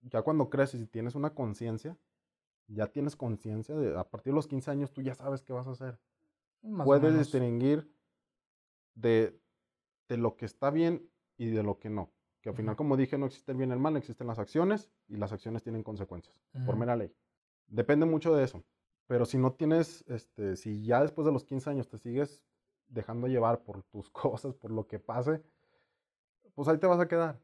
ya 0.03 0.22
cuando 0.22 0.49
creces 0.49 0.80
y 0.80 0.86
tienes 0.86 1.14
una 1.14 1.34
conciencia, 1.34 1.99
ya 2.68 2.86
tienes 2.86 3.16
conciencia 3.16 3.76
de, 3.76 3.99
a 3.99 4.05
partir 4.05 4.32
de 4.32 4.36
los 4.36 4.47
15 4.47 4.70
años 4.70 4.93
tú 4.93 5.03
ya 5.03 5.14
sabes 5.14 5.43
qué 5.43 5.53
vas 5.53 5.66
a 5.66 5.72
hacer. 5.72 5.99
Puedes 6.84 7.18
distinguir 7.18 7.91
de, 8.95 9.39
de 10.11 10.16
lo 10.16 10.36
que 10.36 10.44
está 10.44 10.70
bien 10.70 11.08
y 11.36 11.50
de 11.50 11.62
lo 11.62 11.78
que 11.78 11.88
no. 11.88 12.11
Que 12.40 12.48
al 12.48 12.56
final, 12.56 12.74
como 12.74 12.96
dije, 12.96 13.16
no 13.16 13.26
existe 13.26 13.52
el 13.52 13.58
bien 13.58 13.70
y 13.70 13.74
el 13.74 13.78
mal, 13.78 13.96
existen 13.96 14.26
las 14.26 14.40
acciones 14.40 14.90
y 15.06 15.16
las 15.16 15.32
acciones 15.32 15.62
tienen 15.62 15.84
consecuencias, 15.84 16.36
por 16.66 16.76
mera 16.76 16.96
ley. 16.96 17.14
Depende 17.68 18.06
mucho 18.06 18.34
de 18.34 18.42
eso. 18.42 18.64
Pero 19.06 19.24
si 19.24 19.38
no 19.38 19.52
tienes, 19.52 20.04
este, 20.08 20.56
si 20.56 20.84
ya 20.84 21.00
después 21.00 21.26
de 21.26 21.32
los 21.32 21.44
15 21.44 21.70
años 21.70 21.88
te 21.88 21.98
sigues 21.98 22.42
dejando 22.88 23.28
llevar 23.28 23.62
por 23.62 23.84
tus 23.84 24.11
cosas, 24.11 24.54
por 24.54 24.72
lo 24.72 24.88
que 24.88 24.98
pase, 24.98 25.42
pues 26.54 26.66
ahí 26.66 26.78
te 26.78 26.88
vas 26.88 26.98
a 26.98 27.06
quedar. 27.06 27.40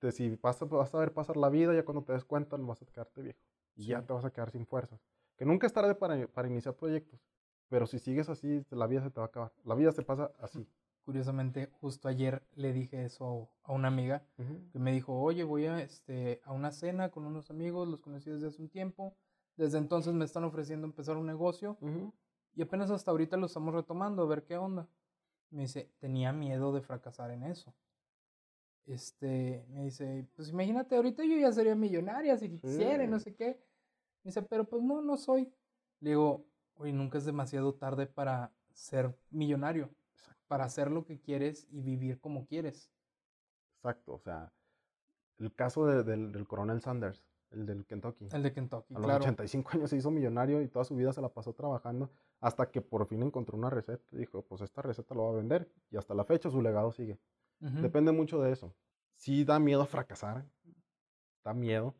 Te, 0.00 0.10
si 0.10 0.34
vas 0.42 0.60
a, 0.60 0.64
vas 0.64 0.92
a 0.92 0.98
ver 0.98 1.12
pasar 1.12 1.36
la 1.36 1.50
vida, 1.50 1.72
ya 1.72 1.84
cuando 1.84 2.02
te 2.02 2.12
des 2.12 2.24
cuenta, 2.24 2.58
no 2.58 2.66
vas 2.66 2.82
a 2.82 2.86
quedarte 2.86 3.22
viejo. 3.22 3.40
Y 3.76 3.86
ya 3.86 4.02
te 4.02 4.12
vas 4.12 4.24
a 4.24 4.32
quedar 4.32 4.50
sin 4.50 4.66
fuerzas. 4.66 5.00
Que 5.36 5.44
nunca 5.44 5.68
es 5.68 5.72
tarde 5.72 5.94
para, 5.94 6.26
para 6.26 6.48
iniciar 6.48 6.74
proyectos. 6.74 7.20
Pero 7.68 7.86
si 7.86 8.00
sigues 8.00 8.28
así, 8.28 8.64
la 8.70 8.88
vida 8.88 9.02
se 9.02 9.10
te 9.10 9.20
va 9.20 9.26
a 9.26 9.28
acabar. 9.28 9.52
La 9.64 9.76
vida 9.76 9.92
se 9.92 10.02
pasa 10.02 10.32
así. 10.40 10.66
Curiosamente, 11.06 11.70
justo 11.80 12.08
ayer 12.08 12.42
le 12.56 12.72
dije 12.72 13.04
eso 13.04 13.48
a 13.62 13.72
una 13.72 13.86
amiga 13.86 14.26
que 14.72 14.80
me 14.80 14.90
dijo, 14.90 15.16
oye, 15.22 15.44
voy 15.44 15.66
a, 15.66 15.80
este, 15.80 16.40
a 16.44 16.52
una 16.52 16.72
cena 16.72 17.12
con 17.12 17.24
unos 17.24 17.48
amigos, 17.48 17.86
los 17.86 18.02
conocí 18.02 18.28
desde 18.28 18.48
hace 18.48 18.60
un 18.60 18.68
tiempo. 18.68 19.14
Desde 19.56 19.78
entonces 19.78 20.14
me 20.14 20.24
están 20.24 20.42
ofreciendo 20.42 20.84
empezar 20.84 21.16
un 21.16 21.26
negocio 21.26 21.78
y 22.56 22.62
apenas 22.62 22.90
hasta 22.90 23.12
ahorita 23.12 23.36
lo 23.36 23.46
estamos 23.46 23.72
retomando, 23.72 24.24
a 24.24 24.26
ver 24.26 24.42
qué 24.42 24.56
onda. 24.56 24.88
Me 25.50 25.62
dice, 25.62 25.92
tenía 26.00 26.32
miedo 26.32 26.72
de 26.72 26.80
fracasar 26.80 27.30
en 27.30 27.44
eso. 27.44 27.72
Este, 28.84 29.64
me 29.68 29.84
dice, 29.84 30.26
pues 30.34 30.48
imagínate, 30.48 30.96
ahorita 30.96 31.24
yo 31.24 31.36
ya 31.38 31.52
sería 31.52 31.76
millonaria 31.76 32.36
si 32.36 32.50
quisiera 32.50 33.04
y 33.04 33.06
no 33.06 33.20
sé 33.20 33.32
qué. 33.32 33.60
Me 34.24 34.30
dice, 34.30 34.42
pero 34.42 34.64
pues 34.64 34.82
no, 34.82 35.02
no 35.02 35.16
soy. 35.16 35.52
Le 36.00 36.10
digo, 36.10 36.44
oye, 36.74 36.92
nunca 36.92 37.18
es 37.18 37.24
demasiado 37.24 37.74
tarde 37.74 38.08
para 38.08 38.52
ser 38.72 39.16
millonario, 39.30 39.88
para 40.46 40.64
hacer 40.64 40.90
lo 40.90 41.04
que 41.04 41.20
quieres 41.20 41.66
y 41.70 41.82
vivir 41.82 42.20
como 42.20 42.46
quieres. 42.46 42.90
Exacto, 43.78 44.14
o 44.14 44.18
sea, 44.18 44.52
el 45.38 45.54
caso 45.54 45.86
del, 45.86 46.46
coronel 46.46 46.80
Sanders, 46.80 47.24
el 47.50 47.66
del 47.66 47.86
Kentucky. 47.86 48.28
El 48.32 48.42
de 48.42 48.52
Kentucky, 48.52 48.94
A 48.94 48.98
los 48.98 49.10
85 49.10 49.70
años 49.74 49.90
se 49.90 49.96
hizo 49.96 50.10
millonario 50.10 50.62
y 50.62 50.68
toda 50.68 50.84
su 50.84 50.96
vida 50.96 51.12
se 51.12 51.20
la 51.20 51.28
pasó 51.28 51.52
trabajando 51.52 52.10
hasta 52.40 52.70
que 52.70 52.80
por 52.80 53.06
fin 53.06 53.22
encontró 53.22 53.56
una 53.56 53.70
receta. 53.70 54.04
Dijo, 54.10 54.42
pues 54.42 54.62
esta 54.62 54.82
receta 54.82 55.14
lo 55.14 55.24
va 55.24 55.30
a 55.30 55.36
vender 55.36 55.70
y 55.90 55.96
hasta 55.96 56.14
la 56.14 56.24
fecha 56.24 56.50
su 56.50 56.62
legado 56.62 56.92
sigue. 56.92 57.18
Depende 57.58 58.12
mucho 58.12 58.40
de 58.42 58.52
eso. 58.52 58.74
Sí 59.14 59.44
da 59.44 59.58
miedo 59.58 59.86
fracasar, 59.86 60.44
da 61.42 61.54
miedo. 61.54 61.94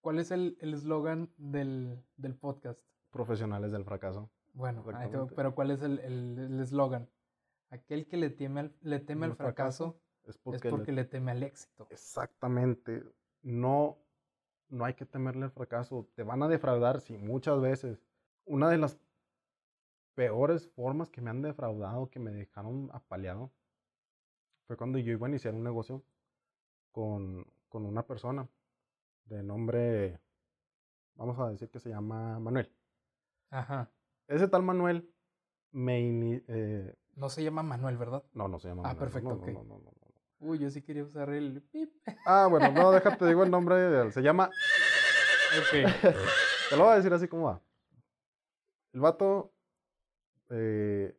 ¿Cuál 0.00 0.18
es 0.18 0.30
el 0.30 0.56
eslogan 0.60 1.30
del, 1.36 2.02
del 2.16 2.34
podcast? 2.34 2.80
Profesionales 3.10 3.70
del 3.72 3.84
fracaso. 3.84 4.30
Bueno, 4.54 4.84
pero 5.34 5.54
¿cuál 5.54 5.72
es 5.72 5.82
el 5.82 5.98
eslogan? 6.60 7.02
El, 7.02 7.08
Aquel 7.74 8.06
que 8.06 8.16
le 8.16 8.30
teme 8.30 8.60
al, 8.60 8.76
le 8.82 9.00
teme 9.00 9.26
al 9.26 9.34
fracaso, 9.34 10.00
es 10.26 10.38
porque, 10.38 10.92
le, 10.92 11.04
teme 11.04 11.32
al 11.32 11.42
éxito. 11.42 11.88
Exactamente. 11.90 13.02
No, 13.42 13.98
no 14.68 14.84
hay 14.84 14.94
que 14.94 15.04
temerle 15.04 15.46
al 15.46 15.50
fracaso. 15.50 16.08
Te 16.14 16.22
van 16.22 16.40
a 16.44 16.48
defraudar, 16.48 17.00
sí, 17.00 17.18
muchas 17.18 17.60
veces. 17.60 18.00
Una 18.44 18.68
de 18.70 18.78
las 18.78 18.96
peores 20.14 20.68
formas 20.68 21.10
que 21.10 21.20
me 21.20 21.30
han 21.30 21.42
defraudado, 21.42 22.10
que 22.10 22.20
me 22.20 22.30
dejaron 22.30 22.90
apaleado, 22.92 23.50
fue 24.68 24.76
cuando 24.76 24.98
yo 24.98 25.10
iba 25.10 25.26
a 25.26 25.30
iniciar 25.30 25.54
un 25.54 25.64
negocio 25.64 26.04
con, 26.92 27.44
con 27.68 27.86
una 27.86 28.06
persona 28.06 28.48
de 29.24 29.42
nombre, 29.42 30.20
vamos 31.16 31.40
a 31.40 31.50
decir 31.50 31.70
que 31.70 31.80
se 31.80 31.90
llama 31.90 32.38
Manuel. 32.38 32.72
Ajá. 33.50 33.90
Ese 34.28 34.46
tal 34.46 34.62
Manuel 34.62 35.12
me... 35.72 36.40
Eh, 36.46 36.94
no 37.16 37.28
se 37.28 37.42
llama 37.42 37.62
Manuel, 37.62 37.96
¿verdad? 37.96 38.24
No, 38.32 38.48
no 38.48 38.58
se 38.58 38.68
llama 38.68 38.82
ah, 38.82 38.94
Manuel. 38.94 38.96
Ah, 38.96 39.00
perfecto, 39.00 39.64
no, 39.64 39.64
no, 39.64 39.94
Uy, 40.40 40.58
yo 40.58 40.70
sí 40.70 40.82
quería 40.82 41.04
usar 41.04 41.30
el 41.30 41.62
pip. 41.62 41.90
Ah, 42.26 42.46
bueno, 42.50 42.70
no, 42.70 42.90
déjate, 42.90 43.26
digo 43.26 43.44
el 43.44 43.50
nombre. 43.50 43.76
De, 43.76 44.12
se 44.12 44.20
llama... 44.20 44.50
Ok. 45.58 45.70
Te 46.70 46.76
lo 46.76 46.84
voy 46.84 46.92
a 46.92 46.96
decir 46.96 47.12
así 47.12 47.28
como 47.28 47.44
va. 47.44 47.62
El 48.92 49.00
vato... 49.00 49.52
Eh, 50.50 51.16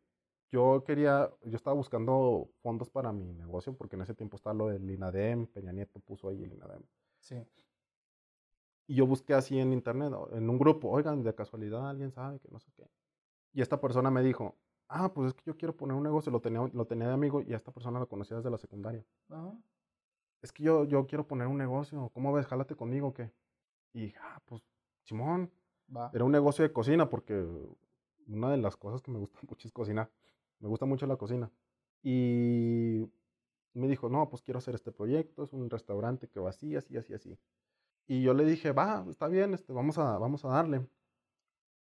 yo 0.52 0.84
quería, 0.84 1.30
yo 1.42 1.56
estaba 1.56 1.74
buscando 1.74 2.50
fondos 2.62 2.88
para 2.88 3.12
mi 3.12 3.32
negocio 3.34 3.76
porque 3.76 3.96
en 3.96 4.02
ese 4.02 4.14
tiempo 4.14 4.36
estaba 4.36 4.54
lo 4.54 4.68
del 4.68 4.88
INADEM, 4.88 5.46
Peña 5.48 5.72
Nieto 5.72 5.98
puso 6.00 6.28
ahí 6.28 6.42
el 6.42 6.52
INADEM. 6.52 6.82
Sí. 7.18 7.44
Y 8.86 8.94
yo 8.94 9.06
busqué 9.06 9.34
así 9.34 9.58
en 9.58 9.72
internet, 9.72 10.12
en 10.32 10.48
un 10.48 10.58
grupo, 10.58 10.88
oigan, 10.88 11.24
de 11.24 11.34
casualidad 11.34 11.88
alguien 11.88 12.12
sabe 12.12 12.38
que 12.38 12.48
no 12.50 12.60
sé 12.60 12.70
qué. 12.76 12.88
Y 13.52 13.60
esta 13.60 13.80
persona 13.80 14.10
me 14.10 14.22
dijo, 14.22 14.56
ah, 14.88 15.12
pues 15.12 15.28
es 15.28 15.34
que 15.34 15.42
yo 15.46 15.56
quiero 15.56 15.76
poner 15.76 15.96
un 15.96 16.02
negocio, 16.02 16.30
lo 16.32 16.40
tenía, 16.40 16.68
lo 16.72 16.86
tenía 16.86 17.08
de 17.08 17.14
amigo 17.14 17.42
y 17.42 17.52
a 17.52 17.56
esta 17.56 17.72
persona 17.72 17.98
lo 17.98 18.08
conocía 18.08 18.36
desde 18.36 18.50
la 18.50 18.58
secundaria. 18.58 19.04
Es 20.42 20.52
que 20.52 20.62
yo, 20.62 20.84
yo 20.84 21.06
quiero 21.06 21.26
poner 21.26 21.46
un 21.46 21.58
negocio, 21.58 22.10
¿cómo 22.12 22.32
ves? 22.32 22.46
Jálate 22.46 22.74
conmigo, 22.74 23.08
¿o 23.08 23.14
¿qué? 23.14 23.32
Y 23.92 24.02
dije, 24.02 24.18
ah, 24.20 24.40
pues, 24.44 24.62
Simón. 25.04 25.50
Era 26.12 26.24
un 26.24 26.32
negocio 26.32 26.64
de 26.64 26.72
cocina 26.72 27.08
porque 27.08 27.46
una 28.28 28.50
de 28.50 28.56
las 28.56 28.76
cosas 28.76 29.02
que 29.02 29.10
me 29.10 29.18
gusta 29.18 29.38
mucho 29.48 29.66
es 29.68 29.72
cocinar. 29.72 30.10
Me 30.60 30.68
gusta 30.68 30.86
mucho 30.86 31.06
la 31.06 31.16
cocina. 31.16 31.50
Y 32.02 33.10
me 33.74 33.88
dijo, 33.88 34.08
no, 34.08 34.28
pues 34.28 34.42
quiero 34.42 34.58
hacer 34.58 34.74
este 34.74 34.92
proyecto, 34.92 35.44
es 35.44 35.52
un 35.52 35.68
restaurante 35.68 36.28
que 36.28 36.40
va 36.40 36.50
así, 36.50 36.76
así, 36.76 36.96
así, 36.96 37.14
así. 37.14 37.38
Y 38.06 38.22
yo 38.22 38.34
le 38.34 38.44
dije, 38.44 38.72
va, 38.72 39.04
está 39.10 39.26
bien, 39.28 39.54
este, 39.54 39.72
vamos, 39.72 39.98
a, 39.98 40.16
vamos 40.18 40.44
a 40.44 40.48
darle. 40.48 40.86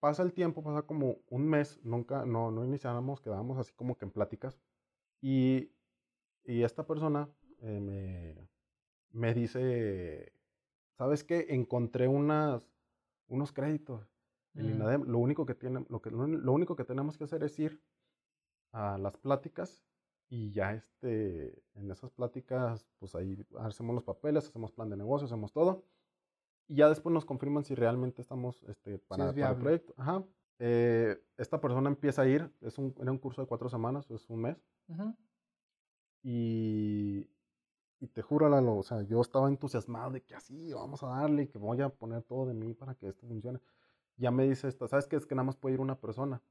Pasa 0.01 0.23
el 0.23 0.33
tiempo, 0.33 0.63
pasa 0.63 0.81
como 0.81 1.19
un 1.29 1.47
mes, 1.47 1.79
nunca, 1.83 2.25
no, 2.25 2.49
no 2.49 2.65
iniciábamos, 2.65 3.21
quedábamos 3.21 3.59
así 3.59 3.71
como 3.73 3.97
que 3.97 4.05
en 4.05 4.11
pláticas. 4.11 4.59
Y, 5.21 5.71
y 6.43 6.63
esta 6.63 6.87
persona 6.87 7.29
eh, 7.59 7.79
me, 7.79 8.49
me 9.11 9.33
dice, 9.35 10.33
¿sabes 10.97 11.23
qué? 11.23 11.45
Encontré 11.49 12.07
unas, 12.07 12.67
unos 13.27 13.51
créditos. 13.51 14.09
Mm. 14.53 15.03
lo 15.05 15.19
único 15.19 15.45
que 15.45 15.55
tiene, 15.55 15.85
lo, 15.87 16.01
que, 16.01 16.09
lo 16.09 16.51
único 16.51 16.75
que 16.75 16.83
tenemos 16.83 17.17
que 17.17 17.23
hacer 17.23 17.43
es 17.43 17.57
ir 17.59 17.81
a 18.73 18.97
las 18.97 19.15
pláticas 19.17 19.81
y 20.29 20.51
ya 20.51 20.73
este, 20.73 21.61
en 21.75 21.91
esas 21.91 22.09
pláticas, 22.09 22.87
pues 22.97 23.13
ahí 23.15 23.45
hacemos 23.59 23.93
los 23.93 24.03
papeles, 24.03 24.47
hacemos 24.47 24.71
plan 24.71 24.89
de 24.89 24.97
negocio, 24.97 25.25
hacemos 25.25 25.53
todo. 25.53 25.83
Y 26.67 26.75
ya 26.75 26.89
después 26.89 27.13
nos 27.13 27.25
confirman 27.25 27.63
si 27.63 27.75
realmente 27.75 28.21
estamos 28.21 28.63
este, 28.63 28.97
para, 28.99 29.29
el 29.29 29.57
proyecto. 29.57 29.93
Ajá. 29.97 30.23
Eh, 30.63 31.19
esta 31.37 31.59
persona 31.59 31.89
empieza 31.89 32.21
a 32.21 32.27
ir, 32.27 32.53
es 32.61 32.77
un, 32.77 32.93
era 33.01 33.11
un 33.11 33.17
curso 33.17 33.41
de 33.41 33.47
cuatro 33.47 33.67
semanas, 33.67 34.09
es 34.11 34.29
un 34.29 34.41
mes. 34.41 34.63
y, 36.21 37.27
y, 37.99 38.07
te 38.09 38.21
juro, 38.21 38.47
Lalo, 38.47 38.77
o 38.77 38.83
sea, 38.83 39.01
yo 39.01 39.21
estaba 39.21 39.49
entusiasmado 39.49 40.11
de 40.11 40.21
que 40.21 40.35
así, 40.35 40.71
vamos 40.71 41.01
a 41.01 41.07
darle, 41.07 41.49
que 41.49 41.57
voy 41.57 41.81
a 41.81 41.89
poner 41.89 42.21
todo 42.21 42.45
de 42.45 42.53
mí 42.53 42.75
para 42.75 42.93
que 42.93 43.07
esto 43.07 43.25
funcione. 43.25 43.59
Ya 44.17 44.29
me 44.29 44.47
dice 44.47 44.67
esto, 44.67 44.87
¿sabes 44.87 45.07
qué? 45.07 45.15
Es 45.15 45.25
que 45.25 45.33
nada 45.33 45.45
más 45.45 45.55
puede 45.55 45.73
ir 45.73 45.81
una 45.81 45.99
persona. 45.99 46.43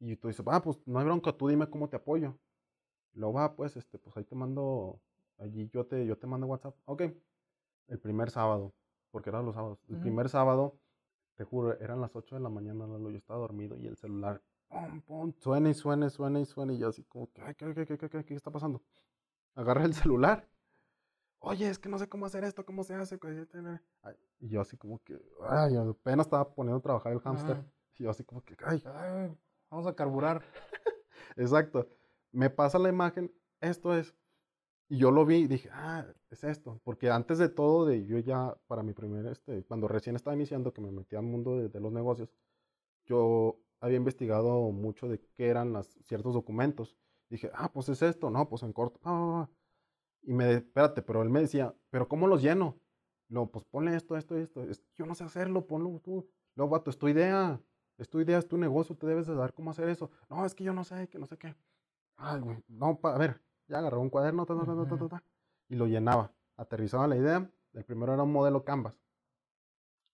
Y 0.00 0.16
tú 0.16 0.26
dices, 0.26 0.44
ah, 0.48 0.60
pues 0.60 0.80
no 0.86 0.98
hay 0.98 1.04
bronca, 1.04 1.32
tú 1.32 1.46
dime 1.46 1.70
cómo 1.70 1.88
te 1.88 1.96
apoyo. 1.96 2.36
Luego 3.12 3.34
va, 3.34 3.54
pues, 3.54 3.76
este, 3.76 3.96
pues 3.98 4.16
ahí 4.16 4.24
te 4.24 4.34
mando, 4.34 5.00
allí 5.38 5.68
yo 5.72 5.86
te, 5.86 6.04
yo 6.04 6.18
te 6.18 6.26
mando 6.26 6.48
WhatsApp. 6.48 6.74
Ok, 6.84 7.02
el 7.86 8.00
primer 8.00 8.30
sábado 8.30 8.74
porque 9.10 9.30
eran 9.30 9.44
los 9.44 9.54
sábados. 9.54 9.78
El 9.88 9.98
primer 9.98 10.28
sábado, 10.28 10.78
te 11.34 11.44
juro, 11.44 11.78
eran 11.80 12.00
las 12.00 12.14
8 12.14 12.36
de 12.36 12.40
la 12.40 12.48
mañana, 12.48 12.86
yo 12.86 13.08
estaba 13.10 13.40
dormido 13.40 13.76
y 13.76 13.86
el 13.86 13.96
celular, 13.96 14.42
pum, 14.68 15.00
pum, 15.02 15.32
suena 15.38 15.70
y 15.70 15.74
suena 15.74 16.06
y 16.06 16.10
suena 16.10 16.40
y 16.40 16.44
suena 16.44 16.72
y 16.72 16.78
yo 16.78 16.88
así 16.88 17.04
como, 17.04 17.30
¿qué, 17.32 17.54
qué, 17.56 17.74
qué, 17.74 17.86
qué, 17.86 18.08
qué, 18.08 18.24
qué 18.24 18.34
está 18.34 18.50
pasando? 18.50 18.82
Agarré 19.54 19.84
el 19.84 19.94
celular. 19.94 20.48
Oye, 21.40 21.68
es 21.68 21.78
que 21.78 21.88
no 21.88 21.98
sé 21.98 22.08
cómo 22.08 22.26
hacer 22.26 22.44
esto, 22.44 22.66
cómo 22.66 22.84
se 22.84 22.94
hace. 22.94 23.18
Y 24.38 24.48
yo 24.48 24.60
así 24.60 24.76
como 24.76 24.98
que, 25.02 25.18
ay, 25.48 25.74
apenas 25.76 26.26
estaba 26.26 26.52
poniendo 26.54 26.78
a 26.78 26.82
trabajar 26.82 27.12
el 27.12 27.20
hámster. 27.20 27.64
Y 27.96 28.04
yo 28.04 28.10
así 28.10 28.24
como 28.24 28.44
que, 28.44 28.56
ay. 28.64 28.82
vamos 29.70 29.86
a 29.86 29.94
carburar. 29.94 30.42
Exacto. 31.36 31.88
Me 32.30 32.50
pasa 32.50 32.78
la 32.78 32.90
imagen, 32.90 33.32
esto 33.60 33.96
es. 33.96 34.14
Y 34.90 34.98
yo 34.98 35.12
lo 35.12 35.24
vi 35.24 35.36
y 35.36 35.46
dije, 35.46 35.70
ah, 35.72 36.04
es 36.30 36.42
esto. 36.42 36.80
Porque 36.82 37.10
antes 37.10 37.38
de 37.38 37.48
todo, 37.48 37.86
de 37.86 38.04
yo 38.06 38.18
ya, 38.18 38.56
para 38.66 38.82
mi 38.82 38.92
primer, 38.92 39.24
este, 39.26 39.62
cuando 39.62 39.86
recién 39.86 40.16
estaba 40.16 40.34
iniciando, 40.34 40.72
que 40.72 40.80
me 40.80 40.90
metí 40.90 41.14
al 41.14 41.22
mundo 41.22 41.68
de, 41.68 41.80
los 41.80 41.92
negocios, 41.92 42.28
yo 43.06 43.60
había 43.80 43.98
investigado 43.98 44.72
mucho 44.72 45.08
de 45.08 45.20
qué 45.36 45.46
eran 45.46 45.72
las, 45.72 45.86
ciertos 46.06 46.34
documentos. 46.34 46.96
Dije, 47.28 47.52
ah, 47.54 47.72
pues 47.72 47.88
es 47.88 48.02
esto, 48.02 48.30
no, 48.30 48.48
pues 48.48 48.64
en 48.64 48.72
corto. 48.72 48.98
Ah, 49.04 49.48
y 50.22 50.32
me, 50.32 50.54
espérate, 50.54 51.02
pero 51.02 51.22
él 51.22 51.30
me 51.30 51.40
decía, 51.40 51.72
pero 51.90 52.08
¿cómo 52.08 52.26
los 52.26 52.42
lleno? 52.42 52.76
No, 53.28 53.48
pues 53.48 53.64
ponle 53.66 53.94
esto, 53.94 54.16
esto, 54.16 54.36
esto. 54.36 54.66
yo 54.96 55.06
no 55.06 55.14
sé 55.14 55.22
hacerlo, 55.22 55.68
ponlo 55.68 56.00
tú. 56.00 56.28
No, 56.56 56.68
vato, 56.68 56.90
es 56.90 56.98
tu 56.98 57.08
idea. 57.08 57.62
Es 57.96 58.08
tu 58.10 58.20
idea, 58.20 58.38
es 58.38 58.48
tu 58.48 58.58
negocio, 58.58 58.96
te 58.96 59.06
debes 59.06 59.28
de 59.28 59.34
saber 59.34 59.54
cómo 59.54 59.70
hacer 59.70 59.88
eso. 59.88 60.10
No, 60.28 60.44
es 60.44 60.54
que 60.54 60.64
yo 60.64 60.72
no 60.72 60.82
sé, 60.82 61.08
que 61.08 61.18
no 61.18 61.26
sé 61.26 61.38
qué. 61.38 61.54
Ay, 62.16 62.40
güey, 62.40 62.58
no, 62.68 62.98
a 63.04 63.18
ver, 63.18 63.40
ya 63.70 63.78
agarró 63.78 64.00
un 64.00 64.10
cuaderno, 64.10 64.44
ta, 64.44 64.54
ta, 64.54 64.64
ta, 64.66 65.08
ta, 65.08 65.24
y 65.68 65.76
lo 65.76 65.86
llenaba. 65.86 66.32
Aterrizaba 66.56 67.06
la 67.06 67.16
idea. 67.16 67.50
El 67.72 67.84
primero 67.84 68.12
era 68.12 68.24
un 68.24 68.32
modelo 68.32 68.64
Canvas. 68.64 68.94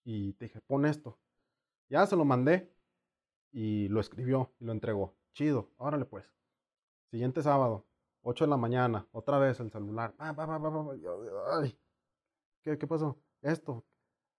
Y 0.04 0.34
te 0.34 0.44
dije, 0.44 0.60
pon 0.60 0.84
esto. 0.86 1.18
Ya 1.88 2.06
se 2.06 2.16
lo 2.16 2.24
mandé 2.24 2.72
y 3.52 3.88
lo 3.88 4.00
escribió 4.00 4.52
y 4.60 4.66
lo 4.66 4.72
entregó. 4.72 5.16
Chido, 5.32 5.70
órale 5.78 6.04
pues. 6.04 6.30
Siguiente 7.10 7.42
sábado, 7.42 7.86
8 8.22 8.44
de 8.44 8.50
la 8.50 8.56
mañana, 8.56 9.08
otra 9.12 9.38
vez 9.38 9.58
el 9.60 9.70
celular. 9.70 10.14
Ay, 10.18 11.78
¿qué, 12.62 12.76
¿Qué 12.76 12.86
pasó? 12.86 13.18
Esto. 13.40 13.84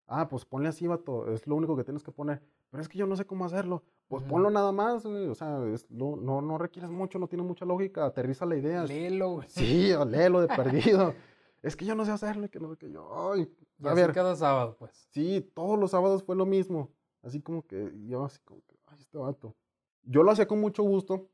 Ah, 0.08 0.30
pues 0.30 0.45
ponle 0.45 0.70
así, 0.70 0.88
vato. 0.88 1.32
Es 1.32 1.45
lo 1.47 1.55
único 1.55 1.76
que 1.76 1.84
tienes 1.84 2.01
que 2.03 2.12
poner. 2.12 2.41
Pero 2.70 2.82
es 2.82 2.88
que 2.89 2.97
yo 2.97 3.05
no 3.05 3.16
sé 3.16 3.26
cómo 3.26 3.45
hacerlo. 3.45 3.84
Pues 4.08 4.24
ponlo 4.24 4.49
nada 4.49 4.72
más, 4.72 5.05
O 5.05 5.36
sea, 5.36 5.60
no, 5.89 6.16
no, 6.16 6.41
no 6.41 6.58
requieres 6.58 6.89
mucho, 6.89 7.20
no 7.20 7.28
tiene 7.28 7.43
mucha 7.43 7.66
lógica. 7.66 8.05
Aterriza 8.05 8.45
la 8.45 8.55
idea. 8.55 8.84
Léelo, 8.86 9.32
güey. 9.32 9.49
Sí, 9.49 9.91
léelo 10.08 10.39
de 10.41 10.47
perdido. 10.55 11.14
es 11.62 11.76
que 11.76 11.86
yo 11.86 11.93
no 11.93 12.05
sé 12.05 12.12
hacerlo, 12.12 12.49
que 12.49 12.60
no 12.60 12.70
sé 12.70 12.78
qué 12.78 12.89
yo. 12.89 13.32
Ay, 13.34 13.51
a 13.84 13.93
ver. 13.93 14.14
cada 14.14 14.36
sábado, 14.36 14.78
pues. 14.80 15.08
Sí, 15.12 15.51
todos 15.53 15.78
los 15.78 15.91
sábados 15.91 16.24
fue 16.24 16.36
lo 16.38 16.45
mismo. 16.45 16.89
Así 17.22 17.41
como 17.41 17.66
que 17.66 17.91
yo, 18.05 18.24
así 18.24 18.39
como 18.45 18.62
que, 18.62 18.76
ay, 18.86 18.97
este 18.99 19.18
vato. 19.18 19.55
Yo 20.03 20.24
lo 20.24 20.32
hacía 20.32 20.47
con 20.47 20.62
mucho 20.62 20.84
gusto. 20.84 21.30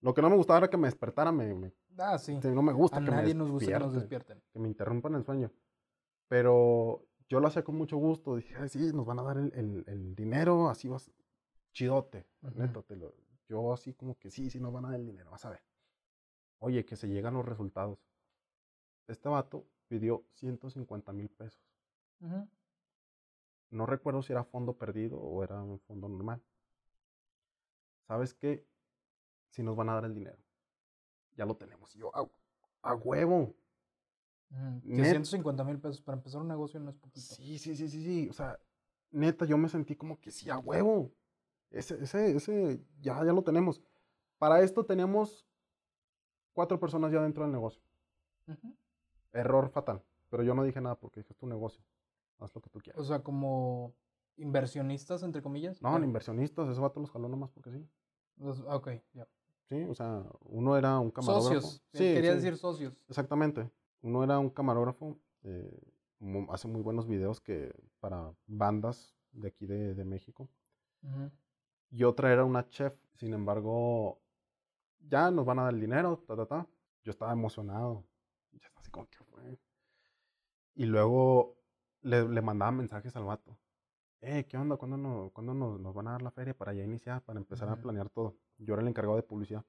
Lo 0.00 0.14
que 0.14 0.22
no 0.22 0.30
me 0.30 0.36
gustaba 0.36 0.58
era 0.58 0.70
que 0.70 0.76
me 0.76 0.86
despertara, 0.86 1.32
me. 1.32 1.72
ah, 1.98 2.18
sí. 2.18 2.38
No 2.44 2.62
me 2.62 2.72
gusta 2.72 2.98
a 2.98 3.04
que 3.04 3.10
nadie 3.10 3.34
nos 3.34 3.50
gusta 3.50 3.72
que 3.72 3.78
nos 3.80 3.94
despierten. 3.94 4.40
Que 4.52 4.60
me 4.60 4.68
interrumpan 4.68 5.14
el 5.14 5.24
sueño. 5.24 5.50
Pero 6.28 7.04
yo 7.28 7.40
lo 7.40 7.48
hacía 7.48 7.64
con 7.64 7.76
mucho 7.76 7.96
gusto. 7.96 8.36
Dije, 8.36 8.54
ay, 8.58 8.68
sí, 8.68 8.92
nos 8.92 9.06
van 9.06 9.18
a 9.18 9.22
dar 9.22 9.38
el, 9.38 9.52
el, 9.54 9.84
el 9.86 10.14
dinero, 10.14 10.68
así 10.68 10.88
vas, 10.88 11.10
chidote, 11.72 12.26
neto, 12.54 12.82
te 12.82 12.96
lo, 12.96 13.14
yo 13.48 13.72
así 13.72 13.94
como 13.94 14.18
que 14.18 14.30
sí, 14.30 14.50
sí 14.50 14.60
nos 14.60 14.72
van 14.72 14.86
a 14.86 14.90
dar 14.90 15.00
el 15.00 15.06
dinero, 15.06 15.30
vas 15.30 15.44
a 15.44 15.50
ver. 15.50 15.62
Oye, 16.58 16.84
que 16.84 16.96
se 16.96 17.08
llegan 17.08 17.34
los 17.34 17.44
resultados. 17.44 17.98
Este 19.08 19.28
vato 19.28 19.66
pidió 19.88 20.24
150 20.34 21.12
mil 21.12 21.28
pesos. 21.28 21.60
No 23.70 23.84
recuerdo 23.86 24.22
si 24.22 24.32
era 24.32 24.44
fondo 24.44 24.78
perdido 24.78 25.18
o 25.18 25.42
era 25.42 25.60
un 25.60 25.80
fondo 25.80 26.08
normal. 26.08 26.40
¿Sabes 28.06 28.32
qué? 28.32 28.64
Si 29.50 29.62
nos 29.62 29.76
van 29.76 29.88
a 29.88 29.94
dar 29.94 30.04
el 30.04 30.14
dinero. 30.14 30.38
Ya 31.36 31.46
lo 31.46 31.56
tenemos. 31.56 31.92
yo, 31.94 32.12
a, 32.14 32.94
huevo. 32.94 33.54
150 34.84 35.64
mil 35.64 35.78
pesos 35.78 36.00
para 36.00 36.16
empezar 36.16 36.40
un 36.40 36.48
negocio 36.48 36.78
no 36.80 36.90
es 36.90 36.96
poquito. 36.96 37.34
Sí, 37.34 37.58
sí, 37.58 37.74
sí, 37.76 37.88
sí, 37.88 38.02
sí. 38.02 38.28
O 38.28 38.32
sea, 38.32 38.58
neta, 39.10 39.44
yo 39.44 39.56
me 39.56 39.68
sentí 39.68 39.96
como 39.96 40.20
que 40.20 40.30
sí, 40.30 40.50
a 40.50 40.58
huevo. 40.58 41.12
Ese, 41.70 42.02
ese, 42.02 42.36
ese 42.36 42.84
ya, 43.00 43.24
ya 43.24 43.32
lo 43.32 43.42
tenemos. 43.42 43.82
Para 44.38 44.60
esto 44.62 44.84
tenemos 44.84 45.46
cuatro 46.52 46.78
personas 46.78 47.12
ya 47.12 47.22
dentro 47.22 47.44
del 47.44 47.52
negocio. 47.52 47.82
Error 49.32 49.70
fatal. 49.70 50.02
Pero 50.28 50.42
yo 50.42 50.54
no 50.54 50.64
dije 50.64 50.80
nada 50.80 50.96
porque 50.96 51.20
es 51.20 51.26
tu 51.36 51.46
negocio. 51.46 51.82
Haz 52.38 52.54
lo 52.54 52.60
que 52.60 52.70
tú 52.70 52.80
quieras. 52.80 53.00
O 53.00 53.04
sea, 53.04 53.22
como 53.22 53.94
inversionistas, 54.36 55.22
entre 55.22 55.42
comillas. 55.42 55.80
No, 55.80 55.98
no 55.98 56.04
inversionistas. 56.04 56.68
Ese 56.68 56.80
vato 56.80 57.00
los 57.00 57.10
jaló 57.10 57.28
nomás 57.28 57.50
porque 57.50 57.70
sí. 57.70 57.88
Ah, 58.66 58.76
ok, 58.76 58.90
ya. 59.14 59.28
Sí, 59.68 59.84
o 59.88 59.94
sea, 59.94 60.24
uno 60.40 60.76
era 60.76 60.98
un 60.98 61.10
camarógrafo. 61.10 61.60
Socios. 61.60 61.82
Sí, 61.92 62.14
quería 62.14 62.34
decir 62.34 62.56
socios. 62.56 63.04
Exactamente. 63.08 63.70
Uno 64.02 64.22
era 64.24 64.38
un 64.38 64.50
camarógrafo. 64.50 65.18
Eh, 65.44 65.80
hace 66.50 66.68
muy 66.68 66.82
buenos 66.82 67.06
videos 67.08 67.40
que 67.40 67.74
para 68.00 68.32
bandas 68.46 69.14
de 69.32 69.48
aquí 69.48 69.66
de, 69.66 69.94
de 69.94 70.04
México 70.04 70.48
y 71.90 72.04
otra 72.04 72.32
era 72.32 72.44
una 72.44 72.68
chef. 72.68 72.94
Sin 73.14 73.34
embargo, 73.34 74.20
ya 75.00 75.30
nos 75.30 75.44
van 75.44 75.58
a 75.58 75.64
dar 75.64 75.74
el 75.74 75.80
dinero, 75.80 76.24
ta, 76.26 76.34
ta, 76.36 76.46
ta. 76.46 76.66
Yo 77.04 77.10
estaba 77.10 77.32
emocionado. 77.32 78.04
Ya 78.52 78.68
así 78.76 78.90
como 78.90 79.06
que 79.08 79.18
fue. 79.24 79.58
Y 80.74 80.86
luego 80.86 81.58
le, 82.00 82.28
le 82.28 82.42
mandaba 82.42 82.72
mensajes 82.72 83.14
al 83.16 83.24
vato. 83.24 83.58
Eh, 84.20 84.46
¿qué 84.48 84.56
onda? 84.56 84.76
¿Cuándo, 84.76 84.96
no, 84.96 85.30
¿cuándo 85.34 85.52
nos, 85.52 85.80
nos, 85.80 85.94
van 85.94 86.08
a 86.08 86.12
dar 86.12 86.22
la 86.22 86.30
feria 86.30 86.56
para 86.56 86.72
ya 86.72 86.84
iniciar, 86.84 87.22
para 87.22 87.40
empezar 87.40 87.68
a 87.68 87.76
planear 87.76 88.08
todo? 88.08 88.36
Yo 88.56 88.74
era 88.74 88.82
el 88.82 88.88
encargado 88.88 89.16
de 89.16 89.22
publicidad. 89.22 89.64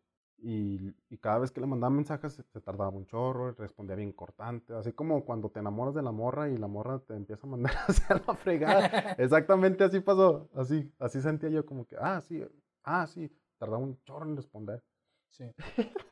Y, 0.46 0.94
y, 1.10 1.18
cada 1.20 1.40
vez 1.40 1.52
que 1.52 1.62
le 1.62 1.68
mandaba 1.68 1.90
mensajes 1.90 2.34
se, 2.34 2.60
tardaba 2.60 2.90
un 2.90 3.06
chorro, 3.06 3.54
respondía 3.54 3.96
bien 3.96 4.12
cortante, 4.12 4.74
así 4.74 4.92
como 4.92 5.24
cuando 5.24 5.50
te 5.50 5.62
enamoras 5.62 5.96
de 5.96 6.02
la 6.02 6.12
morra 6.12 6.50
y 6.50 6.58
la 6.58 6.68
morra 6.68 7.00
te 7.00 7.16
empieza 7.16 7.48
a 7.48 7.50
mandar 7.50 7.74
hacia 7.88 8.22
la 8.28 8.36
fregada. 8.36 8.88
Exactamente 9.18 9.86
así 9.86 10.02
pasó, 10.02 10.50
así, 10.54 10.94
así 11.00 11.22
sentía 11.22 11.48
yo 11.48 11.66
como 11.66 11.88
que, 11.88 11.96
ah, 11.98 12.20
sí, 12.20 12.44
ah, 12.84 13.08
sí, 13.08 13.32
tardaba 13.58 13.78
un 13.78 13.98
chorro 14.04 14.26
en 14.26 14.36
responder. 14.36 14.84
Sí. 15.30 15.50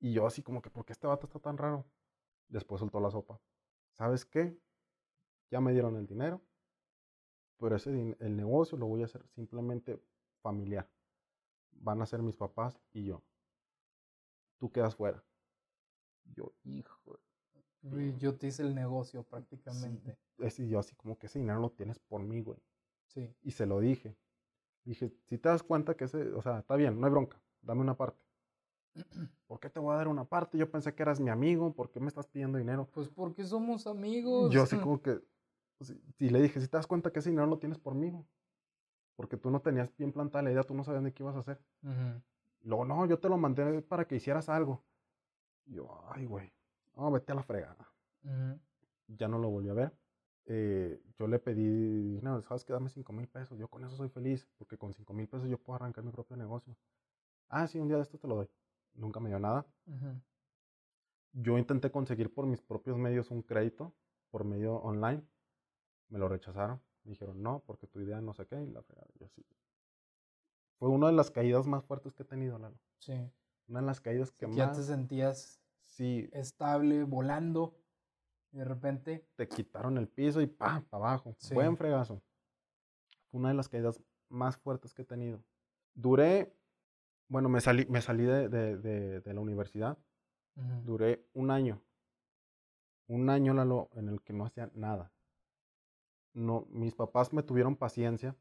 y 0.00 0.12
yo 0.12 0.26
así 0.26 0.42
como 0.42 0.60
que, 0.60 0.68
¿por 0.68 0.84
qué 0.84 0.92
este 0.92 1.06
vato 1.06 1.24
está 1.24 1.38
tan 1.38 1.56
raro? 1.56 1.86
Después 2.48 2.80
soltó 2.80 3.00
la 3.00 3.10
sopa. 3.10 3.40
¿Sabes 3.94 4.26
qué? 4.26 4.54
Ya 5.50 5.62
me 5.62 5.72
dieron 5.72 5.96
el 5.96 6.06
dinero, 6.06 6.42
pero 7.58 7.76
ese 7.76 8.16
el 8.20 8.36
negocio 8.36 8.76
lo 8.76 8.86
voy 8.86 9.00
a 9.00 9.06
hacer 9.06 9.26
simplemente 9.28 9.98
familiar 10.42 10.86
van 11.80 12.00
a 12.00 12.06
ser 12.06 12.22
mis 12.22 12.36
papás 12.36 12.80
y 12.92 13.04
yo. 13.04 13.22
Tú 14.58 14.70
quedas 14.70 14.94
fuera. 14.94 15.24
Yo, 16.34 16.52
hijo. 16.64 17.18
Yo 18.18 18.36
te 18.36 18.48
hice 18.48 18.62
el 18.62 18.74
negocio 18.74 19.22
prácticamente. 19.22 20.18
Sí, 20.50 20.68
yo 20.68 20.78
así 20.78 20.94
como 20.94 21.18
que 21.18 21.26
ese 21.26 21.38
dinero 21.38 21.60
lo 21.60 21.70
tienes 21.70 21.98
por 21.98 22.22
mí, 22.22 22.42
güey. 22.42 22.58
Sí. 23.06 23.34
Y 23.42 23.52
se 23.52 23.66
lo 23.66 23.80
dije. 23.80 24.16
Dije, 24.84 25.12
si 25.26 25.38
te 25.38 25.48
das 25.48 25.62
cuenta 25.62 25.96
que 25.96 26.04
ese, 26.04 26.32
o 26.32 26.42
sea, 26.42 26.60
está 26.60 26.76
bien, 26.76 27.00
no 27.00 27.06
hay 27.06 27.12
bronca, 27.12 27.40
dame 27.62 27.80
una 27.80 27.96
parte. 27.96 28.22
¿Por 29.46 29.60
qué 29.60 29.70
te 29.70 29.80
voy 29.80 29.94
a 29.94 29.98
dar 29.98 30.08
una 30.08 30.24
parte? 30.24 30.58
Yo 30.58 30.70
pensé 30.70 30.94
que 30.94 31.02
eras 31.02 31.20
mi 31.20 31.30
amigo, 31.30 31.74
¿por 31.74 31.90
qué 31.90 32.00
me 32.00 32.08
estás 32.08 32.26
pidiendo 32.26 32.58
dinero? 32.58 32.88
Pues 32.92 33.08
porque 33.08 33.44
somos 33.44 33.86
amigos. 33.86 34.52
Yo 34.52 34.62
así 34.62 34.76
como 34.78 35.00
que, 35.02 35.20
y 36.18 36.30
le 36.30 36.42
dije, 36.42 36.60
si 36.60 36.68
te 36.68 36.76
das 36.76 36.86
cuenta 36.86 37.12
que 37.12 37.20
ese 37.20 37.30
dinero 37.30 37.46
lo 37.46 37.58
tienes 37.58 37.78
por 37.78 37.94
mí, 37.94 38.12
porque 39.20 39.36
tú 39.36 39.50
no 39.50 39.60
tenías 39.60 39.94
bien 39.98 40.12
plantada 40.12 40.44
la 40.44 40.50
idea, 40.50 40.62
tú 40.62 40.72
no 40.72 40.82
sabías 40.82 41.04
de 41.04 41.12
qué 41.12 41.22
ibas 41.22 41.36
a 41.36 41.40
hacer. 41.40 41.60
Luego, 42.62 42.86
no, 42.86 43.04
yo 43.04 43.18
te 43.18 43.28
lo 43.28 43.36
mandé 43.36 43.82
para 43.82 44.06
que 44.06 44.16
hicieras 44.16 44.48
algo. 44.48 44.82
yo, 45.66 46.02
ay, 46.10 46.24
güey, 46.24 46.50
no, 46.96 47.10
vete 47.10 47.32
a 47.32 47.34
la 47.34 47.42
fregada. 47.42 47.86
Ya 49.08 49.28
no 49.28 49.38
lo 49.38 49.50
volví 49.50 49.68
a 49.68 49.74
ver. 49.74 49.92
Eh, 50.46 51.02
yo 51.18 51.26
le 51.26 51.38
pedí, 51.38 52.18
no, 52.22 52.40
sabes 52.40 52.64
que 52.64 52.72
dame 52.72 52.88
5 52.88 53.12
mil 53.12 53.28
pesos, 53.28 53.58
yo 53.58 53.68
con 53.68 53.84
eso 53.84 53.94
soy 53.94 54.08
feliz, 54.08 54.48
porque 54.56 54.78
con 54.78 54.94
5 54.94 55.12
mil 55.12 55.28
pesos 55.28 55.50
yo 55.50 55.58
puedo 55.58 55.76
arrancar 55.76 56.02
mi 56.02 56.12
propio 56.12 56.38
negocio. 56.38 56.74
Ah, 57.50 57.66
sí, 57.66 57.78
un 57.78 57.88
día 57.88 57.98
de 57.98 58.04
esto 58.04 58.16
te 58.16 58.26
lo 58.26 58.36
doy. 58.36 58.48
Nunca 58.94 59.20
me 59.20 59.28
dio 59.28 59.38
nada. 59.38 59.66
Yo 61.32 61.58
intenté 61.58 61.90
conseguir 61.90 62.32
por 62.32 62.46
mis 62.46 62.62
propios 62.62 62.96
medios 62.96 63.30
un 63.30 63.42
crédito, 63.42 63.92
por 64.30 64.44
medio 64.44 64.76
online. 64.76 65.22
Me 66.08 66.18
lo 66.18 66.26
rechazaron 66.26 66.80
dijeron, 67.04 67.42
no, 67.42 67.62
porque 67.66 67.86
tu 67.86 68.00
idea 68.00 68.20
no 68.20 68.32
sé 68.34 68.46
qué, 68.46 68.62
y 68.62 68.70
la 68.70 68.82
fregada. 68.82 69.08
Yo 69.18 69.28
sí. 69.28 69.44
Fue 70.78 70.88
una 70.88 71.08
de 71.08 71.12
las 71.12 71.30
caídas 71.30 71.66
más 71.66 71.84
fuertes 71.84 72.14
que 72.14 72.22
he 72.22 72.26
tenido, 72.26 72.58
Lalo. 72.58 72.78
Sí. 72.98 73.30
Una 73.68 73.80
de 73.80 73.86
las 73.86 74.00
caídas 74.00 74.30
que 74.32 74.46
más. 74.46 74.56
Ya 74.56 74.72
te 74.72 74.82
sentías 74.82 75.60
sí. 75.84 76.28
estable, 76.32 77.04
volando, 77.04 77.76
y 78.52 78.58
de 78.58 78.64
repente. 78.64 79.26
Te 79.36 79.48
quitaron 79.48 79.98
el 79.98 80.08
piso 80.08 80.40
y 80.40 80.46
¡pam! 80.46 80.84
para 80.84 81.04
abajo. 81.04 81.34
Sí. 81.38 81.54
Buen 81.54 81.76
fregazo. 81.76 82.22
Fue 83.30 83.40
una 83.40 83.50
de 83.50 83.54
las 83.54 83.68
caídas 83.68 84.00
más 84.28 84.56
fuertes 84.56 84.92
que 84.94 85.02
he 85.02 85.04
tenido. 85.04 85.42
Duré, 85.94 86.52
bueno, 87.28 87.48
me 87.48 87.60
salí, 87.60 87.86
me 87.86 88.00
salí 88.00 88.24
de, 88.24 88.48
de, 88.48 89.20
de, 89.20 89.34
la 89.34 89.40
universidad. 89.40 89.98
Duré 90.84 91.24
un 91.32 91.50
año. 91.50 91.80
Un 93.06 93.30
año, 93.30 93.54
Lalo, 93.54 93.88
en 93.94 94.08
el 94.08 94.20
que 94.22 94.32
no 94.32 94.44
hacía 94.44 94.70
nada 94.74 95.12
no, 96.32 96.66
mis 96.70 96.94
papás 96.94 97.32
me 97.32 97.42
tuvieron 97.42 97.76
paciencia 97.76 98.36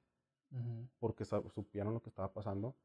porque 0.99 1.25
supieron 1.25 1.93
lo 1.93 2.01
que 2.01 2.09
estaba 2.09 2.33
pasando, 2.33 2.75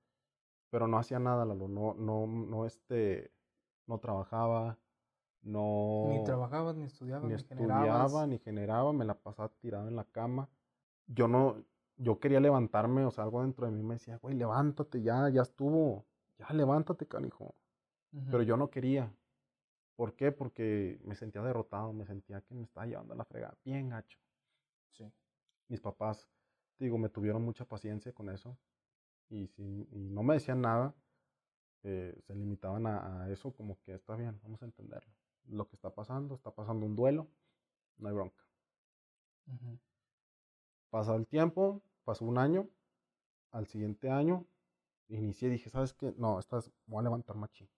pero 0.71 0.87
no 0.87 0.99
hacía 0.99 1.19
nada, 1.19 1.47
Lalo, 1.47 1.69
no, 1.69 1.95
no, 1.95 2.27
no, 2.27 2.67
este, 2.67 3.33
no 3.87 3.99
trabajaba, 3.99 4.79
no... 5.43 6.07
Ni 6.09 6.23
trabajaba, 6.25 6.73
ni 6.75 6.85
estudiaba, 6.85 7.23
ni, 7.23 7.29
ni 7.29 7.35
estudiaba, 7.35 8.27
ni 8.27 8.39
generaba, 8.39 8.93
me 8.93 9.05
la 9.05 9.15
pasaba 9.15 9.49
tirado 9.61 9.89
en 9.89 9.97
la 9.97 10.05
cama. 10.05 10.51
Yo 11.07 11.27
no, 11.27 11.65
yo 11.97 12.19
quería 12.19 12.41
levantarme, 12.41 13.05
o 13.05 13.11
sea, 13.11 13.25
algo 13.25 13.43
dentro 13.43 13.67
de 13.67 13.73
mí 13.73 13.83
me 13.83 13.95
decía, 13.95 14.19
güey, 14.19 14.35
levántate 14.35 15.03
ya, 15.03 15.29
ya 15.29 15.43
estuvo, 15.43 16.05
ya 16.39 16.49
levántate, 16.53 17.07
canijo. 17.07 17.55
Pero 18.31 18.43
yo 18.43 18.57
no 18.57 18.71
quería. 18.71 19.13
¿Por 19.97 20.15
qué? 20.15 20.33
Porque 20.33 21.01
me 21.05 21.15
sentía 21.15 21.43
derrotado, 21.43 21.93
me 21.93 22.05
sentía 22.07 22.41
que 22.43 22.55
me 22.55 22.63
estaba 22.63 22.87
llevando 22.87 23.15
a 23.15 23.17
la 23.17 23.25
fregada, 23.25 23.57
bien 23.65 23.89
gacho. 23.89 24.19
Sí. 24.95 25.05
Mis 25.69 25.81
papás, 25.81 26.29
digo, 26.79 26.99
me 26.99 27.09
tuvieron 27.09 27.43
mucha 27.43 27.65
paciencia 27.65 28.13
con 28.13 28.31
eso 28.31 28.57
y, 29.29 29.47
si, 29.49 29.87
no 29.93 30.23
me 30.23 30.35
decían 30.35 30.61
nada, 30.61 30.95
eh, 31.83 32.19
se 32.27 32.35
limitaban 32.35 32.87
a, 32.87 33.29
eso 33.31 33.53
como 33.53 33.79
que 33.81 33.95
está 33.95 34.17
bien, 34.17 34.41
vamos 34.43 34.63
a 34.63 34.67
entenderlo. 34.67 35.13
Lo 35.47 35.69
que 35.69 35.77
está 35.77 35.91
pasando, 35.91 36.35
está 36.35 36.51
pasando 36.51 36.87
un 36.87 36.97
duelo, 36.97 37.29
no 37.99 38.09
hay 38.09 38.15
bronca. 38.15 38.43
Pasó 40.91 41.17
el 41.17 41.27
tiempo, 41.27 41.83
pasó 42.05 42.25
un 42.25 42.39
año, 42.39 42.69
al 43.51 43.67
siguiente 43.67 44.11
año 44.11 44.47
inicié, 45.09 45.51
dije, 45.51 45.71
¿sabes 45.71 45.93
qué? 45.93 46.15
No, 46.17 46.39
esta 46.39 46.57
vez 46.57 46.71
voy 46.87 47.01
a 47.01 47.03
levantar 47.03 47.37
machín. 47.37 47.69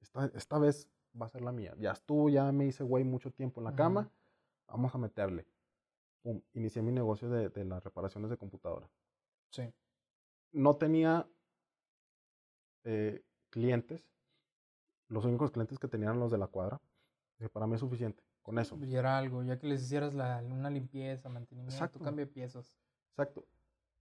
Esta, 0.00 0.26
esta 0.34 0.58
vez 0.58 0.88
va 1.20 1.26
a 1.26 1.28
ser 1.28 1.42
la 1.42 1.52
mía. 1.52 1.74
Ya 1.78 1.92
estuvo, 1.92 2.28
ya 2.28 2.50
me 2.52 2.66
hice 2.66 2.84
güey 2.84 3.04
mucho 3.04 3.30
tiempo 3.30 3.60
en 3.60 3.64
la 3.64 3.74
cama, 3.74 4.10
vamos 4.66 4.94
a 4.94 4.98
meterle. 4.98 5.46
Pum, 6.24 6.40
inicié 6.54 6.80
mi 6.80 6.90
negocio 6.90 7.28
de, 7.28 7.50
de 7.50 7.64
las 7.66 7.84
reparaciones 7.84 8.30
de 8.30 8.38
computadora. 8.38 8.88
Sí. 9.50 9.70
No 10.52 10.76
tenía 10.76 11.28
eh, 12.84 13.22
clientes. 13.50 14.10
Los 15.08 15.26
únicos 15.26 15.50
clientes 15.50 15.78
que 15.78 15.86
tenían 15.86 16.18
los 16.18 16.30
de 16.32 16.38
la 16.38 16.46
cuadra. 16.46 16.80
Para 17.52 17.66
mí 17.66 17.74
es 17.74 17.80
suficiente. 17.80 18.24
Con 18.40 18.58
eso. 18.58 18.78
Y 18.78 18.96
era 18.96 19.18
algo, 19.18 19.42
ya 19.42 19.58
que 19.58 19.66
les 19.66 19.82
hicieras 19.82 20.14
la, 20.14 20.42
una 20.42 20.70
limpieza, 20.70 21.28
mantenimiento, 21.28 21.74
Exacto. 21.74 22.00
cambio 22.00 22.24
de 22.24 22.32
piezas. 22.32 22.78
Exacto. 23.10 23.46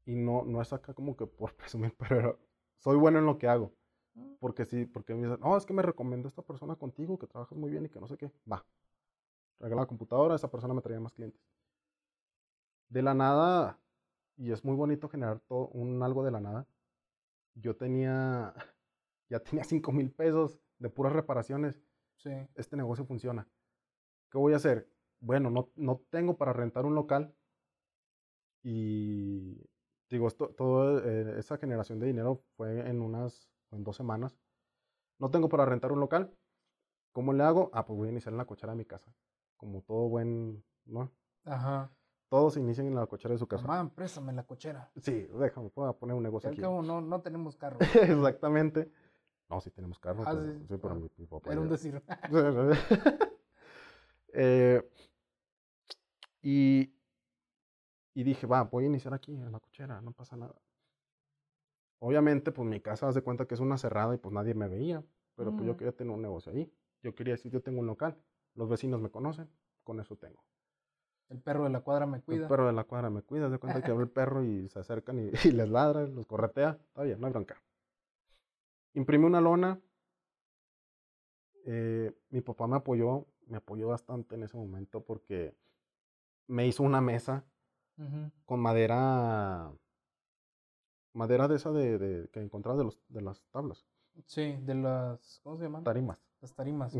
Y 0.05 0.15
no, 0.15 0.45
no 0.45 0.61
es 0.61 0.71
acá 0.71 0.93
como 0.93 1.17
que 1.17 1.27
por 1.27 1.53
presumir, 1.57 1.93
pero 1.97 2.39
soy 2.77 2.95
bueno 2.95 3.19
en 3.19 3.25
lo 3.25 3.37
que 3.37 3.49
hago. 3.49 3.73
Mm. 4.13 4.35
Porque 4.39 4.63
sí, 4.63 4.85
porque 4.85 5.13
me 5.13 5.27
dicen, 5.27 5.41
no, 5.41 5.57
es 5.57 5.65
que 5.65 5.73
me 5.73 5.81
recomendó 5.81 6.29
esta 6.29 6.41
persona 6.41 6.77
contigo, 6.77 7.19
que 7.19 7.27
trabajas 7.27 7.57
muy 7.57 7.69
bien 7.69 7.85
y 7.85 7.89
que 7.89 7.99
no 7.99 8.07
sé 8.07 8.17
qué. 8.17 8.31
Va. 8.49 8.65
Regala 9.59 9.81
la 9.81 9.87
computadora, 9.87 10.35
esa 10.35 10.49
persona 10.49 10.73
me 10.73 10.81
traía 10.81 11.01
más 11.01 11.13
clientes. 11.13 11.41
De 12.93 13.01
la 13.01 13.15
nada, 13.15 13.79
y 14.37 14.51
es 14.51 14.63
muy 14.63 14.75
bonito 14.75 15.09
generar 15.09 15.39
todo 15.39 15.69
un 15.69 16.03
algo 16.03 16.23
de 16.23 16.29
la 16.29 16.39
nada. 16.39 16.67
Yo 17.55 17.75
tenía, 17.75 18.53
ya 19.29 19.39
tenía 19.39 19.63
5 19.63 19.91
mil 19.91 20.11
pesos 20.11 20.59
de 20.77 20.91
puras 20.91 21.11
reparaciones. 21.11 21.81
Sí. 22.17 22.29
Este 22.53 22.77
negocio 22.77 23.03
funciona. 23.03 23.47
¿Qué 24.29 24.37
voy 24.37 24.53
a 24.53 24.57
hacer? 24.57 24.87
Bueno, 25.21 25.49
no, 25.49 25.71
no 25.75 26.03
tengo 26.11 26.37
para 26.37 26.53
rentar 26.53 26.85
un 26.85 26.93
local 26.93 27.33
y 28.61 29.57
digo, 30.11 30.27
esto, 30.27 30.49
toda 30.49 31.01
eh, 31.03 31.39
esa 31.39 31.57
generación 31.57 31.97
de 31.97 32.05
dinero 32.05 32.43
fue 32.55 32.87
en 32.87 33.01
unas, 33.01 33.49
en 33.71 33.83
dos 33.83 33.97
semanas. 33.97 34.37
No 35.17 35.31
tengo 35.31 35.49
para 35.49 35.65
rentar 35.65 35.91
un 35.91 35.99
local. 35.99 36.31
¿Cómo 37.11 37.33
le 37.33 37.41
hago? 37.41 37.71
Ah, 37.73 37.87
pues 37.87 37.97
voy 37.97 38.09
a 38.09 38.11
iniciar 38.11 38.33
en 38.33 38.37
la 38.37 38.45
cochera 38.45 38.73
de 38.73 38.77
mi 38.77 38.85
casa. 38.85 39.11
Como 39.57 39.81
todo 39.81 40.09
buen, 40.09 40.63
¿no? 40.85 41.11
Ajá. 41.43 41.91
Todos 42.33 42.57
inician 42.57 42.87
en 42.87 42.95
la 42.95 43.05
cochera 43.05 43.35
de 43.35 43.37
su 43.37 43.45
casa. 43.45 43.67
Mamá, 43.67 43.93
préstame 43.93 44.33
la 44.33 44.41
cochera. 44.41 44.89
Sí, 44.99 45.27
déjame, 45.39 45.69
puedo 45.69 45.95
poner 45.95 46.15
un 46.15 46.23
negocio 46.23 46.49
aquí. 46.49 46.61
no, 46.61 46.81
no 46.81 47.21
tenemos 47.21 47.55
carro. 47.55 47.77
Exactamente. 48.01 48.91
No, 49.47 49.61
sí 49.61 49.69
tenemos 49.69 49.99
carro. 49.99 50.23
Ah, 50.25 50.33
sí. 50.33 50.65
sí 50.67 50.77
pero 50.81 50.95
mi, 50.95 51.27
papá 51.27 51.51
Era 51.51 51.61
un 51.61 51.69
decir. 51.69 52.01
Eh, 54.35 54.81
y, 56.41 56.91
y 58.15 58.23
dije, 58.23 58.47
va, 58.47 58.63
voy 58.63 58.85
a 58.85 58.87
iniciar 58.87 59.13
aquí 59.13 59.31
en 59.31 59.51
la 59.51 59.59
cochera, 59.59 60.01
no 60.01 60.11
pasa 60.11 60.35
nada. 60.35 60.55
Obviamente, 61.99 62.51
pues 62.51 62.67
mi 62.67 62.79
casa, 62.79 63.07
haz 63.07 63.13
de 63.13 63.21
cuenta 63.21 63.45
que 63.45 63.53
es 63.53 63.59
una 63.59 63.77
cerrada 63.77 64.15
y 64.15 64.17
pues 64.17 64.33
nadie 64.33 64.55
me 64.55 64.67
veía, 64.67 65.05
pero 65.35 65.51
pues 65.51 65.67
yo 65.67 65.75
mm. 65.75 65.77
quería 65.77 65.95
tener 65.95 66.11
un 66.11 66.23
negocio 66.23 66.51
ahí. 66.51 66.73
Yo 67.03 67.13
quería 67.13 67.35
decir, 67.35 67.51
yo 67.51 67.61
tengo 67.61 67.81
un 67.81 67.85
local, 67.85 68.17
los 68.55 68.69
vecinos 68.69 68.99
me 68.99 69.11
conocen, 69.11 69.47
con 69.83 69.99
eso 69.99 70.15
tengo. 70.15 70.43
El 71.29 71.39
perro 71.39 71.63
de 71.63 71.69
la 71.69 71.81
cuadra 71.81 72.05
me 72.05 72.21
cuida. 72.21 72.43
El 72.43 72.47
perro 72.47 72.67
de 72.67 72.73
la 72.73 72.83
cuadra 72.83 73.09
me 73.09 73.21
cuida, 73.21 73.49
de 73.49 73.57
cuenta 73.57 73.81
que 73.81 73.91
abre 73.91 74.03
el 74.03 74.09
perro 74.11 74.43
y 74.43 74.69
se 74.69 74.79
acercan 74.79 75.19
y, 75.19 75.31
y, 75.47 75.51
les 75.51 75.69
ladra, 75.69 76.05
los 76.07 76.27
corretea, 76.27 76.77
está 76.87 77.03
bien, 77.03 77.19
no 77.19 77.27
hay 77.27 77.33
bronca. 77.33 77.61
Imprimí 78.93 79.25
una 79.25 79.41
lona, 79.41 79.79
eh, 81.65 82.11
mi 82.29 82.41
papá 82.41 82.67
me 82.67 82.75
apoyó, 82.75 83.25
me 83.47 83.57
apoyó 83.57 83.87
bastante 83.87 84.35
en 84.35 84.43
ese 84.43 84.57
momento 84.57 85.01
porque 85.01 85.55
me 86.47 86.67
hizo 86.67 86.83
una 86.83 87.01
mesa 87.01 87.45
con 88.45 88.59
madera, 88.59 89.71
madera 91.13 91.47
de 91.47 91.55
esa 91.55 91.71
de, 91.71 92.27
que 92.33 92.41
encontrabas 92.41 92.79
de, 92.79 92.85
los, 92.85 92.99
de 93.07 93.21
las 93.21 93.41
tablas. 93.51 93.85
Sí, 94.25 94.57
de 94.61 94.75
las, 94.75 95.39
¿cómo 95.43 95.57
se 95.57 95.63
llaman? 95.63 95.83
Tarimas. 95.83 96.19
Las 96.41 96.53
tarimas. 96.53 96.95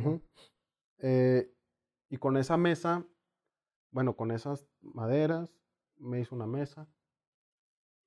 Eh, 0.99 1.51
y 2.09 2.17
con 2.17 2.37
esa 2.37 2.57
mesa, 2.57 3.05
bueno, 3.93 4.15
con 4.17 4.31
esas 4.31 4.67
maderas, 4.81 5.49
me 5.97 6.19
hizo 6.19 6.35
una 6.35 6.47
mesa, 6.47 6.89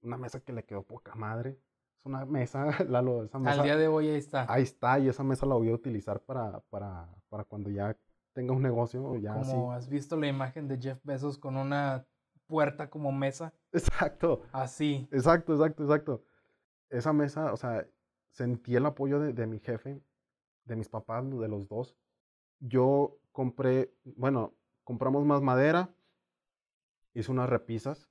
una 0.03 0.19
mesa 0.19 0.41
que 0.41 0.53
le 0.53 0.65
quedó 0.65 0.83
poca 0.83 1.15
madre 1.15 1.59
una 2.07 2.25
mesa, 2.25 2.67
Lalo, 2.89 3.25
esa 3.25 3.39
mesa. 3.39 3.61
Al 3.61 3.65
día 3.65 3.77
de 3.77 3.89
hoy 3.89 4.09
ahí 4.09 4.17
está. 4.17 4.47
Ahí 4.49 4.63
está, 4.63 4.99
y 4.99 5.09
esa 5.09 5.23
mesa 5.23 5.45
la 5.45 5.57
voy 5.57 5.69
a 5.71 5.75
utilizar 5.75 6.21
para, 6.21 6.61
para, 6.71 7.09
para 7.29 7.45
cuando 7.45 7.69
ya 7.71 7.97
tenga 8.33 8.55
un 8.55 8.63
negocio. 8.63 9.17
Ya 9.17 9.35
como 9.35 9.73
has 9.73 9.89
visto 9.89 10.17
la 10.17 10.29
imagen 10.29 10.69
de 10.69 10.79
Jeff 10.79 10.99
Bezos 11.05 11.37
con 11.37 11.57
una 11.57 12.07
puerta 12.47 12.89
como 12.89 13.13
mesa. 13.13 13.53
Exacto. 13.73 14.43
Así. 14.53 15.09
Exacto, 15.11 15.55
exacto, 15.55 15.83
exacto. 15.83 16.25
Esa 16.89 17.13
mesa, 17.13 17.53
o 17.53 17.57
sea, 17.57 17.87
sentí 18.31 18.77
el 18.77 18.87
apoyo 18.87 19.19
de, 19.19 19.33
de 19.33 19.47
mi 19.47 19.59
jefe, 19.59 20.01
de 20.65 20.77
mis 20.77 20.89
papás, 20.89 21.29
de 21.29 21.49
los 21.49 21.69
dos. 21.69 21.97
Yo 22.61 23.19
compré, 23.33 23.93
bueno, 24.05 24.55
compramos 24.87 25.25
más 25.25 25.43
madera, 25.43 25.93
hice 27.13 27.33
unas 27.33 27.51
repisas. 27.51 28.09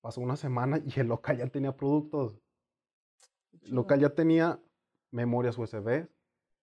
Pasó 0.00 0.20
una 0.20 0.36
semana 0.36 0.78
y 0.78 1.00
el 1.00 1.08
local 1.08 1.38
ya 1.38 1.48
tenía 1.48 1.76
productos. 1.76 2.38
Local 3.62 3.98
ya 3.98 4.14
tenía 4.14 4.62
memorias 5.10 5.58
USB, 5.58 6.08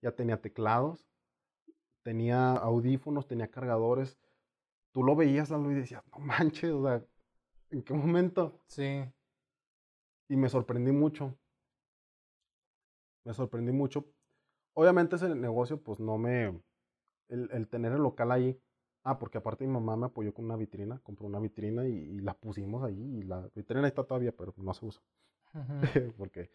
ya 0.01 0.11
tenía 0.13 0.41
teclados, 0.41 1.05
tenía 2.01 2.53
audífonos, 2.53 3.27
tenía 3.27 3.51
cargadores. 3.51 4.17
Tú 4.93 5.03
lo 5.03 5.17
veías, 5.17 5.49
Lalo, 5.49 5.69
y 5.69 5.75
decías, 5.75 6.01
no 6.07 6.19
manches, 6.19 6.71
o 6.71 6.81
sea, 6.83 7.05
¿en 7.71 7.83
qué 7.83 7.93
momento? 7.93 8.61
Sí. 8.67 9.03
Y 10.29 10.38
me 10.38 10.47
sorprendí 10.47 10.93
mucho. 10.93 11.38
Me 13.25 13.33
sorprendí 13.33 13.73
mucho. 13.73 14.05
Obviamente 14.75 15.17
ese 15.17 15.27
negocio, 15.35 15.83
pues 15.83 15.99
no 15.99 16.17
me... 16.17 16.57
El, 17.27 17.67
tener 17.67 17.91
el 17.91 18.01
local 18.01 18.31
ahí. 18.31 18.57
Ah, 19.10 19.18
porque 19.20 19.38
aparte 19.38 19.66
mi 19.66 19.72
mamá 19.72 19.95
me 19.95 20.08
apoyó 20.08 20.34
con 20.34 20.43
una 20.45 20.58
vitrina, 20.58 20.99
compró 20.99 21.28
una 21.28 21.39
vitrina 21.39 21.88
y, 21.88 22.20
la 22.20 22.34
pusimos 22.34 22.84
ahí. 22.84 23.20
Y 23.20 23.24
la 23.24 23.50
vitrina 23.55 23.88
está 23.88 24.04
todavía, 24.04 24.34
pero 24.36 24.54
no 24.58 24.74
se 24.74 24.86
usa. 24.86 25.01
porque 26.17 26.51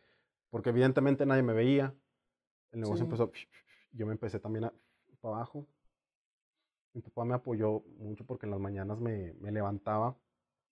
porque 0.52 0.68
evidentemente 0.68 1.24
nadie 1.24 1.42
me 1.42 1.54
veía. 1.54 1.94
El 2.72 2.80
negocio 2.82 3.04
empezó, 3.04 3.32
yo 3.92 4.06
me 4.06 4.12
empecé 4.12 4.38
también 4.38 4.66
a, 4.66 4.74
para 5.22 5.36
abajo. 5.36 5.66
Mi 6.92 7.00
papá 7.00 7.24
me 7.24 7.34
apoyó 7.34 7.80
mucho 7.96 8.26
porque 8.26 8.44
en 8.44 8.50
las 8.50 8.60
mañanas 8.60 9.00
me, 9.00 9.32
me, 9.40 9.50
levantaba 9.50 10.14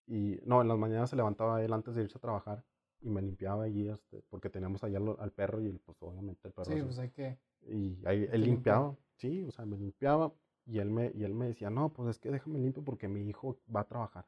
y, 0.06 0.38
no, 0.44 0.60
en 0.60 0.68
las 0.68 0.76
mañanas 0.76 1.08
se 1.08 1.16
levantaba 1.16 1.64
él 1.64 1.72
antes 1.72 1.94
de 1.94 2.02
irse 2.02 2.18
a 2.18 2.20
trabajar 2.20 2.62
y 3.00 3.08
me 3.08 3.22
limpiaba 3.22 3.64
allí, 3.64 3.88
este, 3.88 4.22
porque 4.28 4.50
teníamos 4.50 4.84
allá 4.84 4.98
al, 4.98 5.32
perro 5.32 5.62
y 5.62 5.72
pues 5.78 5.96
obviamente 6.02 6.46
el 6.46 6.52
perro. 6.52 6.70
Sí, 6.70 6.82
pues 6.82 6.98
hay 6.98 7.08
que. 7.08 7.38
Y 7.62 8.06
ahí, 8.06 8.28
él 8.30 8.42
limpiaba, 8.42 8.94
sí, 9.16 9.44
o 9.44 9.50
sea, 9.50 9.64
me 9.64 9.78
limpiaba 9.78 10.30
y 10.70 10.78
él 10.78 10.88
me, 10.88 11.10
y 11.14 11.24
él 11.24 11.34
me 11.34 11.48
decía, 11.48 11.68
no, 11.68 11.92
pues 11.92 12.10
es 12.10 12.18
que 12.20 12.30
déjame 12.30 12.60
limpio 12.60 12.84
porque 12.84 13.08
mi 13.08 13.28
hijo 13.28 13.58
va 13.74 13.80
a 13.80 13.88
trabajar. 13.88 14.26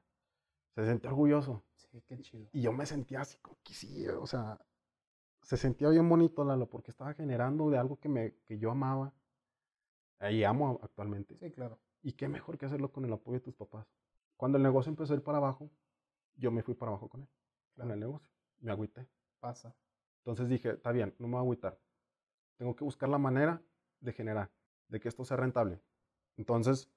Se 0.75 0.85
sentía 0.85 1.11
orgulloso. 1.11 1.63
Sí, 1.77 2.03
qué 2.05 2.19
chido. 2.19 2.49
Y 2.53 2.63
yo 2.63 2.73
me 2.73 2.85
sentía 2.85 3.21
así 3.21 3.39
como 3.39 3.59
que 3.63 3.75
sí, 3.75 4.09
o 4.09 4.27
sea, 4.27 4.59
se 5.43 5.57
sentía 5.57 5.89
bien 5.89 6.09
bonito, 6.09 6.45
Lalo, 6.45 6.69
porque 6.69 6.91
estaba 6.91 7.15
generando 7.15 7.71
de 7.71 7.79
algo 7.79 8.01
que, 8.01 8.09
me, 8.09 8.35
que 8.45 8.59
yo 8.59 8.73
amaba 8.73 9.15
y 10.31 10.43
amo 10.43 10.81
actualmente. 10.83 11.37
Sí, 11.39 11.53
claro. 11.53 11.79
Y 12.03 12.13
qué 12.15 12.27
mejor 12.27 12.59
que 12.59 12.67
hacerlo 12.67 12.91
con 12.91 13.05
el 13.05 13.13
apoyo 13.13 13.39
de 13.39 13.45
tus 13.45 13.55
papás. 13.55 13.87
Cuando 14.37 14.59
el 14.59 14.65
negocio 14.65 14.91
empezó 14.91 15.13
a 15.13 15.17
ir 15.17 15.23
para 15.23 15.39
abajo, 15.39 15.71
yo 16.35 16.51
me 16.51 16.65
fui 16.65 16.75
para 16.75 16.91
abajo 16.91 17.09
con 17.09 17.23
él, 17.23 17.29
con 17.77 17.89
el 17.89 18.01
negocio. 18.01 18.33
Me 18.59 18.73
agüité. 18.73 19.07
Pasa. 19.39 19.77
Entonces 20.19 20.49
dije, 20.49 20.71
está 20.71 20.91
bien, 20.91 21.15
no 21.19 21.29
me 21.29 21.35
voy 21.35 21.39
a 21.39 21.43
agüitar. 21.43 21.79
Tengo 22.57 22.75
que 22.75 22.83
buscar 22.83 23.09
la 23.09 23.19
manera 23.19 23.63
de 24.01 24.13
generar, 24.13 24.51
de 24.89 24.99
que 24.99 25.09
esto 25.09 25.25
sea 25.25 25.37
rentable. 25.37 25.81
Entonces, 26.37 26.91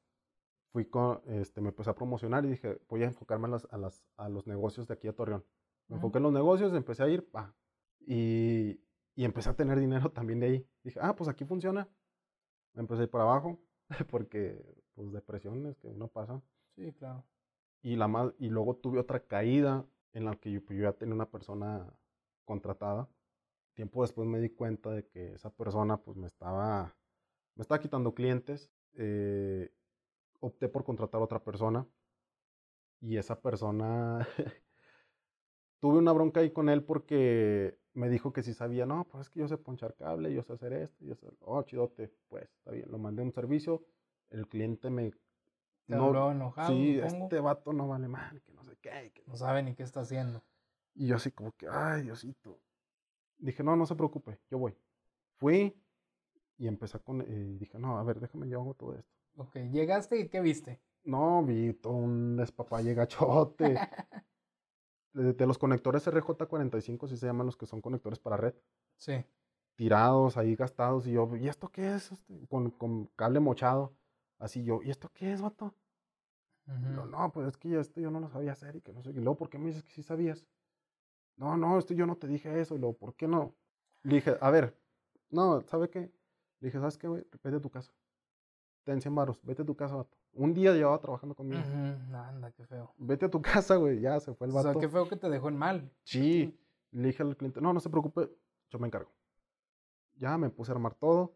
fui 0.71 0.85
con, 0.85 1.21
este, 1.27 1.61
me 1.61 1.69
empecé 1.69 1.89
a 1.89 1.95
promocionar 1.95 2.45
y 2.45 2.49
dije, 2.49 2.79
voy 2.89 3.03
a 3.03 3.05
enfocarme 3.05 3.47
a, 3.47 3.51
las, 3.51 3.67
a, 3.71 3.77
las, 3.77 4.05
a 4.17 4.29
los 4.29 4.47
negocios 4.47 4.87
de 4.87 4.93
aquí 4.93 5.07
a 5.07 5.13
Torreón. 5.13 5.45
Me 5.87 5.95
enfoqué 5.95 6.17
en 6.17 6.23
los 6.23 6.33
negocios, 6.33 6.73
empecé 6.73 7.03
a 7.03 7.07
ir, 7.07 7.29
pa, 7.29 7.55
y, 7.99 8.81
y, 9.15 9.23
empecé 9.23 9.49
a 9.49 9.55
tener 9.55 9.79
dinero 9.79 10.11
también 10.11 10.39
de 10.39 10.47
ahí. 10.47 10.67
Dije, 10.83 10.99
ah, 11.01 11.15
pues 11.15 11.29
aquí 11.29 11.45
funciona. 11.45 11.87
Me 12.73 12.81
empecé 12.81 13.01
a 13.01 13.03
ir 13.05 13.09
para 13.09 13.23
abajo, 13.23 13.59
porque 14.09 14.63
pues 14.95 15.11
depresiones 15.11 15.77
que 15.77 15.87
uno 15.87 16.07
pasa. 16.07 16.41
Sí, 16.75 16.91
claro. 16.93 17.23
Y, 17.81 17.95
la 17.95 18.07
más, 18.07 18.33
y 18.39 18.49
luego 18.49 18.75
tuve 18.75 18.99
otra 18.99 19.19
caída 19.19 19.85
en 20.13 20.25
la 20.25 20.35
que 20.35 20.51
yo, 20.51 20.65
pues, 20.65 20.79
yo 20.79 20.83
ya 20.83 20.93
tenía 20.93 21.13
una 21.15 21.29
persona 21.29 21.93
contratada. 22.45 23.09
Tiempo 23.75 24.01
después 24.01 24.27
me 24.27 24.39
di 24.39 24.49
cuenta 24.49 24.89
de 24.89 25.07
que 25.07 25.33
esa 25.33 25.49
persona 25.49 25.97
pues 25.97 26.17
me 26.17 26.27
estaba, 26.27 26.95
me 27.55 27.61
estaba 27.61 27.79
quitando 27.79 28.13
clientes. 28.13 28.71
Eh, 28.97 29.71
opté 30.39 30.69
por 30.69 30.83
contratar 30.83 31.19
a 31.19 31.23
otra 31.23 31.43
persona 31.43 31.87
y 33.01 33.17
esa 33.17 33.41
persona 33.41 34.27
tuve 35.79 35.97
una 35.97 36.11
bronca 36.11 36.39
ahí 36.39 36.51
con 36.51 36.69
él 36.69 36.83
porque 36.83 37.77
me 37.93 38.09
dijo 38.09 38.33
que 38.33 38.43
si 38.43 38.53
sabía, 38.53 38.85
no, 38.85 39.05
pues 39.05 39.21
es 39.21 39.29
que 39.29 39.39
yo 39.39 39.47
sé 39.47 39.57
ponchar 39.57 39.95
cable, 39.95 40.33
yo 40.33 40.43
sé 40.43 40.53
hacer 40.53 40.73
esto, 40.73 41.05
yo 41.05 41.15
sé, 41.15 41.27
oh, 41.39 41.63
chidote, 41.63 42.13
pues 42.27 42.43
está 42.43 42.71
bien, 42.71 42.91
lo 42.91 42.97
mandé 42.97 43.21
a 43.21 43.25
un 43.25 43.31
servicio, 43.31 43.85
el 44.29 44.47
cliente 44.47 44.89
me... 44.89 45.11
no, 45.87 46.31
enojado, 46.31 46.69
sí, 46.69 46.99
este 46.99 47.39
vato 47.39 47.73
no 47.73 47.87
vale 47.87 48.07
mal, 48.07 48.41
que 48.41 48.51
no 48.51 48.63
sé 48.63 48.75
qué. 48.81 49.11
Que 49.13 49.23
no 49.27 49.37
sabe 49.37 49.63
ni 49.63 49.75
qué 49.75 49.83
está 49.83 50.01
haciendo. 50.01 50.43
Y 50.93 51.07
yo 51.07 51.15
así 51.15 51.31
como 51.31 51.51
que, 51.53 51.67
ay, 51.69 52.03
Diosito. 52.03 52.59
Dije, 53.37 53.63
no, 53.63 53.75
no 53.75 53.85
se 53.85 53.95
preocupe, 53.95 54.39
yo 54.49 54.57
voy. 54.57 54.77
Fui 55.37 55.75
y 56.57 56.67
empecé 56.67 56.99
con, 56.99 57.21
y 57.21 57.57
dije, 57.57 57.77
no, 57.77 57.97
a 57.97 58.03
ver, 58.03 58.19
déjame, 58.19 58.47
yo 58.47 58.61
hago 58.61 58.73
todo 58.73 58.95
esto. 58.95 59.11
Ok, 59.37 59.55
llegaste 59.71 60.19
y 60.19 60.29
¿qué 60.29 60.41
viste? 60.41 60.79
No, 61.03 61.43
vi 61.43 61.73
todo 61.73 61.93
un 61.93 62.37
despapalle 62.37 62.93
gachote. 62.93 63.75
de, 65.15 65.45
los 65.45 65.57
conectores 65.57 66.07
RJ45, 66.07 67.07
si 67.07 67.17
se 67.17 67.25
llaman 67.25 67.45
los 67.45 67.57
que 67.57 67.65
son 67.65 67.81
conectores 67.81 68.19
para 68.19 68.37
red. 68.37 68.53
Sí. 68.97 69.23
Tirados 69.75 70.37
ahí, 70.37 70.55
gastados. 70.55 71.07
Y 71.07 71.11
yo, 71.13 71.35
¿y 71.35 71.47
esto 71.47 71.69
qué 71.69 71.95
es? 71.95 72.11
Este, 72.11 72.47
con, 72.47 72.71
con, 72.71 73.07
cable 73.15 73.39
mochado. 73.39 73.95
Así 74.39 74.63
yo, 74.63 74.81
¿y 74.83 74.89
esto 74.89 75.09
qué 75.13 75.31
es, 75.31 75.41
vato? 75.41 75.73
no, 76.65 77.05
no, 77.05 77.31
pues 77.31 77.47
es 77.47 77.57
que 77.57 77.79
esto 77.79 78.01
yo 78.01 78.09
no 78.09 78.19
lo 78.19 78.27
sabía 78.27 78.53
hacer 78.53 78.75
y 78.75 78.81
que 78.81 78.91
no 78.91 79.03
sé. 79.03 79.11
Y 79.11 79.13
luego, 79.13 79.35
¿por 79.35 79.49
qué 79.49 79.59
me 79.59 79.67
dices 79.67 79.83
que 79.83 79.91
sí 79.91 80.01
sabías? 80.01 80.45
No, 81.37 81.55
no, 81.57 81.77
esto 81.77 81.93
yo 81.93 82.05
no 82.07 82.15
te 82.15 82.27
dije 82.27 82.59
eso. 82.59 82.75
Y 82.75 82.79
luego, 82.79 82.97
¿por 82.97 83.15
qué 83.15 83.27
no? 83.27 83.55
Le 84.03 84.15
dije, 84.15 84.35
a 84.41 84.49
ver, 84.49 84.75
no, 85.29 85.61
¿sabe 85.61 85.89
qué? 85.89 86.11
Le 86.59 86.67
dije, 86.67 86.79
¿sabes 86.79 86.97
qué, 86.97 87.07
güey? 87.07 87.25
Vete 87.43 87.57
a 87.57 87.61
tu 87.61 87.69
casa. 87.69 87.91
Ten 88.83 89.01
100 89.01 89.15
baros, 89.15 89.43
vete 89.43 89.63
a 89.63 89.65
tu 89.65 89.75
casa, 89.75 89.95
vato. 89.95 90.15
Un 90.33 90.53
día 90.53 90.73
llevaba 90.73 90.99
trabajando 90.99 91.33
conmigo. 91.33 91.61
Anda, 91.61 92.51
qué 92.51 92.65
feo. 92.65 92.93
Vete 92.97 93.25
a 93.25 93.29
tu 93.29 93.41
casa, 93.41 93.77
güey. 93.77 93.99
Ya 93.99 94.19
se 94.19 94.33
fue 94.33 94.47
el 94.47 94.53
vato. 94.53 94.69
O 94.69 94.71
sea, 94.73 94.81
qué 94.81 94.89
feo 94.89 95.07
que 95.07 95.15
te 95.15 95.29
dejó 95.29 95.49
en 95.49 95.57
mal. 95.57 95.91
Sí. 96.03 96.57
Le 96.91 97.07
dije 97.07 97.23
al 97.23 97.35
cliente, 97.35 97.61
no, 97.61 97.73
no 97.73 97.79
se 97.79 97.89
preocupe, 97.89 98.29
yo 98.69 98.79
me 98.79 98.87
encargo. 98.87 99.11
Ya 100.17 100.37
me 100.37 100.49
puse 100.49 100.71
a 100.71 100.75
armar 100.75 100.93
todo. 100.93 101.35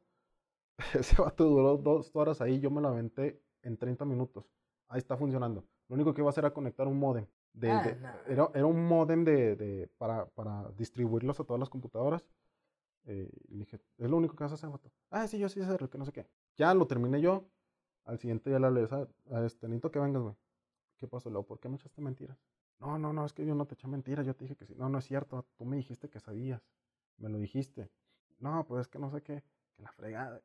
Ese 0.93 1.21
vato 1.21 1.45
duró 1.45 1.77
dos 1.77 2.15
horas 2.15 2.39
ahí. 2.41 2.59
Yo 2.59 2.69
me 2.69 2.81
lo 2.81 2.89
aventé 2.89 3.41
en 3.63 3.77
30 3.77 4.05
minutos. 4.05 4.45
Ahí 4.87 4.99
está 4.99 5.17
funcionando. 5.17 5.65
Lo 5.87 5.95
único 5.95 6.13
que 6.13 6.21
iba 6.21 6.29
a 6.29 6.31
hacer 6.31 6.43
era 6.45 6.53
conectar 6.53 6.87
un 6.87 6.99
modem. 6.99 7.25
De, 7.53 7.71
ah, 7.71 8.21
era, 8.27 8.51
era, 8.53 8.65
un 8.65 8.87
modem 8.87 9.25
de, 9.25 9.55
de, 9.55 9.89
para, 9.97 10.27
para, 10.27 10.69
distribuirlos 10.77 11.39
a 11.39 11.43
todas 11.43 11.59
las 11.59 11.69
computadoras. 11.69 12.23
Eh, 13.05 13.29
le 13.49 13.59
dije, 13.59 13.79
es 13.97 14.09
lo 14.09 14.17
único 14.17 14.35
que 14.35 14.43
vas 14.43 14.51
a 14.51 14.55
hacer, 14.55 14.69
vato. 14.69 14.91
Ah, 15.09 15.27
sí, 15.27 15.39
yo 15.39 15.49
sí 15.49 15.61
sé 15.63 15.89
que 15.89 15.97
no 15.97 16.05
sé 16.05 16.11
qué. 16.11 16.27
Ya 16.57 16.73
lo 16.73 16.87
terminé 16.87 17.21
yo. 17.21 17.49
Al 18.05 18.19
siguiente 18.19 18.49
día 18.49 18.59
le 18.59 18.67
hablé, 18.67 18.87
a 19.31 19.45
este, 19.45 19.67
necesito 19.67 19.91
que 19.91 19.99
vengas, 19.99 20.21
güey. 20.21 20.35
¿Qué 20.97 21.07
pasó, 21.07 21.29
luego? 21.29 21.45
¿Por 21.45 21.59
qué 21.59 21.69
me 21.69 21.75
echaste 21.75 22.01
mentiras? 22.01 22.37
No, 22.79 22.97
no, 22.97 23.13
no, 23.13 23.25
es 23.25 23.33
que 23.33 23.45
yo 23.45 23.55
no 23.55 23.65
te 23.65 23.75
eché 23.75 23.87
mentiras, 23.87 24.25
yo 24.25 24.35
te 24.35 24.45
dije 24.45 24.55
que 24.55 24.65
sí. 24.65 24.73
No, 24.75 24.89
no 24.89 24.97
es 24.97 25.05
cierto, 25.05 25.45
tú 25.57 25.65
me 25.65 25.77
dijiste 25.77 26.09
que 26.09 26.19
sabías. 26.19 26.61
Me 27.17 27.29
lo 27.29 27.37
dijiste. 27.37 27.91
No, 28.39 28.65
pues 28.65 28.81
es 28.81 28.87
que 28.87 28.99
no 28.99 29.11
sé 29.11 29.21
qué, 29.21 29.43
que 29.75 29.83
la 29.83 29.91
fregada. 29.91 30.41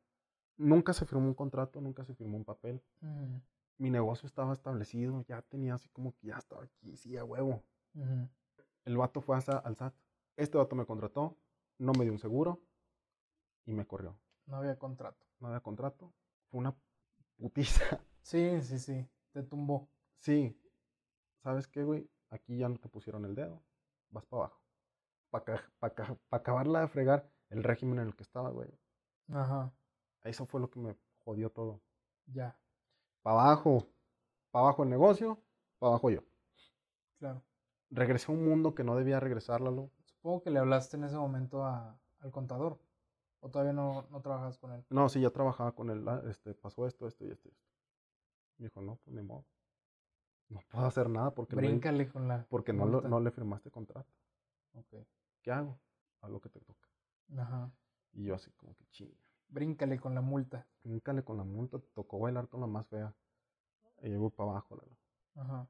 Nunca 0.57 0.93
se 0.93 1.05
firmó 1.05 1.27
un 1.27 1.33
contrato, 1.33 1.81
nunca 1.81 2.03
se 2.03 2.13
firmó 2.13 2.37
un 2.37 2.45
papel. 2.45 2.81
Mm. 3.01 3.37
Mi 3.77 3.89
negocio 3.89 4.27
estaba 4.27 4.53
establecido, 4.53 5.23
ya 5.27 5.41
tenía 5.41 5.75
así 5.75 5.89
como 5.89 6.13
que 6.15 6.27
ya 6.27 6.37
estaba 6.37 6.63
aquí, 6.63 6.95
sí, 6.95 7.17
a 7.17 7.23
huevo. 7.23 7.63
El 8.85 8.97
vato 8.97 9.21
fue 9.21 9.37
hasta 9.37 9.57
al 9.57 9.75
SAT. 9.75 9.93
Este 10.37 10.57
vato 10.57 10.75
me 10.75 10.85
contrató, 10.85 11.37
no 11.77 11.93
me 11.93 12.03
dio 12.03 12.13
un 12.13 12.19
seguro 12.19 12.61
y 13.65 13.73
me 13.73 13.85
corrió. 13.85 14.17
No 14.45 14.57
había 14.57 14.77
contrato. 14.77 15.25
No 15.39 15.47
había 15.47 15.59
contrato. 15.61 16.13
Fue 16.49 16.59
una 16.59 16.75
putiza. 17.37 17.99
Sí, 18.25 18.59
sí, 18.63 18.79
sí. 18.79 19.07
Te 19.33 19.43
tumbó. 19.43 19.87
Sí. 20.17 20.59
¿Sabes 21.43 21.67
qué, 21.67 21.83
güey? 21.83 22.09
Aquí 22.31 22.57
ya 22.57 22.67
no 22.67 22.79
te 22.79 22.89
pusieron 22.89 23.23
el 23.23 23.35
dedo. 23.35 23.61
Vas 24.09 24.25
para 24.25 24.45
abajo. 24.45 24.61
Para 25.29 25.43
pa, 25.77 26.17
acabarla 26.31 26.81
de 26.81 26.87
fregar 26.87 27.29
el 27.49 27.63
régimen 27.63 27.99
en 27.99 28.07
el 28.07 28.15
que 28.15 28.23
estaba, 28.23 28.49
güey. 28.49 28.67
Ajá. 29.31 29.71
Eso 30.23 30.47
fue 30.47 30.59
lo 30.59 30.71
que 30.71 30.79
me 30.79 30.97
jodió 31.23 31.51
todo. 31.51 31.83
Ya. 32.25 32.57
Para 33.21 33.41
abajo. 33.41 33.87
Para 34.49 34.65
abajo 34.65 34.81
el 34.81 34.89
negocio. 34.89 35.39
Para 35.77 35.91
abajo 35.91 36.09
yo. 36.09 36.23
Claro. 37.19 37.43
Regresé 37.91 38.31
a 38.31 38.35
un 38.35 38.43
mundo 38.43 38.73
que 38.73 38.83
no 38.83 38.95
debía 38.95 39.19
regresarlo. 39.19 39.91
Supongo 40.25 40.41
que 40.41 40.49
le 40.49 40.57
hablaste 40.57 40.97
en 40.97 41.03
ese 41.03 41.17
momento 41.17 41.63
al 41.67 42.31
contador. 42.31 42.79
¿O 43.41 43.51
todavía 43.51 43.73
no, 43.73 44.07
no 44.09 44.21
trabajas 44.21 44.57
con 44.57 44.71
él? 44.71 44.83
No, 44.89 45.07
sí, 45.07 45.21
ya 45.21 45.29
trabajaba 45.29 45.73
con 45.73 45.91
él. 45.91 46.03
Ah, 46.07 46.19
este, 46.27 46.55
pasó 46.55 46.87
esto, 46.87 47.07
esto 47.07 47.25
y 47.25 47.29
esto, 47.29 47.47
esto. 47.47 47.63
Me 48.57 48.65
dijo, 48.65 48.81
no, 48.81 48.95
pues 49.03 49.15
ni 49.15 49.21
modo. 49.21 49.45
No 50.49 50.61
puedo 50.71 50.83
hacer 50.87 51.09
nada 51.11 51.29
porque, 51.29 51.55
Bríncale 51.55 52.09
con 52.09 52.27
la 52.27 52.43
porque 52.49 52.73
no, 52.73 52.87
no 52.87 53.19
le 53.19 53.29
firmaste 53.29 53.69
contrato. 53.69 54.11
Ok. 54.73 54.95
¿Qué 55.43 55.51
hago? 55.51 55.79
A 56.21 56.27
lo 56.27 56.41
que 56.41 56.49
te 56.49 56.59
toca. 56.59 56.89
Ajá. 57.37 57.71
Y 58.13 58.23
yo 58.23 58.33
así 58.33 58.49
como 58.53 58.73
que 58.73 58.87
chinga. 58.87 59.21
Bríncale 59.49 59.99
con 59.99 60.15
la 60.15 60.21
multa. 60.21 60.65
Bríncale 60.81 61.23
con 61.23 61.37
la 61.37 61.43
multa. 61.43 61.77
Tocó 61.93 62.17
bailar 62.17 62.49
con 62.49 62.61
la 62.61 62.67
más 62.67 62.87
fea. 62.87 63.15
Y 64.01 64.09
yo 64.09 64.19
voy 64.19 64.31
para 64.31 64.49
abajo. 64.49 64.81
Ajá. 65.35 65.67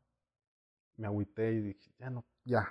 Me 0.96 1.08
agüité 1.08 1.52
y 1.52 1.60
dije, 1.60 1.94
ya 2.00 2.10
no, 2.10 2.24
ya. 2.46 2.66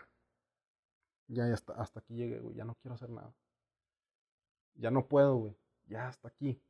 Ya, 1.29 1.47
ya 1.49 1.55
hasta, 1.55 1.73
hasta 1.75 2.01
aquí 2.01 2.15
llegué, 2.15 2.41
güey. 2.41 2.57
Ya 2.57 2.65
no 2.65 2.75
quiero 2.77 2.95
hacer 2.95 3.11
nada. 3.11 3.35
Ya 4.75 4.91
no 4.91 5.09
puedo, 5.09 5.37
güey. 5.37 5.57
Ya 5.87 6.09
hasta 6.09 6.29
aquí. 6.29 6.61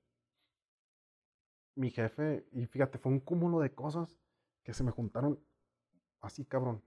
Mi 1.77 1.91
jefe, 1.91 2.47
y 2.53 2.67
fíjate, 2.67 2.99
fue 2.99 3.13
un 3.13 3.21
cúmulo 3.21 3.61
de 3.61 3.75
cosas 3.75 4.21
que 4.63 4.73
se 4.73 4.85
me 4.85 4.93
juntaron 4.93 5.43
así, 6.21 6.45
cabrón. 6.45 6.83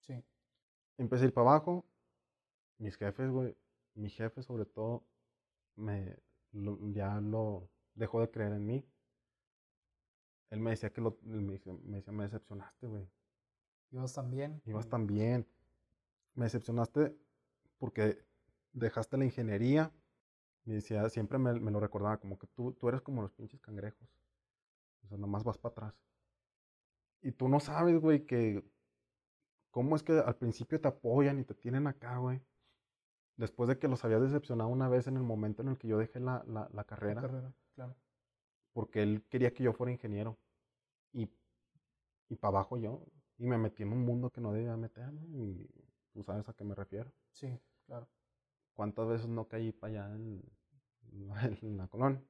Sí. 0.00 0.24
Empecé 0.98 1.24
a 1.24 1.26
ir 1.28 1.34
para 1.34 1.50
abajo. 1.50 1.86
Mis 2.78 2.96
jefes, 2.96 3.30
güey, 3.30 3.56
mi 3.94 4.10
jefe 4.10 4.42
sobre 4.42 4.64
todo, 4.64 5.06
me, 5.76 6.18
ya 6.92 7.20
lo 7.20 7.68
dejó 7.94 8.20
de 8.20 8.30
creer 8.30 8.52
en 8.52 8.66
mí. 8.66 8.84
Él 10.50 10.60
me 10.60 10.70
decía 10.70 10.92
que 10.92 11.00
lo, 11.00 11.16
me, 11.22 11.52
decía, 11.52 12.12
me 12.12 12.24
decepcionaste, 12.24 12.86
güey. 12.86 13.08
¿Ibas 13.90 14.14
tan 14.14 14.30
bien? 14.30 14.60
Ibas 14.66 14.88
tan 14.88 15.06
bien. 15.06 15.46
Me 16.34 16.46
decepcionaste 16.46 17.16
porque 17.78 18.24
dejaste 18.72 19.16
la 19.16 19.24
ingeniería 19.24 19.92
me 20.64 20.74
decía, 20.74 21.08
siempre 21.10 21.38
me, 21.38 21.52
lo 21.52 21.80
recordaba, 21.80 22.18
como 22.18 22.38
que 22.38 22.46
tú, 22.48 22.72
tú 22.72 22.88
eres 22.88 23.02
como 23.02 23.22
los 23.22 23.32
pinches 23.32 23.60
cangrejos. 23.60 24.08
O 25.04 25.08
sea, 25.08 25.18
nomás 25.18 25.44
vas 25.44 25.58
para 25.58 25.72
atrás. 25.72 25.94
Y 27.20 27.32
tú 27.32 27.48
no 27.48 27.60
sabes, 27.60 28.00
güey, 28.00 28.24
que 28.24 28.64
cómo 29.70 29.96
es 29.96 30.02
que 30.02 30.12
al 30.12 30.36
principio 30.36 30.80
te 30.80 30.88
apoyan 30.88 31.38
y 31.38 31.44
te 31.44 31.54
tienen 31.54 31.86
acá, 31.86 32.16
güey. 32.16 32.40
Después 33.36 33.68
de 33.68 33.78
que 33.78 33.88
los 33.88 34.04
habías 34.04 34.22
decepcionado 34.22 34.70
una 34.70 34.88
vez 34.88 35.06
en 35.06 35.16
el 35.16 35.22
momento 35.22 35.62
en 35.62 35.68
el 35.68 35.78
que 35.78 35.88
yo 35.88 35.98
dejé 35.98 36.20
la, 36.20 36.44
la, 36.46 36.84
carrera. 36.84 37.20
La 37.20 37.28
carrera, 37.28 37.52
claro. 37.74 37.96
Porque 38.72 39.02
él 39.02 39.24
quería 39.28 39.52
que 39.52 39.64
yo 39.64 39.72
fuera 39.72 39.92
ingeniero. 39.92 40.38
Y, 41.12 41.28
y 42.28 42.36
para 42.36 42.58
abajo 42.58 42.78
yo. 42.78 43.04
Y 43.36 43.46
me 43.46 43.58
metí 43.58 43.82
en 43.82 43.92
un 43.92 44.02
mundo 44.02 44.30
que 44.30 44.40
no 44.40 44.52
debía 44.52 44.76
meterme. 44.76 45.26
Y 45.26 45.68
tú 46.14 46.22
sabes 46.22 46.48
a 46.48 46.54
qué 46.54 46.64
me 46.64 46.74
refiero. 46.74 47.12
Sí, 47.32 47.48
claro. 47.86 48.08
¿Cuántas 48.74 49.06
veces 49.08 49.28
no 49.28 49.46
caí 49.46 49.72
para 49.72 50.04
allá 50.04 50.14
en, 50.14 50.42
la 51.76 51.88
Colón? 51.88 52.24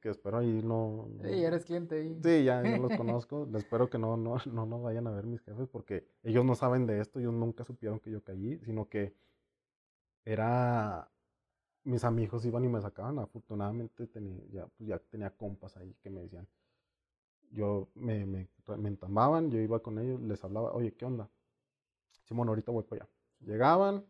Que 0.00 0.08
espero 0.08 0.38
ahí 0.38 0.62
no, 0.62 1.08
Sí, 1.22 1.44
eres 1.44 1.64
cliente 1.66 1.96
ahí. 1.96 2.16
Sí, 2.22 2.44
ya, 2.44 2.62
no 2.62 2.78
los 2.78 2.92
conozco. 2.96 3.46
espero 3.54 3.90
que 3.90 3.98
no, 3.98 4.16
no, 4.16 4.36
no, 4.46 4.66
no 4.66 4.80
vayan 4.80 5.06
a 5.06 5.10
ver 5.10 5.26
mis 5.26 5.42
jefes 5.42 5.68
porque 5.68 6.06
ellos 6.22 6.44
no 6.44 6.54
saben 6.54 6.86
de 6.86 7.00
esto. 7.00 7.18
Ellos 7.18 7.34
nunca 7.34 7.64
supieron 7.64 8.00
que 8.00 8.10
yo 8.10 8.22
caí, 8.22 8.58
sino 8.64 8.88
que 8.88 9.14
era... 10.24 11.08
Mis 11.84 12.04
amigos 12.04 12.44
iban 12.46 12.64
y 12.64 12.68
me 12.68 12.80
sacaban. 12.80 13.18
Afortunadamente 13.18 14.06
tenía, 14.06 14.40
ya, 14.52 14.66
pues 14.68 14.88
ya 14.88 14.98
tenía 14.98 15.30
compas 15.30 15.76
ahí 15.76 15.94
que 16.00 16.10
me 16.10 16.22
decían. 16.22 16.46
Yo 17.50 17.88
me, 17.94 18.24
me, 18.24 18.48
me 18.78 18.88
entambaban, 18.88 19.50
yo 19.50 19.58
iba 19.58 19.80
con 19.80 19.98
ellos, 19.98 20.20
les 20.22 20.42
hablaba, 20.42 20.72
oye, 20.72 20.94
¿qué 20.94 21.04
onda? 21.04 21.28
Simón, 22.24 22.48
ahorita 22.48 22.72
voy 22.72 22.84
para 22.84 23.04
allá. 23.04 23.12
Llegaban, 23.40 24.04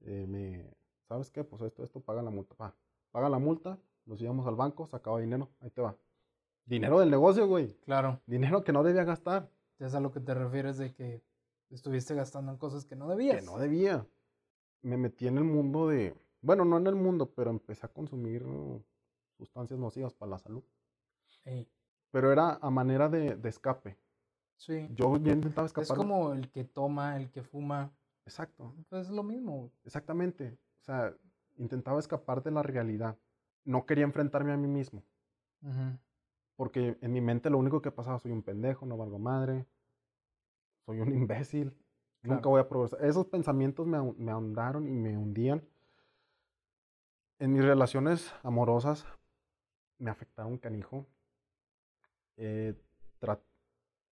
eh, 0.00 0.26
me, 0.26 0.76
¿sabes 1.08 1.30
qué? 1.30 1.44
Pues 1.44 1.62
esto, 1.62 1.82
esto, 1.82 2.00
paga 2.00 2.22
la 2.22 2.30
multa. 2.30 2.54
Va, 2.60 2.74
paga 3.10 3.28
la 3.28 3.38
multa, 3.38 3.78
nos 4.04 4.20
íbamos 4.20 4.46
al 4.46 4.56
banco, 4.56 4.86
sacaba 4.86 5.20
dinero, 5.20 5.50
ahí 5.60 5.70
te 5.70 5.80
va. 5.80 5.96
Dinero 6.64 6.98
del 6.98 7.10
negocio, 7.10 7.46
güey. 7.46 7.74
Claro. 7.84 8.20
Dinero 8.26 8.64
que 8.64 8.72
no 8.72 8.82
debía 8.82 9.04
gastar. 9.04 9.48
Ya 9.78 9.86
es 9.86 9.94
a 9.94 10.00
lo 10.00 10.10
que 10.10 10.20
te 10.20 10.34
refieres 10.34 10.78
de 10.78 10.92
que 10.92 11.22
estuviste 11.70 12.14
gastando 12.14 12.50
en 12.50 12.58
cosas 12.58 12.84
que 12.84 12.96
no 12.96 13.08
debías. 13.08 13.36
Que 13.36 13.46
no 13.46 13.58
debía. 13.58 14.06
Me 14.82 14.96
metí 14.96 15.28
en 15.28 15.38
el 15.38 15.44
mundo 15.44 15.88
de, 15.88 16.16
bueno, 16.40 16.64
no 16.64 16.76
en 16.78 16.86
el 16.86 16.96
mundo, 16.96 17.32
pero 17.34 17.50
empecé 17.50 17.86
a 17.86 17.92
consumir 17.92 18.44
sustancias 19.36 19.78
nocivas 19.78 20.14
para 20.14 20.30
la 20.30 20.38
salud. 20.38 20.64
Pero 22.10 22.32
era 22.32 22.54
a 22.54 22.70
manera 22.70 23.08
de, 23.08 23.36
de 23.36 23.48
escape. 23.48 23.96
Sí. 24.56 24.88
Yo 24.94 25.16
intentaba 25.16 25.66
escapar. 25.66 25.84
Es 25.84 25.92
como 25.92 26.32
el 26.32 26.50
que 26.50 26.64
toma, 26.64 27.16
el 27.16 27.30
que 27.30 27.42
fuma. 27.42 27.92
Exacto. 28.24 28.74
Pues 28.88 29.06
es 29.06 29.12
lo 29.12 29.22
mismo. 29.22 29.70
Exactamente. 29.84 30.58
O 30.80 30.84
sea, 30.84 31.14
intentaba 31.56 31.98
escapar 31.98 32.42
de 32.42 32.50
la 32.50 32.62
realidad. 32.62 33.16
No 33.64 33.86
quería 33.86 34.04
enfrentarme 34.04 34.52
a 34.52 34.56
mí 34.56 34.68
mismo. 34.68 35.02
Porque 36.56 36.96
en 37.00 37.12
mi 37.12 37.20
mente 37.20 37.50
lo 37.50 37.58
único 37.58 37.82
que 37.82 37.90
pasaba, 37.90 38.18
soy 38.18 38.32
un 38.32 38.42
pendejo, 38.42 38.86
no 38.86 38.96
valgo 38.96 39.18
madre, 39.18 39.66
soy 40.84 41.00
un 41.00 41.12
imbécil, 41.12 41.76
nunca 42.22 42.48
voy 42.48 42.60
a 42.60 42.68
progresar. 42.68 43.04
Esos 43.04 43.26
pensamientos 43.26 43.86
me, 43.86 44.00
me 44.16 44.30
ahondaron 44.30 44.86
y 44.88 44.92
me 44.92 45.16
hundían. 45.16 45.66
En 47.38 47.52
mis 47.52 47.64
relaciones 47.64 48.32
amorosas 48.42 49.04
me 49.98 50.10
afectaron 50.10 50.56
canijo. 50.56 51.04
Eh, 52.36 52.74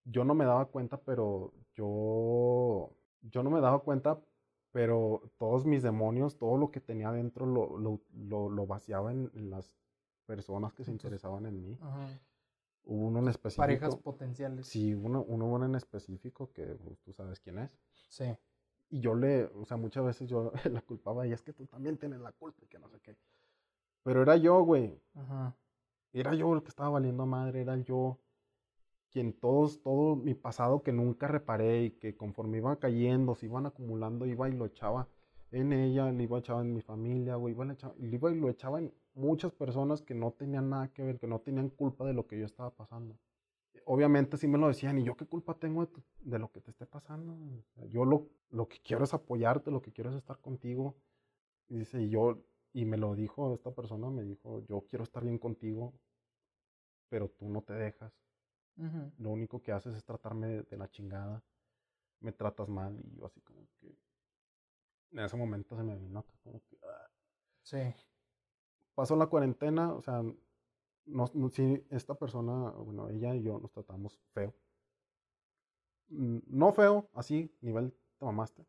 yo 0.04 0.24
no 0.24 0.34
me 0.34 0.44
daba 0.44 0.66
cuenta, 0.66 0.98
pero 1.00 1.52
yo, 1.74 2.90
yo 3.22 3.42
no 3.42 3.50
me 3.50 3.60
daba 3.60 3.80
cuenta, 3.80 4.20
pero 4.70 5.32
todos 5.38 5.64
mis 5.64 5.82
demonios, 5.82 6.36
todo 6.36 6.56
lo 6.58 6.70
que 6.70 6.80
tenía 6.80 7.10
dentro 7.12 7.46
lo, 7.46 7.78
lo, 7.78 8.48
lo, 8.48 8.66
vaciaba 8.66 9.12
en, 9.12 9.30
las 9.50 9.76
personas 10.26 10.72
que 10.72 10.84
se 10.84 10.90
interesaban 10.90 11.46
en 11.46 11.62
mí. 11.62 11.78
Hubo 12.86 13.06
uno 13.06 13.20
en 13.20 13.28
específico. 13.28 13.62
Parejas 13.62 13.96
potenciales. 13.96 14.66
Sí, 14.66 14.94
uno, 14.94 15.22
uno 15.22 15.64
en 15.64 15.74
específico 15.74 16.52
que 16.52 16.66
pues, 16.66 16.98
tú 17.00 17.12
sabes 17.12 17.40
quién 17.40 17.58
es. 17.58 17.70
Sí. 18.08 18.36
Y 18.90 19.00
yo 19.00 19.14
le, 19.14 19.44
o 19.44 19.64
sea, 19.64 19.76
muchas 19.76 20.04
veces 20.04 20.28
yo 20.28 20.52
la 20.70 20.82
culpaba 20.82 21.26
y 21.26 21.32
es 21.32 21.40
que 21.40 21.52
tú 21.52 21.66
también 21.66 21.96
tienes 21.96 22.20
la 22.20 22.32
culpa 22.32 22.62
y 22.64 22.68
que 22.68 22.78
no 22.78 22.88
sé 22.88 23.00
qué. 23.00 23.16
Pero 24.02 24.22
era 24.22 24.36
yo, 24.36 24.62
güey. 24.62 25.00
Ajá. 25.14 25.56
Era 26.12 26.34
yo 26.34 26.54
el 26.54 26.62
que 26.62 26.68
estaba 26.68 26.90
valiendo 26.90 27.26
madre, 27.26 27.62
era 27.62 27.76
yo 27.78 28.20
quien 29.14 29.32
todos, 29.32 29.80
todo 29.80 30.16
mi 30.16 30.34
pasado 30.34 30.82
que 30.82 30.92
nunca 30.92 31.28
reparé 31.28 31.84
y 31.84 31.90
que 31.92 32.16
conforme 32.16 32.58
iba 32.58 32.80
cayendo, 32.80 33.36
se 33.36 33.46
iban 33.46 33.64
acumulando, 33.64 34.26
iba 34.26 34.48
y 34.48 34.52
lo 34.52 34.66
echaba 34.66 35.08
en 35.52 35.72
ella, 35.72 36.10
le 36.10 36.24
iba 36.24 36.36
a 36.36 36.40
echaba 36.40 36.62
en 36.62 36.74
mi 36.74 36.80
familia, 36.80 37.36
güey, 37.36 37.54
iba, 37.54 37.64
iba 38.00 38.32
y 38.32 38.34
lo 38.34 38.50
echaba 38.50 38.80
en 38.80 38.92
muchas 39.14 39.52
personas 39.52 40.02
que 40.02 40.16
no 40.16 40.32
tenían 40.32 40.68
nada 40.68 40.88
que 40.92 41.04
ver, 41.04 41.20
que 41.20 41.28
no 41.28 41.38
tenían 41.38 41.68
culpa 41.70 42.04
de 42.04 42.12
lo 42.12 42.26
que 42.26 42.40
yo 42.40 42.44
estaba 42.44 42.70
pasando. 42.70 43.16
Obviamente 43.84 44.36
sí 44.36 44.48
me 44.48 44.58
lo 44.58 44.66
decían, 44.66 44.98
y 44.98 45.04
yo 45.04 45.16
qué 45.16 45.26
culpa 45.26 45.54
tengo 45.60 45.88
de, 46.18 46.38
lo 46.40 46.50
que 46.50 46.60
te 46.60 46.72
esté 46.72 46.84
pasando. 46.84 47.38
yo 47.88 48.04
lo, 48.04 48.28
lo 48.50 48.66
que 48.66 48.78
quiero 48.82 49.04
es 49.04 49.14
apoyarte, 49.14 49.70
lo 49.70 49.80
que 49.80 49.92
quiero 49.92 50.10
es 50.10 50.16
estar 50.16 50.40
contigo. 50.40 50.96
Y 51.68 51.78
dice, 51.78 52.02
y 52.02 52.08
yo, 52.08 52.42
y 52.72 52.84
me 52.84 52.96
lo 52.96 53.14
dijo 53.14 53.54
esta 53.54 53.70
persona, 53.70 54.10
me 54.10 54.24
dijo, 54.24 54.64
yo 54.66 54.84
quiero 54.88 55.04
estar 55.04 55.22
bien 55.22 55.38
contigo, 55.38 55.94
pero 57.08 57.28
tú 57.28 57.48
no 57.48 57.62
te 57.62 57.74
dejas. 57.74 58.23
Lo 58.76 59.30
único 59.30 59.62
que 59.62 59.72
haces 59.72 59.94
es 59.94 60.04
tratarme 60.04 60.62
de, 60.62 60.76
la 60.76 60.90
chingada. 60.90 61.42
Me 62.20 62.32
tratas 62.32 62.68
mal 62.68 62.98
y 62.98 63.16
yo 63.16 63.26
así 63.26 63.40
como 63.42 63.66
que... 63.78 63.96
En 65.12 65.20
ese 65.20 65.36
momento 65.36 65.76
se 65.76 65.82
me 65.84 65.96
vino 65.96 66.24
como 66.42 66.60
que... 66.64 66.78
Ah. 66.82 67.10
Sí. 67.62 67.94
Pasó 68.94 69.16
la 69.16 69.26
cuarentena, 69.26 69.92
o 69.92 70.02
sea, 70.02 70.22
no, 71.06 71.26
si 71.50 71.84
esta 71.90 72.14
persona, 72.14 72.70
bueno, 72.70 73.08
ella 73.08 73.34
y 73.34 73.42
yo 73.42 73.58
nos 73.58 73.72
tratamos 73.72 74.20
feo. 74.32 74.54
Mm, 76.08 76.38
no 76.46 76.72
feo, 76.72 77.08
así, 77.14 77.52
nivel 77.60 77.92
te 78.18 78.24
mamaste, 78.24 78.66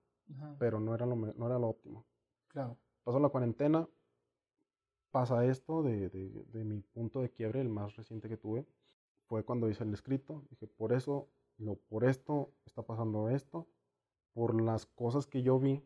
pero 0.58 0.80
no 0.80 0.96
era, 0.96 1.06
lo, 1.06 1.16
no 1.16 1.46
era 1.46 1.60
lo 1.60 1.70
óptimo. 1.70 2.06
Claro. 2.48 2.78
Pasó 3.04 3.20
la 3.20 3.30
cuarentena, 3.30 3.88
pasa 5.12 5.46
esto 5.46 5.84
de, 5.84 6.10
de, 6.10 6.30
de, 6.30 6.64
mi 6.64 6.82
punto 6.82 7.22
de 7.22 7.30
quiebre, 7.30 7.62
el 7.62 7.70
más 7.70 7.96
reciente 7.96 8.28
que 8.28 8.38
tuve 8.38 8.66
fue 9.28 9.44
cuando 9.44 9.70
hice 9.70 9.84
el 9.84 9.94
escrito. 9.94 10.44
Dije, 10.50 10.68
por 10.68 10.94
eso, 10.94 11.30
lo, 11.58 11.76
por 11.76 12.04
esto 12.04 12.52
está 12.66 12.84
pasando 12.84 13.30
esto, 13.30 13.68
por 14.34 14.60
las 14.60 14.86
cosas 14.86 15.28
que 15.28 15.42
yo 15.42 15.60
vi, 15.60 15.84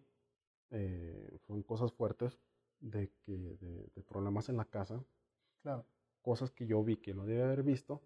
eh, 0.72 1.38
son 1.48 1.64
cosas 1.64 1.92
fuertes 1.92 2.40
de, 2.80 3.12
que, 3.24 3.58
de, 3.96 4.04
problemas 4.04 4.50
en 4.50 4.58
la 4.58 4.66
casa. 4.66 5.04
Claro. 5.62 5.86
Cosas 6.22 6.52
que 6.52 6.66
yo 6.66 6.84
vi 6.84 6.98
que 6.98 7.14
no 7.14 7.26
debía 7.26 7.46
haber 7.46 7.64
visto, 7.64 8.02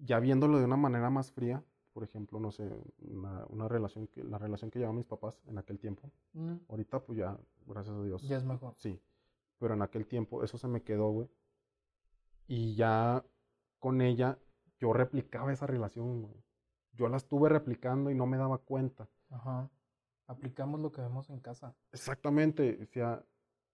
ya 0.00 0.18
viéndolo 0.20 0.58
de 0.58 0.64
una 0.64 0.76
manera 0.76 1.10
más 1.10 1.30
fría, 1.32 1.64
por 1.92 2.04
ejemplo, 2.04 2.38
no 2.38 2.50
sé, 2.50 2.70
una, 2.98 3.68
relación 3.68 4.06
que, 4.08 4.22
la 4.22 4.38
relación 4.38 4.70
que 4.70 4.78
llevaban 4.78 4.96
mis 4.96 5.06
papás 5.06 5.40
en 5.46 5.56
aquel 5.56 5.78
tiempo. 5.78 6.10
Mm. 6.34 6.56
Ahorita, 6.68 7.00
pues 7.00 7.18
ya, 7.18 7.38
gracias 7.66 7.96
a 7.96 8.02
Dios. 8.02 8.22
Ya 8.22 8.36
es 8.36 8.44
mejor. 8.44 8.74
Sí. 8.76 9.00
Pero 9.58 9.74
en 9.74 9.80
aquel 9.80 10.06
tiempo, 10.06 10.44
eso 10.44 10.58
se 10.58 10.68
me 10.68 10.82
quedó, 10.82 11.08
güey. 11.10 11.28
Y 12.48 12.74
ya 12.74 13.24
con 13.78 14.02
ella 14.02 14.38
yo 14.78 14.92
replicaba 14.92 15.52
esa 15.52 15.66
relación, 15.66 16.28
Yo 16.92 17.08
la 17.08 17.16
estuve 17.18 17.48
replicando 17.48 18.10
y 18.10 18.14
no 18.14 18.26
me 18.26 18.38
daba 18.38 18.58
cuenta. 18.58 19.08
Ajá. 19.30 19.70
Aplicamos 20.26 20.80
lo 20.80 20.90
que 20.92 21.02
vemos 21.02 21.28
en 21.30 21.40
casa. 21.40 21.74
Exactamente. 21.92 22.78
O 22.82 22.86
sea, 22.86 23.24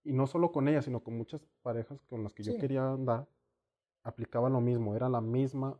y 0.05 0.13
no 0.13 0.27
solo 0.27 0.51
con 0.51 0.69
ella, 0.69 0.83
sino 0.83 1.01
con 1.01 1.17
muchas 1.17 1.41
parejas 1.63 2.03
con 2.03 2.25
las 2.25 2.35
que 2.35 2.43
yo 2.43 2.59
quería 2.59 2.93
andar, 2.93 3.29
aplicaba 4.03 4.51
lo 4.51 4.61
mismo. 4.61 4.97
Era 4.97 5.09
la 5.09 5.21
misma 5.21 5.79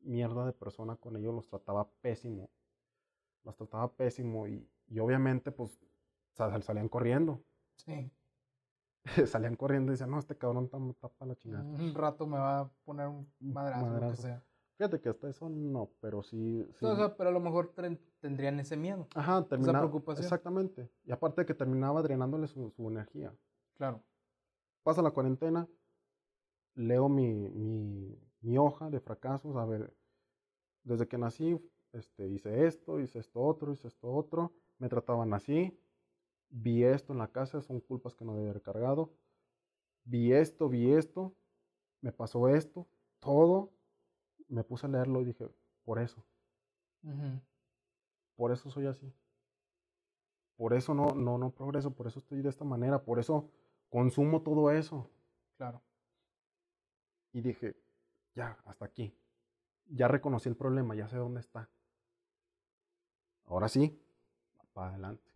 mierda 0.00 0.44
de 0.46 0.52
persona 0.52 0.96
con 0.96 1.16
ellos, 1.16 1.34
los 1.34 1.48
trataba 1.48 1.88
pésimo. 2.00 2.50
Los 3.44 3.56
trataba 3.56 3.92
pésimo 3.92 4.48
y, 4.48 4.68
y 4.88 4.98
obviamente, 4.98 5.52
pues, 5.52 5.78
salían 6.32 6.88
corriendo. 6.88 7.42
Sí. 7.76 8.10
salían 9.26 9.56
corriendo 9.56 9.92
y 9.92 9.94
decían, 9.94 10.10
no, 10.10 10.18
este 10.18 10.36
cabrón 10.36 10.64
está, 10.64 11.08
para 11.08 11.28
la 11.30 11.36
chingada. 11.36 11.64
Un 11.64 11.94
rato 11.94 12.26
me 12.26 12.38
va 12.38 12.60
a 12.60 12.68
poner 12.84 13.08
un 13.08 13.28
madrazo, 13.40 13.88
Lo 13.88 14.10
que 14.10 14.16
sea. 14.16 14.42
Fíjate 14.76 15.00
que 15.00 15.08
hasta 15.08 15.28
eso 15.28 15.48
no, 15.48 15.90
pero 16.00 16.22
sí. 16.22 16.66
sí. 16.78 16.84
O 16.84 16.96
sea, 16.96 17.16
pero 17.16 17.28
a 17.28 17.32
lo 17.32 17.40
mejor 17.40 17.72
tendrían 18.20 18.58
ese 18.58 18.76
miedo. 18.76 19.06
Ajá, 19.14 19.44
terminaba. 19.46 19.78
Esa 19.78 19.86
preocupación. 19.86 20.24
Exactamente. 20.24 20.90
Y 21.04 21.12
aparte 21.12 21.42
de 21.42 21.46
que 21.46 21.54
terminaba 21.54 22.02
drenándole 22.02 22.48
su, 22.48 22.70
su, 22.70 22.88
energía. 22.88 23.32
Claro. 23.76 24.02
Pasa 24.82 25.00
la 25.00 25.12
cuarentena, 25.12 25.68
leo 26.74 27.08
mi, 27.08 27.48
mi, 27.50 28.18
mi, 28.40 28.58
hoja 28.58 28.90
de 28.90 28.98
fracasos. 28.98 29.54
A 29.56 29.64
ver, 29.64 29.94
desde 30.82 31.06
que 31.06 31.18
nací, 31.18 31.56
este, 31.92 32.26
hice 32.26 32.66
esto, 32.66 32.98
hice 32.98 33.20
esto 33.20 33.42
otro, 33.42 33.72
hice 33.72 33.86
esto 33.86 34.12
otro. 34.12 34.52
Me 34.78 34.88
trataban 34.88 35.32
así, 35.34 35.78
vi 36.54 36.84
esto 36.84 37.12
en 37.12 37.18
la 37.18 37.28
casa, 37.28 37.60
son 37.60 37.80
culpas 37.80 38.14
que 38.14 38.24
no 38.24 38.36
debe 38.36 38.50
haber 38.50 38.62
cargado, 38.62 39.12
vi 40.04 40.32
esto, 40.32 40.68
vi 40.68 40.92
esto, 40.92 41.34
me 42.00 42.12
pasó 42.12 42.48
esto, 42.48 42.86
todo, 43.18 43.72
me 44.48 44.62
puse 44.62 44.86
a 44.86 44.88
leerlo 44.88 45.20
y 45.20 45.24
dije, 45.24 45.48
por 45.84 45.98
eso, 45.98 46.24
por 48.36 48.52
eso 48.52 48.70
soy 48.70 48.86
así, 48.86 49.12
por 50.56 50.74
eso 50.74 50.94
no, 50.94 51.08
no, 51.14 51.38
no 51.38 51.50
progreso, 51.50 51.90
por 51.92 52.06
eso 52.06 52.20
estoy 52.20 52.40
de 52.40 52.50
esta 52.50 52.64
manera, 52.64 53.02
por 53.02 53.18
eso 53.18 53.50
consumo 53.88 54.42
todo 54.42 54.70
eso. 54.70 55.10
Claro. 55.56 55.82
Y 57.32 57.40
dije, 57.40 57.76
ya, 58.34 58.56
hasta 58.64 58.84
aquí. 58.84 59.12
Ya 59.86 60.06
reconocí 60.06 60.48
el 60.48 60.56
problema, 60.56 60.94
ya 60.94 61.08
sé 61.08 61.16
dónde 61.16 61.40
está. 61.40 61.68
Ahora 63.46 63.68
sí, 63.68 64.00
para 64.72 64.90
adelante. 64.90 65.33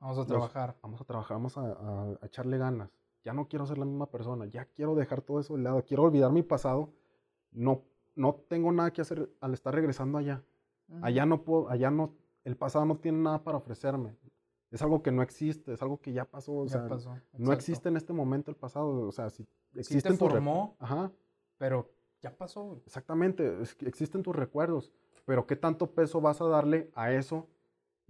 Vamos 0.00 0.18
a 0.18 0.26
trabajar. 0.26 0.76
vamos 0.82 1.00
a 1.00 1.04
trabajar, 1.04 1.36
vamos 1.36 1.56
a, 1.56 2.18
echarle 2.22 2.58
ganas. 2.58 2.90
Ya 3.24 3.32
no 3.32 3.48
quiero 3.48 3.66
ser 3.66 3.78
la 3.78 3.84
misma 3.84 4.06
persona, 4.10 4.46
ya 4.46 4.64
quiero 4.64 4.94
dejar 4.94 5.20
todo 5.20 5.40
eso 5.40 5.56
de 5.56 5.62
lado, 5.62 5.84
quiero 5.84 6.04
olvidar 6.04 6.32
mi 6.32 6.42
pasado. 6.42 6.92
No, 7.52 7.82
no 8.14 8.34
tengo 8.48 8.72
nada 8.72 8.92
que 8.92 9.02
hacer 9.02 9.30
al 9.40 9.52
estar 9.52 9.74
regresando 9.74 10.18
allá. 10.18 10.42
Allá 11.02 11.24
no 11.24 11.44
puedo, 11.44 11.68
allá 11.68 11.90
no, 11.90 12.16
el 12.44 12.56
pasado 12.56 12.84
no 12.84 12.96
tiene 12.96 13.18
nada 13.18 13.44
para 13.44 13.58
ofrecerme. 13.58 14.16
Es 14.70 14.82
algo 14.82 15.02
que 15.02 15.12
no 15.12 15.22
existe, 15.22 15.72
es 15.72 15.82
algo 15.82 16.00
que 16.00 16.12
ya 16.12 16.24
pasó. 16.24 16.64
no 17.36 17.52
existe 17.52 17.88
en 17.88 17.96
este 17.96 18.12
momento 18.12 18.50
el 18.50 18.56
pasado. 18.56 19.06
O 19.06 19.12
sea, 19.12 19.30
si 19.30 19.46
existe 19.74 20.10
sí 20.10 20.16
formó, 20.16 20.76
Ajá. 20.78 21.12
pero 21.58 21.90
ya 22.20 22.36
pasó. 22.36 22.80
Exactamente, 22.86 23.62
existen 23.80 24.22
tus 24.22 24.34
recuerdos. 24.34 24.92
Pero 25.26 25.46
¿qué 25.46 25.56
tanto 25.56 25.92
peso 25.92 26.20
vas 26.20 26.40
a 26.40 26.46
darle 26.46 26.90
a 26.94 27.12
eso 27.12 27.48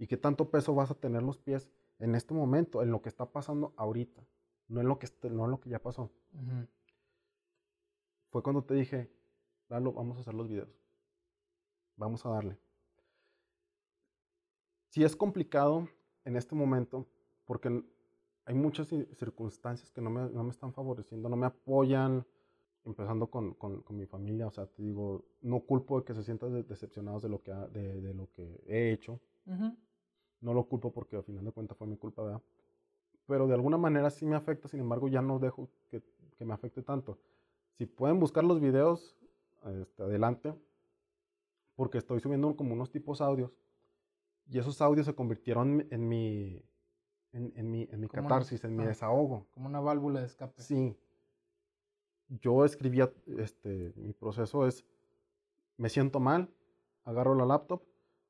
y 0.01 0.07
qué 0.07 0.17
tanto 0.17 0.49
peso 0.49 0.73
vas 0.73 0.89
a 0.89 0.95
tener 0.95 1.21
los 1.21 1.37
pies 1.37 1.69
en 1.99 2.15
este 2.15 2.33
momento, 2.33 2.81
en 2.81 2.89
lo 2.89 3.03
que 3.03 3.09
está 3.09 3.31
pasando 3.31 3.71
ahorita, 3.77 4.25
no 4.67 4.81
en 4.81 4.87
lo 4.87 4.97
que, 4.97 5.07
no 5.29 5.45
en 5.45 5.51
lo 5.51 5.61
que 5.61 5.69
ya 5.69 5.77
pasó. 5.77 6.11
Fue 8.31 8.41
cuando 8.41 8.63
te 8.63 8.73
dije, 8.73 9.11
Lalo, 9.69 9.93
vamos 9.93 10.17
a 10.17 10.21
hacer 10.21 10.33
los 10.33 10.47
videos. 10.47 10.75
Vamos 11.97 12.25
a 12.25 12.29
darle. 12.29 12.57
Sí 14.89 15.03
es 15.03 15.15
complicado 15.15 15.87
en 16.25 16.35
este 16.35 16.55
momento 16.55 17.05
porque 17.45 17.83
hay 18.45 18.55
muchas 18.55 18.87
circunstancias 18.87 19.91
que 19.91 20.01
no 20.01 20.09
me, 20.09 20.31
no 20.31 20.43
me 20.43 20.49
están 20.49 20.73
favoreciendo, 20.73 21.29
no 21.29 21.35
me 21.35 21.45
apoyan, 21.45 22.25
empezando 22.85 23.27
con, 23.27 23.53
con, 23.53 23.83
con, 23.83 23.97
mi 23.97 24.07
familia, 24.07 24.47
o 24.47 24.51
sea, 24.51 24.65
te 24.65 24.81
digo, 24.81 25.23
no 25.41 25.59
culpo 25.59 25.99
de 25.99 26.05
que 26.05 26.15
se 26.15 26.23
sientan 26.23 26.65
decepcionados 26.67 27.21
de 27.21 27.29
lo 27.29 27.43
que, 27.43 27.51
de, 27.51 28.01
de, 28.01 28.13
lo 28.15 28.31
que 28.31 28.63
he 28.65 28.91
hecho. 28.91 29.21
No 30.41 30.53
lo 30.53 30.63
culpo 30.65 30.91
porque 30.91 31.15
al 31.15 31.23
final 31.23 31.45
de 31.45 31.51
cuentas 31.51 31.77
fue 31.77 31.87
mi 31.87 31.97
culpa, 31.97 32.23
¿verdad? 32.23 32.41
Pero 33.27 33.47
de 33.47 33.53
alguna 33.53 33.77
manera 33.77 34.09
sí 34.09 34.25
me 34.25 34.35
afecta, 34.35 34.67
sin 34.67 34.81
embargo 34.81 35.07
ya 35.07 35.21
no 35.21 35.39
dejo 35.39 35.69
que, 35.89 36.01
que 36.37 36.45
me 36.45 36.53
afecte 36.53 36.81
tanto. 36.81 37.17
Si 37.77 37.85
pueden 37.85 38.19
buscar 38.19 38.43
los 38.43 38.59
videos, 38.59 39.15
este, 39.65 40.03
adelante, 40.03 40.53
porque 41.75 41.99
estoy 41.99 42.19
subiendo 42.19 42.55
como 42.55 42.73
unos 42.73 42.91
tipos 42.91 43.21
audios 43.21 43.51
y 44.49 44.59
esos 44.59 44.81
audios 44.81 45.05
se 45.05 45.15
convirtieron 45.15 45.87
en 45.91 46.07
mi, 46.07 46.61
en, 47.31 47.71
mi, 47.71 47.87
en 47.89 47.99
mi 47.99 48.07
catarsis, 48.07 48.63
en 48.63 48.75
mi 48.75 48.83
desahogo. 48.83 49.47
Como 49.51 49.67
una 49.67 49.79
válvula 49.79 50.19
de 50.19 50.25
escape. 50.25 50.61
Sí. 50.61 50.97
Yo 52.27 52.65
escribía, 52.65 53.11
este, 53.37 53.93
mi 53.95 54.13
proceso 54.13 54.65
es, 54.67 54.85
me 55.77 55.89
siento 55.89 56.19
mal, 56.19 56.49
agarro 57.03 57.35
la 57.35 57.45
laptop, 57.45 57.81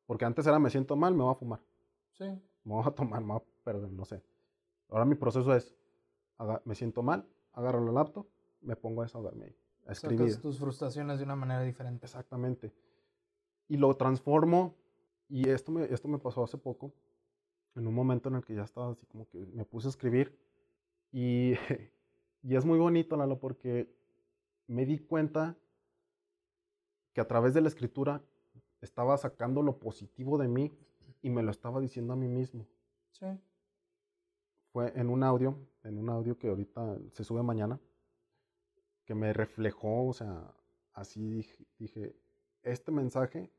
porque 0.06 0.26
antes 0.26 0.46
era 0.46 0.60
me 0.60 0.70
siento 0.70 0.96
mal, 0.96 1.16
me 1.16 1.24
voy 1.24 1.32
a 1.32 1.36
fumar. 1.36 1.62
Sí. 2.12 2.26
Me 2.64 2.74
voy 2.74 2.84
a 2.86 2.92
tomar, 2.92 3.22
me 3.22 3.34
voy 3.34 3.42
a 3.42 3.64
perder, 3.64 3.92
no 3.92 4.06
sé. 4.06 4.22
Ahora 4.90 5.06
mi 5.06 5.16
proceso 5.16 5.56
es, 5.56 5.76
me 6.66 6.76
siento 6.76 7.02
mal, 7.02 7.28
agarro 7.54 7.84
la 7.86 7.92
laptop, 7.92 8.28
me 8.62 8.76
pongo 8.76 9.02
a 9.02 9.06
desahogarme 9.06 9.46
ahí, 9.46 9.56
a 9.88 9.92
escribir. 9.94 10.40
tus 10.42 10.60
frustraciones 10.60 11.18
de 11.20 11.26
una 11.26 11.36
manera 11.36 11.62
diferente. 11.62 12.06
Exactamente. 12.06 12.74
Y 13.68 13.78
lo 13.78 13.96
transformo, 13.96 14.76
y 15.30 15.50
esto 15.50 15.72
me, 15.72 15.86
esto 15.86 16.08
me 16.08 16.20
pasó 16.20 16.44
hace 16.44 16.58
poco, 16.58 16.94
en 17.76 17.88
un 17.88 17.94
momento 17.94 18.30
en 18.30 18.36
el 18.36 18.44
que 18.44 18.54
ya 18.54 18.64
estaba 18.64 18.92
así 18.92 19.06
como 19.06 19.28
que 19.30 19.46
me 19.54 19.66
puse 19.66 19.88
a 19.88 19.92
escribir, 19.92 20.38
y, 21.12 21.54
y 22.44 22.56
es 22.56 22.66
muy 22.66 22.78
bonito, 22.80 23.16
Lalo, 23.16 23.40
porque 23.40 23.90
me 24.68 24.86
di 24.86 25.00
cuenta 25.00 25.58
que 27.14 27.22
a 27.22 27.28
través 27.28 27.54
de 27.54 27.62
la 27.62 27.68
escritura 27.68 28.22
estaba 28.82 29.18
sacando 29.18 29.62
lo 29.62 29.78
positivo 29.80 30.38
de 30.38 30.48
mí 30.48 30.72
y 31.22 31.30
me 31.30 31.44
lo 31.44 31.52
estaba 31.52 31.80
diciendo 31.80 32.14
a 32.14 32.16
mí 32.16 32.28
mismo. 32.28 32.68
Sí. 33.12 33.26
Fue 34.72 34.92
en 34.96 35.10
un 35.10 35.24
audio, 35.24 35.58
en 35.84 35.98
un 35.98 36.10
audio 36.10 36.38
que 36.38 36.50
ahorita 36.50 36.98
se 37.12 37.24
sube 37.24 37.44
mañana, 37.44 37.80
que 39.06 39.16
me 39.16 39.34
reflejó, 39.34 40.08
o 40.08 40.14
sea, 40.14 40.54
así 40.94 41.46
dije, 41.78 42.16
este 42.64 42.92
mensaje 42.92 43.52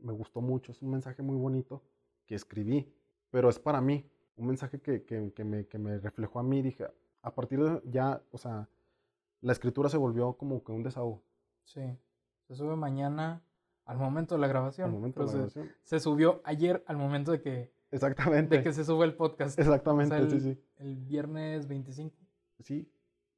me 0.00 0.12
gustó 0.12 0.40
mucho, 0.40 0.72
es 0.72 0.82
un 0.82 0.90
mensaje 0.90 1.22
muy 1.22 1.36
bonito 1.36 1.82
que 2.26 2.34
escribí, 2.34 2.92
pero 3.30 3.48
es 3.48 3.58
para 3.58 3.80
mí, 3.80 4.08
un 4.36 4.46
mensaje 4.46 4.80
que, 4.80 5.04
que, 5.04 5.44
me, 5.44 5.66
que 5.66 5.78
me 5.78 5.98
reflejó 5.98 6.38
a 6.38 6.42
mí, 6.42 6.62
dije, 6.62 6.86
a 7.22 7.34
partir 7.34 7.62
de 7.62 7.82
ya, 7.90 8.22
o 8.30 8.38
sea, 8.38 8.68
la 9.40 9.52
escritura 9.52 9.88
se 9.88 9.96
volvió 9.96 10.34
como 10.34 10.62
que 10.62 10.72
un 10.72 10.82
desahogo. 10.82 11.22
Sí, 11.64 11.98
se 12.46 12.54
sube 12.54 12.76
mañana 12.76 13.42
al 13.90 13.98
momento 13.98 14.36
de 14.36 14.40
la 14.40 14.46
grabación. 14.46 14.86
Al 14.86 14.92
momento 14.92 15.20
de 15.20 15.26
la 15.26 15.32
grabación. 15.32 15.72
Se 15.82 15.98
subió 15.98 16.40
ayer 16.44 16.84
al 16.86 16.96
momento 16.96 17.32
de 17.32 17.40
que... 17.40 17.72
Exactamente. 17.90 18.58
De 18.58 18.62
que 18.62 18.72
se 18.72 18.84
sube 18.84 19.04
el 19.04 19.16
podcast. 19.16 19.58
Exactamente, 19.58 20.16
el, 20.16 20.30
sí, 20.30 20.40
sí. 20.40 20.62
El 20.76 20.96
viernes 20.96 21.66
25. 21.66 22.16
Sí, 22.60 22.88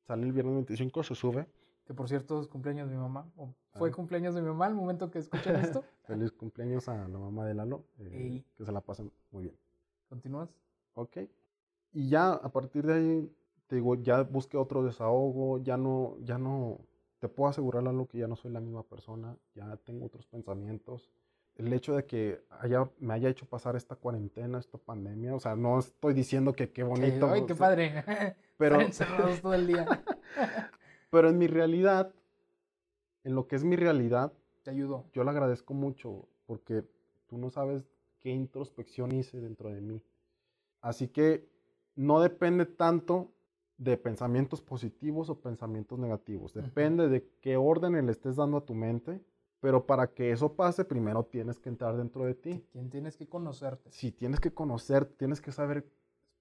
sale 0.03 0.27
el 0.27 0.33
viernes 0.33 0.55
25, 0.57 1.05
se 1.05 1.15
sube. 1.15 1.49
Que 1.87 1.95
por 1.95 2.07
cierto 2.07 2.39
es 2.39 2.49
cumpleaños 2.49 2.91
de 2.91 2.97
mi 2.97 3.01
mamá. 3.01 3.33
O 3.37 3.55
fue 3.73 3.89
ah. 3.89 3.93
cumpleaños 3.93 4.35
de 4.35 4.43
mi 4.43 4.49
mamá 4.49 4.67
al 4.67 4.75
momento 4.75 5.11
que 5.11 5.21
escuchen 5.21 5.57
esto. 5.57 5.85
Feliz 6.03 6.33
cumpleaños 6.33 6.87
a 6.91 7.09
la 7.09 7.19
mamá 7.19 7.47
de 7.47 7.55
Lalo. 7.55 7.87
Eh, 8.01 8.45
que 8.55 8.65
se 8.67 8.73
la 8.73 8.83
pasen 8.83 9.11
muy 9.31 9.45
bien. 9.45 9.57
¿Continúas? 10.11 10.51
Ok. 10.93 11.17
Y 11.93 12.11
ya 12.11 12.33
a 12.35 12.53
partir 12.53 12.85
de 12.85 12.93
ahí, 12.93 13.37
te 13.69 13.77
digo, 13.77 13.95
ya 13.95 14.23
busqué 14.23 14.59
otro 14.59 14.85
desahogo, 14.85 15.63
ya 15.63 15.79
no, 15.79 16.19
ya 16.21 16.37
no, 16.37 16.79
te 17.23 17.29
puedo 17.29 17.49
asegurar 17.49 17.85
Lalo 17.85 18.09
que 18.09 18.19
ya 18.19 18.27
no 18.27 18.35
soy 18.35 18.51
la 18.51 18.59
misma 18.59 18.83
persona, 18.83 19.37
ya 19.55 19.77
tengo 19.85 20.07
otros 20.07 20.27
pensamientos. 20.27 21.09
El 21.55 21.73
hecho 21.73 21.95
de 21.95 22.05
que 22.05 22.43
haya, 22.51 22.91
me 22.99 23.15
haya 23.15 23.29
hecho 23.29 23.47
pasar 23.47 23.77
esta 23.77 23.95
cuarentena, 23.95 24.59
esta 24.59 24.77
pandemia, 24.77 25.33
o 25.33 25.39
sea, 25.39 25.55
no 25.55 25.79
estoy 25.79 26.15
diciendo 26.15 26.53
que 26.53 26.73
qué 26.73 26.83
bonito. 26.83 27.31
Ay, 27.31 27.47
qué 27.47 27.55
padre. 27.55 28.03
Pero, 28.59 28.81
encerrados 28.81 29.41
todo 29.41 29.55
el 29.55 29.69
día. 29.69 29.87
pero 31.13 31.29
en 31.29 31.39
mi 31.39 31.47
realidad, 31.47 32.13
en 33.23 33.37
lo 33.37 33.47
que 33.47 33.55
es 33.55 33.63
mi 33.63 33.77
realidad, 33.77 34.33
te 34.65 34.71
ayudó. 34.71 35.05
Yo 35.13 35.23
le 35.23 35.31
agradezco 35.31 35.75
mucho 35.75 36.27
porque 36.47 36.85
tú 37.29 37.39
no 37.39 37.51
sabes 37.51 37.85
qué 38.19 38.31
introspección 38.31 39.13
hice 39.13 39.41
dentro 39.41 39.69
de 39.71 39.81
mí. 39.81 40.03
Así 40.81 41.07
que 41.07 41.49
no 41.95 42.21
depende 42.21 42.67
tanto 42.67 43.31
de 43.79 43.97
pensamientos 43.97 44.61
positivos 44.61 45.29
o 45.29 45.41
pensamientos 45.41 45.99
negativos. 45.99 46.55
Depende 46.55 47.09
de 47.09 47.29
qué 47.41 47.57
orden 47.57 48.05
le 48.05 48.13
estés 48.13 48.37
dando 48.37 48.59
a 48.59 48.65
tu 48.65 48.75
mente. 48.75 49.21
Pero 49.61 49.87
para 49.87 50.09
que 50.09 50.33
eso 50.33 50.55
pase, 50.55 50.85
primero 50.85 51.25
tienes 51.25 51.61
que 51.61 51.69
entrar 51.69 51.97
dentro 51.97 52.25
de 52.25 52.35
ti. 52.35 52.65
Tienes 52.91 53.17
que 53.17 53.29
conocerte. 53.29 53.93
Sí, 53.93 54.11
tienes 54.11 54.41
que 54.41 54.53
conocerte, 54.53 55.15
tienes 55.15 55.41
que 55.41 55.53
saber 55.53 55.89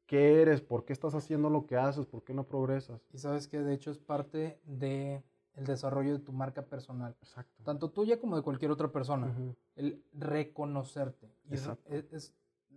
qué 0.07 0.41
eres, 0.41 0.59
por 0.61 0.85
qué 0.85 0.93
estás 0.93 1.13
haciendo 1.13 1.51
lo 1.51 1.67
que 1.67 1.77
haces, 1.77 2.07
por 2.07 2.23
qué 2.23 2.33
no 2.33 2.45
progresas. 2.45 3.05
Y 3.13 3.19
sabes 3.19 3.47
que 3.47 3.59
de 3.59 3.75
hecho 3.75 3.91
es 3.91 3.99
parte 3.99 4.59
de 4.65 5.23
el 5.53 5.65
desarrollo 5.65 6.13
de 6.13 6.19
tu 6.19 6.33
marca 6.33 6.63
personal. 6.63 7.15
Exacto. 7.21 7.63
Tanto 7.63 7.91
tuya 7.91 8.19
como 8.19 8.35
de 8.35 8.41
cualquier 8.41 8.71
otra 8.71 8.91
persona. 8.91 9.33
El 9.75 10.03
reconocerte. 10.13 11.31
Y 11.49 11.53
es, 11.53 11.69
es, 12.11 12.33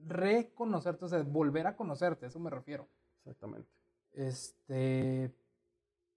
reconocerte, 0.06 1.06
o 1.06 1.08
sea, 1.08 1.22
volver 1.22 1.66
a 1.66 1.74
conocerte, 1.76 2.26
a 2.26 2.28
eso 2.28 2.38
me 2.38 2.50
refiero. 2.50 2.86
Exactamente. 3.20 3.68
Este, 4.14 5.34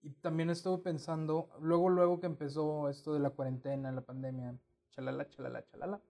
y 0.02 0.10
también 0.22 0.50
estuve 0.50 0.78
pensando, 0.78 1.50
luego, 1.60 1.90
luego 1.90 2.20
que 2.20 2.28
empezó 2.28 2.90
esto 2.90 3.14
de 3.14 3.20
la 3.20 3.32
cuarentena, 3.32 3.92
la 3.92 4.02
pandemia, 4.02 4.56
chalala, 4.92 5.28
chalala, 5.28 5.66
chalala. 5.66 6.02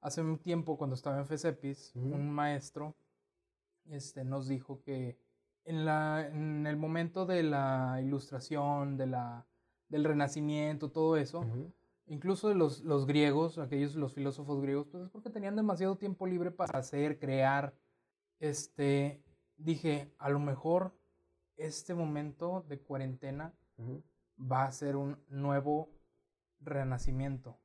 Hace 0.00 0.22
un 0.22 0.38
tiempo, 0.38 0.76
cuando 0.76 0.94
estaba 0.94 1.18
en 1.18 1.26
FESEPIS, 1.26 1.92
un 1.96 2.30
maestro 2.30 2.94
este, 3.90 4.24
nos 4.24 4.48
dijo 4.48 4.80
que 4.82 5.18
en, 5.64 5.84
la, 5.84 6.26
en 6.26 6.66
el 6.66 6.76
momento 6.76 7.26
de 7.26 7.42
la 7.42 8.00
ilustración, 8.02 8.96
de 8.96 9.06
la, 9.06 9.46
del 9.88 10.04
renacimiento, 10.04 10.90
todo 10.90 11.16
eso, 11.16 11.44
incluso 12.06 12.52
los, 12.54 12.80
los 12.84 13.06
griegos, 13.06 13.58
aquellos, 13.58 13.94
los 13.96 14.14
filósofos 14.14 14.60
griegos, 14.62 14.86
pues 14.88 15.04
es 15.04 15.10
porque 15.10 15.30
tenían 15.30 15.56
demasiado 15.56 15.96
tiempo 15.96 16.26
libre 16.26 16.50
para 16.50 16.78
hacer, 16.78 17.18
crear. 17.18 17.74
Este, 18.38 19.22
dije, 19.56 20.12
a 20.18 20.30
lo 20.30 20.38
mejor 20.38 20.92
este 21.56 21.94
momento 21.94 22.64
de 22.68 22.80
cuarentena 22.80 23.54
va 24.38 24.64
a 24.64 24.72
ser 24.72 24.96
un 24.96 25.18
nuevo 25.28 25.90
renacimiento 26.60 27.58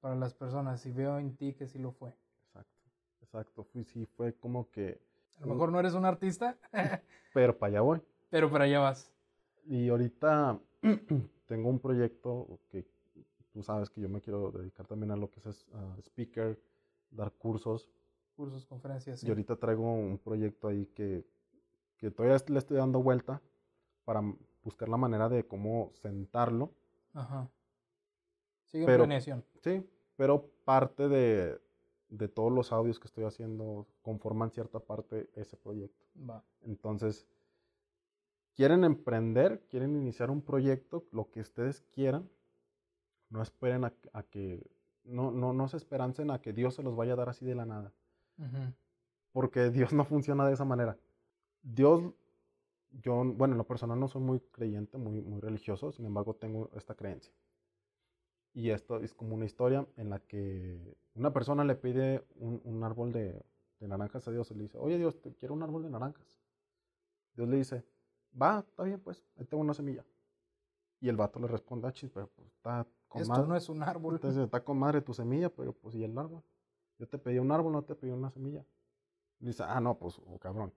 para 0.00 0.14
las 0.14 0.34
personas. 0.34 0.84
Y 0.86 0.92
veo 0.92 1.18
en 1.18 1.36
ti 1.36 1.54
que 1.54 1.66
sí 1.66 1.78
lo 1.78 1.92
fue. 1.92 2.14
Exacto, 2.46 2.82
exacto. 3.20 3.64
Fui, 3.64 3.84
sí, 3.84 4.06
fue 4.06 4.34
como 4.34 4.70
que... 4.70 5.00
A 5.38 5.40
lo 5.42 5.54
mejor 5.54 5.70
no 5.70 5.78
eres 5.78 5.94
un 5.94 6.04
artista. 6.04 6.58
pero 7.34 7.56
para 7.56 7.70
allá 7.70 7.80
voy. 7.80 8.02
Pero 8.30 8.50
para 8.50 8.64
allá 8.64 8.80
vas. 8.80 9.12
Y 9.64 9.88
ahorita 9.88 10.58
tengo 11.46 11.68
un 11.68 11.78
proyecto 11.78 12.60
que 12.70 12.86
tú 13.52 13.62
sabes 13.62 13.90
que 13.90 14.00
yo 14.00 14.08
me 14.08 14.20
quiero 14.20 14.50
dedicar 14.50 14.86
también 14.86 15.10
a 15.10 15.16
lo 15.16 15.30
que 15.30 15.40
es 15.40 15.66
speaker, 16.00 16.60
dar 17.10 17.32
cursos. 17.32 17.88
Cursos, 18.38 18.64
conferencias. 18.64 19.22
Y 19.24 19.28
ahorita 19.28 19.56
traigo 19.56 19.92
un 19.92 20.18
proyecto 20.18 20.68
ahí 20.68 20.86
que 20.86 21.26
que 21.98 22.10
todavía 22.10 22.38
le 22.46 22.58
estoy 22.58 22.76
dando 22.76 23.02
vuelta 23.02 23.42
para 24.04 24.22
buscar 24.62 24.88
la 24.88 24.96
manera 24.96 25.28
de 25.28 25.46
cómo 25.46 25.90
sentarlo. 25.94 26.72
Ajá. 27.12 27.50
Sigue 28.66 28.86
pero, 28.86 28.98
planeación. 29.04 29.44
Sí, 29.62 29.84
pero 30.16 30.48
parte 30.64 31.08
de, 31.08 31.60
de, 32.08 32.28
todos 32.28 32.52
los 32.52 32.72
audios 32.72 33.00
que 33.00 33.08
estoy 33.08 33.24
haciendo 33.24 33.86
conforman 34.02 34.50
cierta 34.50 34.78
parte 34.78 35.28
ese 35.34 35.56
proyecto. 35.56 36.06
Va. 36.28 36.44
Entonces, 36.62 37.26
quieren 38.54 38.84
emprender, 38.84 39.60
quieren 39.68 39.96
iniciar 39.96 40.30
un 40.30 40.42
proyecto, 40.42 41.04
lo 41.10 41.30
que 41.30 41.40
ustedes 41.40 41.82
quieran, 41.92 42.30
no 43.30 43.42
esperen 43.42 43.84
a, 43.84 44.22
que, 44.22 44.70
no, 45.04 45.30
no, 45.32 45.52
no 45.52 45.68
se 45.68 45.76
esperancen 45.76 46.30
a 46.30 46.40
que 46.40 46.52
Dios 46.52 46.74
se 46.74 46.82
los 46.82 46.94
vaya 46.94 47.14
a 47.14 47.16
dar 47.16 47.28
así 47.28 47.44
de 47.44 47.54
la 47.54 47.66
nada. 47.66 47.92
Porque 49.32 49.70
Dios 49.70 49.92
no 49.92 50.04
funciona 50.04 50.46
de 50.46 50.54
esa 50.54 50.64
manera. 50.64 50.98
Dios, 51.62 52.12
yo, 52.90 53.24
bueno, 53.24 53.54
en 53.54 53.58
lo 53.58 53.66
personal 53.66 53.98
no 53.98 54.08
soy 54.08 54.22
muy 54.22 54.40
creyente, 54.40 54.98
muy, 54.98 55.20
muy 55.20 55.40
religioso, 55.40 55.92
sin 55.92 56.06
embargo 56.06 56.34
tengo 56.34 56.70
esta 56.74 56.94
creencia. 56.94 57.32
Y 58.54 58.70
esto 58.70 58.98
es 58.98 59.14
como 59.14 59.34
una 59.34 59.44
historia 59.44 59.86
en 59.96 60.10
la 60.10 60.18
que 60.20 60.96
una 61.14 61.32
persona 61.32 61.64
le 61.64 61.74
pide 61.74 62.24
un, 62.36 62.82
árbol 62.82 63.12
de, 63.12 63.44
naranjas 63.80 64.26
a 64.26 64.30
Dios 64.30 64.50
y 64.50 64.54
le 64.54 64.62
dice, 64.62 64.78
oye 64.78 64.98
Dios, 64.98 65.20
te 65.20 65.34
quiero 65.34 65.54
un 65.54 65.62
árbol 65.62 65.82
de 65.82 65.90
naranjas. 65.90 66.40
Dios 67.34 67.48
le 67.48 67.56
dice, 67.56 67.84
va, 68.40 68.64
está 68.66 68.82
bien, 68.82 69.00
pues, 69.00 69.24
ahí 69.36 69.44
tengo 69.44 69.62
una 69.62 69.74
semilla. 69.74 70.04
Y 71.00 71.08
el 71.08 71.16
vato 71.16 71.38
le 71.38 71.46
responde, 71.46 71.86
ah, 71.86 71.92
chis, 71.92 72.10
pero 72.10 72.28
pues 72.28 72.48
está 72.48 72.86
con 73.06 73.22
Esto 73.22 73.46
no 73.46 73.54
es 73.54 73.68
un 73.68 73.82
árbol. 73.82 74.14
Entonces 74.14 74.42
está 74.44 74.64
con 74.64 74.78
madre 74.78 75.00
tu 75.02 75.14
semilla, 75.14 75.48
pero 75.48 75.72
pues, 75.72 75.94
¿y 75.94 76.02
el 76.02 76.18
árbol? 76.18 76.42
Yo 76.98 77.08
te 77.08 77.18
pedí 77.18 77.38
un 77.38 77.52
árbol, 77.52 77.72
no 77.72 77.82
te 77.82 77.94
pedí 77.94 78.10
una 78.10 78.30
semilla. 78.30 78.64
Y 79.40 79.46
dice, 79.46 79.62
ah, 79.66 79.80
no, 79.80 79.98
pues, 79.98 80.18
oh, 80.18 80.38
cabrón. 80.38 80.72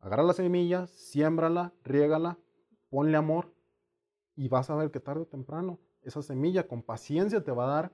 Agarra 0.00 0.22
la 0.22 0.32
semilla, 0.32 0.86
siémbrala, 0.86 1.72
riégala, 1.84 2.38
ponle 2.90 3.16
amor 3.16 3.52
y 4.36 4.48
vas 4.48 4.70
a 4.70 4.76
ver 4.76 4.90
que 4.90 5.00
tarde 5.00 5.22
o 5.22 5.26
temprano 5.26 5.78
esa 6.02 6.22
semilla 6.22 6.66
con 6.66 6.82
paciencia 6.82 7.42
te 7.42 7.52
va 7.52 7.64
a 7.64 7.74
dar 7.74 7.92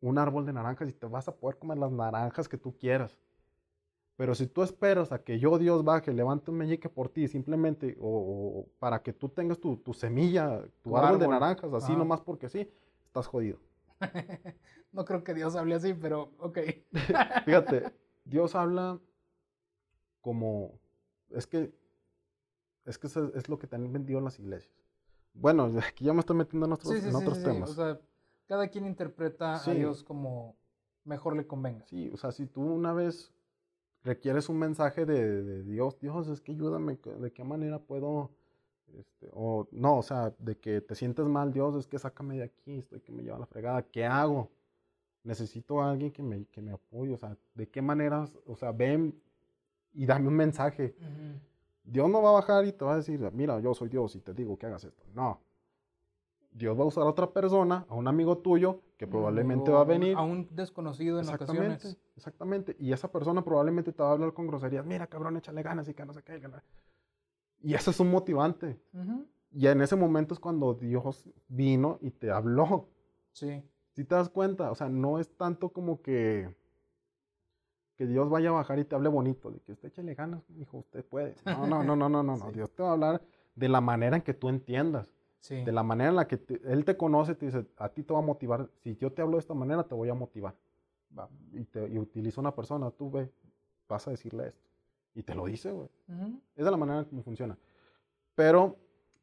un 0.00 0.18
árbol 0.18 0.44
de 0.44 0.52
naranjas 0.52 0.88
y 0.88 0.92
te 0.92 1.06
vas 1.06 1.28
a 1.28 1.36
poder 1.36 1.58
comer 1.58 1.78
las 1.78 1.92
naranjas 1.92 2.48
que 2.48 2.58
tú 2.58 2.76
quieras. 2.76 3.18
Pero 4.16 4.34
si 4.34 4.46
tú 4.46 4.62
esperas 4.62 5.12
a 5.12 5.22
que 5.22 5.38
yo, 5.38 5.58
Dios, 5.58 5.84
baje, 5.84 6.12
levante 6.12 6.50
un 6.50 6.58
meñique 6.58 6.88
por 6.88 7.08
ti, 7.08 7.28
simplemente, 7.28 7.96
o, 8.00 8.66
para 8.78 9.02
que 9.02 9.12
tú 9.12 9.28
tengas 9.28 9.58
tu, 9.58 9.80
semilla, 9.94 10.64
tu, 10.82 10.96
árbol, 10.96 11.18
de 11.18 11.28
naranjas, 11.28 11.72
así 11.72 11.94
nomás 11.96 12.20
porque 12.20 12.48
sí, 12.48 12.68
estás 13.06 13.26
jodido. 13.26 13.58
no 14.92 15.04
creo 15.04 15.24
que 15.24 15.34
Dios 15.34 15.56
hable 15.56 15.74
así, 15.74 15.94
pero 15.94 16.32
ok. 16.38 16.58
Fíjate, 17.44 17.92
Dios 18.24 18.54
habla 18.54 19.00
como, 20.20 20.78
es 21.30 21.46
que, 21.46 21.74
es 22.84 22.98
que 22.98 23.06
es 23.06 23.48
lo 23.48 23.58
que 23.58 23.66
te 23.66 23.76
han 23.76 23.92
vendido 23.92 24.20
las 24.20 24.38
iglesias. 24.38 24.82
Bueno, 25.34 25.70
aquí 25.88 26.04
ya 26.04 26.12
me 26.12 26.20
estoy 26.20 26.36
metiendo 26.36 26.66
en 26.66 26.72
otros, 26.72 26.92
en 26.92 27.14
otros 27.14 27.42
temas. 27.42 27.70
O 27.70 27.74
sea, 27.74 28.00
cada 28.46 28.68
quien 28.68 28.86
interpreta 28.86 29.56
a 29.56 29.74
Dios 29.74 30.02
como 30.02 30.56
mejor 31.04 31.36
le 31.36 31.46
convenga. 31.46 31.84
Sí, 31.86 32.10
o 32.12 32.16
sea, 32.16 32.32
si 32.32 32.46
tú 32.46 32.62
una 32.62 32.92
vez 32.92 33.32
requieres 34.02 34.48
un 34.48 34.58
mensaje 34.58 35.06
de, 35.06 35.62
Dios, 35.62 35.98
Dios, 35.98 36.28
es 36.28 36.40
que 36.40 36.52
ayúdame, 36.52 36.96
¿de 36.96 37.32
qué 37.32 37.44
manera 37.44 37.78
puedo? 37.78 38.30
Este, 38.98 39.28
o 39.32 39.66
no, 39.72 39.98
o 39.98 40.02
sea, 40.02 40.34
de 40.38 40.56
que 40.56 40.80
te 40.80 40.94
sientes 40.94 41.26
mal, 41.26 41.52
Dios, 41.52 41.74
es 41.76 41.86
que 41.86 41.98
sácame 41.98 42.36
de 42.36 42.44
aquí, 42.44 42.78
estoy 42.78 43.00
que 43.00 43.12
me 43.12 43.22
lleva 43.22 43.38
la 43.38 43.46
fregada, 43.46 43.82
¿qué 43.82 44.04
hago? 44.04 44.50
Necesito 45.24 45.80
a 45.80 45.90
alguien 45.90 46.10
que 46.12 46.22
me, 46.22 46.44
que 46.46 46.60
me 46.60 46.72
apoye, 46.72 47.14
o 47.14 47.16
sea, 47.16 47.36
¿de 47.54 47.68
qué 47.68 47.80
manera? 47.80 48.26
O 48.46 48.56
sea, 48.56 48.72
ven 48.72 49.14
y 49.94 50.06
dame 50.06 50.28
un 50.28 50.34
mensaje. 50.34 50.94
Dios 51.84 52.08
no 52.10 52.22
va 52.22 52.30
a 52.30 52.32
bajar 52.32 52.66
y 52.66 52.72
te 52.72 52.84
va 52.84 52.94
a 52.94 52.96
decir, 52.96 53.20
mira, 53.32 53.60
yo 53.60 53.74
soy 53.74 53.88
Dios 53.88 54.14
y 54.16 54.20
te 54.20 54.34
digo 54.34 54.58
que 54.58 54.66
hagas 54.66 54.84
esto. 54.84 55.04
No. 55.14 55.40
Dios 56.52 56.78
va 56.78 56.82
a 56.82 56.86
usar 56.86 57.04
a 57.04 57.06
otra 57.06 57.30
persona, 57.30 57.86
a 57.88 57.94
un 57.94 58.06
amigo 58.08 58.38
tuyo, 58.38 58.80
que 58.98 59.06
probablemente 59.06 59.70
va 59.70 59.80
a 59.80 59.84
venir. 59.84 60.16
A 60.16 60.22
un 60.22 60.48
desconocido 60.54 61.18
en 61.18 61.24
exactamente, 61.24 61.74
ocasiones. 61.74 61.98
Exactamente. 62.16 62.76
Y 62.78 62.92
esa 62.92 63.10
persona 63.10 63.42
probablemente 63.42 63.92
te 63.92 64.02
va 64.02 64.10
a 64.10 64.12
hablar 64.12 64.34
con 64.34 64.46
groserías. 64.46 64.84
Mira, 64.84 65.06
cabrón, 65.06 65.36
échale 65.36 65.62
ganas 65.62 65.88
y 65.88 65.94
que 65.94 66.04
no 66.04 66.12
se 66.12 66.22
caiga. 66.22 66.62
Y 67.62 67.74
eso 67.74 67.90
es 67.90 68.00
un 68.00 68.10
motivante. 68.10 68.78
Y 69.52 69.66
en 69.66 69.80
ese 69.82 69.96
momento 69.96 70.34
es 70.34 70.40
cuando 70.40 70.74
Dios 70.74 71.28
vino 71.48 71.98
y 72.00 72.10
te 72.10 72.30
habló. 72.30 72.88
Sí. 73.32 73.62
Si 73.92 74.04
te 74.04 74.14
das 74.14 74.28
cuenta, 74.28 74.70
o 74.70 74.74
sea, 74.74 74.88
no 74.88 75.18
es 75.18 75.28
tanto 75.36 75.68
como 75.70 76.00
que 76.00 76.48
que 77.96 78.06
Dios 78.06 78.28
vaya 78.30 78.48
a 78.48 78.52
bajar 78.52 78.78
y 78.78 78.84
te 78.84 78.94
hable 78.94 79.08
bonito, 79.08 79.50
de 79.50 79.60
que 79.60 79.72
usted 79.72 79.88
échale 79.88 80.14
ganas, 80.14 80.42
hijo, 80.56 80.78
usted 80.78 81.04
puede. 81.04 81.34
No, 81.44 81.66
no, 81.66 81.82
no, 81.84 81.94
no, 81.94 82.08
no, 82.08 82.22
no, 82.22 82.36
no. 82.36 82.52
Dios 82.52 82.70
te 82.72 82.82
va 82.82 82.90
a 82.90 82.92
hablar 82.92 83.22
de 83.54 83.68
la 83.68 83.80
manera 83.80 84.16
en 84.16 84.22
que 84.22 84.34
tú 84.34 84.48
entiendas. 84.48 85.12
De 85.48 85.72
la 85.72 85.82
manera 85.82 86.10
en 86.10 86.16
la 86.16 86.28
que 86.28 86.40
Él 86.64 86.84
te 86.84 86.96
conoce, 86.96 87.34
te 87.34 87.46
dice, 87.46 87.66
a 87.76 87.88
ti 87.88 88.04
te 88.04 88.12
va 88.12 88.20
a 88.20 88.22
motivar. 88.22 88.70
Si 88.78 88.96
yo 88.96 89.12
te 89.12 89.22
hablo 89.22 89.36
de 89.36 89.40
esta 89.40 89.54
manera, 89.54 89.82
te 89.82 89.94
voy 89.94 90.08
a 90.08 90.14
motivar. 90.14 90.54
y, 91.52 91.64
te, 91.64 91.88
y 91.88 91.98
utiliza 91.98 92.40
una 92.40 92.54
persona, 92.54 92.90
tú 92.92 93.10
ve, 93.10 93.28
vas 93.88 94.06
a 94.06 94.12
decirle 94.12 94.48
esto. 94.48 94.70
Y 95.14 95.22
te 95.22 95.34
lo 95.34 95.46
dice, 95.46 95.70
güey. 95.72 95.88
Es 96.56 96.64
de 96.64 96.70
la 96.70 96.76
manera 96.76 97.04
como 97.04 97.22
funciona. 97.22 97.58
Pero, 98.34 98.76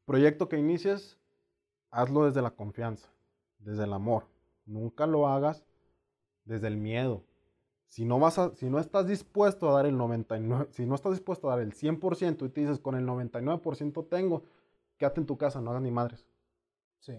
proyecto 0.05 0.47
que 0.47 0.57
inicies, 0.57 1.17
hazlo 1.91 2.25
desde 2.25 2.41
la 2.41 2.51
confianza, 2.51 3.09
desde 3.59 3.83
el 3.85 3.93
amor. 3.93 4.27
Nunca 4.65 5.07
lo 5.07 5.27
hagas 5.27 5.65
desde 6.45 6.67
el 6.67 6.77
miedo. 6.77 7.23
Si 7.87 8.05
no, 8.05 8.19
vas 8.19 8.37
a, 8.37 8.55
si 8.55 8.69
no 8.69 8.79
estás 8.79 9.07
dispuesto 9.07 9.67
a 9.67 9.73
dar 9.73 9.87
el 9.87 9.97
99, 9.97 10.67
si 10.71 10.85
no 10.85 10.93
estás 10.93 11.13
dispuesto 11.13 11.47
a 11.47 11.55
dar 11.55 11.61
el 11.61 11.73
100% 11.73 12.45
y 12.45 12.49
te 12.49 12.61
dices, 12.61 12.79
con 12.79 12.95
el 12.95 13.07
99% 13.07 14.07
tengo, 14.07 14.43
quédate 14.97 15.21
en 15.21 15.25
tu 15.25 15.37
casa, 15.37 15.59
no 15.59 15.71
hagas 15.71 15.81
ni 15.81 15.89
madres. 15.89 16.27
Sí. 16.99 17.13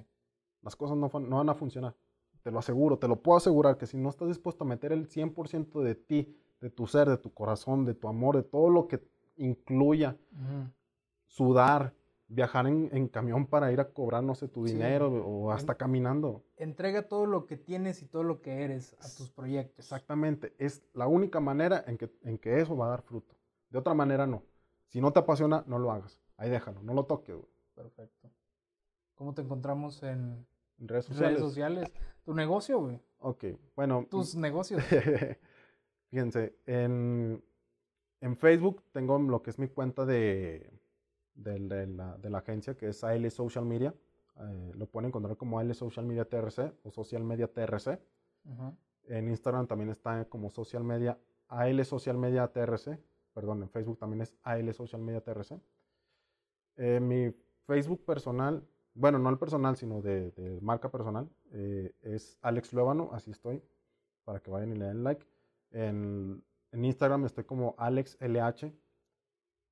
Las 0.63 0.77
cosas 0.77 0.97
no, 0.97 1.11
no, 1.13 1.37
van 1.39 1.49
a 1.49 1.55
funcionar. 1.55 1.97
Te 2.43 2.53
lo 2.53 2.61
aseguro, 2.61 2.99
te 2.99 3.09
lo 3.09 3.17
puedo 3.17 3.37
asegurar 3.37 3.79
que 3.79 3.87
si 3.87 3.97
no 3.97 4.11
estás 4.11 4.29
dispuesto 4.29 4.63
a 4.63 4.67
meter 4.67 4.93
el 4.93 5.09
100% 5.09 5.83
de 5.83 5.95
ti, 5.97 6.37
de 6.61 6.71
tu 6.71 6.87
ser, 6.87 7.09
de 7.09 7.17
tu 7.17 7.33
corazón, 7.33 7.85
de 7.85 7.95
tu 7.95 8.09
amor, 8.09 8.37
de 8.37 8.43
todo 8.43 8.71
lo 8.71 8.87
que 8.87 9.03
incluya 9.37 10.17
sudar, 11.27 11.95
viajar 12.29 12.67
en, 12.67 13.09
camión 13.09 13.47
para 13.47 13.73
ir 13.73 13.81
a 13.81 13.91
cobrar, 13.91 14.23
no 14.23 14.35
sé, 14.35 14.49
tu 14.49 14.65
dinero 14.65 15.09
o 15.09 15.51
hasta 15.51 15.75
caminando. 15.77 16.45
Entrega 16.57 17.09
todo 17.09 17.27
lo 17.27 17.47
que 17.47 17.57
tienes 17.57 18.03
y 18.03 18.07
todo 18.07 18.23
lo 18.23 18.41
que 18.41 18.63
eres 18.63 18.95
a 19.01 19.17
tus 19.17 19.31
proyectos. 19.31 19.87
Exactamente. 19.87 20.55
Es 20.59 20.83
la 20.93 21.07
única 21.07 21.41
manera 21.41 21.83
en 21.87 21.97
que, 21.97 22.11
en 22.23 22.39
que 22.39 22.61
eso 22.61 22.77
va 22.77 22.87
a 22.87 22.91
dar 22.91 23.03
fruto. 23.03 23.35
De 23.71 23.79
otra 23.79 23.95
manera, 23.95 24.27
no. 24.27 24.43
Si 24.89 25.01
no 25.01 25.13
te 25.13 25.21
apasiona, 25.21 25.65
no 25.67 25.79
lo 25.79 25.91
hagas. 25.93 26.21
Ahí 26.37 26.51
déjalo, 26.51 26.83
no 26.83 26.95
lo 26.95 27.05
toques. 27.05 27.37
Perfecto. 27.75 28.31
¿Cómo 29.15 29.35
te 29.35 29.43
encontramos 29.43 30.03
en 30.03 30.47
redes 30.79 31.07
sociales? 31.07 31.39
Redes 31.39 31.49
sociales. 31.49 31.93
Tu 32.25 32.35
negocio, 32.35 32.81
güey. 32.81 33.01
Ok, 33.19 33.45
bueno. 33.77 34.07
Tus 34.11 34.35
negocios. 34.35 34.83
Fíjense, 36.11 36.57
en, 36.67 37.43
en, 38.21 38.37
Facebook 38.37 38.83
tengo 38.93 39.19
lo 39.19 39.43
que 39.43 39.51
es 39.51 39.59
mi 39.59 39.69
cuenta 39.69 40.05
de, 40.05 40.73
de, 41.35 41.59
la, 41.87 42.19
de 42.19 42.31
la, 42.31 42.39
agencia, 42.39 42.77
que 42.77 42.89
es 42.89 43.05
AL 43.05 43.31
Social 43.31 43.65
Media. 43.65 43.95
Eh, 44.41 44.73
lo 44.75 44.87
pueden 44.87 45.09
encontrar 45.09 45.37
como 45.37 45.59
AL 45.59 45.73
Social 45.75 46.05
Media 46.07 46.25
TRC 46.25 46.75
o 46.83 46.91
Social 46.91 47.23
Media 47.25 47.47
TRC. 47.47 48.01
En 49.05 49.29
Instagram 49.29 49.67
también 49.67 49.91
está 49.91 50.25
como 50.25 50.51
Social 50.51 50.83
Media, 50.83 51.19
AL 51.49 51.85
Social 51.85 52.19
Media 52.19 52.49
TRC. 52.49 52.99
Perdón, 53.33 53.63
en 53.63 53.71
Facebook 53.71 53.99
también 53.99 54.23
es 54.23 54.35
AL 54.43 54.75
Social 54.75 55.03
Media 55.03 55.21
TRC. 55.21 55.61
Eh, 56.77 56.99
mi 56.99 57.33
Facebook 57.67 58.05
personal, 58.05 58.67
bueno, 58.95 59.19
no 59.19 59.31
el 59.31 59.39
personal, 59.39 59.77
sino 59.77 60.03
de, 60.03 60.59
marca 60.61 60.91
personal, 60.91 61.29
eh, 61.53 61.95
es 62.03 62.39
Alex 62.43 62.73
Luevano, 62.73 63.11
así 63.13 63.31
estoy, 63.31 63.63
para 64.25 64.41
que 64.41 64.51
vayan 64.51 64.73
y 64.73 64.77
le 64.77 64.87
den 64.87 65.05
like. 65.05 65.25
En, 65.71 66.45
Instagram 66.73 67.25
estoy 67.25 67.45
como 67.45 67.75
AlexLH 67.79 68.73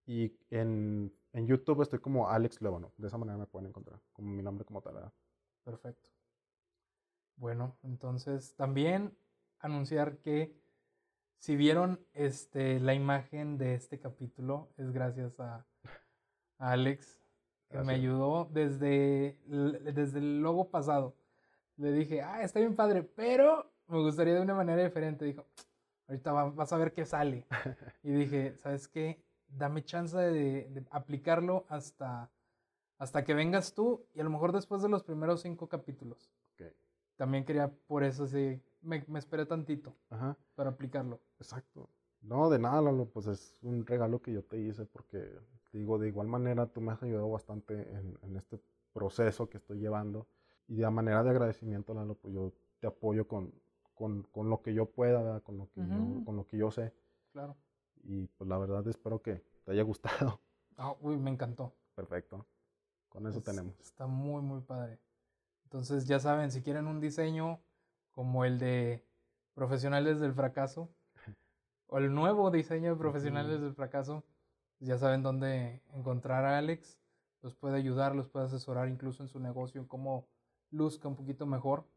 y 0.07 0.37
en, 0.51 1.13
YouTube 1.33 1.83
estoy 1.83 2.01
como 2.01 2.29
Alex 2.29 2.61
Luevano. 2.61 2.93
De 2.97 3.07
esa 3.07 3.19
manera 3.19 3.39
me 3.39 3.47
pueden 3.47 3.69
encontrar, 3.69 4.01
como 4.13 4.31
mi 4.31 4.43
nombre 4.43 4.65
como 4.65 4.83
tal. 4.83 5.13
Perfecto. 5.65 6.11
Bueno, 7.37 7.77
entonces 7.85 8.57
también 8.57 9.17
anunciar 9.61 10.19
que 10.19 10.57
si 11.39 11.55
vieron 11.55 12.05
este, 12.15 12.81
la 12.81 12.95
imagen 12.95 13.59
de 13.59 13.75
este 13.75 14.01
capítulo, 14.01 14.71
es 14.77 14.91
gracias 14.91 15.39
a 15.39 15.65
Alex 16.59 17.19
que 17.71 17.79
me 17.79 17.95
ayudó 17.95 18.49
desde, 18.51 19.39
desde 19.47 20.19
el 20.19 20.41
logo 20.41 20.71
pasado. 20.71 21.15
Le 21.77 21.93
dije, 21.93 22.23
ah, 22.23 22.43
está 22.43 22.61
bien 22.61 22.75
padre, 22.75 23.03
pero 23.03 23.71
me 23.87 23.99
gustaría 23.99 24.35
de 24.35 24.41
una 24.41 24.55
manera 24.55 24.83
diferente. 24.83 25.25
Dijo, 25.25 25.47
ahorita 26.09 26.33
vas 26.33 26.73
a 26.73 26.79
ver 26.79 26.93
qué 26.93 27.05
sale. 27.05 27.47
y 28.03 28.11
dije, 28.11 28.57
¿sabes 28.57 28.89
qué? 28.89 29.23
Dame 29.49 29.85
chance 29.85 30.17
de, 30.17 30.85
aplicarlo 30.91 31.67
hasta, 31.69 32.31
hasta 32.99 33.25
que 33.25 33.35
vengas 33.35 33.75
tú 33.75 34.07
y 34.15 34.21
a 34.21 34.25
lo 34.25 34.31
mejor 34.31 34.53
después 34.53 34.83
de 34.83 34.89
los 34.89 35.05
primeros 35.05 35.43
cinco 35.43 35.69
capítulos. 35.69 36.33
También 37.17 37.45
quería, 37.45 37.69
por 37.89 38.05
eso 38.05 38.29
sí, 38.29 38.63
me, 38.81 39.05
me 39.09 39.19
esperé 39.19 39.45
tantito 39.45 39.97
para 40.55 40.71
aplicarlo. 40.71 41.21
Exacto. 41.41 41.91
No, 42.21 42.51
de 42.51 42.59
nada, 42.59 42.83
Lalo, 42.83 43.07
pues 43.07 43.27
es 43.27 43.59
un 43.63 43.87
regalo 43.87 44.21
que 44.21 44.33
yo 44.33 44.43
te 44.45 44.59
hice 44.59 44.85
porque 44.87 45.39
digo, 45.73 45.99
de 45.99 46.09
igual 46.09 46.27
manera 46.27 46.67
tú 46.67 46.81
me 46.81 46.93
has 46.93 47.03
ayudado 47.03 47.29
bastante 47.31 47.75
en, 48.23 48.37
este 48.37 48.61
proceso 48.93 49.49
que 49.49 49.59
estoy 49.59 49.79
llevando 49.79 50.27
y 50.67 50.77
de 50.77 50.91
manera 50.91 51.23
de 51.23 51.31
agradecimiento, 51.31 51.95
Lalo, 51.95 52.15
pues 52.15 52.35
yo 52.35 52.53
te 52.81 52.87
apoyo 52.87 53.27
con, 53.27 53.53
con, 53.99 54.23
con 54.31 54.49
lo 54.49 54.63
que 54.63 54.73
yo 54.73 54.87
pueda, 54.87 55.41
con 55.41 55.59
lo 55.59 55.69
que, 55.73 55.81
yo, 55.81 56.25
con 56.25 56.37
lo 56.37 56.47
que 56.47 56.57
yo 56.57 56.71
sé. 56.71 56.95
Claro. 57.33 57.57
Y 58.05 58.29
pues 58.29 58.49
la 58.49 58.57
verdad 58.57 58.87
espero 58.87 59.21
que 59.21 59.43
te 59.65 59.73
haya 59.73 59.83
gustado. 59.83 60.41
Ah, 60.81 60.95
uy, 61.01 61.17
me 61.17 61.29
encantó. 61.29 61.75
Perfecto. 61.97 62.47
Con 63.09 63.27
eso 63.27 63.43
tenemos. 63.43 63.75
Está 63.81 64.07
muy, 64.07 64.41
muy 64.43 64.61
padre. 64.61 65.01
Entonces 65.65 66.07
ya 66.07 66.21
saben, 66.21 66.53
si 66.53 66.63
quieren 66.63 66.87
un 66.87 67.01
diseño 67.01 67.59
como 68.13 68.45
el 68.45 68.61
de 68.61 69.05
Profesionales 69.55 70.21
del 70.21 70.35
Fracaso, 70.35 70.89
o 71.89 71.99
el 71.99 72.15
nuevo 72.15 72.53
diseño 72.53 72.91
de 72.93 72.97
Profesionales 72.97 73.61
del 73.61 73.75
Fracaso, 73.75 74.23
ya 74.79 74.99
saben 74.99 75.25
dónde 75.25 75.83
encontrar 75.95 76.45
a 76.45 76.59
Alex, 76.59 77.01
los 77.43 77.57
puede 77.57 77.77
ayudar, 77.77 78.15
los 78.15 78.29
puede 78.29 78.47
asesorar 78.47 78.89
incluso 78.89 79.25
en 79.25 79.29
su 79.29 79.41
negocio, 79.41 79.81
en 79.81 79.89
cómo 79.89 80.29
luzca 80.71 81.09
un 81.09 81.17
poquito 81.17 81.45
mejor, 81.45 81.89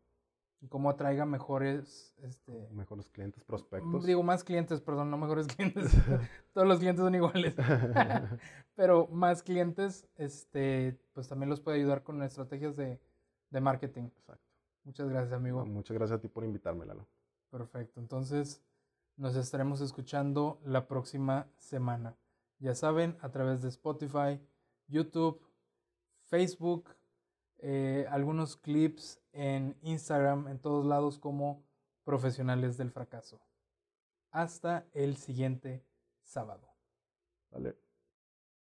cómo 0.69 0.89
atraiga 0.89 1.25
mejores... 1.25 2.13
Este, 2.21 2.69
mejores 2.71 3.09
clientes, 3.09 3.43
prospectos. 3.43 4.05
Digo, 4.05 4.23
más 4.23 4.43
clientes, 4.43 4.81
perdón, 4.81 5.09
no 5.09 5.17
mejores 5.17 5.47
clientes. 5.55 5.91
Todos 6.53 6.67
los 6.67 6.79
clientes 6.79 7.03
son 7.03 7.15
iguales. 7.15 7.55
Pero 8.75 9.07
más 9.07 9.43
clientes, 9.43 10.07
este, 10.15 10.99
pues 11.13 11.27
también 11.27 11.49
los 11.49 11.59
puede 11.59 11.77
ayudar 11.77 12.03
con 12.03 12.21
estrategias 12.23 12.75
de, 12.75 12.99
de 13.49 13.61
marketing. 13.61 14.03
Exacto. 14.17 14.45
Muchas 14.83 15.09
gracias, 15.09 15.33
amigo. 15.33 15.65
Muchas 15.65 15.95
gracias 15.95 16.17
a 16.17 16.21
ti 16.21 16.27
por 16.27 16.43
invitarme, 16.43 16.85
Lalo. 16.85 17.07
Perfecto. 17.49 17.99
Entonces, 17.99 18.63
nos 19.17 19.35
estaremos 19.35 19.81
escuchando 19.81 20.59
la 20.63 20.88
próxima 20.88 21.47
semana. 21.57 22.15
Ya 22.59 22.75
saben, 22.75 23.17
a 23.21 23.29
través 23.29 23.61
de 23.61 23.69
Spotify, 23.69 24.39
YouTube, 24.88 25.41
Facebook, 26.23 26.95
eh, 27.59 28.07
algunos 28.09 28.57
clips 28.57 29.20
en 29.34 29.78
Instagram, 29.82 30.48
en 30.48 30.60
todos 30.60 30.86
lados 30.86 31.20
como 31.20 31.64
profesionales 32.03 32.78
del 32.78 32.91
fracaso. 32.91 33.41
Hasta 34.32 34.88
el 34.94 35.18
siguiente 35.18 35.86
sábado. 36.24 36.68
Vale. 37.49 37.81